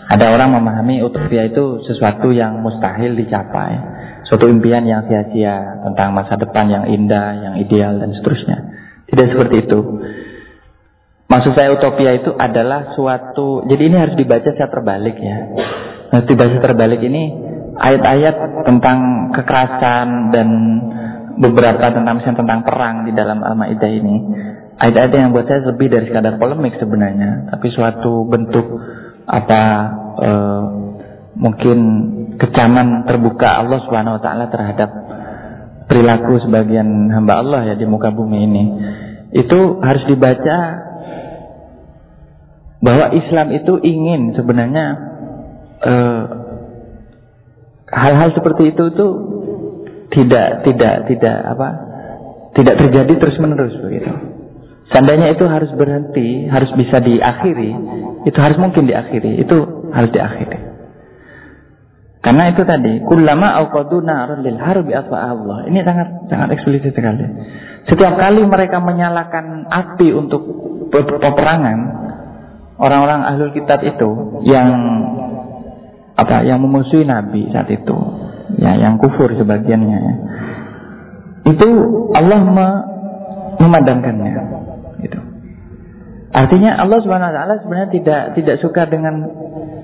Ada 0.09 0.25
orang 0.33 0.57
memahami 0.57 1.05
utopia 1.05 1.45
itu 1.45 1.85
sesuatu 1.85 2.33
yang 2.33 2.65
mustahil 2.65 3.13
dicapai, 3.13 3.77
suatu 4.25 4.49
impian 4.49 4.81
yang 4.81 5.05
sia-sia 5.05 5.85
tentang 5.85 6.17
masa 6.17 6.33
depan 6.33 6.65
yang 6.65 6.89
indah, 6.89 7.37
yang 7.45 7.53
ideal 7.61 7.93
dan 8.01 8.09
seterusnya. 8.17 8.57
Tidak 9.05 9.25
seperti 9.37 9.69
itu. 9.69 9.79
Maksud 11.29 11.53
saya 11.53 11.69
utopia 11.77 12.17
itu 12.17 12.33
adalah 12.33 12.97
suatu, 12.97 13.69
jadi 13.69 13.81
ini 13.85 13.95
harus 14.01 14.15
dibaca 14.17 14.49
secara 14.49 14.73
terbalik 14.73 15.13
ya. 15.13 15.37
Harus 16.09 16.25
dibaca 16.25 16.57
terbalik 16.57 17.05
ini 17.05 17.23
ayat-ayat 17.77 18.65
tentang 18.65 19.29
kekerasan 19.37 20.33
dan 20.33 20.47
beberapa 21.37 21.85
tentang 21.93 22.17
tentang 22.25 22.65
perang 22.65 23.05
di 23.05 23.13
dalam 23.13 23.45
Al-Maidah 23.45 23.91
ini. 23.93 24.15
Ayat-ayat 24.79 25.11
yang 25.11 25.35
buat 25.35 25.43
saya 25.43 25.67
lebih 25.75 25.91
dari 25.91 26.07
sekadar 26.07 26.39
polemik 26.39 26.79
sebenarnya, 26.79 27.51
tapi 27.51 27.67
suatu 27.75 28.23
bentuk 28.23 28.63
apa 29.27 29.61
e, 30.15 30.29
mungkin 31.35 31.77
kecaman 32.39 33.03
terbuka 33.03 33.59
Allah 33.59 33.79
Subhanahu 33.83 34.17
wa 34.17 34.21
taala 34.23 34.47
terhadap 34.47 34.89
perilaku 35.91 36.39
sebagian 36.45 37.11
hamba 37.11 37.43
Allah 37.43 37.73
ya 37.73 37.75
di 37.75 37.83
muka 37.83 38.13
bumi 38.13 38.39
ini. 38.45 38.63
Itu 39.35 39.83
harus 39.83 40.05
dibaca 40.07 40.57
bahwa 42.79 43.11
Islam 43.11 43.47
itu 43.51 43.73
ingin 43.83 44.37
sebenarnya 44.39 44.85
eh, 45.83 46.23
hal-hal 47.91 48.29
seperti 48.37 48.71
itu 48.71 48.83
tuh 48.95 49.11
tidak 50.15 50.63
tidak 50.63 50.95
tidak 51.11 51.37
apa 51.43 51.67
tidak 52.55 52.75
terjadi 52.79 53.13
terus 53.19 53.37
menerus 53.41 53.75
begitu. 53.83 54.38
Seandainya 54.89 55.37
itu 55.37 55.45
harus 55.45 55.69
berhenti, 55.77 56.49
harus 56.49 56.73
bisa 56.73 56.97
diakhiri, 56.97 57.71
itu 58.25 58.37
harus 58.41 58.57
mungkin 58.57 58.89
diakhiri, 58.89 59.37
itu 59.45 59.57
harus 59.93 60.09
diakhiri. 60.09 60.69
Karena 62.19 62.51
itu 62.51 62.67
tadi, 62.67 62.99
kullama 63.05 63.63
awqadu 63.63 64.03
lil 64.43 64.59
harbi 64.59 64.91
Allah. 64.91 65.69
Ini 65.69 65.79
sangat 65.87 66.07
sangat 66.27 66.47
eksplisit 66.57 66.91
sekali. 66.91 67.23
Setiap 67.87 68.17
kali 68.19 68.43
mereka 68.43 68.83
menyalakan 68.83 69.69
api 69.71 70.09
untuk 70.11 70.41
peperangan, 70.91 71.79
orang-orang 72.75 73.23
ahlul 73.23 73.55
kitab 73.55 73.79
itu 73.85 74.41
yang 74.43 74.67
apa 76.19 76.43
yang 76.43 76.59
memusuhi 76.59 77.07
Nabi 77.07 77.47
saat 77.55 77.71
itu, 77.71 77.97
ya 78.59 78.75
yang 78.75 78.99
kufur 78.99 79.31
sebagiannya 79.37 79.97
ya. 80.01 80.15
itu 81.55 81.69
Allah 82.19 82.41
me 82.43 82.67
memadamkannya. 83.63 84.59
Artinya 86.29 86.77
Allah 86.77 86.99
subhanahu 87.01 87.29
wa 87.29 87.35
taala 87.35 87.55
sebenarnya 87.61 87.89
tidak 87.93 88.21
tidak 88.37 88.55
suka 88.61 88.85
dengan 88.85 89.25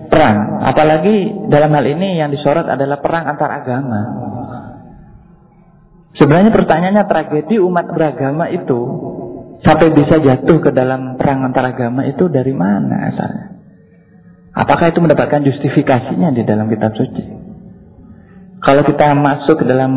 perang. 0.09 0.63
Apalagi 0.63 1.47
dalam 1.51 1.73
hal 1.73 1.85
ini 1.85 2.21
yang 2.21 2.29
disorot 2.31 2.65
adalah 2.65 3.01
perang 3.01 3.25
antar 3.27 3.49
agama. 3.51 4.01
Sebenarnya 6.15 6.55
pertanyaannya 6.55 7.03
tragedi 7.11 7.59
umat 7.59 7.91
beragama 7.91 8.47
itu 8.47 8.79
sampai 9.67 9.91
bisa 9.91 10.15
jatuh 10.21 10.63
ke 10.63 10.71
dalam 10.71 11.19
perang 11.19 11.43
antar 11.43 11.75
agama 11.75 12.07
itu 12.07 12.31
dari 12.31 12.55
mana 12.55 13.11
asalnya? 13.11 13.45
Apakah 14.55 14.95
itu 14.95 15.03
mendapatkan 15.03 15.43
justifikasinya 15.43 16.31
di 16.31 16.47
dalam 16.47 16.71
kitab 16.71 16.95
suci? 16.95 17.23
Kalau 18.63 18.87
kita 18.87 19.11
masuk 19.13 19.59
ke 19.59 19.65
dalam 19.67 19.91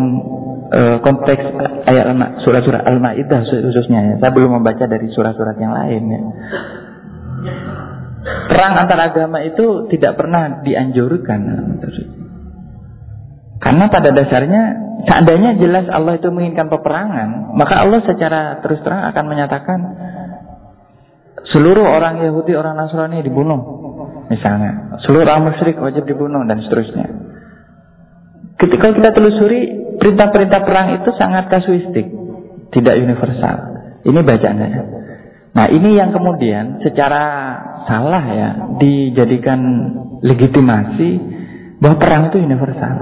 uh, 0.69 0.97
konteks 1.01 1.43
ayat 1.89 2.07
surat-surat 2.45 2.85
Al-Maidah 2.85 3.41
khususnya 3.45 4.01
ya. 4.05 4.15
Saya 4.21 4.31
belum 4.33 4.61
membaca 4.61 4.85
dari 4.85 5.09
surat-surat 5.13 5.57
yang 5.57 5.73
lain 5.73 6.03
ya. 6.09 6.21
Perang 8.49 8.75
antar 8.85 8.99
agama 9.09 9.41
itu 9.47 9.89
tidak 9.89 10.19
pernah 10.19 10.61
dianjurkan 10.61 11.41
Karena 13.59 13.85
pada 13.89 14.11
dasarnya 14.13 14.63
seandainya 15.09 15.57
jelas 15.59 15.87
Allah 15.89 16.19
itu 16.19 16.29
menginginkan 16.31 16.69
peperangan, 16.69 17.57
maka 17.57 17.83
Allah 17.83 18.01
secara 18.05 18.61
terus 18.63 18.83
terang 18.85 19.09
akan 19.09 19.25
menyatakan 19.27 19.79
seluruh 21.55 21.87
orang 21.87 22.21
Yahudi, 22.23 22.53
orang 22.55 22.77
Nasrani 22.77 23.25
dibunuh 23.25 23.61
misalnya. 24.29 25.01
Seluruh 25.07 25.25
orang 25.25 25.53
musyrik 25.55 25.81
wajib 25.81 26.05
dibunuh 26.05 26.45
dan 26.45 26.61
seterusnya. 26.61 27.07
Ketika 28.59 28.91
kita 28.91 29.11
telusuri 29.15 29.88
perintah-perintah 29.99 30.61
perang 30.65 30.89
itu 31.03 31.11
sangat 31.19 31.51
kasuistik, 31.51 32.07
tidak 32.73 32.95
universal. 32.97 33.57
Ini 34.07 34.19
bacaan 34.23 34.59
saya. 34.59 34.83
Nah 35.59 35.67
ini 35.75 35.99
yang 35.99 36.15
kemudian 36.15 36.79
secara 36.87 37.25
salah 37.91 38.25
ya 38.31 38.49
dijadikan 38.79 39.61
legitimasi 40.23 41.11
bahwa 41.83 41.97
perang 41.99 42.23
itu 42.31 42.39
universal. 42.39 42.95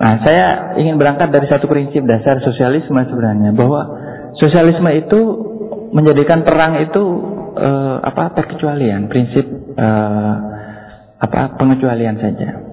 Nah 0.00 0.12
saya 0.22 0.78
ingin 0.80 0.96
berangkat 0.96 1.34
dari 1.34 1.50
satu 1.50 1.66
prinsip 1.66 2.06
dasar 2.06 2.38
sosialisme 2.40 3.02
sebenarnya 3.10 3.52
bahwa 3.52 3.80
sosialisme 4.38 4.86
itu 4.96 5.20
menjadikan 5.90 6.46
perang 6.46 6.78
itu 6.78 7.02
uh, 7.58 7.98
apa 8.06 8.32
perkecualian, 8.38 9.10
prinsip 9.10 9.44
uh, 9.76 10.34
apa 11.20 11.58
pengecualian 11.58 12.16
saja. 12.22 12.69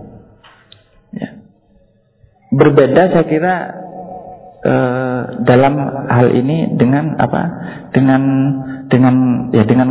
Berbeda 2.48 3.12
saya 3.12 3.26
kira 3.28 3.56
uh, 4.64 5.22
dalam 5.44 5.74
hal 6.08 6.32
ini 6.32 6.80
dengan 6.80 7.20
apa? 7.20 7.42
Dengan 7.92 8.22
dengan 8.88 9.16
ya 9.52 9.68
dengan 9.68 9.90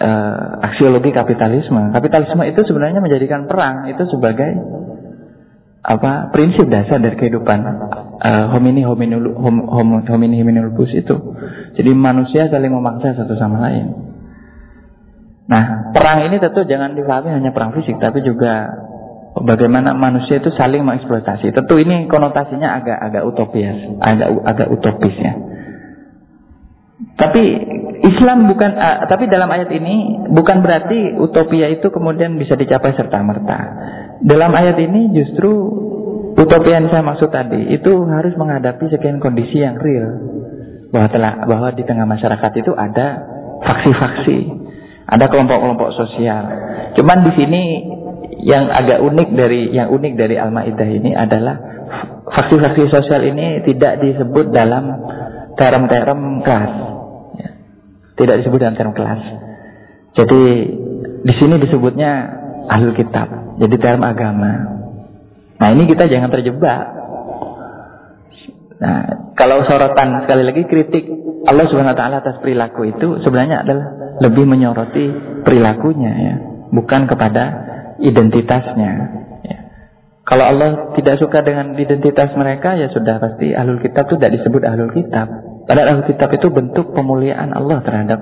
uh, 0.00 0.66
aksiologi 0.66 1.14
kapitalisme. 1.14 1.94
Kapitalisme 1.94 2.42
itu 2.50 2.60
sebenarnya 2.66 2.98
menjadikan 2.98 3.46
perang 3.46 3.86
itu 3.86 4.02
sebagai 4.10 4.50
apa 5.80 6.28
prinsip 6.34 6.68
dasar 6.68 7.00
dari 7.00 7.16
kehidupan 7.16 7.58
uh, 8.20 8.52
homini 8.52 8.84
hominul 8.84 9.32
hom, 9.38 9.64
hom, 9.64 9.88
homini 10.04 10.42
hominulus 10.42 10.92
itu. 10.92 11.16
Jadi 11.78 11.90
manusia 11.94 12.50
saling 12.50 12.74
memaksa 12.74 13.16
satu 13.16 13.38
sama 13.38 13.62
lain. 13.70 13.86
Nah, 15.50 15.90
perang 15.90 16.30
ini 16.30 16.38
tentu 16.38 16.62
jangan 16.62 16.94
dipahami 16.94 17.34
hanya 17.34 17.50
perang 17.50 17.74
fisik, 17.74 17.98
tapi 17.98 18.22
juga 18.22 18.70
bagaimana 19.38 19.94
manusia 19.94 20.42
itu 20.42 20.50
saling 20.58 20.82
mengeksploitasi. 20.82 21.54
Tentu 21.54 21.74
ini 21.78 22.10
konotasinya 22.10 22.82
agak 22.82 22.98
agak 22.98 23.22
utopis, 23.26 23.76
agak 24.02 24.28
agak 24.42 24.68
utopis 24.74 25.14
ya. 25.14 25.34
Tapi 27.16 27.42
Islam 28.00 28.48
bukan, 28.48 28.70
uh, 28.76 29.08
tapi 29.08 29.28
dalam 29.28 29.48
ayat 29.48 29.68
ini 29.72 30.24
bukan 30.32 30.64
berarti 30.64 31.16
utopia 31.20 31.68
itu 31.68 31.88
kemudian 31.92 32.36
bisa 32.36 32.56
dicapai 32.56 32.96
serta 32.96 33.20
merta. 33.20 33.58
Dalam 34.24 34.52
ayat 34.52 34.76
ini 34.80 35.12
justru 35.16 35.48
utopia 36.36 36.80
yang 36.80 36.88
saya 36.88 37.04
maksud 37.04 37.28
tadi 37.28 37.72
itu 37.72 37.92
harus 38.08 38.36
menghadapi 38.36 38.88
sekian 38.88 39.20
kondisi 39.20 39.60
yang 39.60 39.76
real 39.80 40.16
bahwa 40.90 41.08
telah 41.12 41.32
bahwa 41.44 41.68
di 41.76 41.84
tengah 41.84 42.08
masyarakat 42.08 42.52
itu 42.56 42.72
ada 42.72 43.06
faksi-faksi, 43.64 44.38
ada 45.08 45.24
kelompok-kelompok 45.28 45.92
sosial. 45.96 46.44
Cuman 46.96 47.24
di 47.28 47.32
sini 47.36 47.62
yang 48.44 48.72
agak 48.72 49.02
unik 49.04 49.28
dari 49.36 49.70
yang 49.72 49.92
unik 49.92 50.14
dari 50.16 50.36
Al-Maidah 50.40 50.88
ini 50.88 51.12
adalah 51.12 51.56
faksi-faksi 52.30 52.88
sosial 52.88 53.22
ini 53.26 53.64
tidak 53.66 54.00
disebut 54.00 54.54
dalam 54.54 54.96
term-term 55.58 56.40
kelas. 56.46 56.74
Ya. 57.36 57.50
Tidak 58.16 58.34
disebut 58.44 58.58
dalam 58.60 58.76
term 58.78 58.92
kelas. 58.96 59.22
Jadi 60.16 60.42
di 61.20 61.34
sini 61.36 61.60
disebutnya 61.60 62.10
ahlul 62.70 62.96
kitab. 62.96 63.28
Jadi 63.60 63.76
term 63.76 64.00
agama. 64.06 64.52
Nah 65.60 65.68
ini 65.76 65.84
kita 65.84 66.08
jangan 66.08 66.32
terjebak. 66.32 66.82
Nah 68.80 69.00
kalau 69.36 69.60
sorotan 69.68 70.24
sekali 70.24 70.48
lagi 70.48 70.64
kritik 70.64 71.04
Allah 71.44 71.68
Subhanahu 71.68 71.96
Wa 71.96 71.98
Taala 71.98 72.16
atas 72.24 72.36
perilaku 72.40 72.88
itu 72.88 73.20
sebenarnya 73.24 73.64
adalah 73.64 73.86
lebih 74.20 74.44
menyoroti 74.44 75.04
perilakunya 75.44 76.12
ya, 76.12 76.34
bukan 76.68 77.08
kepada 77.08 77.69
identitasnya. 78.00 78.92
Ya. 79.44 79.58
Kalau 80.24 80.44
Allah 80.44 80.96
tidak 80.96 81.20
suka 81.20 81.44
dengan 81.44 81.76
identitas 81.76 82.32
mereka 82.36 82.76
ya 82.76 82.88
sudah 82.92 83.20
pasti 83.20 83.52
ahlul 83.52 83.80
kitab 83.80 84.08
itu 84.08 84.16
tidak 84.20 84.32
disebut 84.40 84.62
ahlul 84.64 84.92
kitab. 84.92 85.28
Padahal 85.68 85.88
ahlul 85.96 86.08
kitab 86.08 86.28
itu 86.32 86.48
bentuk 86.50 86.92
pemuliaan 86.96 87.52
Allah 87.52 87.78
terhadap 87.84 88.20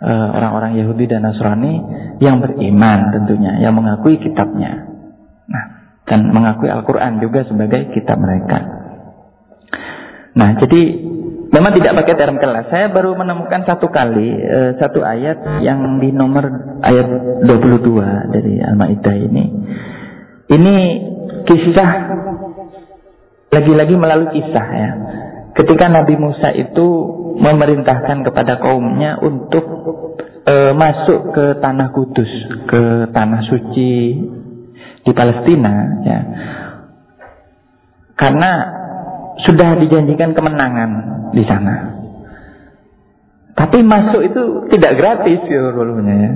Eh, 0.00 0.28
orang-orang 0.32 0.80
Yahudi 0.80 1.12
dan 1.12 1.28
Nasrani 1.28 1.76
yang 2.24 2.40
beriman 2.40 3.12
tentunya, 3.12 3.60
yang 3.60 3.76
mengakui 3.76 4.16
kitabnya. 4.16 4.88
Nah, 5.44 5.64
dan 6.08 6.24
mengakui 6.32 6.72
Al-Quran 6.72 7.20
juga 7.20 7.44
sebagai 7.44 7.92
kitab 7.92 8.16
mereka. 8.16 8.64
Nah, 10.40 10.56
jadi 10.56 10.80
memang 11.50 11.72
tidak 11.76 11.92
pakai 12.02 12.14
term 12.14 12.36
kelas. 12.38 12.66
Saya 12.70 12.86
baru 12.90 13.14
menemukan 13.18 13.66
satu 13.66 13.90
kali 13.90 14.38
uh, 14.38 14.70
satu 14.78 15.02
ayat 15.02 15.62
yang 15.62 15.98
di 15.98 16.14
nomor 16.14 16.46
ayat 16.82 17.06
22 17.46 18.34
dari 18.34 18.54
Al-Maidah 18.62 19.16
ini. 19.18 19.44
Ini 20.50 20.74
kisah 21.46 21.90
lagi-lagi 23.50 23.94
melalui 23.98 24.30
kisah 24.34 24.66
ya. 24.70 24.90
Ketika 25.50 25.90
Nabi 25.90 26.14
Musa 26.14 26.54
itu 26.54 26.86
memerintahkan 27.40 28.22
kepada 28.22 28.62
kaumnya 28.62 29.18
untuk 29.18 29.64
e, 30.46 30.54
masuk 30.72 31.34
ke 31.34 31.46
tanah 31.58 31.90
kudus, 31.90 32.30
ke 32.70 33.10
tanah 33.10 33.42
suci 33.50 33.92
di 35.02 35.12
Palestina, 35.16 35.74
ya, 36.06 36.20
karena 38.14 38.50
sudah 39.46 39.78
dijanjikan 39.80 40.36
kemenangan 40.36 40.90
di 41.32 41.44
sana. 41.46 41.74
Tapi 43.56 43.84
masuk 43.84 44.24
itu 44.24 44.42
tidak 44.72 44.96
gratis 44.96 45.40
ya, 45.46 45.60
ya. 45.70 46.32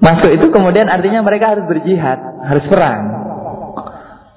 Masuk 0.00 0.30
itu 0.32 0.46
kemudian 0.52 0.88
artinya 0.88 1.20
mereka 1.20 1.56
harus 1.56 1.68
berjihad, 1.68 2.18
harus 2.44 2.64
perang. 2.66 3.02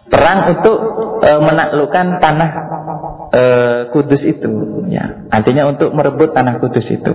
Perang 0.07 0.39
untuk 0.56 0.77
e, 1.19 1.31
menaklukkan 1.44 2.06
tanah 2.23 2.49
e, 3.31 3.44
kudus 3.91 4.22
itu 4.23 4.52
ya 4.88 5.27
artinya 5.27 5.68
untuk 5.68 5.91
merebut 5.91 6.31
tanah 6.31 6.64
kudus 6.64 6.88
itu 6.88 7.11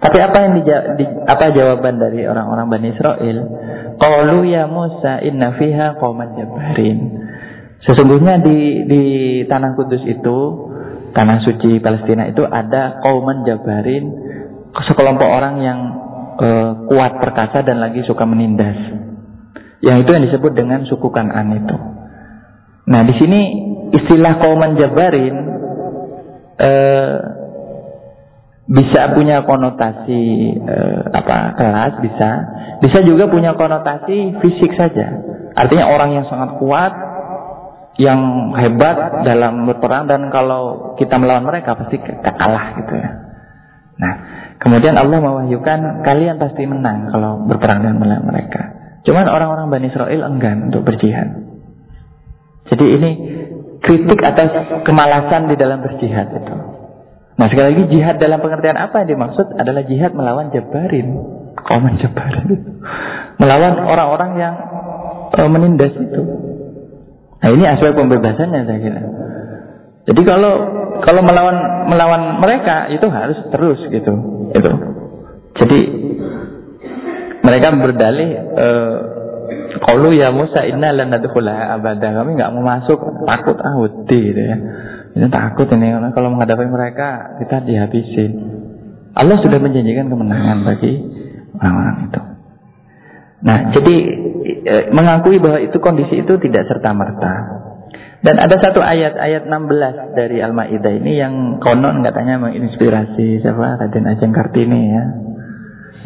tapi 0.00 0.18
apa 0.20 0.36
yang 0.44 0.52
di, 0.60 1.04
apa 1.24 1.44
jawaban 1.56 1.96
dari 1.96 2.28
orang-orang 2.28 2.68
Bani 2.68 2.88
Israel 2.92 3.38
qalu 3.96 4.52
ya 4.52 4.68
Musa 4.68 5.24
inna 5.24 5.56
fiha 5.56 5.96
qauman 5.96 6.36
jabbarin 6.36 6.98
sesungguhnya 7.84 8.40
di 8.40 8.88
di 8.88 9.02
tanah 9.44 9.76
kudus 9.76 10.02
itu 10.08 10.38
tanah 11.12 11.44
suci 11.44 11.78
Palestina 11.78 12.26
itu 12.26 12.42
ada 12.42 12.98
kauman 13.04 13.44
jabarin 13.46 14.04
sekelompok 14.74 15.28
orang 15.28 15.54
yang 15.62 15.78
e, 16.40 16.48
kuat 16.90 17.22
perkasa 17.22 17.62
dan 17.62 17.78
lagi 17.78 18.02
suka 18.02 18.26
menindas. 18.26 18.74
Yang 19.84 19.96
itu 20.02 20.10
yang 20.16 20.24
disebut 20.26 20.52
dengan 20.56 20.80
suku 20.88 21.12
Kanan 21.12 21.54
itu. 21.60 21.76
Nah 22.88 23.00
di 23.04 23.14
sini 23.20 23.40
istilah 23.92 24.40
kauman 24.40 24.80
jabarin 24.80 25.34
eh, 26.56 27.16
bisa 28.64 29.12
punya 29.12 29.44
konotasi 29.44 30.24
eh, 30.56 31.00
apa 31.12 31.36
kelas 31.56 31.92
bisa. 32.00 32.30
Bisa 32.80 32.98
juga 33.04 33.28
punya 33.28 33.56
konotasi 33.56 34.40
fisik 34.40 34.72
saja. 34.76 35.20
Artinya 35.52 35.88
orang 35.88 36.16
yang 36.16 36.26
sangat 36.28 36.56
kuat 36.60 36.92
yang 37.94 38.50
hebat 38.58 39.22
dalam 39.22 39.70
berperang 39.70 40.10
dan 40.10 40.26
kalau 40.34 40.94
kita 40.98 41.14
melawan 41.14 41.46
mereka 41.46 41.78
pasti 41.78 42.02
kalah 42.02 42.74
gitu 42.82 42.94
ya. 42.98 43.10
Nah 44.02 44.14
kemudian 44.58 44.98
Allah 44.98 45.22
mewahyukan 45.22 46.02
kalian 46.02 46.42
pasti 46.42 46.66
menang 46.66 47.14
kalau 47.14 47.46
berperang 47.46 47.86
dengan 47.86 48.24
mereka. 48.26 48.62
Cuman 49.04 49.30
orang-orang 49.30 49.70
Bani 49.70 49.86
Israel 49.92 50.26
enggan 50.26 50.72
untuk 50.72 50.82
berjihad. 50.82 51.28
Jadi 52.72 52.84
ini 52.98 53.10
kritik 53.84 54.20
atas 54.24 54.82
kemalasan 54.82 55.52
di 55.52 55.56
dalam 55.60 55.84
berjihad 55.84 56.32
itu. 56.34 56.56
Nah 57.34 57.46
sekali 57.50 57.74
lagi 57.74 57.84
jihad 57.92 58.16
dalam 58.18 58.40
pengertian 58.40 58.78
apa 58.78 59.04
yang 59.04 59.18
dimaksud? 59.18 59.54
Adalah 59.54 59.84
jihad 59.84 60.16
melawan 60.16 60.50
Jabarin, 60.50 61.08
kaum 61.62 61.84
Jabarin 62.00 62.80
melawan 63.38 63.74
orang-orang 63.82 64.30
yang 64.38 64.54
uh, 65.34 65.48
menindas 65.50 65.94
itu. 65.98 66.22
Nah 67.44 67.52
ini 67.52 67.64
aspek 67.68 67.92
pembebasannya 67.92 68.64
saya 68.64 68.80
kira. 68.80 69.00
Jadi 70.08 70.20
kalau 70.24 70.52
kalau 71.04 71.20
melawan 71.20 71.56
melawan 71.92 72.40
mereka 72.40 72.88
itu 72.88 73.04
harus 73.12 73.36
terus 73.52 73.84
gitu, 73.92 74.12
itu. 74.56 74.72
Jadi 75.60 75.80
mereka 77.44 77.76
berdalih 77.76 78.30
uh, 78.56 78.96
Qalu 79.76 80.16
ya 80.16 80.32
Musa 80.32 80.64
inna 80.64 80.96
lan 80.96 81.12
nadkhulaha 81.12 81.76
abada. 81.76 82.16
Kami 82.16 82.32
nggak 82.32 82.52
mau 82.56 82.64
masuk, 82.64 82.96
takut 83.28 83.60
ah 83.60 83.76
gitu 84.08 84.40
ya. 84.40 84.56
Ini 85.12 85.28
takut 85.28 85.68
ini 85.68 85.92
kalau 86.16 86.32
menghadapi 86.32 86.64
mereka 86.64 87.36
kita 87.44 87.60
dihabisin. 87.60 88.32
Allah 89.12 89.36
sudah 89.44 89.60
menjanjikan 89.60 90.08
kemenangan 90.08 90.64
bagi 90.64 90.96
orang-orang 91.60 91.96
itu. 92.08 92.20
Nah, 93.44 93.76
jadi 93.76 93.96
e, 94.64 94.74
mengakui 94.88 95.36
bahwa 95.36 95.60
itu 95.60 95.76
kondisi 95.76 96.24
itu 96.24 96.32
tidak 96.40 96.64
serta 96.64 96.96
merta. 96.96 97.32
Dan 98.24 98.40
ada 98.40 98.56
satu 98.56 98.80
ayat 98.80 99.20
ayat 99.20 99.44
16 99.44 100.16
dari 100.16 100.40
Al-Maidah 100.40 100.92
ini 100.96 101.20
yang 101.20 101.60
konon 101.60 102.00
katanya 102.00 102.40
menginspirasi 102.40 103.44
siapa? 103.44 103.76
Raden 103.84 104.08
Ajeng 104.08 104.32
Kartini 104.32 104.82
ya. 104.96 105.04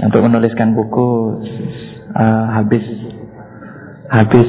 untuk 0.02 0.26
menuliskan 0.26 0.74
buku 0.74 1.10
uh, 2.18 2.46
habis 2.58 2.82
habis 4.10 4.48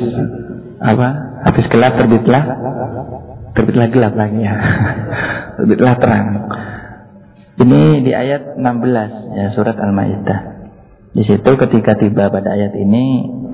apa? 0.81 1.09
Habis 1.45 1.65
gelap 1.69 1.93
terbitlah 1.93 2.43
terbitlah 3.53 3.87
gelap 3.93 4.13
lagi 4.17 4.41
ya. 4.41 4.53
Terbitlah 5.61 5.93
terang. 6.01 6.27
Ini 7.59 7.81
di 8.01 8.11
ayat 8.17 8.57
16 8.57 9.37
ya 9.37 9.45
surat 9.53 9.77
Al-Maidah 9.77 10.58
di 11.09 11.23
situ 11.25 11.51
ketika 11.57 11.97
tiba 11.97 12.29
pada 12.29 12.53
ayat 12.53 12.77
ini 12.77 13.05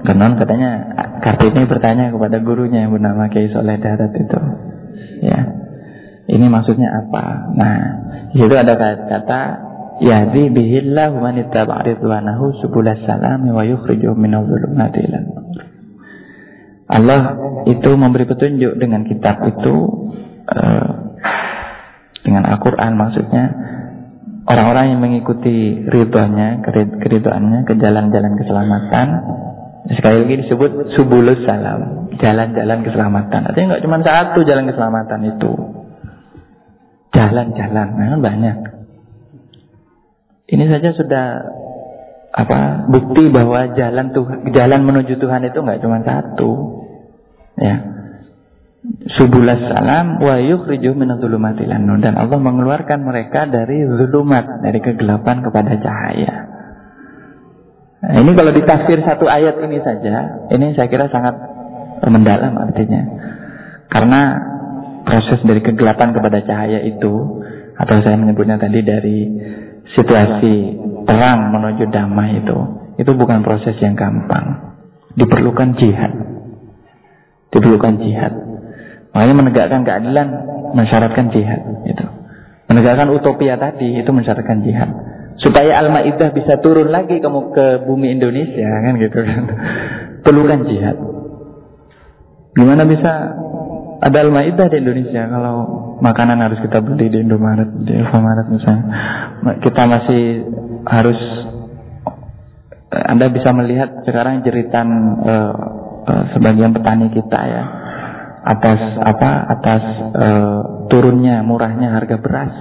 Kenon 0.05 0.37
katanya 0.37 0.71
Kartini 1.25 1.65
bertanya 1.65 2.13
kepada 2.13 2.37
gurunya 2.45 2.85
yang 2.85 2.93
bernama 2.93 3.25
Kiai 3.33 3.49
Soleh 3.49 3.81
Darat 3.81 4.13
itu. 4.13 4.39
Ya. 5.25 5.39
Ini 6.29 6.45
maksudnya 6.45 6.93
apa? 6.93 7.49
Nah 7.57 7.77
di 8.29 8.37
situ 8.37 8.53
ada 8.53 8.77
kata 8.77 9.41
yahdi 10.03 10.51
bihillahu 10.53 11.23
man 11.23 11.39
ittaba'a 11.39 11.87
ridwanahu 11.87 12.59
subulas 12.61 12.99
salam 13.07 13.47
wa 13.49 13.63
yukhrijuhum 13.63 14.19
minadh 14.19 14.43
dhulumati 14.45 15.07
Allah 16.85 17.19
itu 17.65 17.89
memberi 17.97 18.29
petunjuk 18.29 18.77
dengan 18.77 19.07
kitab 19.09 19.41
itu 19.49 19.75
uh, 20.51 20.89
dengan 22.21 22.43
Al-Qur'an 22.53 22.93
maksudnya 22.93 23.43
orang-orang 24.45 24.85
yang 24.93 24.99
mengikuti 25.01 25.85
ridhonya, 25.85 26.61
keridoannya 27.01 27.65
ke 27.65 27.73
jalan-jalan 27.77 28.33
keselamatan 28.37 29.07
sekali 29.85 30.25
lagi 30.25 30.35
disebut 30.45 30.97
subulus 30.97 31.45
salam 31.45 32.09
jalan-jalan 32.17 32.81
keselamatan 32.81 33.41
artinya 33.45 33.77
nggak 33.77 33.83
cuma 33.85 34.01
satu 34.01 34.41
jalan 34.41 34.65
keselamatan 34.65 35.19
itu 35.29 35.51
jalan-jalan 37.13 37.87
nah, 37.93 38.17
banyak 38.17 38.57
ini 40.45 40.63
saja 40.69 40.89
sudah 40.93 41.25
apa 42.35 42.85
bukti 42.91 43.31
bahwa 43.31 43.71
jalan 43.73 44.11
Tuhan, 44.11 44.51
jalan 44.51 44.81
menuju 44.83 45.17
Tuhan 45.17 45.41
itu 45.47 45.55
nggak 45.55 45.81
cuma 45.81 46.03
satu. 46.03 46.51
Ya. 47.55 47.75
Subulas 49.15 49.61
salam 49.71 50.21
wa 50.21 50.37
yukhriju 50.37 50.93
minadh-dhulumati 50.93 51.65
dan 51.65 52.13
Allah 52.17 52.37
mengeluarkan 52.37 53.01
mereka 53.01 53.49
dari 53.49 53.81
zulumat, 53.85 54.61
dari 54.61 54.77
kegelapan 54.81 55.41
kepada 55.41 55.73
cahaya. 55.79 56.33
Nah, 58.05 58.21
ini 58.21 58.31
kalau 58.37 58.51
ditafsir 58.53 59.01
satu 59.01 59.25
ayat 59.25 59.57
ini 59.65 59.81
saja, 59.81 60.45
ini 60.53 60.77
saya 60.77 60.85
kira 60.91 61.09
sangat 61.09 61.33
mendalam 62.05 62.53
artinya. 62.61 63.01
Karena 63.89 64.21
proses 65.05 65.39
dari 65.45 65.61
kegelapan 65.61 66.13
kepada 66.13 66.41
cahaya 66.45 66.81
itu 66.85 67.13
atau 67.77 67.95
saya 68.01 68.17
menyebutnya 68.17 68.57
tadi 68.57 68.79
dari 68.81 69.17
situasi 69.93 70.55
terang 71.05 71.53
menuju 71.53 71.93
damai 71.93 72.41
itu 72.41 72.57
itu 72.97 73.11
bukan 73.13 73.45
proses 73.45 73.77
yang 73.83 73.93
gampang 73.93 74.75
diperlukan 75.13 75.77
jihad 75.77 76.11
diperlukan 77.53 78.01
jihad 78.01 78.33
makanya 79.15 79.35
menegakkan 79.39 79.81
keadilan 79.87 80.27
mensyaratkan 80.75 81.31
jihad 81.31 81.63
itu 81.87 82.05
menegakkan 82.69 83.13
utopia 83.13 83.55
tadi 83.55 84.01
itu 84.01 84.09
mensyaratkan 84.09 84.65
jihad. 84.65 84.89
Supaya 85.39 85.77
Al-Maidah 85.83 86.31
bisa 86.31 86.57
turun 86.63 86.89
lagi 86.89 87.19
ke, 87.19 87.29
ke 87.29 87.65
bumi 87.85 88.15
Indonesia 88.15 88.65
kan 88.65 88.93
gitu. 88.97 89.17
Kan 89.21 89.43
perlukan 90.25 90.65
jihad. 90.65 90.97
Gimana 92.55 92.87
bisa 92.87 93.11
ada 94.01 94.17
Al-Maidah 94.17 94.67
di 94.71 94.77
Indonesia 94.81 95.27
kalau 95.27 95.55
makanan 96.01 96.39
harus 96.39 96.59
kita 96.63 96.81
beli 96.81 97.11
di 97.11 97.19
Indomaret, 97.21 97.69
di 97.83 97.93
Alfamaret 97.99 98.47
misalnya. 98.49 98.85
Kita 99.61 99.81
masih 99.85 100.23
harus 100.87 101.19
Anda 102.95 103.27
bisa 103.27 103.51
melihat 103.51 104.07
sekarang 104.07 104.39
jeritan 104.47 104.87
uh, 105.19 105.53
uh, 106.07 106.23
sebagian 106.31 106.71
petani 106.71 107.11
kita 107.11 107.39
ya 107.43 107.63
atas 108.45 108.79
apa 109.01 109.29
atas 109.57 109.83
uh, 110.13 110.61
turunnya 110.85 111.41
murahnya 111.41 111.97
harga 111.97 112.21
beras. 112.21 112.53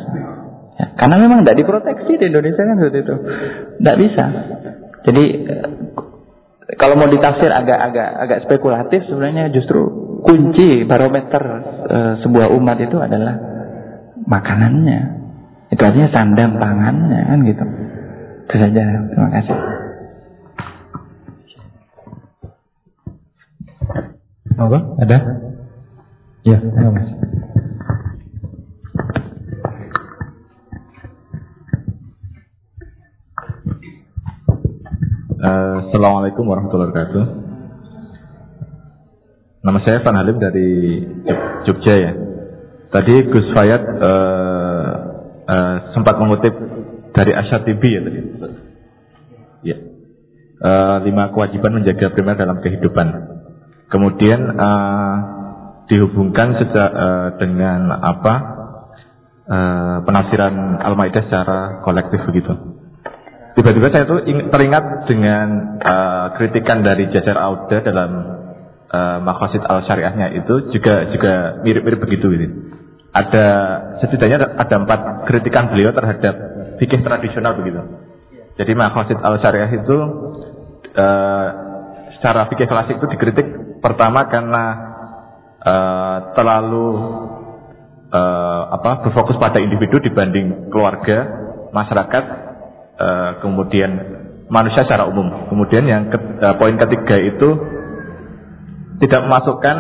Ya, 0.75 0.87
karena 0.97 1.17
memang 1.21 1.45
tidak 1.45 1.61
diproteksi 1.61 2.19
di 2.19 2.25
Indonesia 2.33 2.63
kan 2.65 2.77
seperti 2.81 2.99
itu, 3.05 3.15
tidak 3.79 3.97
bisa. 4.01 4.25
Jadi 5.05 5.25
kalau 6.81 6.97
mau 6.97 7.07
ditafsir 7.13 7.53
agak-agak 7.53 8.09
agak 8.25 8.39
spekulatif 8.49 9.05
sebenarnya 9.07 9.53
justru 9.53 9.85
kunci 10.25 10.89
barometer 10.89 11.43
e, 11.85 11.99
sebuah 12.25 12.49
umat 12.57 12.81
itu 12.81 12.97
adalah 12.97 13.37
makanannya. 14.25 15.01
Itu 15.69 15.83
artinya 15.85 16.09
sandang 16.09 16.57
pangannya 16.57 17.21
kan 17.29 17.39
gitu. 17.45 17.65
Itu 18.49 18.55
saja. 18.57 18.83
Terima 19.13 19.29
kasih. 19.31 19.59
Ada? 25.05 25.19
Ya, 26.45 26.61
ya 26.61 26.89
mas. 26.93 27.09
Uh, 35.41 35.77
Assalamualaikum 35.89 36.45
warahmatullahi 36.45 36.93
wabarakatuh. 36.93 37.25
Nama 39.65 39.79
saya 39.89 40.05
Van 40.05 40.21
Halim 40.21 40.37
dari 40.37 40.69
Jogja 41.65 41.95
ya. 41.97 42.13
Tadi 42.93 43.15
Gus 43.33 43.49
Fayat 43.57 43.81
uh, 44.05 44.89
uh, 45.49 45.77
sempat 45.97 46.21
mengutip 46.21 46.53
dari 47.17 47.33
Asyatibi 47.33 47.89
ya 47.89 48.01
tadi. 48.05 48.21
Ya. 49.65 49.77
Uh, 50.61 50.97
lima 51.09 51.33
kewajiban 51.33 51.81
menjaga 51.81 52.13
primer 52.13 52.37
dalam 52.37 52.61
kehidupan. 52.61 53.33
Kemudian 53.89 54.41
uh, 54.61 55.44
dihubungkan 55.89 56.57
sejak 56.57 56.91
uh, 56.91 57.29
dengan 57.37 57.93
apa 57.93 58.35
uh, 59.49 59.97
penafsiran 60.05 60.81
Al-Maidah 60.81 61.23
secara 61.29 61.59
kolektif 61.85 62.25
begitu. 62.25 62.53
Tiba-tiba 63.55 63.87
saya 63.95 64.05
tuh 64.09 64.27
teringat 64.27 65.07
dengan 65.07 65.79
uh, 65.79 66.27
kritikan 66.35 66.83
dari 66.83 67.07
Jajar 67.15 67.39
Auda 67.39 67.79
dalam 67.87 68.11
uh, 68.91 69.19
makhosid 69.23 69.63
al 69.63 69.87
syariahnya 69.87 70.35
itu 70.43 70.75
juga 70.75 71.07
juga 71.15 71.63
mirip-mirip 71.63 72.03
begitu 72.03 72.35
ini. 72.35 72.49
Ada 73.15 73.47
setidaknya 74.03 74.59
ada 74.59 74.75
empat 74.75 75.31
kritikan 75.31 75.71
beliau 75.71 75.95
terhadap 75.95 76.35
fikih 76.83 76.99
tradisional 77.07 77.55
begitu. 77.55 77.79
Jadi 78.59 78.73
makhosid 78.75 79.23
al 79.23 79.39
syariah 79.39 79.71
itu 79.71 79.97
uh, 80.99 81.47
secara 82.19 82.51
fikih 82.51 82.67
klasik 82.67 82.99
itu 82.99 83.07
dikritik 83.07 83.47
pertama 83.79 84.27
karena 84.27 84.94
uh, 85.65 86.17
terlalu 86.37 86.89
uh, 88.13 88.63
apa 88.79 89.09
berfokus 89.09 89.41
pada 89.41 89.59
individu 89.59 89.99
dibanding 90.05 90.71
keluarga, 90.71 91.27
masyarakat, 91.73 92.25
uh, 93.01 93.31
kemudian 93.43 93.91
manusia 94.53 94.85
secara 94.85 95.09
umum. 95.09 95.49
Kemudian 95.51 95.89
yang 95.89 96.13
ke, 96.13 96.19
uh, 96.21 96.55
poin 96.61 96.77
ketiga 96.77 97.17
itu 97.19 97.49
tidak 99.03 99.21
memasukkan 99.27 99.77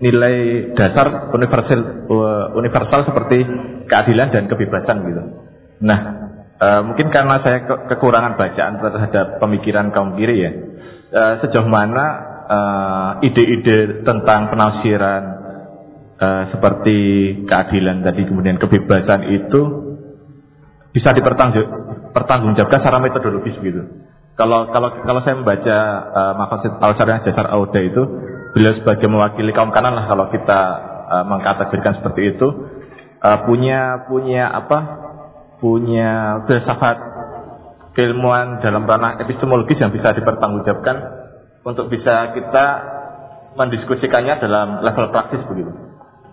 nilai 0.00 0.36
dasar 0.72 1.28
universal 1.36 2.08
universal 2.56 3.04
seperti 3.04 3.44
keadilan 3.84 4.32
dan 4.32 4.48
kebebasan 4.48 4.96
gitu. 5.04 5.22
Nah, 5.84 5.98
e, 6.56 6.66
mungkin 6.88 7.12
karena 7.12 7.44
saya 7.44 7.68
ke 7.68 7.74
kekurangan 7.92 8.40
bacaan 8.40 8.80
terhadap 8.80 9.26
pemikiran 9.44 9.92
kaum 9.92 10.16
kiri 10.16 10.36
ya, 10.40 10.50
e, 11.12 11.22
sejauh 11.44 11.68
mana 11.68 12.29
ide-ide 13.22 14.02
tentang 14.02 14.50
penafsiran 14.50 15.22
e, 16.18 16.28
seperti 16.50 16.98
keadilan 17.46 18.02
tadi 18.02 18.26
kemudian 18.26 18.58
kebebasan 18.58 19.30
itu 19.30 19.60
bisa 20.90 21.14
dipertanggungjawabkan 21.14 22.78
secara 22.82 22.98
metodologis 22.98 23.54
gitu. 23.62 23.82
Kalau 24.34 24.72
kalau 24.72 24.88
kalau 25.04 25.20
saya 25.20 25.36
membaca 25.36 25.78
uh, 26.16 26.34
Maqasid 26.34 26.72
al-Syariah 26.80 27.22
Jasar 27.28 27.46
Auda 27.52 27.80
itu 27.84 28.02
beliau 28.56 28.72
sebagai 28.80 29.06
mewakili 29.06 29.52
kaum 29.52 29.70
kanan 29.70 29.92
lah 29.94 30.08
kalau 30.08 30.32
kita 30.32 30.60
uh, 31.12 31.24
mengkategorikan 31.28 32.00
seperti 32.00 32.34
itu 32.34 32.48
uh, 33.20 33.38
punya 33.44 34.08
punya 34.08 34.48
apa 34.48 34.78
punya 35.60 36.40
filsafat 36.48 36.96
keilmuan 37.92 38.64
dalam 38.64 38.88
ranah 38.88 39.20
epistemologis 39.20 39.76
yang 39.76 39.92
bisa 39.92 40.16
dipertanggungjawabkan 40.16 41.19
untuk 41.64 41.92
bisa 41.92 42.32
kita 42.32 42.66
mendiskusikannya 43.58 44.40
dalam 44.40 44.68
level 44.80 45.10
praktis 45.12 45.42
begitu. 45.50 45.72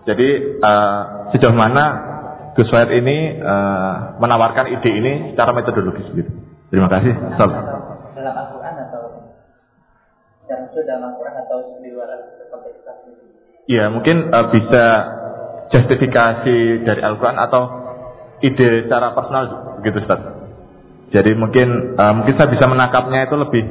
Jadi 0.07 0.27
uh, 0.63 1.29
sejauh 1.35 1.55
mana 1.55 2.15
Gus 2.57 2.73
ini 2.73 3.37
uh, 3.37 4.17
menawarkan 4.17 4.73
ide 4.73 4.89
ini 4.89 5.13
secara 5.33 5.53
metodologis 5.53 6.09
begitu. 6.09 6.31
Terima 6.73 6.89
kasih. 6.89 7.13
Salam 7.37 7.53
dalam 8.17 8.33
Al-Quran 8.33 8.75
atau 8.89 9.03
yang 10.49 10.61
itu 10.65 10.79
dalam 10.89 11.13
Al-Quran 11.13 11.35
atau 11.45 11.57
di 11.85 11.89
luar 11.93 12.09
konteks 12.49 12.81
Ya 13.69 13.91
mungkin 13.93 14.33
uh, 14.33 14.47
bisa 14.49 14.85
justifikasi 15.69 16.57
dari 16.81 17.01
Al-Quran 17.03 17.37
atau 17.37 17.61
ide 18.41 18.89
secara 18.89 19.13
personal 19.13 19.75
begitu 19.83 20.01
Ustaz. 20.01 20.21
Jadi 21.13 21.31
mungkin 21.37 21.93
uh, 21.93 22.13
mungkin 22.17 22.33
saya 22.41 22.49
bisa 22.49 22.65
menangkapnya 22.65 23.29
itu 23.29 23.35
lebih 23.37 23.63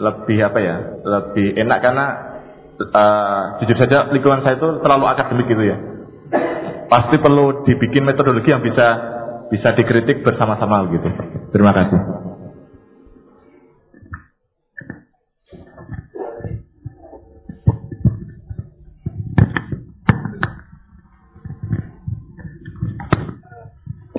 lebih 0.00 0.38
apa 0.40 0.58
ya? 0.58 0.76
Lebih 1.04 1.46
enak 1.60 1.78
karena 1.84 2.06
uh, 2.80 3.42
jujur 3.60 3.76
saja 3.76 4.08
lingkungan 4.08 4.40
saya 4.40 4.56
itu 4.56 4.68
terlalu 4.80 5.06
akademik 5.12 5.46
gitu 5.52 5.64
ya. 5.68 5.76
Pasti 6.88 7.20
perlu 7.20 7.62
dibikin 7.68 8.02
metodologi 8.02 8.50
yang 8.50 8.64
bisa 8.64 8.86
bisa 9.52 9.74
dikritik 9.76 10.24
bersama-sama 10.24 10.88
gitu. 10.90 11.06
Terima 11.52 11.74
kasih. 11.76 12.00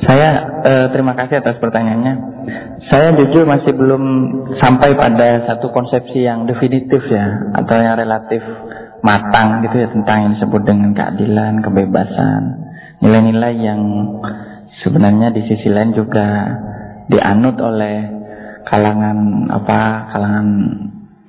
Saya 0.02 0.30
eh, 0.68 0.88
terima 0.92 1.16
kasih 1.16 1.40
atas 1.40 1.56
pertanyaannya. 1.64 2.31
Saya 2.90 3.14
jujur 3.16 3.46
masih 3.46 3.72
belum 3.78 4.04
sampai 4.60 4.98
pada 4.98 5.46
satu 5.48 5.70
konsepsi 5.70 6.26
yang 6.26 6.50
definitif 6.50 7.00
ya, 7.08 7.54
atau 7.56 7.76
yang 7.78 7.96
relatif 7.96 8.42
matang 9.06 9.64
gitu 9.66 9.82
ya 9.82 9.88
tentang 9.94 10.18
yang 10.26 10.32
disebut 10.38 10.62
dengan 10.66 10.92
keadilan, 10.98 11.62
kebebasan, 11.62 12.42
nilai-nilai 13.00 13.54
yang 13.62 13.82
sebenarnya 14.82 15.34
di 15.34 15.42
sisi 15.46 15.70
lain 15.70 15.94
juga 15.94 16.28
dianut 17.08 17.58
oleh 17.62 17.96
kalangan 18.66 19.50
apa 19.50 19.80
kalangan 20.14 20.48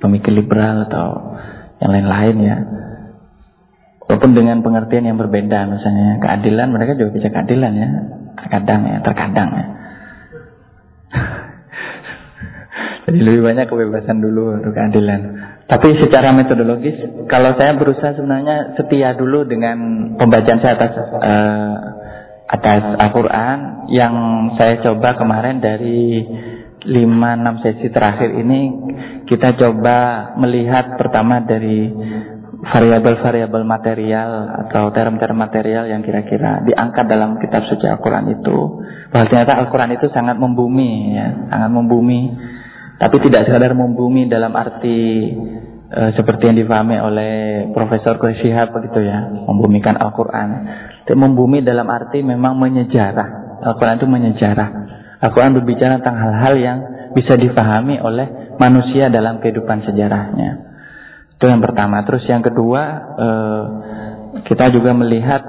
pemikir 0.00 0.32
liberal 0.32 0.88
atau 0.88 1.36
yang 1.84 1.90
lain-lain 1.92 2.36
ya. 2.42 2.56
Walaupun 4.08 4.32
dengan 4.36 4.60
pengertian 4.60 5.08
yang 5.08 5.16
berbeda, 5.16 5.72
misalnya 5.72 6.20
keadilan 6.20 6.68
mereka 6.68 6.98
juga 7.00 7.16
bisa 7.16 7.28
keadilan 7.32 7.72
ya, 7.72 7.88
terkadang 8.36 8.80
ya 8.88 8.98
terkadang 9.00 9.50
ya 9.56 9.81
jadi 13.12 13.22
lebih 13.28 13.42
banyak 13.44 13.66
kebebasan 13.68 14.18
dulu 14.24 14.56
untuk 14.56 14.72
keadilan. 14.72 15.20
Tapi 15.68 15.88
secara 16.00 16.32
metodologis 16.32 16.96
kalau 17.28 17.52
saya 17.60 17.76
berusaha 17.76 18.16
sebenarnya 18.16 18.76
setia 18.80 19.12
dulu 19.12 19.44
dengan 19.44 19.76
pembacaan 20.16 20.60
saya 20.64 20.74
atas 20.80 20.92
uh, 20.96 21.74
atas 22.52 22.82
Al-Quran 23.00 23.88
yang 23.92 24.14
saya 24.56 24.80
coba 24.84 25.16
kemarin 25.16 25.60
dari 25.60 26.24
5-6 26.82 27.62
sesi 27.62 27.88
terakhir 27.94 28.34
ini 28.36 28.60
kita 29.30 29.54
coba 29.54 30.28
melihat 30.36 30.98
pertama 30.98 31.40
dari 31.40 31.88
variabel-variabel 32.62 33.66
material 33.66 34.30
atau 34.66 34.94
term-term 34.94 35.34
material 35.34 35.90
yang 35.90 36.06
kira-kira 36.06 36.62
diangkat 36.62 37.10
dalam 37.10 37.34
kitab 37.42 37.66
suci 37.66 37.90
Al-Quran 37.90 38.38
itu. 38.38 38.58
Bahwa 39.10 39.24
ternyata 39.26 39.58
Al-Quran 39.58 39.98
itu 39.98 40.06
sangat 40.14 40.38
membumi 40.38 41.18
ya, 41.18 41.50
sangat 41.50 41.70
membumi 41.74 42.20
tapi 43.02 43.18
tidak 43.18 43.50
sekadar 43.50 43.74
membumi 43.74 44.30
dalam 44.30 44.54
arti 44.54 45.26
e, 45.90 46.00
seperti 46.14 46.46
yang 46.46 46.56
difahami 46.62 47.02
oleh 47.02 47.32
Profesor 47.74 48.14
Quraisyihab 48.14 48.70
begitu 48.70 49.02
ya 49.02 49.26
membumikan 49.26 49.98
Al-Quran. 49.98 50.48
Membumi 51.10 51.66
dalam 51.66 51.90
arti 51.90 52.22
memang 52.22 52.54
menyejarah. 52.62 53.58
Al-Quran 53.66 53.98
itu 53.98 54.06
menyejarah. 54.06 54.68
Al-Quran 55.18 55.50
berbicara 55.58 55.98
tentang 55.98 56.14
hal-hal 56.14 56.54
yang 56.62 56.78
bisa 57.10 57.34
difahami 57.34 57.98
oleh 57.98 58.54
manusia 58.62 59.10
dalam 59.10 59.42
kehidupan 59.42 59.82
sejarahnya. 59.82 60.50
Itu 61.42 61.50
yang 61.50 61.58
pertama. 61.58 62.06
Terus 62.06 62.22
yang 62.30 62.46
kedua, 62.46 62.82
eh, 63.18 63.64
kita 64.46 64.70
juga 64.70 64.94
melihat 64.94 65.42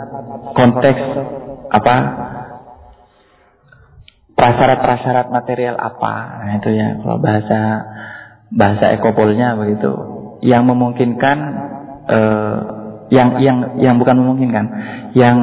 konteks 0.57 1.01
apa 1.69 1.95
prasyarat-prasyarat 4.33 5.27
material 5.29 5.75
apa. 5.77 6.13
Nah, 6.43 6.53
itu 6.61 6.69
ya 6.73 6.87
kalau 7.01 7.17
bahasa 7.21 7.59
bahasa 8.53 8.85
ekopolnya 8.97 9.57
begitu. 9.57 9.91
Yang 10.43 10.63
memungkinkan 10.67 11.37
eh, 12.09 12.59
yang 13.13 13.39
yang 13.39 13.57
yang 13.79 13.95
bukan 14.01 14.15
memungkinkan, 14.19 14.65
yang 15.15 15.37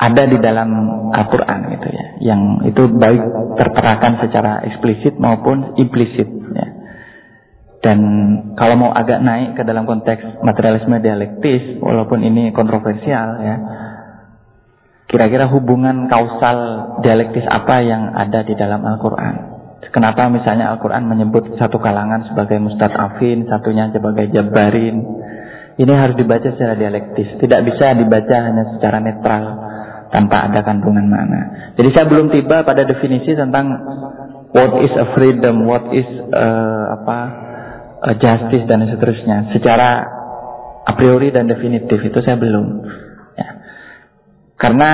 ada 0.00 0.22
di 0.24 0.38
dalam 0.40 0.70
Al-Quran 1.12 1.58
gitu 1.76 1.88
ya, 1.92 2.06
yang 2.32 2.64
itu 2.64 2.88
baik 2.88 3.20
terterakan 3.60 4.20
secara 4.24 4.64
eksplisit 4.64 5.20
maupun 5.20 5.76
implisit. 5.76 6.28
Ya. 6.56 6.68
Dan 7.80 7.98
kalau 8.60 8.76
mau 8.76 8.92
agak 8.92 9.24
naik 9.24 9.56
ke 9.56 9.62
dalam 9.64 9.88
konteks 9.88 10.44
materialisme 10.44 11.00
dialektis, 11.00 11.80
walaupun 11.80 12.20
ini 12.24 12.52
kontroversial 12.52 13.40
ya, 13.40 13.56
kira-kira 15.10 15.50
hubungan 15.50 16.06
kausal 16.06 16.58
dialektis 17.02 17.42
apa 17.50 17.82
yang 17.82 18.14
ada 18.14 18.46
di 18.46 18.54
dalam 18.54 18.86
Al-Quran? 18.86 19.34
Kenapa 19.90 20.30
misalnya 20.30 20.70
Al-Quran 20.70 21.10
menyebut 21.10 21.58
satu 21.58 21.82
kalangan 21.82 22.30
sebagai 22.30 22.62
mustad'afin, 22.62 23.50
satunya 23.50 23.90
sebagai 23.90 24.30
jabarin? 24.30 25.02
Ini 25.74 25.92
harus 25.98 26.14
dibaca 26.14 26.46
secara 26.54 26.78
dialektis, 26.78 27.42
tidak 27.42 27.66
bisa 27.66 27.98
dibaca 27.98 28.36
hanya 28.38 28.70
secara 28.78 29.02
netral 29.02 29.44
tanpa 30.14 30.46
ada 30.46 30.62
kandungan 30.62 31.10
mana. 31.10 31.72
Jadi 31.74 31.88
saya 31.90 32.06
belum 32.06 32.30
tiba 32.30 32.62
pada 32.62 32.86
definisi 32.86 33.34
tentang 33.34 33.66
what 34.54 34.78
is 34.78 34.94
a 34.94 35.06
freedom, 35.18 35.66
what 35.66 35.90
is 35.90 36.06
uh, 36.34 36.84
apa 37.00 37.18
uh, 38.06 38.14
justice 38.18 38.66
dan 38.70 38.86
seterusnya 38.86 39.50
secara 39.54 40.06
a 40.86 40.92
priori 40.94 41.34
dan 41.34 41.50
definitif 41.50 41.98
itu 41.98 42.18
saya 42.22 42.38
belum. 42.38 42.66
Karena 44.60 44.90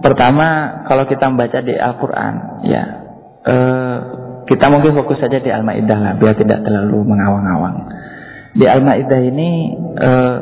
pertama 0.00 0.46
kalau 0.86 1.04
kita 1.10 1.26
membaca 1.28 1.58
di 1.60 1.74
Al-Quran 1.74 2.34
ya 2.70 2.82
uh, 3.44 3.98
kita 4.46 4.66
mungkin 4.70 4.94
fokus 4.94 5.18
saja 5.18 5.42
di 5.42 5.50
Al-Maidah 5.50 5.98
lah 5.98 6.12
biar 6.16 6.38
tidak 6.38 6.62
terlalu 6.62 7.02
mengawang-awang 7.04 7.76
di 8.54 8.64
Al-Maidah 8.64 9.20
ini 9.26 9.50
uh, 9.98 10.36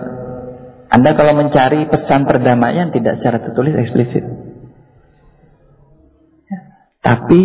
anda 0.88 1.10
kalau 1.16 1.36
mencari 1.36 1.88
pesan 1.88 2.28
perdamaian 2.28 2.92
tidak 2.92 3.18
secara 3.18 3.40
tertulis 3.40 3.74
eksplisit 3.74 4.24
tapi 7.00 7.40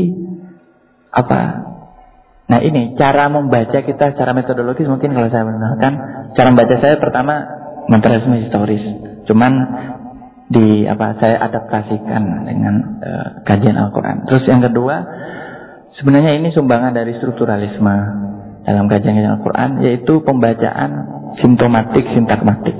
apa 1.13 1.63
Nah 2.43 2.59
ini 2.59 2.93
cara 2.99 3.31
membaca 3.31 3.79
kita 3.81 4.13
secara 4.13 4.35
metodologis 4.35 4.85
mungkin 4.85 5.15
kalau 5.15 5.25
saya 5.31 5.47
menggunakan 5.47 5.93
cara 6.35 6.47
membaca 6.51 6.75
saya 6.77 6.99
pertama 6.99 7.33
materialisme 7.87 8.45
historis. 8.45 8.83
Cuman 9.25 9.53
di 10.51 10.83
apa 10.85 11.15
saya 11.17 11.39
adaptasikan 11.47 12.23
dengan 12.43 12.75
uh, 12.99 13.27
kajian 13.47 13.79
Al-Qur'an. 13.79 14.27
Terus 14.27 14.43
yang 14.47 14.59
kedua 14.59 14.95
sebenarnya 15.99 16.35
ini 16.39 16.51
sumbangan 16.51 16.91
dari 16.91 17.15
strukturalisme 17.17 17.95
dalam 18.67 18.85
kajian 18.91 19.39
Al-Qur'an 19.39 19.79
yaitu 19.83 20.19
pembacaan 20.23 20.91
simptomatik 21.39 22.05
sintakmatik. 22.11 22.75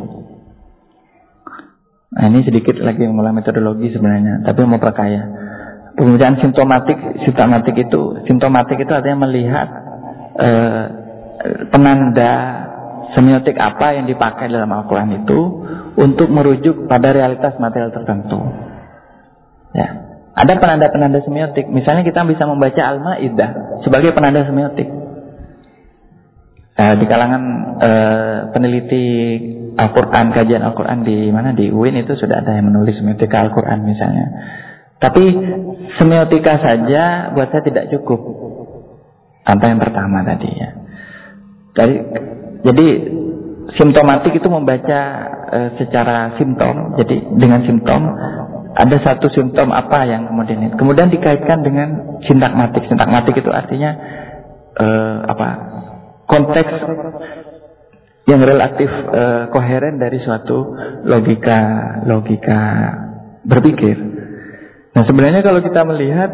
Nah 2.14 2.30
ini 2.30 2.45
sedikit 2.45 2.77
lagi 2.77 3.10
mengulang 3.10 3.34
metodologi 3.34 3.90
sebenarnya, 3.90 4.45
tapi 4.45 4.61
mau 4.69 4.77
perkaya. 4.77 5.26
Pembacaan 5.98 6.38
simptomatik, 6.41 6.98
simptomatik 7.26 7.73
itu, 7.73 8.22
simptomatik 8.30 8.77
itu 8.81 8.91
artinya 8.94 9.26
melihat 9.30 9.68
eh, 10.38 10.84
penanda 11.73 12.34
semiotik 13.14 13.57
apa 13.57 13.98
yang 13.98 14.06
dipakai 14.10 14.49
dalam 14.49 14.69
Al-Quran 14.69 15.23
itu 15.23 15.40
untuk 15.98 16.27
merujuk 16.30 16.90
pada 16.90 17.14
realitas 17.14 17.56
material 17.61 17.94
tertentu. 17.94 18.41
Ya. 19.73 19.88
Ada 20.34 20.57
penanda-penanda 20.57 21.22
semiotik. 21.22 21.69
Misalnya 21.69 22.02
kita 22.02 22.26
bisa 22.26 22.49
membaca 22.49 22.81
Al-Ma'idah 22.81 23.81
sebagai 23.85 24.18
penanda 24.18 24.45
semiotik. 24.49 24.90
Eh, 26.73 26.95
di 26.98 27.06
kalangan 27.06 27.41
eh, 27.77 28.38
peneliti 28.49 29.06
Al-Quran, 29.77 30.34
kajian 30.34 30.65
Al-Quran 30.65 31.06
di 31.06 31.30
mana 31.30 31.53
di 31.53 31.69
UIN 31.69 32.02
itu 32.02 32.18
sudah 32.18 32.41
ada 32.41 32.57
yang 32.57 32.73
menulis 32.73 32.98
semiotika 32.98 33.45
Al-Quran 33.45 33.85
misalnya. 33.85 34.26
Tapi 34.98 35.23
semiotika 36.02 36.57
saja 36.57 37.30
buat 37.38 37.53
saya 37.53 37.61
tidak 37.61 37.94
cukup. 37.94 38.22
Tanpa 39.45 39.69
yang 39.69 39.77
pertama 39.77 40.26
tadi 40.26 40.49
ya. 40.49 40.69
Jadi, 41.77 41.95
jadi 42.64 42.88
simptomatik 43.76 44.31
itu 44.35 44.48
membaca 44.48 44.99
e, 45.52 45.60
secara 45.84 46.35
simptom. 46.40 46.95
Jadi 46.95 47.19
dengan 47.35 47.64
simptom 47.68 48.02
ada 48.73 48.98
satu 49.03 49.30
simptom 49.35 49.69
apa 49.76 50.07
yang 50.07 50.31
kemudian 50.31 50.72
itu. 50.72 50.76
Kemudian 50.80 51.11
dikaitkan 51.11 51.61
dengan 51.61 52.19
sintakmatik. 52.23 52.88
Sintakmatik 52.88 53.35
itu 53.35 53.52
artinya 53.52 53.91
e, 54.80 54.88
apa? 55.27 55.49
Konteks 56.23 56.72
yang 58.31 58.40
relatif 58.40 58.88
e, 58.90 59.23
koheren 59.52 59.99
dari 59.99 60.23
suatu 60.23 60.64
logika 61.03 61.60
logika 62.07 62.61
berpikir. 63.44 63.99
Nah 64.94 65.03
sebenarnya 65.03 65.44
kalau 65.44 65.60
kita 65.60 65.84
melihat 65.84 66.31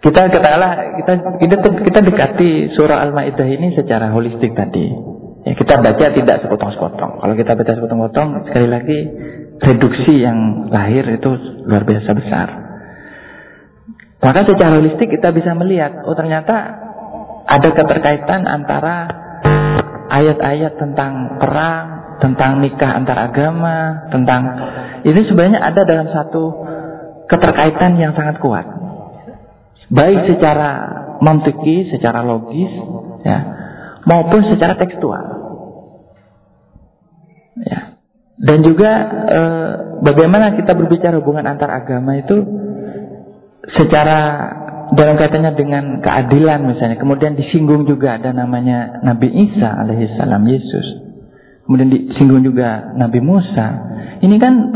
kita 0.00 0.32
katakanlah 0.32 0.96
kita 0.96 1.12
kita 1.44 1.56
kita 1.84 1.98
dekati 2.00 2.50
surah 2.72 3.04
Al-Maidah 3.04 3.44
ini 3.44 3.76
secara 3.76 4.08
holistik 4.08 4.56
tadi. 4.56 4.88
Ya, 5.44 5.56
kita 5.56 5.80
baca 5.80 6.04
tidak 6.12 6.36
sepotong-sepotong. 6.44 7.20
Kalau 7.20 7.34
kita 7.36 7.52
baca 7.56 7.72
sepotong-sepotong, 7.72 8.28
sekali 8.48 8.68
lagi 8.68 8.98
reduksi 9.60 10.20
yang 10.20 10.68
lahir 10.68 11.04
itu 11.04 11.30
luar 11.64 11.84
biasa 11.84 12.10
besar. 12.16 12.48
Maka 14.20 14.40
secara 14.44 14.80
holistik 14.80 15.08
kita 15.08 15.32
bisa 15.32 15.56
melihat, 15.56 16.04
oh 16.04 16.12
ternyata 16.12 16.56
ada 17.48 17.68
keterkaitan 17.72 18.44
antara 18.44 19.08
ayat-ayat 20.12 20.76
tentang 20.76 21.40
perang, 21.40 21.84
tentang 22.20 22.60
nikah 22.60 23.00
antar 23.00 23.32
agama, 23.32 24.08
tentang 24.12 24.42
ini 25.08 25.24
sebenarnya 25.24 25.60
ada 25.60 25.88
dalam 25.88 26.08
satu 26.12 26.52
keterkaitan 27.32 27.96
yang 27.96 28.12
sangat 28.12 28.36
kuat. 28.44 28.89
Baik 29.90 30.30
secara 30.30 30.70
mantiki, 31.18 31.90
secara 31.90 32.22
logis, 32.22 32.70
ya, 33.26 33.38
maupun 34.06 34.46
secara 34.48 34.78
tekstual. 34.78 35.24
Ya. 37.60 37.98
Dan 38.40 38.64
juga 38.64 38.90
e, 39.28 39.40
bagaimana 40.00 40.56
kita 40.56 40.72
berbicara 40.72 41.20
hubungan 41.20 41.44
antar 41.44 41.68
agama 41.76 42.16
itu 42.16 42.40
secara 43.76 44.48
dalam 44.96 45.14
kaitannya 45.20 45.52
dengan 45.54 45.84
keadilan 46.00 46.64
misalnya. 46.64 46.96
Kemudian 46.96 47.36
disinggung 47.36 47.84
juga 47.84 48.16
ada 48.16 48.32
namanya 48.32 49.04
Nabi 49.04 49.28
Isa 49.28 49.68
alaihissalam 49.68 50.42
Yesus. 50.48 50.86
Kemudian 51.68 51.92
disinggung 51.92 52.42
juga 52.42 52.96
Nabi 52.96 53.20
Musa. 53.22 53.66
Ini 54.24 54.36
kan 54.40 54.74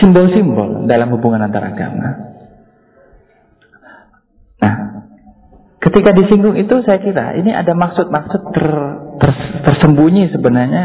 simbol-simbol 0.00 0.88
dalam 0.90 1.12
hubungan 1.14 1.44
antar 1.44 1.70
agama. 1.70 2.33
Ketika 5.84 6.10
disinggung 6.16 6.56
itu 6.56 6.80
saya 6.88 6.98
kira 7.04 7.36
ini 7.36 7.52
ada 7.52 7.76
maksud-maksud 7.76 8.40
ter, 8.56 8.66
ter, 9.20 9.30
tersembunyi 9.68 10.32
sebenarnya 10.32 10.84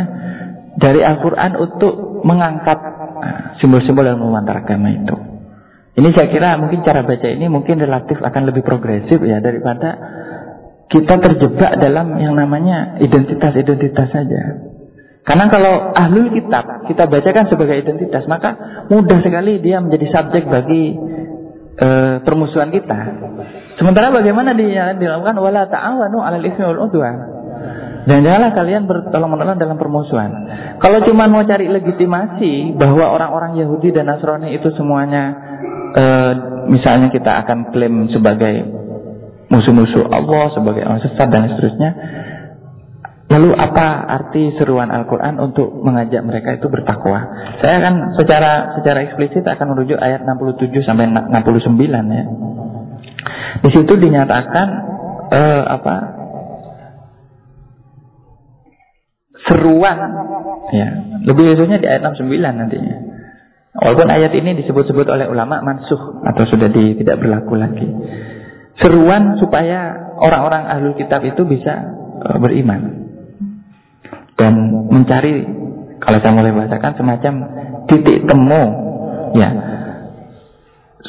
dari 0.76 1.00
Al-Quran 1.00 1.56
untuk 1.56 2.24
mengangkat 2.28 2.78
nah, 3.20 3.56
simbol-simbol 3.64 4.04
dalam 4.04 4.20
hubungan 4.20 4.44
antar 4.44 4.64
agama 4.64 4.92
itu. 4.92 5.16
Ini 6.00 6.10
saya 6.16 6.28
kira 6.32 6.56
mungkin 6.60 6.84
cara 6.84 7.04
baca 7.04 7.28
ini 7.28 7.48
mungkin 7.52 7.80
relatif 7.80 8.20
akan 8.20 8.44
lebih 8.48 8.64
progresif 8.64 9.20
ya 9.20 9.44
daripada 9.44 10.00
kita 10.90 11.16
terjebak 11.22 11.78
dalam 11.80 12.18
yang 12.18 12.34
namanya 12.34 12.98
identitas-identitas 13.00 14.10
saja. 14.10 14.42
Karena 15.28 15.46
kalau 15.52 15.94
ahlul 15.94 16.34
kitab 16.34 16.90
kita 16.90 17.06
bacakan 17.06 17.46
sebagai 17.52 17.78
identitas, 17.78 18.26
maka 18.26 18.84
mudah 18.90 19.22
sekali 19.22 19.62
dia 19.62 19.78
menjadi 19.78 20.10
subjek 20.10 20.50
bagi 20.50 20.98
e, 21.78 21.88
permusuhan 22.26 22.74
kita. 22.74 22.98
Sementara 23.80 24.12
bagaimana 24.12 24.52
dia 24.60 24.92
dilakukan 24.92 25.40
wala 25.40 25.64
ta'awanu 25.72 26.20
'alal 26.20 26.44
ismi 26.44 26.64
wal 26.68 26.92
udwan. 26.92 27.16
Dan 28.04 28.26
janganlah 28.26 28.52
kalian 28.52 28.84
bertolong 28.90 29.32
menolong 29.32 29.56
dalam 29.56 29.78
permusuhan. 29.80 30.32
Kalau 30.84 31.00
cuma 31.08 31.32
mau 31.32 31.46
cari 31.48 31.72
legitimasi 31.72 32.76
bahwa 32.76 33.12
orang-orang 33.12 33.60
Yahudi 33.60 33.96
dan 33.96 34.10
Nasrani 34.10 34.56
itu 34.56 34.72
semuanya 34.76 35.36
e, 35.94 36.04
misalnya 36.74 37.14
kita 37.14 37.44
akan 37.46 37.70
klaim 37.70 38.10
sebagai 38.10 38.66
musuh-musuh 39.52 40.10
Allah, 40.10 40.52
sebagai 40.58 40.84
orang 40.84 41.00
sesat 41.06 41.28
dan 41.30 41.54
seterusnya. 41.54 41.90
Lalu 43.30 43.54
apa 43.54 44.10
arti 44.10 44.58
seruan 44.58 44.90
Al-Quran 44.90 45.38
untuk 45.38 45.70
mengajak 45.86 46.26
mereka 46.26 46.58
itu 46.58 46.66
bertakwa? 46.66 47.30
Saya 47.62 47.78
akan 47.78 48.18
secara 48.18 48.74
secara 48.82 49.06
eksplisit 49.06 49.46
akan 49.46 49.78
merujuk 49.78 50.02
ayat 50.02 50.26
67 50.26 50.74
sampai 50.82 51.14
69 51.14 51.78
ya. 52.10 52.24
Di 53.60 53.70
situ 53.74 53.94
dinyatakan 53.96 54.68
eh, 55.34 55.64
apa? 55.66 55.96
Seruan 59.50 59.98
ya. 60.72 60.90
Lebih 61.26 61.56
khususnya 61.56 61.82
di 61.82 61.88
ayat 61.90 62.06
69 62.06 62.28
nantinya. 62.40 62.96
Walaupun 63.80 64.08
ayat 64.10 64.34
ini 64.34 64.60
disebut-sebut 64.60 65.08
oleh 65.08 65.30
ulama 65.30 65.62
mansuh 65.62 66.26
atau 66.26 66.44
sudah 66.50 66.74
di, 66.74 66.98
tidak 67.00 67.22
berlaku 67.22 67.54
lagi. 67.56 67.88
Seruan 68.82 69.38
supaya 69.38 70.10
orang-orang 70.20 70.68
ahlul 70.68 70.96
kitab 70.98 71.24
itu 71.24 71.46
bisa 71.46 71.80
uh, 72.24 72.38
beriman 72.40 73.12
dan 74.40 74.54
mencari 74.88 75.44
kalau 76.00 76.18
saya 76.24 76.32
mulai 76.32 76.56
bahasakan 76.56 76.96
semacam 76.96 77.34
titik 77.92 78.24
temu 78.24 78.64
ya 79.36 79.50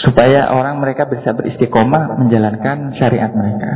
supaya 0.01 0.49
orang 0.53 0.81
mereka 0.81 1.05
bisa 1.09 1.37
beristiqomah 1.37 2.17
menjalankan 2.25 2.97
syariat 2.97 3.33
mereka. 3.33 3.71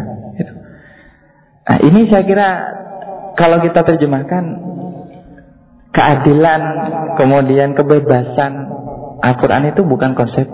Nah 1.64 1.78
ini 1.80 2.08
saya 2.08 2.24
kira 2.24 2.48
kalau 3.34 3.60
kita 3.64 3.80
terjemahkan 3.84 4.44
keadilan, 5.92 6.62
kemudian 7.16 7.72
kebebasan 7.76 8.52
Al-Quran 9.24 9.72
itu 9.72 9.80
bukan 9.84 10.12
konsep 10.12 10.44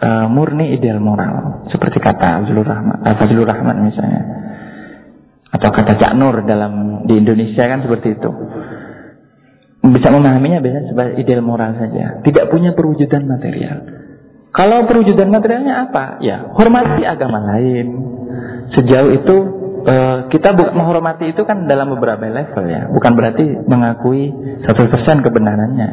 uh, 0.00 0.26
murni 0.28 0.76
ideal 0.76 1.00
moral. 1.00 1.66
Seperti 1.72 2.00
kata 2.00 2.44
Fazlur 2.44 2.64
Rahman, 2.64 3.00
Fazlur 3.04 3.48
Rahman 3.48 3.76
misalnya. 3.84 4.22
Atau 5.50 5.74
kata 5.74 5.98
Cak 5.98 6.14
Nur 6.14 6.46
dalam 6.46 7.04
di 7.10 7.18
Indonesia 7.18 7.66
kan 7.66 7.82
seperti 7.82 8.16
itu. 8.16 8.30
Bisa 9.80 10.12
memahaminya 10.12 10.60
biasanya 10.62 10.92
sebagai 10.92 11.14
ideal 11.18 11.42
moral 11.42 11.74
saja. 11.74 12.22
Tidak 12.22 12.52
punya 12.52 12.76
perwujudan 12.76 13.26
material 13.26 13.99
kalau 14.50 14.86
perwujudan 14.86 15.30
materialnya 15.30 15.90
apa 15.90 16.18
ya 16.22 16.50
hormati 16.54 17.06
agama 17.06 17.38
lain 17.54 17.86
sejauh 18.74 19.10
itu 19.14 19.36
uh, 19.84 20.18
kita 20.28 20.52
menghormati 20.54 21.32
itu 21.32 21.42
kan 21.46 21.64
dalam 21.66 21.92
beberapa 21.96 22.28
level 22.28 22.64
ya, 22.68 22.88
bukan 22.90 23.12
berarti 23.16 23.44
mengakui 23.66 24.32
satu 24.64 24.88
persen 24.90 25.24
kebenarannya. 25.24 25.90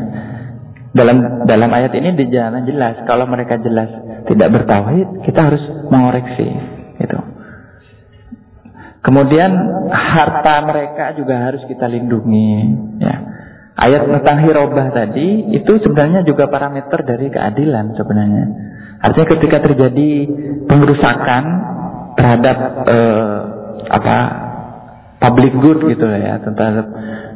Dalam 0.97 1.45
dalam 1.45 1.69
ayat 1.69 1.93
ini 1.93 2.17
dijalan 2.17 2.65
jelas, 2.65 3.05
kalau 3.05 3.29
mereka 3.29 3.59
jelas 3.61 3.91
tidak 4.25 4.49
bertauhid, 4.49 5.21
kita 5.29 5.39
harus 5.51 5.61
mengoreksi 5.93 6.47
itu. 6.97 7.19
Kemudian 9.05 9.51
harta 9.93 10.55
mereka 10.65 11.13
juga 11.15 11.47
harus 11.47 11.61
kita 11.69 11.85
lindungi. 11.85 12.53
Ya. 12.97 13.15
Ayat 13.78 14.10
tentang 14.10 14.41
hirobah 14.41 14.90
tadi 14.90 15.54
itu 15.54 15.72
sebenarnya 15.86 16.26
juga 16.26 16.49
parameter 16.49 17.06
dari 17.06 17.30
keadilan 17.30 17.94
sebenarnya. 17.94 18.45
Artinya 19.06 19.28
ketika 19.38 19.58
terjadi 19.70 20.10
pengerusakan 20.66 21.44
terhadap 22.18 22.58
eh, 22.90 23.38
apa 23.94 24.18
public 25.18 25.54
good 25.58 25.80
gitu 25.90 26.06
ya 26.06 26.38
tentang 26.41 26.72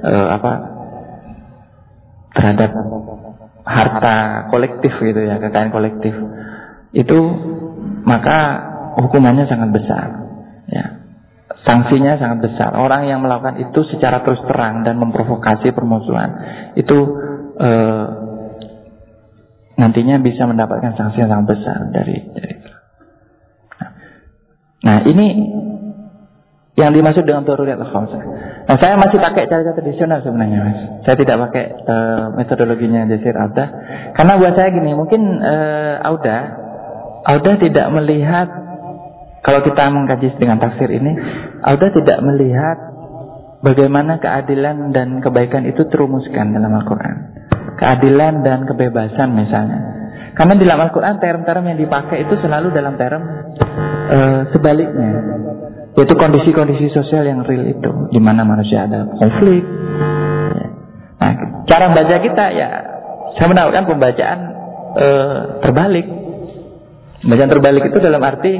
uh, 0.05 0.27
apa 0.37 0.51
terhadap 2.31 2.69
harta 3.65 4.15
kolektif 4.53 4.93
gitu 5.01 5.21
ya 5.21 5.41
kekayaan 5.41 5.73
kolektif 5.73 6.13
itu 6.93 7.19
maka 8.05 8.37
hukumannya 9.01 9.49
sangat 9.49 9.69
besar 9.73 10.07
sanksinya 11.61 12.17
sangat 12.17 12.49
besar 12.49 12.73
orang 12.73 13.05
yang 13.05 13.21
melakukan 13.21 13.61
itu 13.61 13.79
secara 13.93 14.25
terus 14.25 14.41
terang 14.49 14.81
dan 14.81 14.97
memprovokasi 14.97 15.69
permusuhan 15.73 16.29
itu 16.73 16.97
eh, 17.61 18.07
nantinya 19.77 20.21
bisa 20.21 20.49
mendapatkan 20.49 20.97
sanksi 20.97 21.21
yang 21.21 21.29
sangat 21.29 21.57
besar 21.57 21.77
dari 21.93 22.17
dari 22.33 22.55
nah 24.81 25.05
ini 25.05 25.25
yang 26.71 26.97
dimaksud 26.97 27.27
dengan 27.27 27.43
daruriyat 27.45 27.77
al-khamsah. 27.77 28.21
Nah, 28.65 28.77
saya 28.79 28.95
masih 28.95 29.19
pakai 29.19 29.43
cara-cara 29.45 29.75
tradisional 29.75 30.23
sebenarnya, 30.23 30.59
Mas. 30.65 30.79
Saya 31.03 31.15
tidak 31.19 31.37
pakai 31.45 31.65
uh, 31.67 32.25
metodologinya 32.39 33.05
Jasir 33.11 33.35
Auda. 33.35 33.65
Karena 34.15 34.39
buat 34.39 34.55
saya 34.55 34.71
gini, 34.71 34.95
mungkin 34.95 35.21
uh, 35.43 35.99
Auda 35.99 36.37
Auda 37.21 37.51
tidak 37.61 37.87
melihat 37.93 38.49
kalau 39.41 39.65
kita 39.65 39.89
mengkaji 39.89 40.37
dengan 40.37 40.61
tafsir 40.61 40.85
ini, 40.93 41.17
Auda 41.65 41.89
tidak 41.89 42.21
melihat 42.21 42.77
bagaimana 43.65 44.21
keadilan 44.21 44.93
dan 44.93 45.17
kebaikan 45.17 45.65
itu 45.65 45.81
terumuskan 45.89 46.53
dalam 46.53 46.69
Al-Qur'an. 46.77 47.17
Keadilan 47.81 48.45
dan 48.45 48.69
kebebasan 48.69 49.33
misalnya. 49.33 49.79
Karena 50.37 50.53
di 50.55 50.63
dalam 50.63 50.85
Al-Quran 50.85 51.17
term-term 51.17 51.63
yang 51.73 51.79
dipakai 51.81 52.23
itu 52.23 52.37
selalu 52.37 52.69
dalam 52.69 52.95
term 53.01 53.21
uh, 54.13 54.41
sebaliknya. 54.53 55.11
Yaitu 55.97 56.15
kondisi-kondisi 56.15 56.93
sosial 56.93 57.27
yang 57.27 57.43
real 57.43 57.67
itu, 57.67 57.91
di 58.15 58.21
mana 58.21 58.47
manusia 58.47 58.87
ada 58.87 59.11
konflik. 59.11 59.65
Nah, 61.19 61.33
cara 61.67 61.91
baca 61.91 62.15
kita 62.15 62.45
ya, 62.55 62.69
saya 63.35 63.47
menawarkan 63.51 63.83
pembacaan 63.91 64.39
e, 64.95 65.07
terbalik. 65.67 66.07
Pembacaan 67.21 67.51
terbalik 67.51 67.83
itu 67.91 67.97
dalam 67.99 68.23
arti 68.23 68.55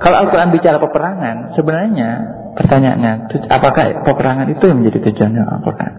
kalau 0.00 0.16
Al-Quran 0.16 0.48
bicara 0.48 0.80
peperangan, 0.80 1.52
sebenarnya 1.52 2.10
pertanyaannya, 2.56 3.12
apakah 3.52 4.00
peperangan 4.00 4.48
itu 4.48 4.64
yang 4.64 4.80
menjadi 4.80 4.98
tujuan 5.12 5.36
Al-Quran? 5.44 5.92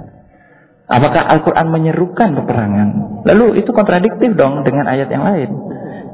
Apakah 0.90 1.23
Al-Quran 1.30 1.68
menyerukan 1.69 2.30
peperangan? 2.34 2.88
Lalu 3.30 3.61
itu 3.61 3.69
kontradiktif 3.72 4.34
dong 4.34 4.65
dengan 4.65 4.90
ayat 4.90 5.07
yang 5.07 5.22
lain. 5.22 5.49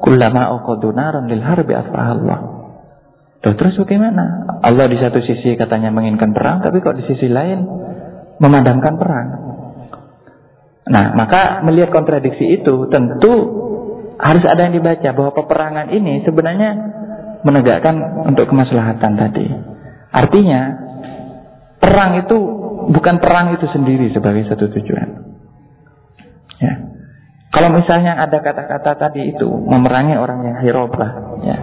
Kullama 0.03 0.53
uqadu 0.59 0.91
lil 1.31 1.41
harbi 1.41 1.73
Allah. 1.73 2.39
Loh, 3.41 3.55
terus 3.55 3.79
bagaimana? 3.79 4.59
Allah 4.59 4.85
di 4.91 4.99
satu 4.99 5.23
sisi 5.23 5.55
katanya 5.55 5.87
menginginkan 5.87 6.35
perang, 6.35 6.59
tapi 6.59 6.83
kok 6.83 6.99
di 6.99 7.07
sisi 7.07 7.31
lain 7.31 7.63
memadamkan 8.43 8.99
perang. 8.99 9.27
Nah, 10.91 11.15
maka 11.15 11.63
melihat 11.63 11.95
kontradiksi 11.95 12.59
itu 12.59 12.91
tentu 12.91 13.33
harus 14.19 14.43
ada 14.43 14.67
yang 14.67 14.75
dibaca 14.75 15.09
bahwa 15.15 15.31
peperangan 15.31 15.87
ini 15.95 16.25
sebenarnya 16.27 16.96
menegakkan 17.45 18.25
untuk 18.25 18.49
kemaslahatan 18.49 19.13
tadi. 19.17 19.45
Artinya 20.13 20.61
perang 21.77 22.23
itu 22.23 22.37
bukan 22.89 23.15
perang 23.19 23.53
itu 23.53 23.67
sendiri 23.69 24.09
sebagai 24.15 24.47
satu 24.47 24.71
tujuan. 24.71 25.09
Ya. 26.57 26.73
Kalau 27.53 27.69
misalnya 27.73 28.17
ada 28.17 28.37
kata-kata 28.41 28.91
tadi 28.97 29.33
itu 29.33 29.47
memerangi 29.47 30.15
orang 30.17 30.39
yang 30.45 30.57
hirobah, 30.61 31.11
ya, 31.41 31.57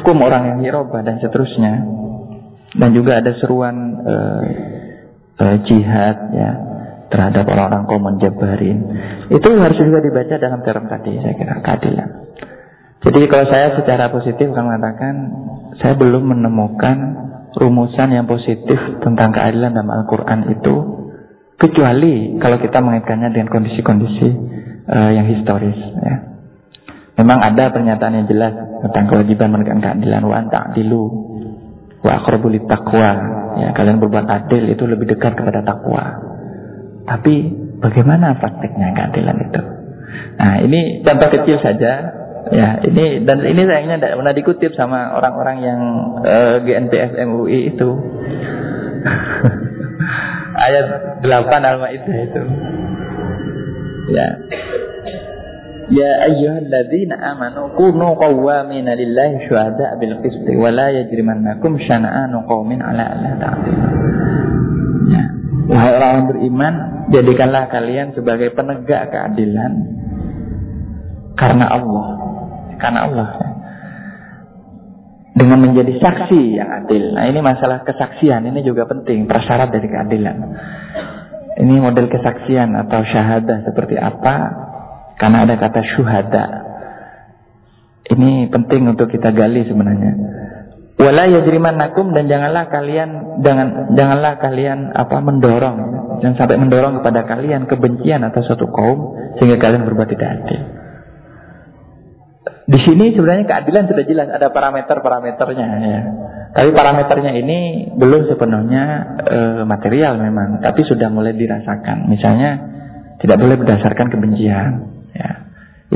hukum 0.00 0.18
orang 0.20 0.54
yang 0.54 0.58
hirobah 0.64 1.00
dan 1.04 1.20
seterusnya, 1.22 1.72
dan 2.76 2.90
juga 2.92 3.20
ada 3.20 3.32
seruan 3.40 3.76
uh, 4.04 4.42
uh, 5.38 5.56
jihad, 5.64 6.16
ya, 6.34 6.50
terhadap 7.08 7.44
orang-orang 7.48 7.88
kaum 7.88 8.04
menjabarin. 8.04 8.78
Itu 9.32 9.48
harus 9.56 9.78
juga 9.80 10.04
dibaca 10.04 10.34
dalam 10.36 10.60
term 10.60 10.84
tadi, 10.92 11.12
saya 11.24 11.34
kira 11.34 11.56
keadilan. 11.64 12.08
Jadi 12.98 13.30
kalau 13.30 13.46
saya 13.46 13.78
secara 13.78 14.10
positif 14.10 14.50
akan 14.50 14.64
mengatakan 14.74 15.14
saya 15.78 15.94
belum 15.94 16.34
menemukan 16.34 16.96
rumusan 17.54 18.10
yang 18.10 18.26
positif 18.26 18.78
tentang 19.02 19.30
keadilan 19.30 19.74
dalam 19.74 19.90
Al-Quran 19.90 20.50
itu 20.50 20.74
kecuali 21.58 22.38
kalau 22.42 22.58
kita 22.58 22.78
mengaitkannya 22.82 23.34
dengan 23.34 23.48
kondisi-kondisi 23.50 24.28
uh, 24.90 25.10
yang 25.14 25.26
historis. 25.30 25.78
Ya. 25.78 26.16
Memang 27.18 27.38
ada 27.42 27.74
pernyataan 27.74 28.14
yang 28.22 28.26
jelas 28.30 28.54
tentang 28.82 29.10
kewajiban 29.10 29.50
menegakkan 29.50 29.82
keadilan 29.82 30.22
wa 30.22 30.38
ta'dilu 30.46 31.04
wa 32.02 32.12
aqrabu 32.22 32.50
taqwa. 32.66 33.12
Ya, 33.58 33.68
kalian 33.74 33.98
berbuat 33.98 34.26
adil 34.26 34.70
itu 34.70 34.86
lebih 34.86 35.18
dekat 35.18 35.34
kepada 35.34 35.66
takwa. 35.66 36.14
Tapi 37.10 37.34
bagaimana 37.82 38.38
praktiknya 38.38 38.94
keadilan 38.94 39.36
itu? 39.50 39.62
Nah 40.38 40.62
ini 40.62 41.02
contoh 41.02 41.28
kecil 41.34 41.58
saja 41.58 42.17
ya 42.52 42.80
ini 42.86 43.24
dan 43.26 43.44
ini 43.44 43.62
sayangnya 43.66 43.96
tidak 44.00 44.16
pernah 44.22 44.34
dikutip 44.34 44.72
sama 44.76 45.16
orang-orang 45.16 45.56
yang 45.60 45.80
uh, 46.22 46.56
eh, 46.58 46.64
GNPF 46.64 47.12
MUI 47.28 47.60
itu 47.74 47.88
ayat 50.68 50.86
8 51.22 51.70
Al-Maidah 51.70 52.16
itu 52.24 52.42
ya 54.12 54.28
Ya 55.88 56.28
ayyuhalladzina 56.28 57.16
amanu 57.16 57.72
kunu 57.72 58.12
qawwamina 58.20 58.92
lillahi 58.92 59.48
syuhada 59.48 59.96
bil 59.96 60.20
qisti 60.20 60.52
wa 60.52 60.68
la 60.68 60.92
yajrimannakum 60.92 61.80
syana'anu 61.80 62.44
qaumin 62.44 62.84
ala 62.84 63.16
alla 63.16 63.32
ta'dilu. 63.40 63.88
Ya. 65.08 65.24
Wahai 65.64 65.92
orang 65.96 66.28
beriman, 66.28 66.74
jadikanlah 67.08 67.72
kalian 67.72 68.12
sebagai 68.12 68.52
penegak 68.52 69.08
keadilan 69.08 69.72
karena 71.40 71.72
Allah. 71.72 72.27
Karena 72.78 73.00
Allah. 73.10 73.28
Dengan 75.38 75.58
menjadi 75.62 76.02
saksi 76.02 76.40
yang 76.58 76.70
adil. 76.82 77.14
Nah 77.14 77.30
ini 77.30 77.38
masalah 77.38 77.86
kesaksian, 77.86 78.42
ini 78.42 78.66
juga 78.66 78.90
penting, 78.90 79.30
prasyarat 79.30 79.70
dari 79.70 79.86
keadilan. 79.86 80.36
Ini 81.58 81.74
model 81.78 82.10
kesaksian 82.10 82.74
atau 82.74 83.02
syahadah 83.06 83.66
seperti 83.66 83.98
apa? 83.98 84.34
Karena 85.18 85.46
ada 85.46 85.54
kata 85.58 85.82
syuhada. 85.94 86.46
Ini 88.08 88.50
penting 88.50 88.86
untuk 88.86 89.10
kita 89.10 89.34
gali 89.34 89.66
sebenarnya. 89.66 90.12
Wala 90.98 91.30
yajrimannakum 91.30 92.10
dan 92.10 92.26
janganlah 92.26 92.66
kalian 92.74 93.38
jangan 93.46 93.94
janganlah 93.94 94.34
kalian 94.42 94.90
apa 94.90 95.22
mendorong 95.22 95.76
dan 96.18 96.34
sampai 96.34 96.58
mendorong 96.58 96.98
kepada 96.98 97.22
kalian 97.22 97.70
kebencian 97.70 98.26
atas 98.26 98.50
suatu 98.50 98.66
kaum 98.66 99.14
sehingga 99.38 99.62
kalian 99.62 99.86
berbuat 99.86 100.10
tidak 100.10 100.42
adil. 100.42 100.87
Di 102.68 102.78
sini 102.84 103.16
sebenarnya 103.16 103.48
keadilan 103.48 103.88
sudah 103.88 104.04
jelas 104.04 104.28
ada 104.28 104.52
parameter-parameternya 104.52 105.68
ya. 105.80 106.00
Tapi 106.52 106.68
parameternya 106.76 107.32
ini 107.40 107.88
belum 107.96 108.28
sepenuhnya 108.28 108.84
e, 109.24 109.38
material 109.64 110.20
memang, 110.20 110.60
tapi 110.60 110.84
sudah 110.84 111.08
mulai 111.08 111.32
dirasakan. 111.32 112.12
Misalnya 112.12 112.60
tidak 113.24 113.40
boleh 113.40 113.56
berdasarkan 113.56 114.12
kebencian 114.12 114.84
ya. 115.16 115.30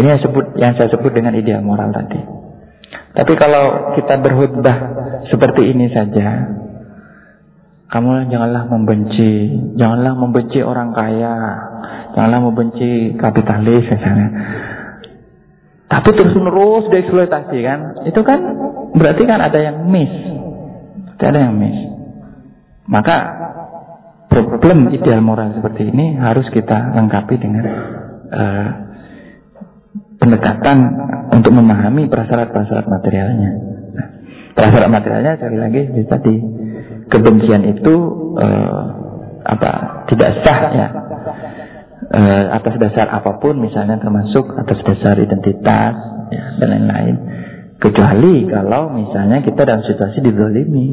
Ini 0.00 0.06
yang 0.16 0.20
sebut 0.24 0.56
yang 0.56 0.72
saya 0.80 0.88
sebut 0.88 1.12
dengan 1.12 1.36
ideal 1.36 1.60
moral 1.60 1.92
tadi. 1.92 2.24
Tapi 3.12 3.32
kalau 3.36 3.92
kita 4.00 4.24
berkhutbah 4.24 4.76
seperti 5.28 5.76
ini 5.76 5.92
saja, 5.92 6.56
kamu 7.92 8.32
janganlah 8.32 8.64
membenci, 8.72 9.52
janganlah 9.76 10.16
membenci 10.16 10.64
orang 10.64 10.96
kaya, 10.96 11.36
janganlah 12.16 12.40
membenci 12.48 13.12
kapitalis 13.20 13.84
misalnya. 13.84 14.28
Tapi 15.92 16.08
terus 16.16 16.32
menerus 16.32 16.88
dieksploitasi 16.88 17.58
kan, 17.60 17.80
itu 18.08 18.20
kan 18.24 18.40
berarti 18.96 19.22
kan 19.28 19.44
ada 19.44 19.58
yang 19.60 19.92
miss, 19.92 20.12
ada 21.20 21.36
yang 21.36 21.52
miss. 21.52 21.76
Maka 22.88 23.16
problem 24.32 24.88
ideal 24.88 25.20
moral 25.20 25.52
seperti 25.52 25.92
ini 25.92 26.16
harus 26.16 26.48
kita 26.48 26.96
lengkapi 26.96 27.36
dengan 27.36 27.64
uh, 28.32 28.68
pendekatan 30.16 30.78
untuk 31.36 31.52
memahami 31.52 32.08
prasyarat-prasyarat 32.08 32.88
materialnya. 32.88 33.50
Nah, 33.92 34.08
prasyarat 34.56 34.88
materialnya 34.88 35.36
sekali 35.36 35.58
lagi 35.60 35.82
bisa 35.92 36.16
di 36.24 36.34
kebencian 37.12 37.68
itu 37.68 37.94
uh, 38.40 38.82
apa 39.44 39.70
tidak 40.08 40.40
sah 40.46 40.60
ya 40.72 40.88
uh, 42.12 42.44
atas 42.60 42.76
dasar 42.76 43.08
apa 43.08 43.40
pun 43.40 43.56
misalnya 43.58 43.96
termasuk 43.96 44.52
atas 44.52 44.78
dasar 44.84 45.16
identitas 45.16 45.94
ya, 46.28 46.44
dan 46.60 46.68
lain-lain. 46.68 47.16
Kecuali 47.80 48.46
kalau 48.46 48.92
misalnya 48.94 49.42
kita 49.42 49.66
dalam 49.66 49.82
situasi 49.82 50.22
dizalimi. 50.22 50.86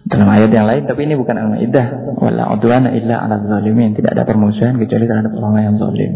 Dalam 0.00 0.26
ayat 0.26 0.50
yang 0.50 0.66
lain 0.66 0.90
tapi 0.90 1.06
ini 1.06 1.14
bukan 1.14 1.36
al-maidah. 1.38 2.18
Wala 2.18 2.50
udwana 2.56 2.90
illa 2.96 3.22
ala 3.22 3.38
zalimin. 3.46 3.94
Tidak 3.94 4.10
ada 4.10 4.26
permusuhan 4.26 4.80
kecuali 4.80 5.06
terhadap 5.06 5.30
orang 5.38 5.70
yang 5.70 5.76
zalim. 5.78 6.12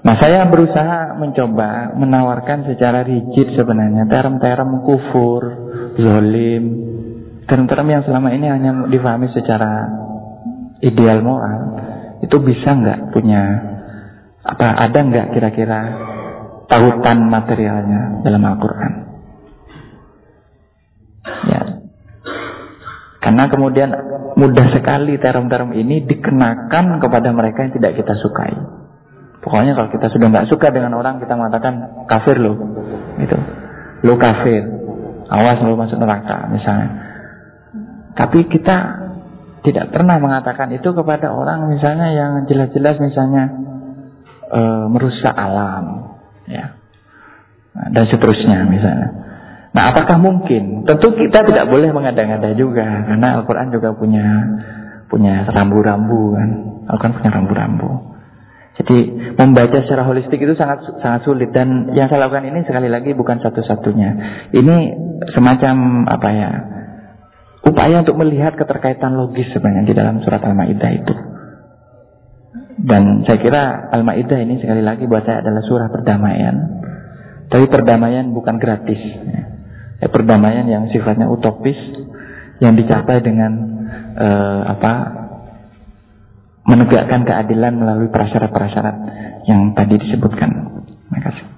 Nah 0.00 0.16
saya 0.20 0.44
berusaha 0.48 1.16
mencoba 1.16 1.96
menawarkan 1.96 2.68
secara 2.68 3.04
rigid 3.04 3.56
sebenarnya 3.56 4.08
term-term 4.08 4.84
kufur, 4.84 5.42
zolim, 5.96 6.64
term-term 7.48 7.86
yang 7.88 8.02
selama 8.04 8.32
ini 8.32 8.48
hanya 8.48 8.84
difahami 8.88 9.28
secara 9.32 9.88
ideal 10.80 11.20
moral 11.20 11.89
itu 12.20 12.36
bisa 12.40 12.68
nggak 12.76 13.16
punya 13.16 13.42
apa 14.40 14.66
ada 14.88 14.98
nggak 15.04 15.26
kira-kira 15.36 15.80
tautan 16.68 17.28
materialnya 17.28 18.24
dalam 18.24 18.42
Al-Quran? 18.44 18.92
Ya, 21.50 21.60
karena 23.20 23.44
kemudian 23.52 23.90
mudah 24.40 24.66
sekali 24.72 25.20
term-term 25.20 25.76
ini 25.76 26.04
dikenakan 26.08 27.02
kepada 27.02 27.28
mereka 27.36 27.68
yang 27.68 27.74
tidak 27.76 27.92
kita 28.00 28.14
sukai. 28.16 28.56
Pokoknya 29.40 29.72
kalau 29.76 29.88
kita 29.92 30.08
sudah 30.12 30.26
nggak 30.28 30.48
suka 30.52 30.68
dengan 30.72 30.96
orang 30.96 31.20
kita 31.20 31.32
mengatakan 31.36 32.04
kafir 32.08 32.36
lo, 32.40 32.56
gitu. 33.20 33.36
Lo 34.04 34.16
kafir, 34.16 34.64
awas 35.28 35.60
lo 35.64 35.76
masuk 35.76 35.96
neraka 36.00 36.48
misalnya. 36.52 36.88
Tapi 38.16 38.48
kita 38.48 38.76
tidak 39.60 39.92
pernah 39.92 40.16
mengatakan 40.16 40.72
itu 40.72 40.88
kepada 40.96 41.32
orang 41.32 41.68
misalnya 41.68 42.08
yang 42.16 42.32
jelas-jelas 42.48 42.96
misalnya 42.96 43.44
e, 44.48 44.60
merusak 44.88 45.32
alam, 45.36 46.16
ya, 46.48 46.76
dan 47.92 48.04
seterusnya 48.08 48.64
misalnya. 48.66 49.08
Nah, 49.70 49.94
apakah 49.94 50.18
mungkin? 50.18 50.82
Tentu 50.82 51.14
kita 51.14 51.46
tidak 51.46 51.70
boleh 51.70 51.94
mengada-ngada 51.94 52.58
juga, 52.58 53.06
karena 53.06 53.38
Al-Quran 53.38 53.70
juga 53.70 53.94
punya 53.94 54.26
punya 55.06 55.46
rambu-rambu 55.46 56.34
kan. 56.34 56.50
Al-Quran 56.90 57.14
punya 57.20 57.30
rambu-rambu. 57.30 57.90
Jadi 58.80 58.98
membaca 59.36 59.76
secara 59.84 60.08
holistik 60.08 60.40
itu 60.40 60.56
sangat 60.56 60.80
sangat 61.04 61.20
sulit 61.28 61.52
dan 61.52 61.92
yang 61.92 62.08
saya 62.08 62.24
lakukan 62.24 62.48
ini 62.48 62.64
sekali 62.64 62.88
lagi 62.88 63.12
bukan 63.12 63.36
satu-satunya. 63.44 64.10
Ini 64.56 64.76
semacam 65.36 66.08
apa 66.08 66.28
ya? 66.32 66.50
Upaya 67.60 68.00
untuk 68.00 68.16
melihat 68.16 68.56
keterkaitan 68.56 69.20
logis 69.20 69.52
sebenarnya 69.52 69.84
di 69.84 69.94
dalam 69.94 70.24
surat 70.24 70.40
Al-Maidah 70.40 70.90
itu. 70.96 71.14
Dan 72.80 73.28
saya 73.28 73.36
kira 73.36 73.92
Al-Maidah 73.92 74.38
ini 74.40 74.56
sekali 74.64 74.80
lagi 74.80 75.04
buat 75.04 75.28
saya 75.28 75.44
adalah 75.44 75.60
surah 75.60 75.88
perdamaian. 75.92 76.56
Tapi 77.52 77.64
perdamaian 77.68 78.32
bukan 78.32 78.56
gratis. 78.56 79.00
Ya, 80.00 80.08
perdamaian 80.08 80.64
yang 80.64 80.88
sifatnya 80.88 81.28
utopis 81.28 81.76
yang 82.64 82.72
dicapai 82.76 83.20
dengan 83.20 83.52
uh, 84.16 84.62
apa 84.64 84.92
menegakkan 86.64 87.26
keadilan 87.28 87.76
melalui 87.76 88.08
prasyarat-prasyarat 88.08 88.96
yang 89.44 89.76
tadi 89.76 90.00
disebutkan. 90.00 90.50
Terima 90.86 91.20
kasih. 91.20 91.49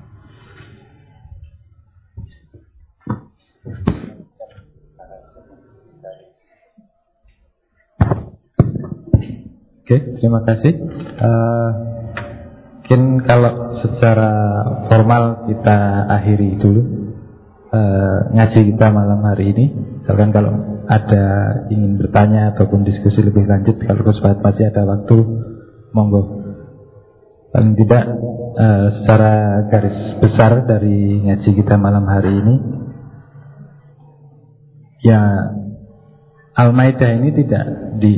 Oke, 9.92 10.24
terima 10.24 10.40
kasih. 10.48 10.72
Uh, 11.20 11.70
mungkin 12.80 13.28
kalau 13.28 13.76
secara 13.84 14.32
formal 14.88 15.44
kita 15.52 16.08
akhiri 16.08 16.56
dulu 16.56 16.80
uh, 17.68 18.32
ngaji 18.32 18.72
kita 18.72 18.88
malam 18.88 19.20
hari 19.20 19.52
ini. 19.52 19.68
Misalkan 20.00 20.32
kalau 20.32 20.80
ada 20.88 21.24
ingin 21.68 22.00
bertanya 22.00 22.56
ataupun 22.56 22.88
diskusi 22.88 23.20
lebih 23.20 23.44
lanjut, 23.44 23.84
kalau 23.84 24.00
kesempatan 24.00 24.40
masih 24.40 24.64
ada 24.72 24.82
waktu, 24.96 25.16
monggo. 25.92 26.40
Paling 27.52 27.76
tidak 27.76 28.04
uh, 28.56 28.86
secara 28.96 29.32
garis 29.68 29.98
besar 30.24 30.64
dari 30.64 31.20
ngaji 31.20 31.50
kita 31.52 31.76
malam 31.76 32.08
hari 32.08 32.32
ini, 32.32 32.54
ya 35.04 35.20
Al-Maidah 36.56 37.12
ini 37.12 37.28
tidak 37.36 37.64
di 38.00 38.16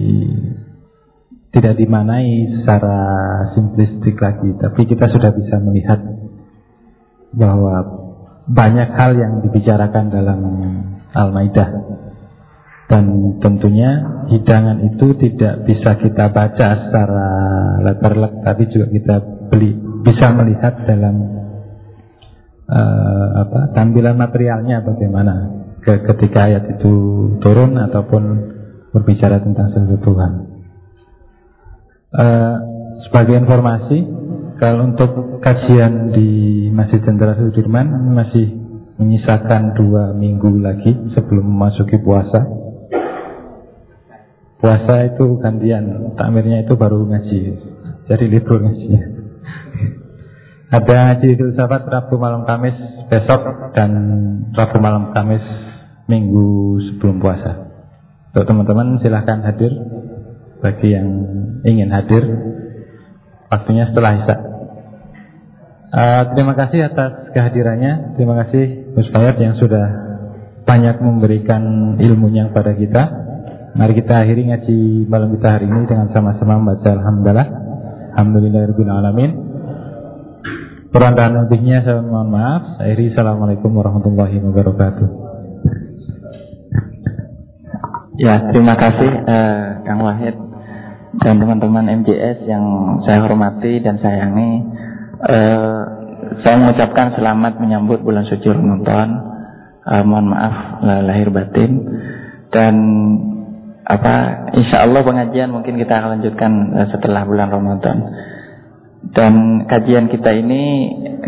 tidak 1.54 1.78
dimanai 1.78 2.58
secara 2.60 2.98
simplistik 3.54 4.18
lagi, 4.18 4.58
tapi 4.58 4.90
kita 4.90 5.06
sudah 5.06 5.30
bisa 5.30 5.62
melihat 5.62 6.02
bahwa 7.30 7.74
banyak 8.50 8.90
hal 8.90 9.14
yang 9.14 9.32
dibicarakan 9.46 10.10
dalam 10.10 10.40
Al-Maidah. 11.14 11.70
Dan 12.84 13.38
tentunya 13.40 14.02
hidangan 14.28 14.82
itu 14.84 15.16
tidak 15.16 15.64
bisa 15.64 15.96
kita 16.02 16.28
baca 16.34 16.68
secara 16.84 17.28
letterlek, 17.80 18.44
tapi 18.44 18.68
juga 18.68 18.86
kita 18.92 19.16
beli 19.48 19.72
bisa 20.04 20.34
melihat 20.36 20.84
dalam 20.84 21.16
uh, 22.68 23.28
apa 23.40 23.72
tampilan 23.72 24.20
materialnya 24.20 24.84
bagaimana 24.84 25.64
ketika 25.80 26.52
ayat 26.52 26.76
itu 26.76 26.92
turun 27.40 27.76
ataupun 27.80 28.22
berbicara 28.92 29.40
tentang 29.40 29.72
sesuatu 29.72 30.00
Tuhan. 30.04 30.53
Uh, 32.14 32.56
sebagai 33.02 33.42
informasi, 33.42 34.06
kalau 34.62 34.94
untuk 34.94 35.42
kajian 35.42 36.14
di 36.14 36.30
Masjid 36.70 37.02
Jenderal 37.02 37.34
Sudirman 37.34 38.14
masih 38.14 38.54
menyisakan 39.02 39.74
dua 39.74 40.14
minggu 40.14 40.62
lagi 40.62 40.94
sebelum 41.10 41.42
memasuki 41.42 41.98
puasa. 41.98 42.46
Puasa 44.62 45.10
itu 45.10 45.42
gantian, 45.42 46.14
takmirnya 46.14 46.64
itu 46.64 46.78
baru 46.78 47.02
ngaji, 47.02 47.40
jadi 48.06 48.24
libur 48.30 48.62
ngaji. 48.62 48.86
Ada 50.74 50.94
ngaji 50.94 51.28
filsafat 51.38 51.82
Rabu 51.86 52.18
malam 52.18 52.46
Kamis 52.46 52.74
besok 53.10 53.74
dan 53.74 53.90
Rabu 54.54 54.78
malam 54.78 55.10
Kamis 55.12 55.44
minggu 56.06 56.78
sebelum 56.94 57.18
puasa. 57.18 57.74
Untuk 58.34 58.50
teman-teman 58.50 58.98
silahkan 58.98 59.46
hadir 59.46 59.70
bagi 60.64 60.96
yang 60.96 61.08
ingin 61.60 61.92
hadir 61.92 62.24
waktunya 63.52 63.84
setelah 63.92 64.16
Isya. 64.16 64.36
Uh, 65.94 66.22
terima 66.32 66.56
kasih 66.56 66.88
atas 66.88 67.28
kehadirannya. 67.36 68.16
Terima 68.16 68.34
kasih 68.42 68.96
Gus 68.96 69.12
Fayat 69.12 69.36
yang 69.36 69.60
sudah 69.60 69.86
banyak 70.64 70.96
memberikan 71.04 71.94
ilmunya 72.00 72.48
kepada 72.48 72.72
kita. 72.72 73.02
Mari 73.76 73.92
kita 74.00 74.24
akhiri 74.24 74.42
ngaji 74.48 74.80
malam 75.06 75.36
kita 75.36 75.48
hari 75.60 75.68
ini 75.68 75.84
dengan 75.84 76.08
sama-sama 76.16 76.58
membaca 76.58 76.88
Alhamdulillah. 76.88 77.48
Alhamdulillahirabbil 78.16 78.90
alamin. 78.90 79.30
Kurang 80.94 81.18
dan 81.18 81.34
lebihnya 81.44 81.84
saya 81.84 82.00
mohon 82.00 82.32
maaf. 82.32 82.80
Akhiri 82.80 83.12
Assalamualaikum 83.12 83.70
warahmatullahi 83.70 84.40
wabarakatuh. 84.40 85.08
Ya, 88.14 88.46
terima 88.54 88.78
kasih 88.78 89.10
uh, 89.26 89.62
Kang 89.82 89.98
Wahid 90.06 90.53
dan 91.22 91.34
teman-teman 91.38 91.86
MJS 92.02 92.48
yang 92.48 92.64
saya 93.06 93.22
hormati 93.22 93.78
dan 93.84 94.00
sayangi. 94.02 94.52
Eh, 95.24 95.80
saya 96.42 96.54
mengucapkan 96.58 97.14
selamat 97.14 97.62
menyambut 97.62 98.02
bulan 98.02 98.26
suci 98.26 98.48
Ramadan. 98.50 99.08
Eh, 99.84 100.02
mohon 100.02 100.32
maaf 100.32 100.80
lahir 101.04 101.28
batin 101.28 101.76
dan 102.48 102.74
apa 103.84 104.48
insya 104.56 104.88
Allah 104.88 105.04
pengajian 105.04 105.52
mungkin 105.52 105.76
kita 105.76 105.92
akan 106.00 106.18
lanjutkan 106.18 106.52
eh, 106.72 106.88
setelah 106.88 107.22
bulan 107.28 107.52
Ramadan. 107.52 107.98
Dan 109.04 109.68
kajian 109.68 110.08
kita 110.08 110.32
ini 110.32 110.62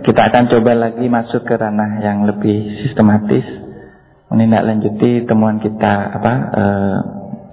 kita 0.01 0.33
akan 0.33 0.49
coba 0.49 0.73
lagi 0.73 1.05
masuk 1.13 1.45
ke 1.45 1.61
ranah 1.61 2.01
yang 2.01 2.25
lebih 2.25 2.81
sistematis 2.81 3.45
menindaklanjuti 4.33 5.29
temuan 5.29 5.61
kita 5.61 5.95
apa 6.17 6.33
eh, 6.57 6.97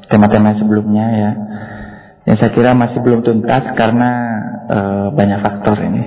tema-tema 0.07 0.55
sebelumnya 0.55 1.05
ya 1.11 1.31
yang 2.23 2.35
saya 2.39 2.51
kira 2.55 2.71
masih 2.71 3.03
belum 3.03 3.19
tuntas 3.23 3.75
karena 3.75 4.11
e, 4.67 4.79
banyak 5.11 5.39
faktor 5.43 5.75
ini. 5.83 6.03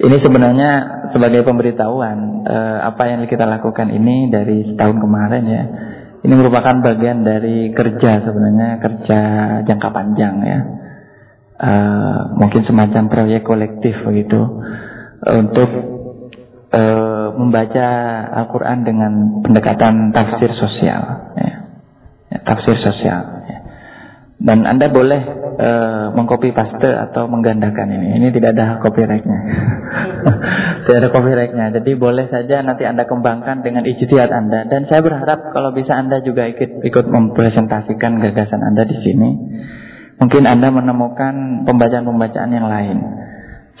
Ini 0.00 0.16
sebenarnya 0.22 0.70
sebagai 1.10 1.42
pemberitahuan 1.42 2.46
e, 2.46 2.56
apa 2.86 3.02
yang 3.10 3.26
kita 3.26 3.44
lakukan 3.50 3.90
ini 3.90 4.30
dari 4.30 4.62
setahun 4.70 5.02
kemarin 5.02 5.44
ya. 5.44 5.64
Ini 6.20 6.34
merupakan 6.36 6.84
bagian 6.84 7.24
dari 7.24 7.72
kerja 7.72 8.22
sebenarnya 8.22 8.78
kerja 8.78 9.20
jangka 9.66 9.88
panjang 9.90 10.34
ya. 10.46 10.60
E, 11.58 11.72
mungkin 12.38 12.62
semacam 12.64 13.10
proyek 13.10 13.42
kolektif 13.42 13.98
begitu 14.06 14.38
untuk 15.26 15.70
e, 16.70 16.82
membaca 17.34 17.88
Al-Quran 18.38 18.86
dengan 18.86 19.12
pendekatan 19.42 20.14
tafsir 20.14 20.54
sosial, 20.54 21.34
ya. 21.34 21.52
Ya, 22.30 22.38
tafsir 22.46 22.78
sosial. 22.78 23.39
Dan 24.40 24.64
Anda 24.64 24.88
boleh 24.88 25.20
uh, 25.60 26.04
mengcopy 26.16 26.56
paste 26.56 26.88
atau 26.88 27.28
menggandakan 27.28 27.92
ini. 27.92 28.16
Ini 28.16 28.32
tidak 28.32 28.56
ada 28.56 28.80
copyrightnya. 28.80 29.40
tidak 30.88 30.98
ada 31.04 31.10
copyrightnya. 31.12 31.66
Jadi 31.76 31.92
boleh 32.00 32.24
saja 32.32 32.64
nanti 32.64 32.88
Anda 32.88 33.04
kembangkan 33.04 33.60
dengan 33.60 33.84
ijtihad 33.84 34.32
Anda. 34.32 34.64
Dan 34.64 34.88
saya 34.88 35.04
berharap 35.04 35.52
kalau 35.52 35.76
bisa 35.76 35.92
Anda 35.92 36.24
juga 36.24 36.48
ikut 36.48 36.80
ikut 36.80 37.06
mempresentasikan 37.12 38.16
gagasan 38.24 38.64
Anda 38.64 38.88
di 38.88 38.96
sini. 39.04 39.30
Mungkin 40.24 40.48
Anda 40.48 40.72
menemukan 40.72 41.68
pembacaan-pembacaan 41.68 42.50
yang 42.52 42.68
lain. 42.68 42.98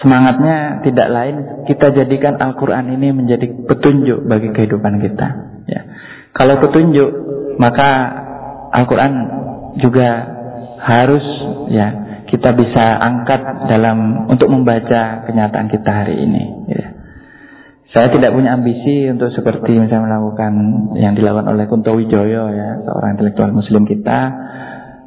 Semangatnya 0.00 0.80
tidak 0.84 1.08
lain 1.12 1.36
kita 1.68 1.92
jadikan 1.92 2.36
Al-Quran 2.36 2.88
ini 3.00 3.12
menjadi 3.16 3.48
petunjuk 3.64 4.28
bagi 4.28 4.52
kehidupan 4.52 5.00
kita. 5.04 5.28
Ya. 5.68 5.80
Kalau 6.36 6.60
petunjuk 6.60 7.08
maka 7.60 7.88
Al-Quran 8.76 9.12
juga 9.84 10.39
harus 10.80 11.24
ya 11.68 11.88
kita 12.30 12.54
bisa 12.54 12.84
angkat 13.02 13.66
dalam 13.66 14.30
untuk 14.30 14.46
membaca 14.46 15.26
kenyataan 15.26 15.68
kita 15.68 15.90
hari 15.90 16.14
ini. 16.24 16.44
Ya. 16.70 16.86
Saya 17.90 18.06
tidak 18.14 18.30
punya 18.30 18.54
ambisi 18.54 19.10
untuk 19.10 19.34
seperti 19.34 19.74
misalnya 19.74 20.06
melakukan 20.06 20.52
yang 20.94 21.18
dilakukan 21.18 21.50
oleh 21.50 21.66
Kunto 21.66 21.90
Wijoyo 21.98 22.54
ya, 22.54 22.86
seorang 22.86 23.18
intelektual 23.18 23.50
muslim 23.50 23.82
kita. 23.82 24.30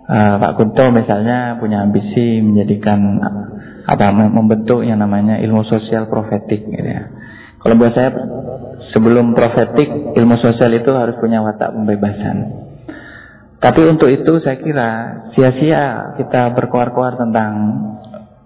Uh, 0.04 0.36
Pak 0.36 0.60
Kunto 0.60 0.92
misalnya 0.92 1.56
punya 1.64 1.88
ambisi 1.88 2.44
menjadikan 2.44 3.24
apa 3.88 4.12
membentuk 4.12 4.84
yang 4.84 5.00
namanya 5.00 5.40
ilmu 5.40 5.64
sosial 5.64 6.12
profetik 6.12 6.68
gitu 6.68 6.84
ya. 6.84 7.08
Kalau 7.64 7.80
buat 7.80 7.96
saya 7.96 8.12
sebelum 8.92 9.32
profetik 9.32 9.88
ilmu 10.20 10.36
sosial 10.44 10.76
itu 10.76 10.92
harus 10.92 11.16
punya 11.24 11.40
watak 11.40 11.72
pembebasan. 11.72 12.68
Tapi 13.64 13.80
untuk 13.88 14.12
itu 14.12 14.44
saya 14.44 14.60
kira 14.60 14.90
sia-sia 15.32 16.14
kita 16.20 16.52
berkuar-kuar 16.52 17.16
tentang 17.16 17.52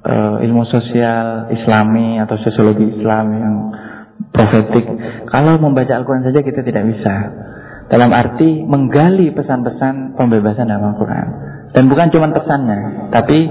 uh, 0.05 0.37
ilmu 0.45 0.61
sosial 0.69 1.49
Islami 1.49 2.21
atau 2.21 2.37
sosiologi 2.37 3.01
Islam 3.01 3.25
yang 3.33 3.55
profetik. 4.29 4.85
Kalau 5.25 5.57
membaca 5.57 5.89
Al-Quran 5.97 6.21
saja 6.21 6.45
kita 6.45 6.61
tidak 6.61 6.85
bisa. 6.93 7.15
Dalam 7.87 8.13
arti 8.13 8.61
menggali 8.61 9.33
pesan-pesan 9.33 10.19
pembebasan 10.19 10.69
dalam 10.69 10.93
Al-Quran. 10.93 11.27
Dan 11.73 11.89
bukan 11.89 12.13
cuma 12.13 12.29
pesannya, 12.31 13.09
tapi 13.09 13.47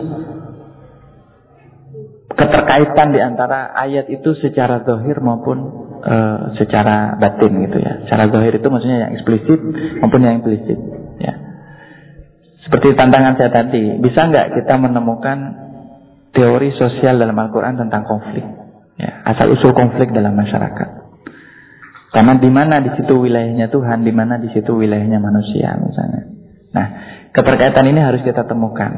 keterkaitan 2.37 3.09
di 3.11 3.21
antara 3.21 3.73
ayat 3.75 4.07
itu 4.13 4.37
secara 4.39 4.85
zahir 4.85 5.19
maupun 5.25 5.59
uh, 6.05 6.53
secara 6.61 7.17
batin 7.17 7.65
gitu 7.65 7.81
ya. 7.81 8.07
Secara 8.07 8.29
zahir 8.29 8.55
itu 8.55 8.69
maksudnya 8.71 9.09
yang 9.09 9.13
eksplisit 9.19 9.61
maupun 10.05 10.21
yang 10.23 10.45
implisit. 10.45 11.06
Seperti 12.67 12.99
tantangan 12.99 13.39
saya 13.39 13.51
tadi, 13.55 13.95
bisa 14.03 14.27
nggak 14.27 14.59
kita 14.59 14.75
menemukan 14.75 15.39
teori 16.35 16.75
sosial 16.75 17.15
dalam 17.15 17.39
Al-Quran 17.39 17.79
tentang 17.79 18.03
konflik? 18.03 18.43
Ya, 18.99 19.23
asal 19.23 19.55
usul 19.55 19.71
konflik 19.71 20.11
dalam 20.11 20.35
masyarakat. 20.35 21.07
Karena 22.11 22.35
di 22.43 22.51
mana 22.51 22.83
di 22.83 22.91
situ 22.99 23.23
wilayahnya 23.23 23.71
Tuhan, 23.71 24.03
di 24.03 24.11
mana 24.11 24.43
di 24.43 24.51
situ 24.51 24.75
wilayahnya 24.75 25.23
manusia 25.23 25.79
misalnya. 25.79 26.23
Nah, 26.75 26.87
keterkaitan 27.31 27.87
ini 27.87 28.03
harus 28.03 28.27
kita 28.27 28.43
temukan. 28.51 28.91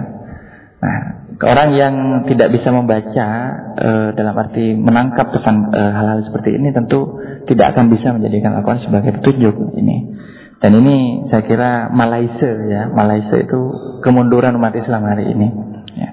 Nah, 0.78 0.98
orang 1.42 1.74
yang 1.74 1.94
tidak 2.30 2.54
bisa 2.54 2.70
membaca 2.70 3.28
e, 3.74 3.88
dalam 4.14 4.34
arti 4.38 4.72
menangkap 4.78 5.34
pesan 5.34 5.74
e, 5.74 5.80
hal-hal 5.82 6.24
seperti 6.24 6.56
ini 6.56 6.70
tentu 6.70 7.18
tidak 7.50 7.74
akan 7.74 7.90
bisa 7.90 8.14
menjadikan 8.14 8.54
Al-Quran 8.54 8.86
sebagai 8.86 9.18
petunjuk 9.20 9.76
ini. 9.76 10.14
Dan 10.58 10.74
ini 10.82 11.30
saya 11.30 11.42
kira 11.46 11.86
Malaysia 11.94 12.50
ya, 12.66 12.90
Malaysia 12.90 13.38
itu 13.38 13.60
kemunduran 14.02 14.58
umat 14.58 14.74
Islam 14.74 15.06
hari 15.06 15.30
ini. 15.30 15.48
Ya. 15.94 16.10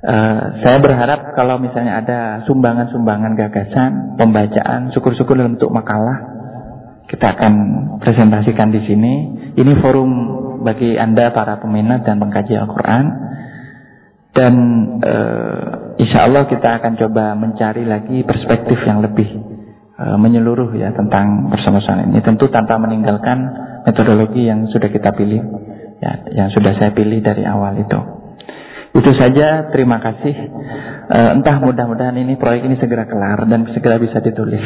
Uh, 0.00 0.40
saya 0.62 0.78
berharap 0.78 1.34
kalau 1.34 1.58
misalnya 1.58 1.98
ada 1.98 2.18
sumbangan-sumbangan 2.46 3.34
gagasan, 3.34 4.14
pembacaan, 4.14 4.94
syukur-syukur 4.94 5.34
dalam 5.34 5.58
bentuk 5.58 5.74
makalah, 5.74 6.40
kita 7.10 7.26
akan 7.26 7.52
presentasikan 7.98 8.70
di 8.70 8.86
sini. 8.86 9.14
Ini 9.58 9.72
forum 9.82 10.10
bagi 10.62 10.94
Anda 10.94 11.34
para 11.34 11.58
peminat 11.58 12.06
dan 12.06 12.22
pengkaji 12.22 12.54
Al-Quran. 12.54 13.04
Dan 14.30 14.54
uh, 15.02 15.98
insya 15.98 16.30
Allah 16.30 16.46
kita 16.46 16.78
akan 16.78 16.94
coba 17.02 17.34
mencari 17.34 17.82
lagi 17.82 18.22
perspektif 18.22 18.78
yang 18.86 19.02
lebih 19.02 19.58
menyeluruh 20.00 20.72
ya 20.76 20.96
tentang 20.96 21.52
persoalan 21.52 22.12
ini. 22.12 22.24
Tentu 22.24 22.48
tanpa 22.48 22.80
meninggalkan 22.80 23.38
metodologi 23.84 24.48
yang 24.48 24.68
sudah 24.72 24.88
kita 24.88 25.12
pilih, 25.12 25.40
ya, 26.00 26.12
yang 26.32 26.48
sudah 26.52 26.72
saya 26.76 26.92
pilih 26.96 27.20
dari 27.20 27.44
awal 27.44 27.76
itu. 27.76 28.20
Itu 28.90 29.10
saja, 29.14 29.70
terima 29.70 30.02
kasih. 30.02 30.34
Uh, 31.10 31.30
entah 31.38 31.62
mudah-mudahan 31.62 32.14
ini 32.18 32.34
proyek 32.34 32.66
ini 32.66 32.74
segera 32.78 33.06
kelar 33.06 33.46
dan 33.46 33.66
segera 33.70 34.02
bisa 34.02 34.18
ditulis. 34.18 34.62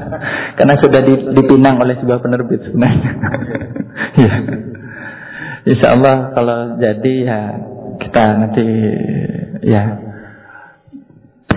Karena 0.56 0.74
sudah 0.80 1.00
dipinang 1.36 1.76
oleh 1.76 2.00
sebuah 2.00 2.20
penerbit 2.24 2.64
sebenarnya. 2.64 3.12
ya. 4.24 4.34
Insya 5.68 5.88
Allah 5.92 6.32
kalau 6.32 6.58
jadi 6.80 7.14
ya 7.28 7.40
kita 8.00 8.24
nanti 8.40 8.66
ya 9.68 9.82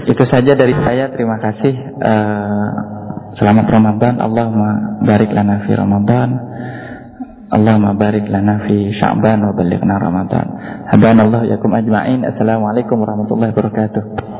itu 0.03 0.23
saja 0.27 0.51
dari 0.51 0.75
saya. 0.75 1.15
Terima 1.15 1.39
kasih. 1.39 1.73
Uh, 1.95 2.67
selamat 3.37 3.65
Ramadan. 3.67 4.15
Allahumma 4.19 5.01
barik 5.03 5.31
lana 5.31 5.63
fi 5.67 5.71
Ramadan. 5.75 6.29
Allahumma 7.51 7.91
barik 7.99 8.31
lana 8.31 8.63
fi 8.63 8.95
Sya'ban 8.95 9.43
wa 9.43 9.51
balighna 9.51 9.99
Ramadan. 9.99 10.47
Hadanallahu 10.87 11.51
yakum 11.51 11.75
ajma'in. 11.75 12.23
Assalamualaikum 12.23 12.95
warahmatullahi 12.95 13.51
wabarakatuh. 13.51 14.30